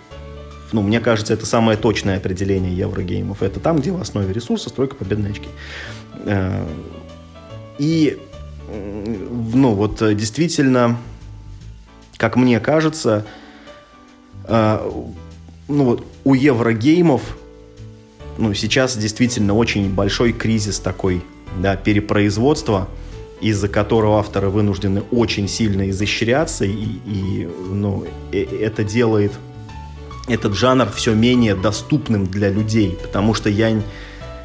ну, 0.72 0.84
мне 0.84 1.00
кажется, 1.00 1.34
это 1.34 1.48
самое 1.48 1.78
точное 1.80 2.18
определение 2.18 2.78
еврогеймов. 2.78 3.42
Это 3.42 3.60
там, 3.60 3.80
где 3.80 3.92
в 3.92 4.00
основе 4.00 4.32
ресурса 4.32 4.70
стройка, 4.70 4.96
победные 4.96 5.32
очки. 5.32 5.48
А, 6.26 6.68
и, 7.80 8.20
ну, 8.70 9.74
вот 9.74 9.98
действительно, 10.16 10.98
как 12.18 12.36
мне 12.36 12.60
кажется, 12.60 13.26
ну, 14.48 15.16
вот 15.68 16.06
у 16.24 16.36
еврогеймов 16.36 17.38
ну, 18.38 18.54
сейчас 18.54 18.96
действительно 18.96 19.56
очень 19.56 19.90
большой 19.90 20.32
кризис 20.34 20.80
такой 20.80 21.24
да, 21.60 21.76
перепроизводства, 21.76 22.88
из-за 23.40 23.68
которого 23.68 24.20
авторы 24.20 24.50
вынуждены 24.50 25.04
очень 25.12 25.48
сильно 25.48 25.90
изощряться, 25.90 26.66
и, 26.66 26.86
и 27.06 27.50
ну, 27.70 28.06
это 28.32 28.84
делает 28.84 29.34
этот 30.28 30.54
жанр 30.54 30.90
все 30.92 31.14
менее 31.14 31.56
доступным 31.56 32.28
для 32.28 32.50
людей, 32.50 32.98
потому 33.02 33.34
что 33.34 33.50
я 33.50 33.82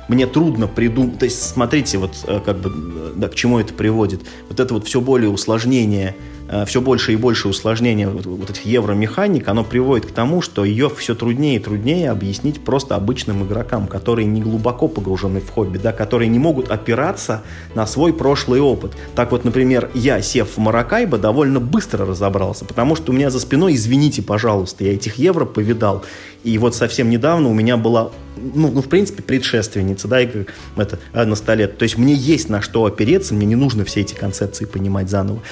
мне 0.09 0.27
трудно 0.27 0.69
придумать, 0.69 1.19
то 1.19 1.24
есть 1.24 1.43
смотрите, 1.43 1.99
вот 1.99 2.12
э, 2.27 2.41
как 2.45 2.59
бы, 2.59 3.12
да, 3.16 3.28
к 3.28 3.35
чему 3.35 3.59
это 3.59 3.74
приводит, 3.74 4.23
вот 4.49 4.61
это 4.61 4.73
вот 4.73 4.87
все 4.87 5.01
более 5.01 5.28
усложнение 5.28 6.15
Э, 6.15 6.36
все 6.66 6.81
больше 6.81 7.12
и 7.12 7.16
больше 7.16 7.48
усложнения 7.48 8.09
вот, 8.09 8.27
вот 8.27 8.51
этих 8.51 8.64
евромеханик, 8.64 9.48
оно 9.48 9.64
приводит 9.64 10.06
к 10.06 10.12
тому, 10.12 10.43
что 10.43 10.64
ее 10.64 10.89
все 10.89 11.14
труднее 11.14 11.56
и 11.56 11.59
труднее 11.59 12.10
объяснить 12.10 12.64
просто 12.64 12.94
обычным 12.94 13.44
игрокам, 13.44 13.86
которые 13.86 14.27
не 14.27 14.40
глубоко 14.40 14.89
погружены 14.89 15.40
в 15.40 15.51
хобби, 15.51 15.78
да, 15.78 15.93
которые 15.93 16.28
не 16.28 16.39
могут 16.39 16.70
опираться 16.70 17.43
на 17.74 17.86
свой 17.86 18.12
прошлый 18.12 18.60
опыт. 18.60 18.93
Так 19.14 19.32
вот, 19.32 19.44
например, 19.44 19.90
я, 19.94 20.23
сев 20.23 20.56
в 20.56 20.59
Маракайбо, 20.59 21.18
довольно 21.18 21.60
быстро 21.60 22.06
разобрался, 22.06 22.64
потому 22.64 22.97
что 22.97 23.12
у 23.12 23.14
меня 23.14 23.31
за 23.31 23.40
спиной, 23.40 23.74
извините, 23.74 24.23
пожалуйста, 24.23 24.85
я 24.85 24.94
этих 24.94 25.16
евро 25.16 25.44
повидал, 25.44 26.05
и 26.44 26.59
вот 26.59 26.77
совсем 26.77 27.10
недавно 27.10 27.48
у 27.48 27.55
меня 27.55 27.77
была, 27.77 28.12
ну, 28.36 28.70
ну 28.70 28.81
в 28.81 28.89
принципе, 28.89 29.23
предшественница, 29.23 30.06
да, 30.06 30.20
игры 30.20 30.47
это, 30.77 30.98
э, 31.12 31.24
на 31.24 31.35
столе. 31.35 31.66
То 31.66 31.82
есть 31.82 31.98
мне 31.98 32.14
есть 32.14 32.48
на 32.48 32.62
что 32.62 32.85
опереться, 32.85 33.35
мне 33.35 33.47
не 33.47 33.56
нужно 33.56 33.85
все 33.85 34.02
эти 34.02 34.14
концепции 34.14 34.64
понимать 34.64 35.10
заново. 35.10 35.43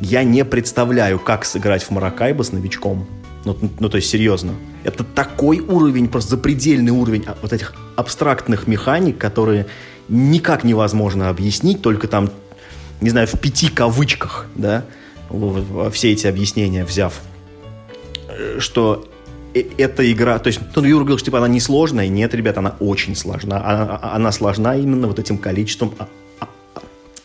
Я 0.00 0.22
не 0.22 0.44
представляю, 0.44 1.18
как 1.18 1.44
сыграть 1.44 1.82
в 1.82 1.90
Маракайбо 1.90 2.42
с 2.42 2.52
новичком. 2.52 3.06
Ну, 3.44 3.56
ну, 3.80 3.88
то 3.88 3.96
есть, 3.96 4.10
серьезно. 4.10 4.54
Это 4.84 5.04
такой 5.04 5.60
уровень, 5.60 6.08
просто 6.08 6.30
запредельный 6.30 6.92
уровень 6.92 7.24
а, 7.26 7.36
вот 7.42 7.52
этих 7.52 7.74
абстрактных 7.96 8.66
механик, 8.66 9.18
которые 9.18 9.66
никак 10.08 10.64
невозможно 10.64 11.28
объяснить, 11.28 11.82
только 11.82 12.08
там, 12.08 12.30
не 13.00 13.10
знаю, 13.10 13.26
в 13.26 13.38
пяти 13.38 13.68
кавычках, 13.68 14.46
да, 14.54 14.84
все 15.92 16.12
эти 16.12 16.26
объяснения 16.26 16.84
взяв, 16.84 17.20
э, 18.28 18.58
что 18.60 19.08
э, 19.54 19.62
эта 19.76 20.10
игра, 20.10 20.38
то 20.38 20.48
есть, 20.48 20.60
ну, 20.74 20.84
Юра 20.84 21.00
говорил, 21.00 21.18
что 21.18 21.26
типа 21.26 21.38
она 21.38 21.48
не 21.48 21.60
сложная. 21.60 22.08
Нет, 22.08 22.34
ребят, 22.34 22.56
она 22.58 22.76
очень 22.80 23.14
сложна. 23.14 23.62
Она, 23.64 24.00
она 24.02 24.32
сложна 24.32 24.76
именно 24.76 25.06
вот 25.06 25.18
этим 25.18 25.38
количеством 25.38 25.94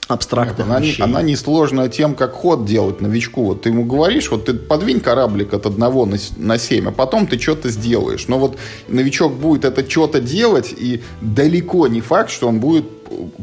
абстрактных 0.08 0.68
она, 0.68 0.80
вещей. 0.80 1.02
Она 1.02 1.22
несложная 1.22 1.90
тем, 1.90 2.16
как 2.16 2.34
ход 2.34 2.66
делать 2.66 3.02
новичку. 3.02 3.46
Вот 3.46 3.64
ты 3.64 3.70
ему 3.70 3.86
говоришь, 3.86 4.30
вот 4.32 4.46
ты 4.46 4.54
подвинь 4.54 5.00
кораблик 5.00 5.54
от 5.54 5.66
одного 5.66 6.06
на, 6.06 6.18
на 6.38 6.58
7, 6.58 6.90
а 6.90 6.92
потом 6.92 7.28
ты 7.28 7.40
что-то 7.40 7.70
сделаешь. 7.70 8.28
Но 8.28 8.40
вот 8.40 8.58
новичок 8.88 9.34
будет 9.34 9.66
это 9.66 9.90
что-то 9.90 10.20
делать, 10.20 10.74
и 10.76 11.02
далеко 11.22 11.88
не 11.88 12.02
факт, 12.02 12.30
что 12.30 12.48
он 12.48 12.60
будет 12.60 12.86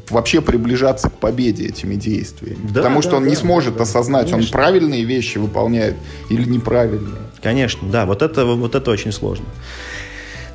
вообще 0.08 0.40
приближаться 0.40 1.10
к 1.10 1.18
победе 1.18 1.66
этими 1.66 1.94
действиями. 1.94 2.58
Да, 2.64 2.80
Потому 2.80 2.96
да, 2.96 3.02
что 3.02 3.16
он 3.16 3.24
да, 3.24 3.30
не 3.30 3.36
сможет 3.36 3.76
да, 3.76 3.82
осознать, 3.82 4.30
конечно. 4.30 4.48
он 4.48 4.52
правильные 4.52 5.04
вещи 5.04 5.38
выполняет 5.38 5.96
или 6.28 6.44
неправильные. 6.44 7.20
Конечно, 7.42 7.88
да, 7.88 8.06
вот 8.06 8.22
это, 8.22 8.44
вот 8.44 8.74
это 8.74 8.90
очень 8.90 9.12
сложно. 9.12 9.46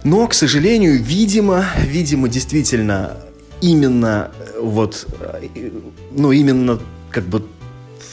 Но, 0.04 0.28
к 0.28 0.34
сожалению, 0.34 1.02
видимо, 1.02 1.66
видимо, 1.84 2.30
действительно, 2.30 3.18
именно 3.62 4.32
э, 4.40 4.60
вот, 4.62 5.08
э, 5.20 5.70
ну, 6.12 6.32
именно 6.32 6.80
как 7.10 7.26
бы 7.26 7.44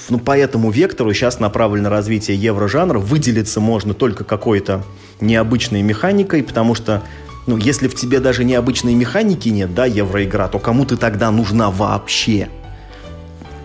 ну, 0.09 0.19
по 0.19 0.37
этому 0.37 0.71
вектору 0.71 1.13
сейчас 1.15 1.41
направлено 1.41 1.89
развитие 1.89 2.37
еврожанра. 2.37 2.99
Выделиться 2.99 3.61
можно 3.61 3.95
только 3.95 4.25
какой-то 4.25 4.85
необычной 5.21 5.83
механикой, 5.83 6.43
потому 6.43 6.75
что 6.75 7.03
ну, 7.47 7.57
если 7.57 7.89
в 7.89 7.95
тебе 7.95 8.21
даже 8.21 8.45
необычной 8.45 8.95
механики 8.95 9.49
нет, 9.49 9.75
да, 9.75 9.87
евроигра, 9.87 10.49
то 10.49 10.59
кому 10.59 10.85
ты 10.85 10.97
тогда 10.97 11.31
нужна 11.31 11.71
вообще? 11.71 12.49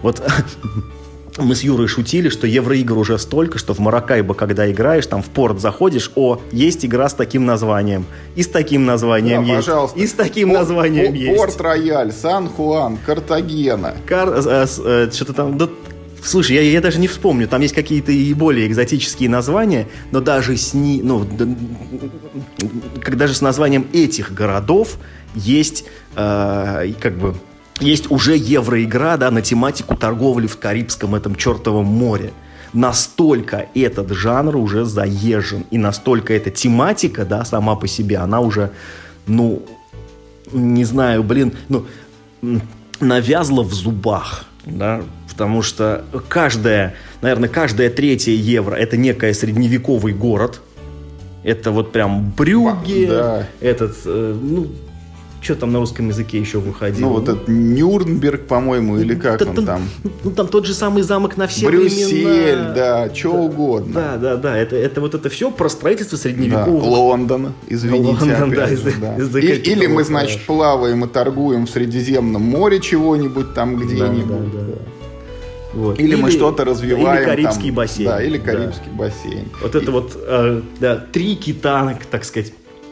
Вот 0.02 0.24
мы 1.38 1.56
с 1.56 1.62
Юрой 1.62 1.88
шутили, 1.88 2.30
что 2.30 2.48
евроигр 2.48 2.98
уже 2.98 3.18
столько, 3.18 3.58
что 3.58 3.74
в 3.74 3.80
Маракайбо, 3.80 4.34
когда 4.34 4.70
играешь, 4.72 5.06
там 5.08 5.22
в 5.22 5.28
порт 5.28 5.60
заходишь, 5.60 6.12
о, 6.16 6.40
есть 6.52 6.86
игра 6.86 7.10
с 7.10 7.14
таким 7.14 7.46
названием, 7.46 8.06
и 8.36 8.44
с 8.44 8.48
таким 8.48 8.86
названием 8.86 9.46
да, 9.46 9.54
есть, 9.54 9.68
пожалуйста. 9.68 10.00
и 10.00 10.08
с 10.08 10.14
таким 10.14 10.50
порт, 10.50 10.60
названием 10.62 11.06
порт, 11.08 11.18
есть. 11.18 11.38
Порт-Рояль, 11.38 12.12
Сан-Хуан, 12.12 12.98
Картагена. 13.06 13.96
Кар, 14.06 14.30
э, 14.30 14.66
э, 14.86 15.12
что-то 15.12 15.34
там, 15.34 15.58
да, 15.58 15.70
Слушай, 16.24 16.56
я, 16.58 16.62
я 16.62 16.82
даже 16.82 17.00
не 17.00 17.08
вспомню, 17.08 17.48
там 17.48 17.62
есть 17.62 17.74
какие-то 17.74 18.12
и 18.12 18.34
более 18.34 18.68
экзотические 18.68 19.30
названия, 19.30 19.88
но 20.12 20.20
даже 20.20 20.58
с, 20.58 20.74
ни, 20.74 21.02
ну, 21.02 21.26
как 23.02 23.16
даже 23.16 23.34
с 23.34 23.42
названием 23.42 23.88
этих 23.94 24.34
городов 24.34 24.98
есть 25.36 25.86
э, 26.16 26.92
как 27.00 27.18
бы 27.18 27.36
есть 27.80 28.10
уже 28.12 28.36
евроигра 28.36 29.18
да, 29.18 29.32
на 29.32 29.42
тематику 29.42 29.96
торговли 29.96 30.48
в 30.48 30.58
Карибском 30.58 31.16
этом 31.16 31.36
чертовом 31.36 31.86
море. 31.86 32.32
Настолько 32.74 33.68
этот 33.74 34.12
жанр 34.12 34.58
уже 34.58 34.86
заезжен, 34.86 35.66
и 35.72 35.78
настолько 35.78 36.34
эта 36.34 36.50
тематика, 36.50 37.26
да, 37.26 37.46
сама 37.46 37.76
по 37.76 37.88
себе, 37.88 38.18
она 38.18 38.42
уже, 38.42 38.72
ну, 39.26 39.64
не 40.52 40.84
знаю, 40.84 41.24
блин, 41.24 41.54
ну, 41.70 41.86
навязла 43.00 43.64
в 43.64 43.74
зубах, 43.74 44.46
да, 44.66 45.02
потому 45.30 45.62
что 45.62 46.04
каждая, 46.28 46.96
наверное, 47.22 47.50
каждая 47.50 47.90
третья 47.90 48.34
евро 48.34 48.76
это 48.76 48.98
некая 48.98 49.34
средневековый 49.34 50.14
город. 50.14 50.62
Это 51.44 51.72
вот 51.72 51.94
прям 51.94 52.32
Брюгге, 52.32 53.08
да. 53.08 53.48
этот, 53.62 53.96
э, 54.04 54.38
ну, 54.42 54.68
что 55.48 55.56
там 55.56 55.72
на 55.72 55.80
русском 55.80 56.10
языке 56.10 56.40
еще 56.40 56.60
выходило? 56.60 57.08
Ну, 57.08 57.14
вот 57.14 57.30
этот 57.30 57.48
Нюрнберг, 57.48 58.48
по-моему, 58.48 58.98
или 58.98 59.16
как 59.16 59.42
он 59.42 59.66
там? 59.66 59.82
Ну, 60.24 60.32
там 60.32 60.48
тот 60.48 60.66
же 60.66 60.74
самый 60.74 61.04
замок 61.04 61.38
на 61.38 61.48
все 61.48 61.68
Брюссель, 61.68 62.74
да, 62.76 63.10
что 63.14 63.32
угодно. 63.32 63.94
Да, 63.94 64.18
да, 64.18 64.36
да, 64.36 64.58
это, 64.58 64.76
это 64.76 65.00
вот 65.00 65.16
это 65.16 65.30
все 65.30 65.50
про 65.50 65.70
строительство 65.70 66.18
средневекового. 66.18 66.84
Лондон, 66.84 67.54
извините. 67.68 68.26
Лондон, 68.26 68.52
да, 68.52 68.68
или 68.68 69.88
мы, 69.88 70.04
значит, 70.04 70.46
плаваем 70.46 71.06
и 71.06 71.08
торгуем 71.08 71.66
в 71.66 71.70
Средиземном 71.70 72.42
море 72.42 72.80
чего-нибудь 72.80 73.54
там 73.54 73.78
где-нибудь. 73.78 74.52
Да. 74.52 74.60
Вот. 75.74 76.00
Или, 76.00 76.08
или 76.08 76.16
мы 76.16 76.32
что-то 76.32 76.66
развиваем. 76.66 77.20
Или 77.20 77.26
Карибский 77.26 77.68
там, 77.68 77.76
бассейн. 77.76 78.10
Да, 78.10 78.24
или 78.24 78.38
Карибский 78.38 78.90
да. 78.92 78.98
бассейн. 78.98 79.46
Вот 79.62 79.76
и... 79.76 79.78
это 79.78 79.92
вот, 79.92 80.12
э, 80.16 80.62
да, 80.80 80.98
три 80.98 81.36
кита, 81.36 81.98
так 82.10 82.26
сказать, 82.26 82.52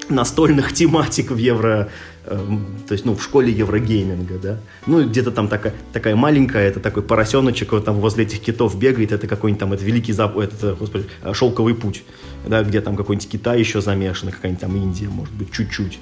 настольных 0.09 0.73
тематик 0.73 1.31
в 1.31 1.37
Евро, 1.37 1.89
то 2.25 2.91
есть, 2.91 3.05
ну, 3.05 3.15
в 3.15 3.23
школе 3.23 3.51
еврогейминга, 3.51 4.37
да. 4.41 4.57
Ну, 4.87 5.07
где-то 5.07 5.31
там 5.31 5.47
такая, 5.47 5.73
такая 5.93 6.15
маленькая, 6.15 6.67
это 6.67 6.79
такой 6.79 7.03
поросеночек, 7.03 7.71
вот 7.71 7.85
там 7.85 7.99
возле 7.99 8.25
этих 8.25 8.41
китов 8.41 8.77
бегает, 8.77 9.11
это 9.11 9.27
какой-нибудь 9.27 9.59
там, 9.59 9.73
это 9.73 9.83
великий, 9.83 10.13
зап... 10.13 10.37
это, 10.37 10.75
господи, 10.79 11.05
э, 11.23 11.33
шелковый 11.33 11.75
путь, 11.75 12.03
да, 12.47 12.63
где 12.63 12.81
там 12.81 12.95
какой-нибудь 12.95 13.29
Китай 13.29 13.59
еще 13.59 13.81
замешан, 13.81 14.31
какая-нибудь 14.31 14.61
там 14.61 14.75
Индия, 14.75 15.07
может 15.07 15.33
быть, 15.33 15.51
чуть-чуть. 15.51 15.99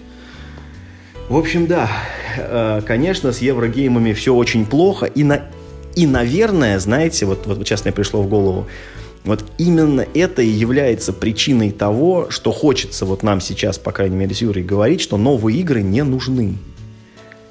В 1.29 1.37
общем, 1.37 1.67
да, 1.67 1.89
э, 2.37 2.81
конечно, 2.85 3.31
с 3.31 3.39
еврогеймами 3.39 4.13
все 4.13 4.33
очень 4.33 4.65
плохо, 4.65 5.05
и 5.05 5.23
на 5.23 5.43
и, 5.95 6.07
наверное, 6.07 6.79
знаете, 6.79 7.25
вот, 7.25 7.45
вот 7.45 7.59
сейчас 7.59 7.83
мне 7.83 7.93
пришло 7.93 8.23
в 8.23 8.27
голову, 8.27 8.67
вот 9.23 9.45
именно 9.57 10.05
это 10.13 10.41
и 10.41 10.47
является 10.47 11.13
причиной 11.13 11.71
того, 11.71 12.27
что 12.29 12.51
хочется 12.51 13.05
вот 13.05 13.23
нам 13.23 13.39
сейчас, 13.41 13.77
по 13.77 13.91
крайней 13.91 14.17
мере, 14.17 14.35
с 14.35 14.41
Юрой 14.41 14.63
говорить, 14.63 15.01
что 15.01 15.17
новые 15.17 15.59
игры 15.59 15.81
не 15.81 16.03
нужны. 16.03 16.57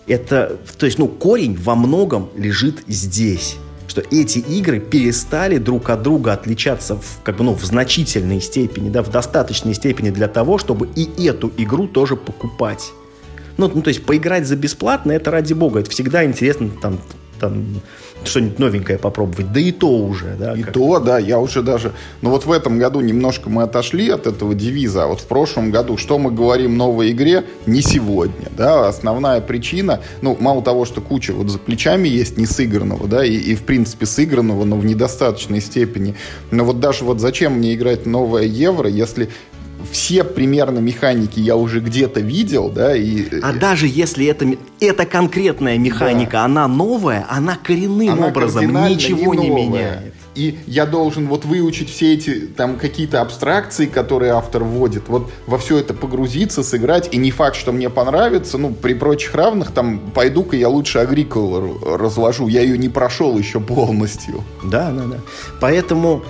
Это, 0.06 0.58
то 0.76 0.86
есть, 0.86 0.98
ну, 0.98 1.08
корень 1.08 1.56
во 1.56 1.74
многом 1.74 2.28
лежит 2.36 2.82
здесь 2.88 3.56
что 3.92 4.00
эти 4.10 4.38
игры 4.38 4.80
перестали 4.80 5.58
друг 5.58 5.90
от 5.90 6.02
друга 6.02 6.32
отличаться 6.32 6.96
в, 6.96 7.20
как 7.22 7.36
бы, 7.36 7.44
ну, 7.44 7.52
в 7.52 7.62
значительной 7.62 8.40
степени, 8.40 8.88
да, 8.88 9.02
в 9.02 9.10
достаточной 9.10 9.74
степени 9.74 10.08
для 10.08 10.28
того, 10.28 10.56
чтобы 10.56 10.88
и 10.96 11.26
эту 11.26 11.52
игру 11.58 11.86
тоже 11.86 12.16
покупать. 12.16 12.90
Ну, 13.58 13.70
ну, 13.74 13.82
то 13.82 13.88
есть 13.88 14.02
поиграть 14.06 14.46
за 14.46 14.56
бесплатно, 14.56 15.12
это 15.12 15.30
ради 15.30 15.52
бога, 15.52 15.80
это 15.80 15.90
всегда 15.90 16.24
интересно, 16.24 16.70
там, 16.80 17.00
там 17.42 17.80
что-нибудь 18.22 18.60
новенькое 18.60 18.98
попробовать. 18.98 19.52
Да 19.52 19.58
и 19.58 19.72
то 19.72 19.90
уже, 19.90 20.36
да. 20.38 20.54
И 20.54 20.62
как... 20.62 20.74
то, 20.74 21.00
да, 21.00 21.18
я 21.18 21.40
уже 21.40 21.62
даже... 21.62 21.92
Ну 22.20 22.30
вот 22.30 22.46
в 22.46 22.52
этом 22.52 22.78
году 22.78 23.00
немножко 23.00 23.50
мы 23.50 23.64
отошли 23.64 24.08
от 24.10 24.28
этого 24.28 24.54
девиза, 24.54 25.04
а 25.04 25.06
вот 25.08 25.20
в 25.20 25.26
прошлом 25.26 25.72
году, 25.72 25.96
что 25.96 26.18
мы 26.18 26.30
говорим 26.30 26.76
новой 26.76 27.10
игре, 27.10 27.44
не 27.66 27.82
сегодня, 27.82 28.46
да. 28.56 28.86
Основная 28.86 29.40
причина, 29.40 30.00
ну, 30.20 30.36
мало 30.38 30.62
того, 30.62 30.84
что 30.84 31.00
куча 31.00 31.32
вот 31.32 31.50
за 31.50 31.58
плечами 31.58 32.08
есть 32.08 32.38
не 32.38 32.46
сыгранного, 32.46 33.08
да, 33.08 33.24
и, 33.24 33.34
и 33.34 33.56
в 33.56 33.64
принципе 33.64 34.06
сыгранного, 34.06 34.64
но 34.64 34.76
в 34.76 34.84
недостаточной 34.84 35.60
степени. 35.60 36.14
Но 36.52 36.64
вот 36.64 36.78
даже 36.78 37.04
вот 37.04 37.20
зачем 37.20 37.54
мне 37.54 37.74
играть 37.74 38.06
новое 38.06 38.44
евро, 38.44 38.88
если 38.88 39.30
все 39.90 40.24
примерно 40.24 40.78
механики 40.78 41.40
я 41.40 41.56
уже 41.56 41.80
где-то 41.80 42.20
видел, 42.20 42.70
да, 42.70 42.96
и... 42.96 43.40
А 43.40 43.52
даже 43.52 43.86
если 43.86 44.26
это, 44.26 44.46
это 44.80 45.06
конкретная 45.06 45.78
механика, 45.78 46.32
да. 46.32 46.44
она 46.44 46.68
новая, 46.68 47.26
она 47.28 47.56
коренным 47.56 48.10
она 48.10 48.26
образом 48.28 48.66
ничего 48.88 49.34
не, 49.34 49.48
не 49.48 49.50
меняет. 49.50 50.14
И 50.34 50.58
я 50.66 50.86
должен 50.86 51.28
вот 51.28 51.44
выучить 51.44 51.90
все 51.90 52.14
эти 52.14 52.46
там 52.46 52.78
какие-то 52.78 53.20
абстракции, 53.20 53.86
которые 53.86 54.32
автор 54.32 54.64
вводит, 54.64 55.08
вот 55.08 55.30
во 55.46 55.58
все 55.58 55.76
это 55.78 55.92
погрузиться, 55.92 56.62
сыграть, 56.62 57.12
и 57.12 57.18
не 57.18 57.30
факт, 57.30 57.56
что 57.56 57.72
мне 57.72 57.90
понравится, 57.90 58.56
ну, 58.56 58.72
при 58.72 58.94
прочих 58.94 59.34
равных, 59.34 59.72
там, 59.72 60.00
пойду-ка 60.14 60.56
я 60.56 60.68
лучше 60.68 61.00
Агриколу 61.00 61.78
разложу, 61.96 62.48
я 62.48 62.62
ее 62.62 62.78
не 62.78 62.88
прошел 62.88 63.36
еще 63.36 63.60
полностью. 63.60 64.42
Да, 64.64 64.90
да, 64.90 65.04
да. 65.04 65.18
Поэтому 65.60 66.24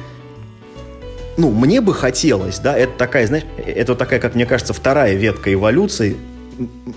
ну, 1.36 1.50
мне 1.50 1.80
бы 1.80 1.94
хотелось, 1.94 2.58
да, 2.58 2.76
это 2.76 2.92
такая, 2.96 3.26
знаешь, 3.26 3.44
это 3.56 3.94
такая, 3.94 4.20
как 4.20 4.34
мне 4.34 4.46
кажется, 4.46 4.72
вторая 4.72 5.14
ветка 5.14 5.52
эволюции, 5.52 6.16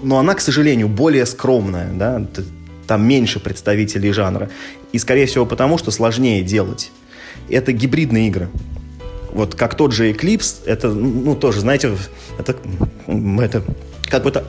но 0.03 0.19
она, 0.19 0.33
к 0.33 0.41
сожалению, 0.41 0.87
более 0.87 1.25
скромная, 1.25 1.89
да, 1.93 2.25
там 2.87 3.07
меньше 3.07 3.39
представителей 3.39 4.11
жанра. 4.11 4.49
И, 4.91 4.99
скорее 4.99 5.25
всего, 5.25 5.45
потому 5.45 5.77
что 5.77 5.91
сложнее 5.91 6.43
делать. 6.43 6.91
Это 7.49 7.71
гибридные 7.71 8.27
игры. 8.27 8.49
Вот 9.31 9.55
как 9.55 9.75
тот 9.75 9.91
же 9.91 10.11
Eclipse, 10.11 10.63
это, 10.65 10.89
ну, 10.89 11.35
тоже, 11.35 11.61
знаете, 11.61 11.95
это, 12.37 12.55
это 13.07 13.63
как 14.09 14.23
бы 14.23 14.29
это 14.29 14.45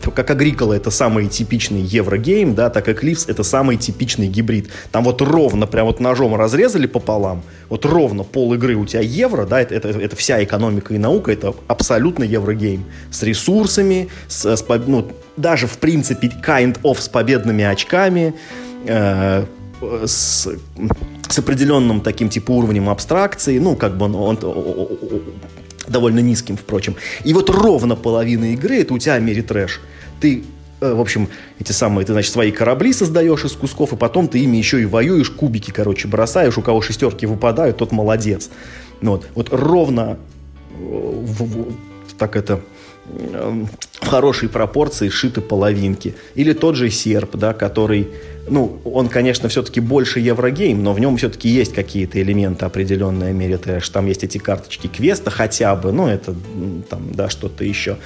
как 0.00 0.30
Agricola 0.30 0.74
это 0.74 0.90
самый 0.90 1.28
типичный 1.28 1.82
еврогейм, 1.82 2.54
да, 2.54 2.70
так 2.70 2.88
Eclipse 2.88 3.24
это 3.28 3.42
самый 3.42 3.76
типичный 3.76 4.28
гибрид. 4.28 4.70
Там 4.90 5.04
вот 5.04 5.20
ровно, 5.20 5.66
прям 5.66 5.86
вот 5.86 6.00
ножом 6.00 6.34
разрезали 6.34 6.86
пополам, 6.86 7.42
вот 7.68 7.84
ровно 7.84 8.24
пол 8.24 8.54
игры 8.54 8.76
у 8.76 8.86
тебя 8.86 9.00
евро, 9.00 9.44
да, 9.46 9.60
это, 9.60 9.74
это, 9.74 9.88
это 9.88 10.16
вся 10.16 10.42
экономика 10.42 10.94
и 10.94 10.98
наука, 10.98 11.32
это 11.32 11.54
абсолютно 11.68 12.24
еврогейм. 12.24 12.84
С 13.10 13.22
ресурсами, 13.22 14.08
с, 14.28 14.44
с, 14.44 14.64
ну, 14.86 15.10
даже 15.36 15.66
в 15.66 15.78
принципе 15.78 16.28
kind 16.28 16.80
of 16.82 17.00
с 17.00 17.08
победными 17.08 17.64
очками, 17.64 18.34
э, 18.86 19.44
с, 20.04 20.48
с 21.28 21.38
определенным 21.38 22.00
таким 22.00 22.28
типа 22.28 22.52
уровнем 22.52 22.88
абстракции, 22.88 23.58
ну, 23.58 23.76
как 23.76 23.96
бы 23.96 24.06
он, 24.06 24.14
он, 24.14 24.38
он 24.42 24.56
довольно 25.90 26.20
низким, 26.20 26.56
впрочем. 26.56 26.96
И 27.24 27.34
вот 27.34 27.50
ровно 27.50 27.96
половина 27.96 28.52
игры 28.52 28.76
это 28.76 28.94
у 28.94 28.98
тебя 28.98 29.14
Америтрэш. 29.14 29.80
Ты 30.20 30.44
э, 30.80 30.92
в 30.92 31.00
общем, 31.00 31.28
эти 31.58 31.72
самые, 31.72 32.06
ты, 32.06 32.12
значит, 32.12 32.32
свои 32.32 32.50
корабли 32.50 32.92
создаешь 32.92 33.44
из 33.44 33.52
кусков, 33.52 33.92
и 33.92 33.96
потом 33.96 34.28
ты 34.28 34.38
ими 34.38 34.56
еще 34.56 34.80
и 34.80 34.86
воюешь, 34.86 35.30
кубики, 35.30 35.70
короче, 35.70 36.08
бросаешь, 36.08 36.56
у 36.58 36.62
кого 36.62 36.80
шестерки 36.80 37.26
выпадают, 37.26 37.76
тот 37.76 37.92
молодец. 37.92 38.50
Ну 39.00 39.12
вот, 39.12 39.26
вот 39.34 39.48
ровно 39.50 40.18
э, 40.72 40.76
в, 40.78 41.42
в, 41.42 41.74
так 42.16 42.36
это 42.36 42.60
в 43.12 44.06
хорошей 44.06 44.48
пропорции 44.48 45.08
шиты 45.08 45.40
половинки. 45.40 46.14
Или 46.34 46.52
тот 46.52 46.76
же 46.76 46.90
серп, 46.90 47.36
да, 47.36 47.52
который 47.52 48.08
ну, 48.50 48.78
он, 48.84 49.08
конечно, 49.08 49.48
все-таки 49.48 49.80
больше 49.80 50.20
Еврогейм, 50.20 50.82
но 50.82 50.92
в 50.92 51.00
нем 51.00 51.16
все-таки 51.16 51.48
есть 51.48 51.72
какие-то 51.72 52.20
элементы 52.20 52.66
определенной 52.66 53.32
мере 53.32 53.56
трэш. 53.56 53.88
Там 53.88 54.06
есть 54.06 54.24
эти 54.24 54.38
карточки 54.38 54.88
квеста 54.88 55.30
хотя 55.30 55.74
бы, 55.76 55.92
ну, 55.92 56.08
это 56.08 56.34
там, 56.88 57.12
да, 57.12 57.28
что-то 57.28 57.64
еще. 57.64 57.96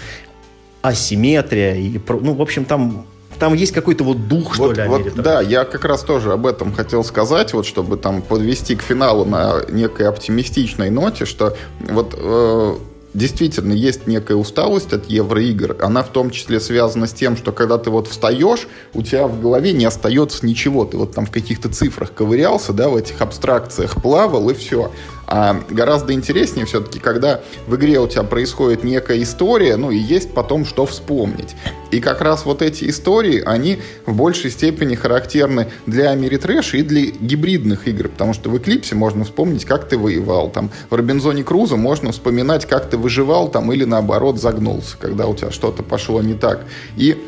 Асимметрия 0.83 1.75
и, 1.75 1.99
ну, 2.09 2.35
в 2.35 2.43
общем, 2.43 2.65
там 2.65 3.07
там 3.39 3.55
есть 3.55 3.73
какой-то 3.73 4.05
вот 4.05 4.29
дух, 4.29 4.55
что 4.55 4.67
вот, 4.67 4.77
ли, 4.77 4.85
вот, 4.87 5.15
Да, 5.17 5.41
я 5.41 5.65
как 5.65 5.85
раз 5.85 6.03
тоже 6.03 6.33
об 6.33 6.47
этом 6.47 6.73
хотел 6.73 7.03
сказать, 7.03 7.53
вот 7.53 7.67
чтобы 7.67 7.97
там 7.97 8.23
подвести 8.23 8.77
к 8.77 8.83
финалу 8.83 9.25
на 9.25 9.63
некой 9.69 10.09
оптимистичной 10.09 10.91
ноте, 10.91 11.25
что 11.25 11.57
вот 11.81 12.15
э, 12.17 12.75
действительно 13.15 13.73
есть 13.73 14.07
некая 14.07 14.35
усталость 14.35 14.93
от 14.93 15.09
евроигр. 15.09 15.77
Она 15.81 16.03
в 16.03 16.09
том 16.09 16.31
числе 16.31 16.61
связана 16.61 17.07
с 17.07 17.13
тем, 17.13 17.37
что 17.37 17.53
когда 17.53 17.79
ты 17.79 17.91
вот 17.91 18.09
встаешь, 18.09 18.67
у 18.93 19.03
тебя 19.03 19.27
в 19.27 19.41
голове 19.41 19.73
не 19.73 19.85
остается 19.85 20.45
ничего. 20.45 20.85
Ты 20.85 20.97
вот 20.97 21.13
там 21.13 21.27
в 21.27 21.31
каких-то 21.31 21.69
цифрах 21.69 22.13
ковырялся, 22.13 22.73
да, 22.73 22.89
в 22.89 22.97
этих 22.97 23.21
абстракциях 23.21 24.03
плавал 24.03 24.51
и 24.51 24.55
все. 24.55 24.91
А 25.37 25.61
гораздо 25.69 26.13
интереснее 26.13 26.65
все-таки, 26.65 27.01
когда 27.01 27.41
в 27.67 27.75
игре 27.75 27.99
у 27.99 28.07
тебя 28.07 28.23
происходит 28.23 28.85
некая 28.85 29.21
история, 29.21 29.75
ну 29.77 29.91
и 29.91 29.97
есть 29.97 30.33
потом 30.33 30.65
что 30.65 30.87
вспомнить. 30.87 31.57
И 31.91 31.99
как 32.01 32.21
раз 32.21 32.45
вот 32.45 32.63
эти 32.63 32.89
истории, 32.89 33.43
они 33.45 33.81
в 34.07 34.15
большей 34.15 34.53
степени 34.53 34.95
характерны 34.95 35.73
для 35.87 36.11
Америтрэша 36.11 36.77
и 36.77 36.83
для 36.83 37.07
гибридных 37.07 37.89
игр, 37.89 38.11
потому 38.11 38.33
что 38.33 38.49
в 38.49 38.57
Эклипсе 38.57 38.95
можно 38.95 39.25
вспомнить, 39.25 39.65
как 39.65 39.89
ты 39.89 39.99
воевал, 39.99 40.51
там 40.51 40.71
в 40.89 40.95
Робинзоне 40.95 41.43
Круза 41.43 41.75
можно 41.75 42.13
вспоминать, 42.13 42.67
как 42.67 42.89
ты 42.89 42.97
выживал 42.97 43.49
там 43.49 43.73
или 43.73 43.83
наоборот 43.83 44.41
загнулся, 44.41 44.97
когда 45.01 45.27
у 45.27 45.35
тебя 45.35 45.51
что-то 45.51 45.83
пошло 45.83 46.23
не 46.23 46.35
так. 46.35 46.65
И 46.97 47.21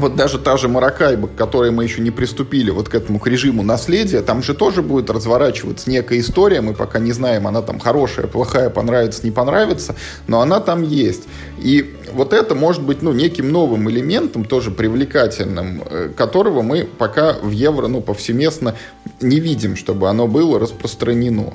вот 0.00 0.16
даже 0.16 0.38
та 0.38 0.56
же 0.56 0.68
Маракайба, 0.68 1.28
к 1.28 1.34
которой 1.36 1.70
мы 1.70 1.84
еще 1.84 2.00
не 2.00 2.10
приступили, 2.10 2.70
вот 2.70 2.88
к 2.88 2.94
этому 2.94 3.18
к 3.18 3.26
режиму 3.26 3.62
наследия, 3.62 4.22
там 4.22 4.42
же 4.42 4.54
тоже 4.54 4.82
будет 4.82 5.10
разворачиваться 5.10 5.90
некая 5.90 6.20
история, 6.20 6.60
мы 6.60 6.74
пока 6.74 6.98
не 6.98 7.12
знаем, 7.12 7.46
она 7.46 7.62
там 7.62 7.78
хорошая, 7.78 8.26
плохая, 8.26 8.70
понравится, 8.70 9.24
не 9.24 9.30
понравится, 9.30 9.94
но 10.26 10.40
она 10.40 10.60
там 10.60 10.82
есть. 10.82 11.24
И 11.58 11.94
вот 12.12 12.32
это 12.32 12.54
может 12.54 12.82
быть, 12.82 13.02
ну, 13.02 13.12
неким 13.12 13.50
новым 13.50 13.88
элементом, 13.90 14.44
тоже 14.44 14.70
привлекательным, 14.70 15.82
э, 15.88 16.10
которого 16.16 16.62
мы 16.62 16.84
пока 16.84 17.34
в 17.34 17.50
евро, 17.50 17.86
ну, 17.86 18.00
повсеместно 18.00 18.76
не 19.20 19.40
видим, 19.40 19.76
чтобы 19.76 20.08
оно 20.08 20.26
было 20.26 20.58
распространено. 20.58 21.52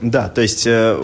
Да, 0.00 0.28
то 0.28 0.42
есть, 0.42 0.66
э, 0.66 1.00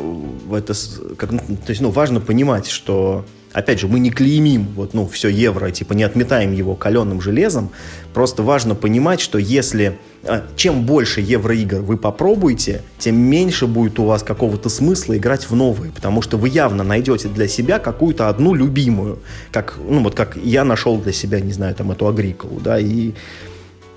это, 0.53 0.75
как, 1.17 1.31
то 1.31 1.69
есть, 1.69 1.81
ну, 1.81 1.91
важно 1.91 2.21
понимать, 2.21 2.67
что 2.67 3.25
Опять 3.53 3.81
же, 3.81 3.89
мы 3.89 3.99
не 3.99 4.11
клеймим 4.11 4.69
вот, 4.77 4.95
ну, 4.95 5.09
все 5.09 5.29
евро, 5.29 5.71
типа 5.71 5.93
не 5.95 6.05
отметаем 6.05 6.53
его 6.53 6.77
каленым 6.77 7.21
железом. 7.21 7.71
Просто 8.15 8.43
важно 8.45 8.77
понимать, 8.77 9.21
что 9.21 9.39
если 9.39 9.99
а, 10.23 10.47
чем 10.55 10.85
больше 10.85 11.21
евроигр 11.21 11.81
вы 11.81 11.97
попробуете, 11.97 12.83
тем 12.99 13.17
меньше 13.17 13.67
будет 13.67 13.99
у 13.99 14.05
вас 14.05 14.23
какого-то 14.23 14.69
смысла 14.69 15.17
играть 15.17 15.49
в 15.51 15.57
новые, 15.57 15.91
потому 15.91 16.23
что 16.23 16.37
вы 16.37 16.49
явно 16.49 16.85
найдете 16.85 17.29
для 17.29 17.49
себя 17.49 17.79
какую-то 17.79 18.29
одну 18.29 18.55
любимую, 18.55 19.19
как, 19.51 19.79
ну, 19.79 20.03
вот 20.03 20.15
как 20.15 20.37
я 20.37 20.65
нашел 20.65 20.99
для 20.99 21.13
себя, 21.13 21.41
не 21.41 21.53
знаю, 21.53 21.75
там, 21.75 21.91
эту 21.91 22.07
Агриколу, 22.07 22.61
да, 22.61 22.79
и 22.79 23.15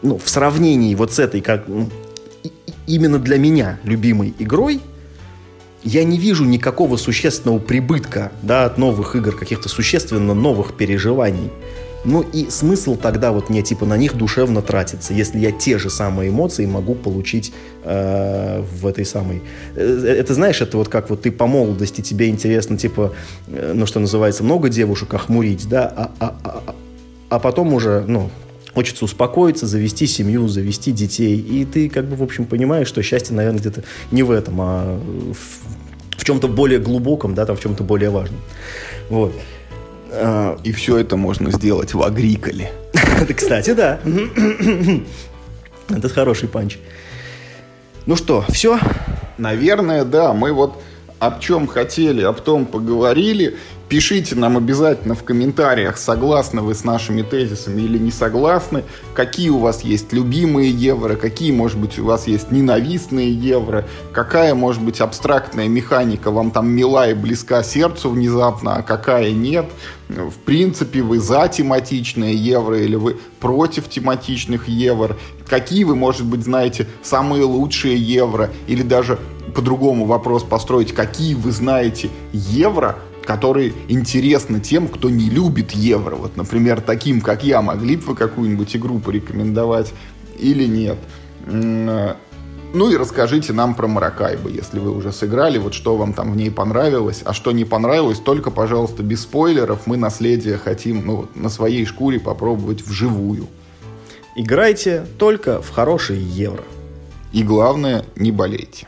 ну, 0.02 0.18
в 0.18 0.30
сравнении 0.30 0.96
вот 0.96 1.14
с 1.14 1.20
этой, 1.20 1.42
как, 1.42 1.68
ну, 1.68 1.90
именно 2.88 3.20
для 3.20 3.38
меня 3.38 3.80
любимой 3.84 4.34
игрой, 4.40 4.82
я 5.84 6.04
не 6.04 6.18
вижу 6.18 6.46
никакого 6.46 6.98
существенного 6.98 7.60
прибытка 7.60 8.32
да, 8.42 8.66
от 8.66 8.78
новых 8.78 9.16
игр, 9.16 9.36
каких-то 9.36 9.70
существенно 9.70 10.34
новых 10.34 10.76
переживаний. 10.76 11.52
Ну 12.06 12.22
и 12.22 12.50
смысл 12.50 12.98
тогда 12.98 13.32
вот 13.32 13.50
мне 13.50 13.62
типа 13.62 13.86
на 13.86 13.96
них 13.96 14.18
душевно 14.18 14.62
тратиться, 14.62 15.14
если 15.14 15.40
я 15.40 15.52
те 15.52 15.78
же 15.78 15.90
самые 15.90 16.32
эмоции 16.32 16.66
могу 16.66 16.96
получить 16.96 17.54
э, 17.84 18.62
в 18.62 18.86
этой 18.86 19.06
самой. 19.06 19.42
Э, 19.76 20.06
это 20.06 20.34
знаешь, 20.34 20.62
это 20.62 20.78
вот 20.78 20.90
как 20.90 21.10
вот 21.10 21.22
ты 21.22 21.32
по 21.32 21.48
молодости 21.48 22.02
тебе 22.02 22.28
интересно 22.28 22.78
типа, 22.78 23.14
э, 23.48 23.72
ну 23.74 23.86
что 23.86 24.02
называется, 24.02 24.44
много 24.44 24.68
девушек 24.68 25.14
охмурить, 25.14 25.70
да, 25.70 25.86
а, 25.96 26.12
а, 26.20 26.36
а, 26.44 26.76
а 27.30 27.40
потом 27.40 27.74
уже, 27.74 28.04
ну 28.06 28.30
хочется 28.74 29.06
успокоиться, 29.06 29.68
завести 29.68 30.08
семью, 30.08 30.48
завести 30.48 30.92
детей. 30.92 31.38
И 31.40 31.66
ты, 31.66 31.90
как 31.90 32.06
бы, 32.06 32.16
в 32.16 32.24
общем, 32.24 32.46
понимаешь, 32.46 32.88
что 32.88 33.02
счастье, 33.04 33.36
наверное, 33.36 33.60
где-то 33.60 33.84
не 34.12 34.24
в 34.24 34.32
этом, 34.32 34.56
а 34.60 35.00
в, 35.00 35.63
в 36.24 36.26
чем-то 36.26 36.48
более 36.48 36.80
глубоком, 36.80 37.36
да, 37.36 37.46
там 37.46 37.58
в 37.58 37.60
чем-то 37.60 37.84
более 37.84 38.10
важном. 38.10 38.40
Вот. 39.10 39.34
А, 40.10 40.58
и 40.64 40.72
все 40.72 40.98
это 40.98 41.18
можно 41.18 41.52
сделать 41.52 41.94
в 41.94 42.02
Агриколе. 42.02 42.72
Кстати, 43.36 43.74
да. 43.74 44.00
Это 45.90 46.08
хороший 46.08 46.48
панч. 46.48 46.78
Ну 48.06 48.16
что, 48.16 48.46
все? 48.48 48.80
Наверное, 49.38 50.06
да. 50.06 50.32
Мы 50.32 50.54
вот 50.54 50.82
об 51.20 51.42
чем 51.42 51.68
хотели, 51.68 52.22
об 52.22 52.40
том 52.40 52.68
поговорили. 52.68 53.58
Пишите 53.90 54.36
нам 54.36 54.58
обязательно 54.58 55.14
в 55.14 55.24
комментариях, 55.24 55.98
согласны 55.98 56.62
вы 56.62 56.74
с 56.74 56.84
нашими 56.84 57.22
тезисами 57.22 57.82
или 57.82 58.00
не 58.00 58.12
согласны, 58.12 58.84
какие 59.14 59.50
у 59.50 59.60
вас 59.60 59.84
есть 59.84 60.14
любимые 60.14 60.72
евро, 60.72 61.16
какие, 61.16 61.52
может 61.52 61.78
быть, 61.78 62.00
у 62.00 62.06
вас 62.06 62.26
есть 62.26 62.50
ненавистные 62.52 63.32
евро, 63.32 63.86
какая, 64.12 64.56
может 64.56 64.82
быть, 64.82 65.00
абстрактная 65.00 65.68
механика 65.68 66.32
вам 66.32 66.50
там 66.50 66.70
мила 66.70 67.10
и 67.10 67.14
близка 67.14 67.62
сердцу 67.62 68.10
внезапно, 68.10 68.78
а 68.78 68.82
какая 68.82 69.32
нет. 69.32 69.66
В 70.08 70.38
принципе, 70.46 71.02
вы 71.02 71.20
за 71.20 71.48
тематичные 71.48 72.36
евро 72.36 72.80
или 72.80 72.96
вы 72.96 73.18
против 73.40 73.90
тематичных 73.90 74.68
евро. 74.68 75.18
Какие 75.48 75.84
вы, 75.84 75.96
может 75.96 76.26
быть, 76.26 76.44
знаете 76.44 76.88
самые 77.04 77.44
лучшие 77.44 77.96
евро 77.96 78.50
или 78.68 78.82
даже 78.82 79.20
по-другому 79.54 80.06
вопрос 80.06 80.44
построить, 80.44 80.94
какие 80.94 81.36
вы 81.36 81.52
знаете 81.52 82.10
евро, 82.32 82.98
которые 83.26 83.74
интересны 83.88 84.60
тем, 84.60 84.88
кто 84.88 85.10
не 85.10 85.30
любит 85.30 85.72
евро. 85.72 86.16
Вот, 86.16 86.38
например, 86.38 86.82
таким, 86.82 87.22
как 87.22 87.44
я, 87.44 87.62
могли 87.62 87.96
бы 87.96 88.04
вы 88.08 88.16
какую-нибудь 88.16 88.76
игру 88.76 89.00
порекомендовать 89.00 89.94
или 90.40 90.66
нет? 90.66 90.98
Ну 92.76 92.90
и 92.90 92.98
расскажите 92.98 93.54
нам 93.54 93.76
про 93.76 93.88
Маракайбу, 93.88 94.50
если 94.50 94.80
вы 94.80 94.96
уже 94.96 95.12
сыграли, 95.12 95.60
вот 95.60 95.76
что 95.76 95.96
вам 95.96 96.14
там 96.14 96.32
в 96.32 96.36
ней 96.36 96.50
понравилось, 96.50 97.22
а 97.24 97.32
что 97.32 97.52
не 97.52 97.66
понравилось, 97.66 98.18
только, 98.18 98.50
пожалуйста, 98.50 99.04
без 99.04 99.22
спойлеров. 99.22 99.86
Мы 99.86 99.96
наследие 99.96 100.58
хотим 100.58 101.06
ну, 101.06 101.28
на 101.36 101.50
своей 101.50 101.86
шкуре 101.86 102.20
попробовать 102.20 102.82
вживую. 102.82 103.48
Играйте 104.36 105.06
только 105.20 105.62
в 105.62 105.70
хорошие 105.70 106.20
евро. 106.24 106.64
И 107.32 107.44
главное, 107.44 108.06
не 108.16 108.32
болейте. 108.32 108.88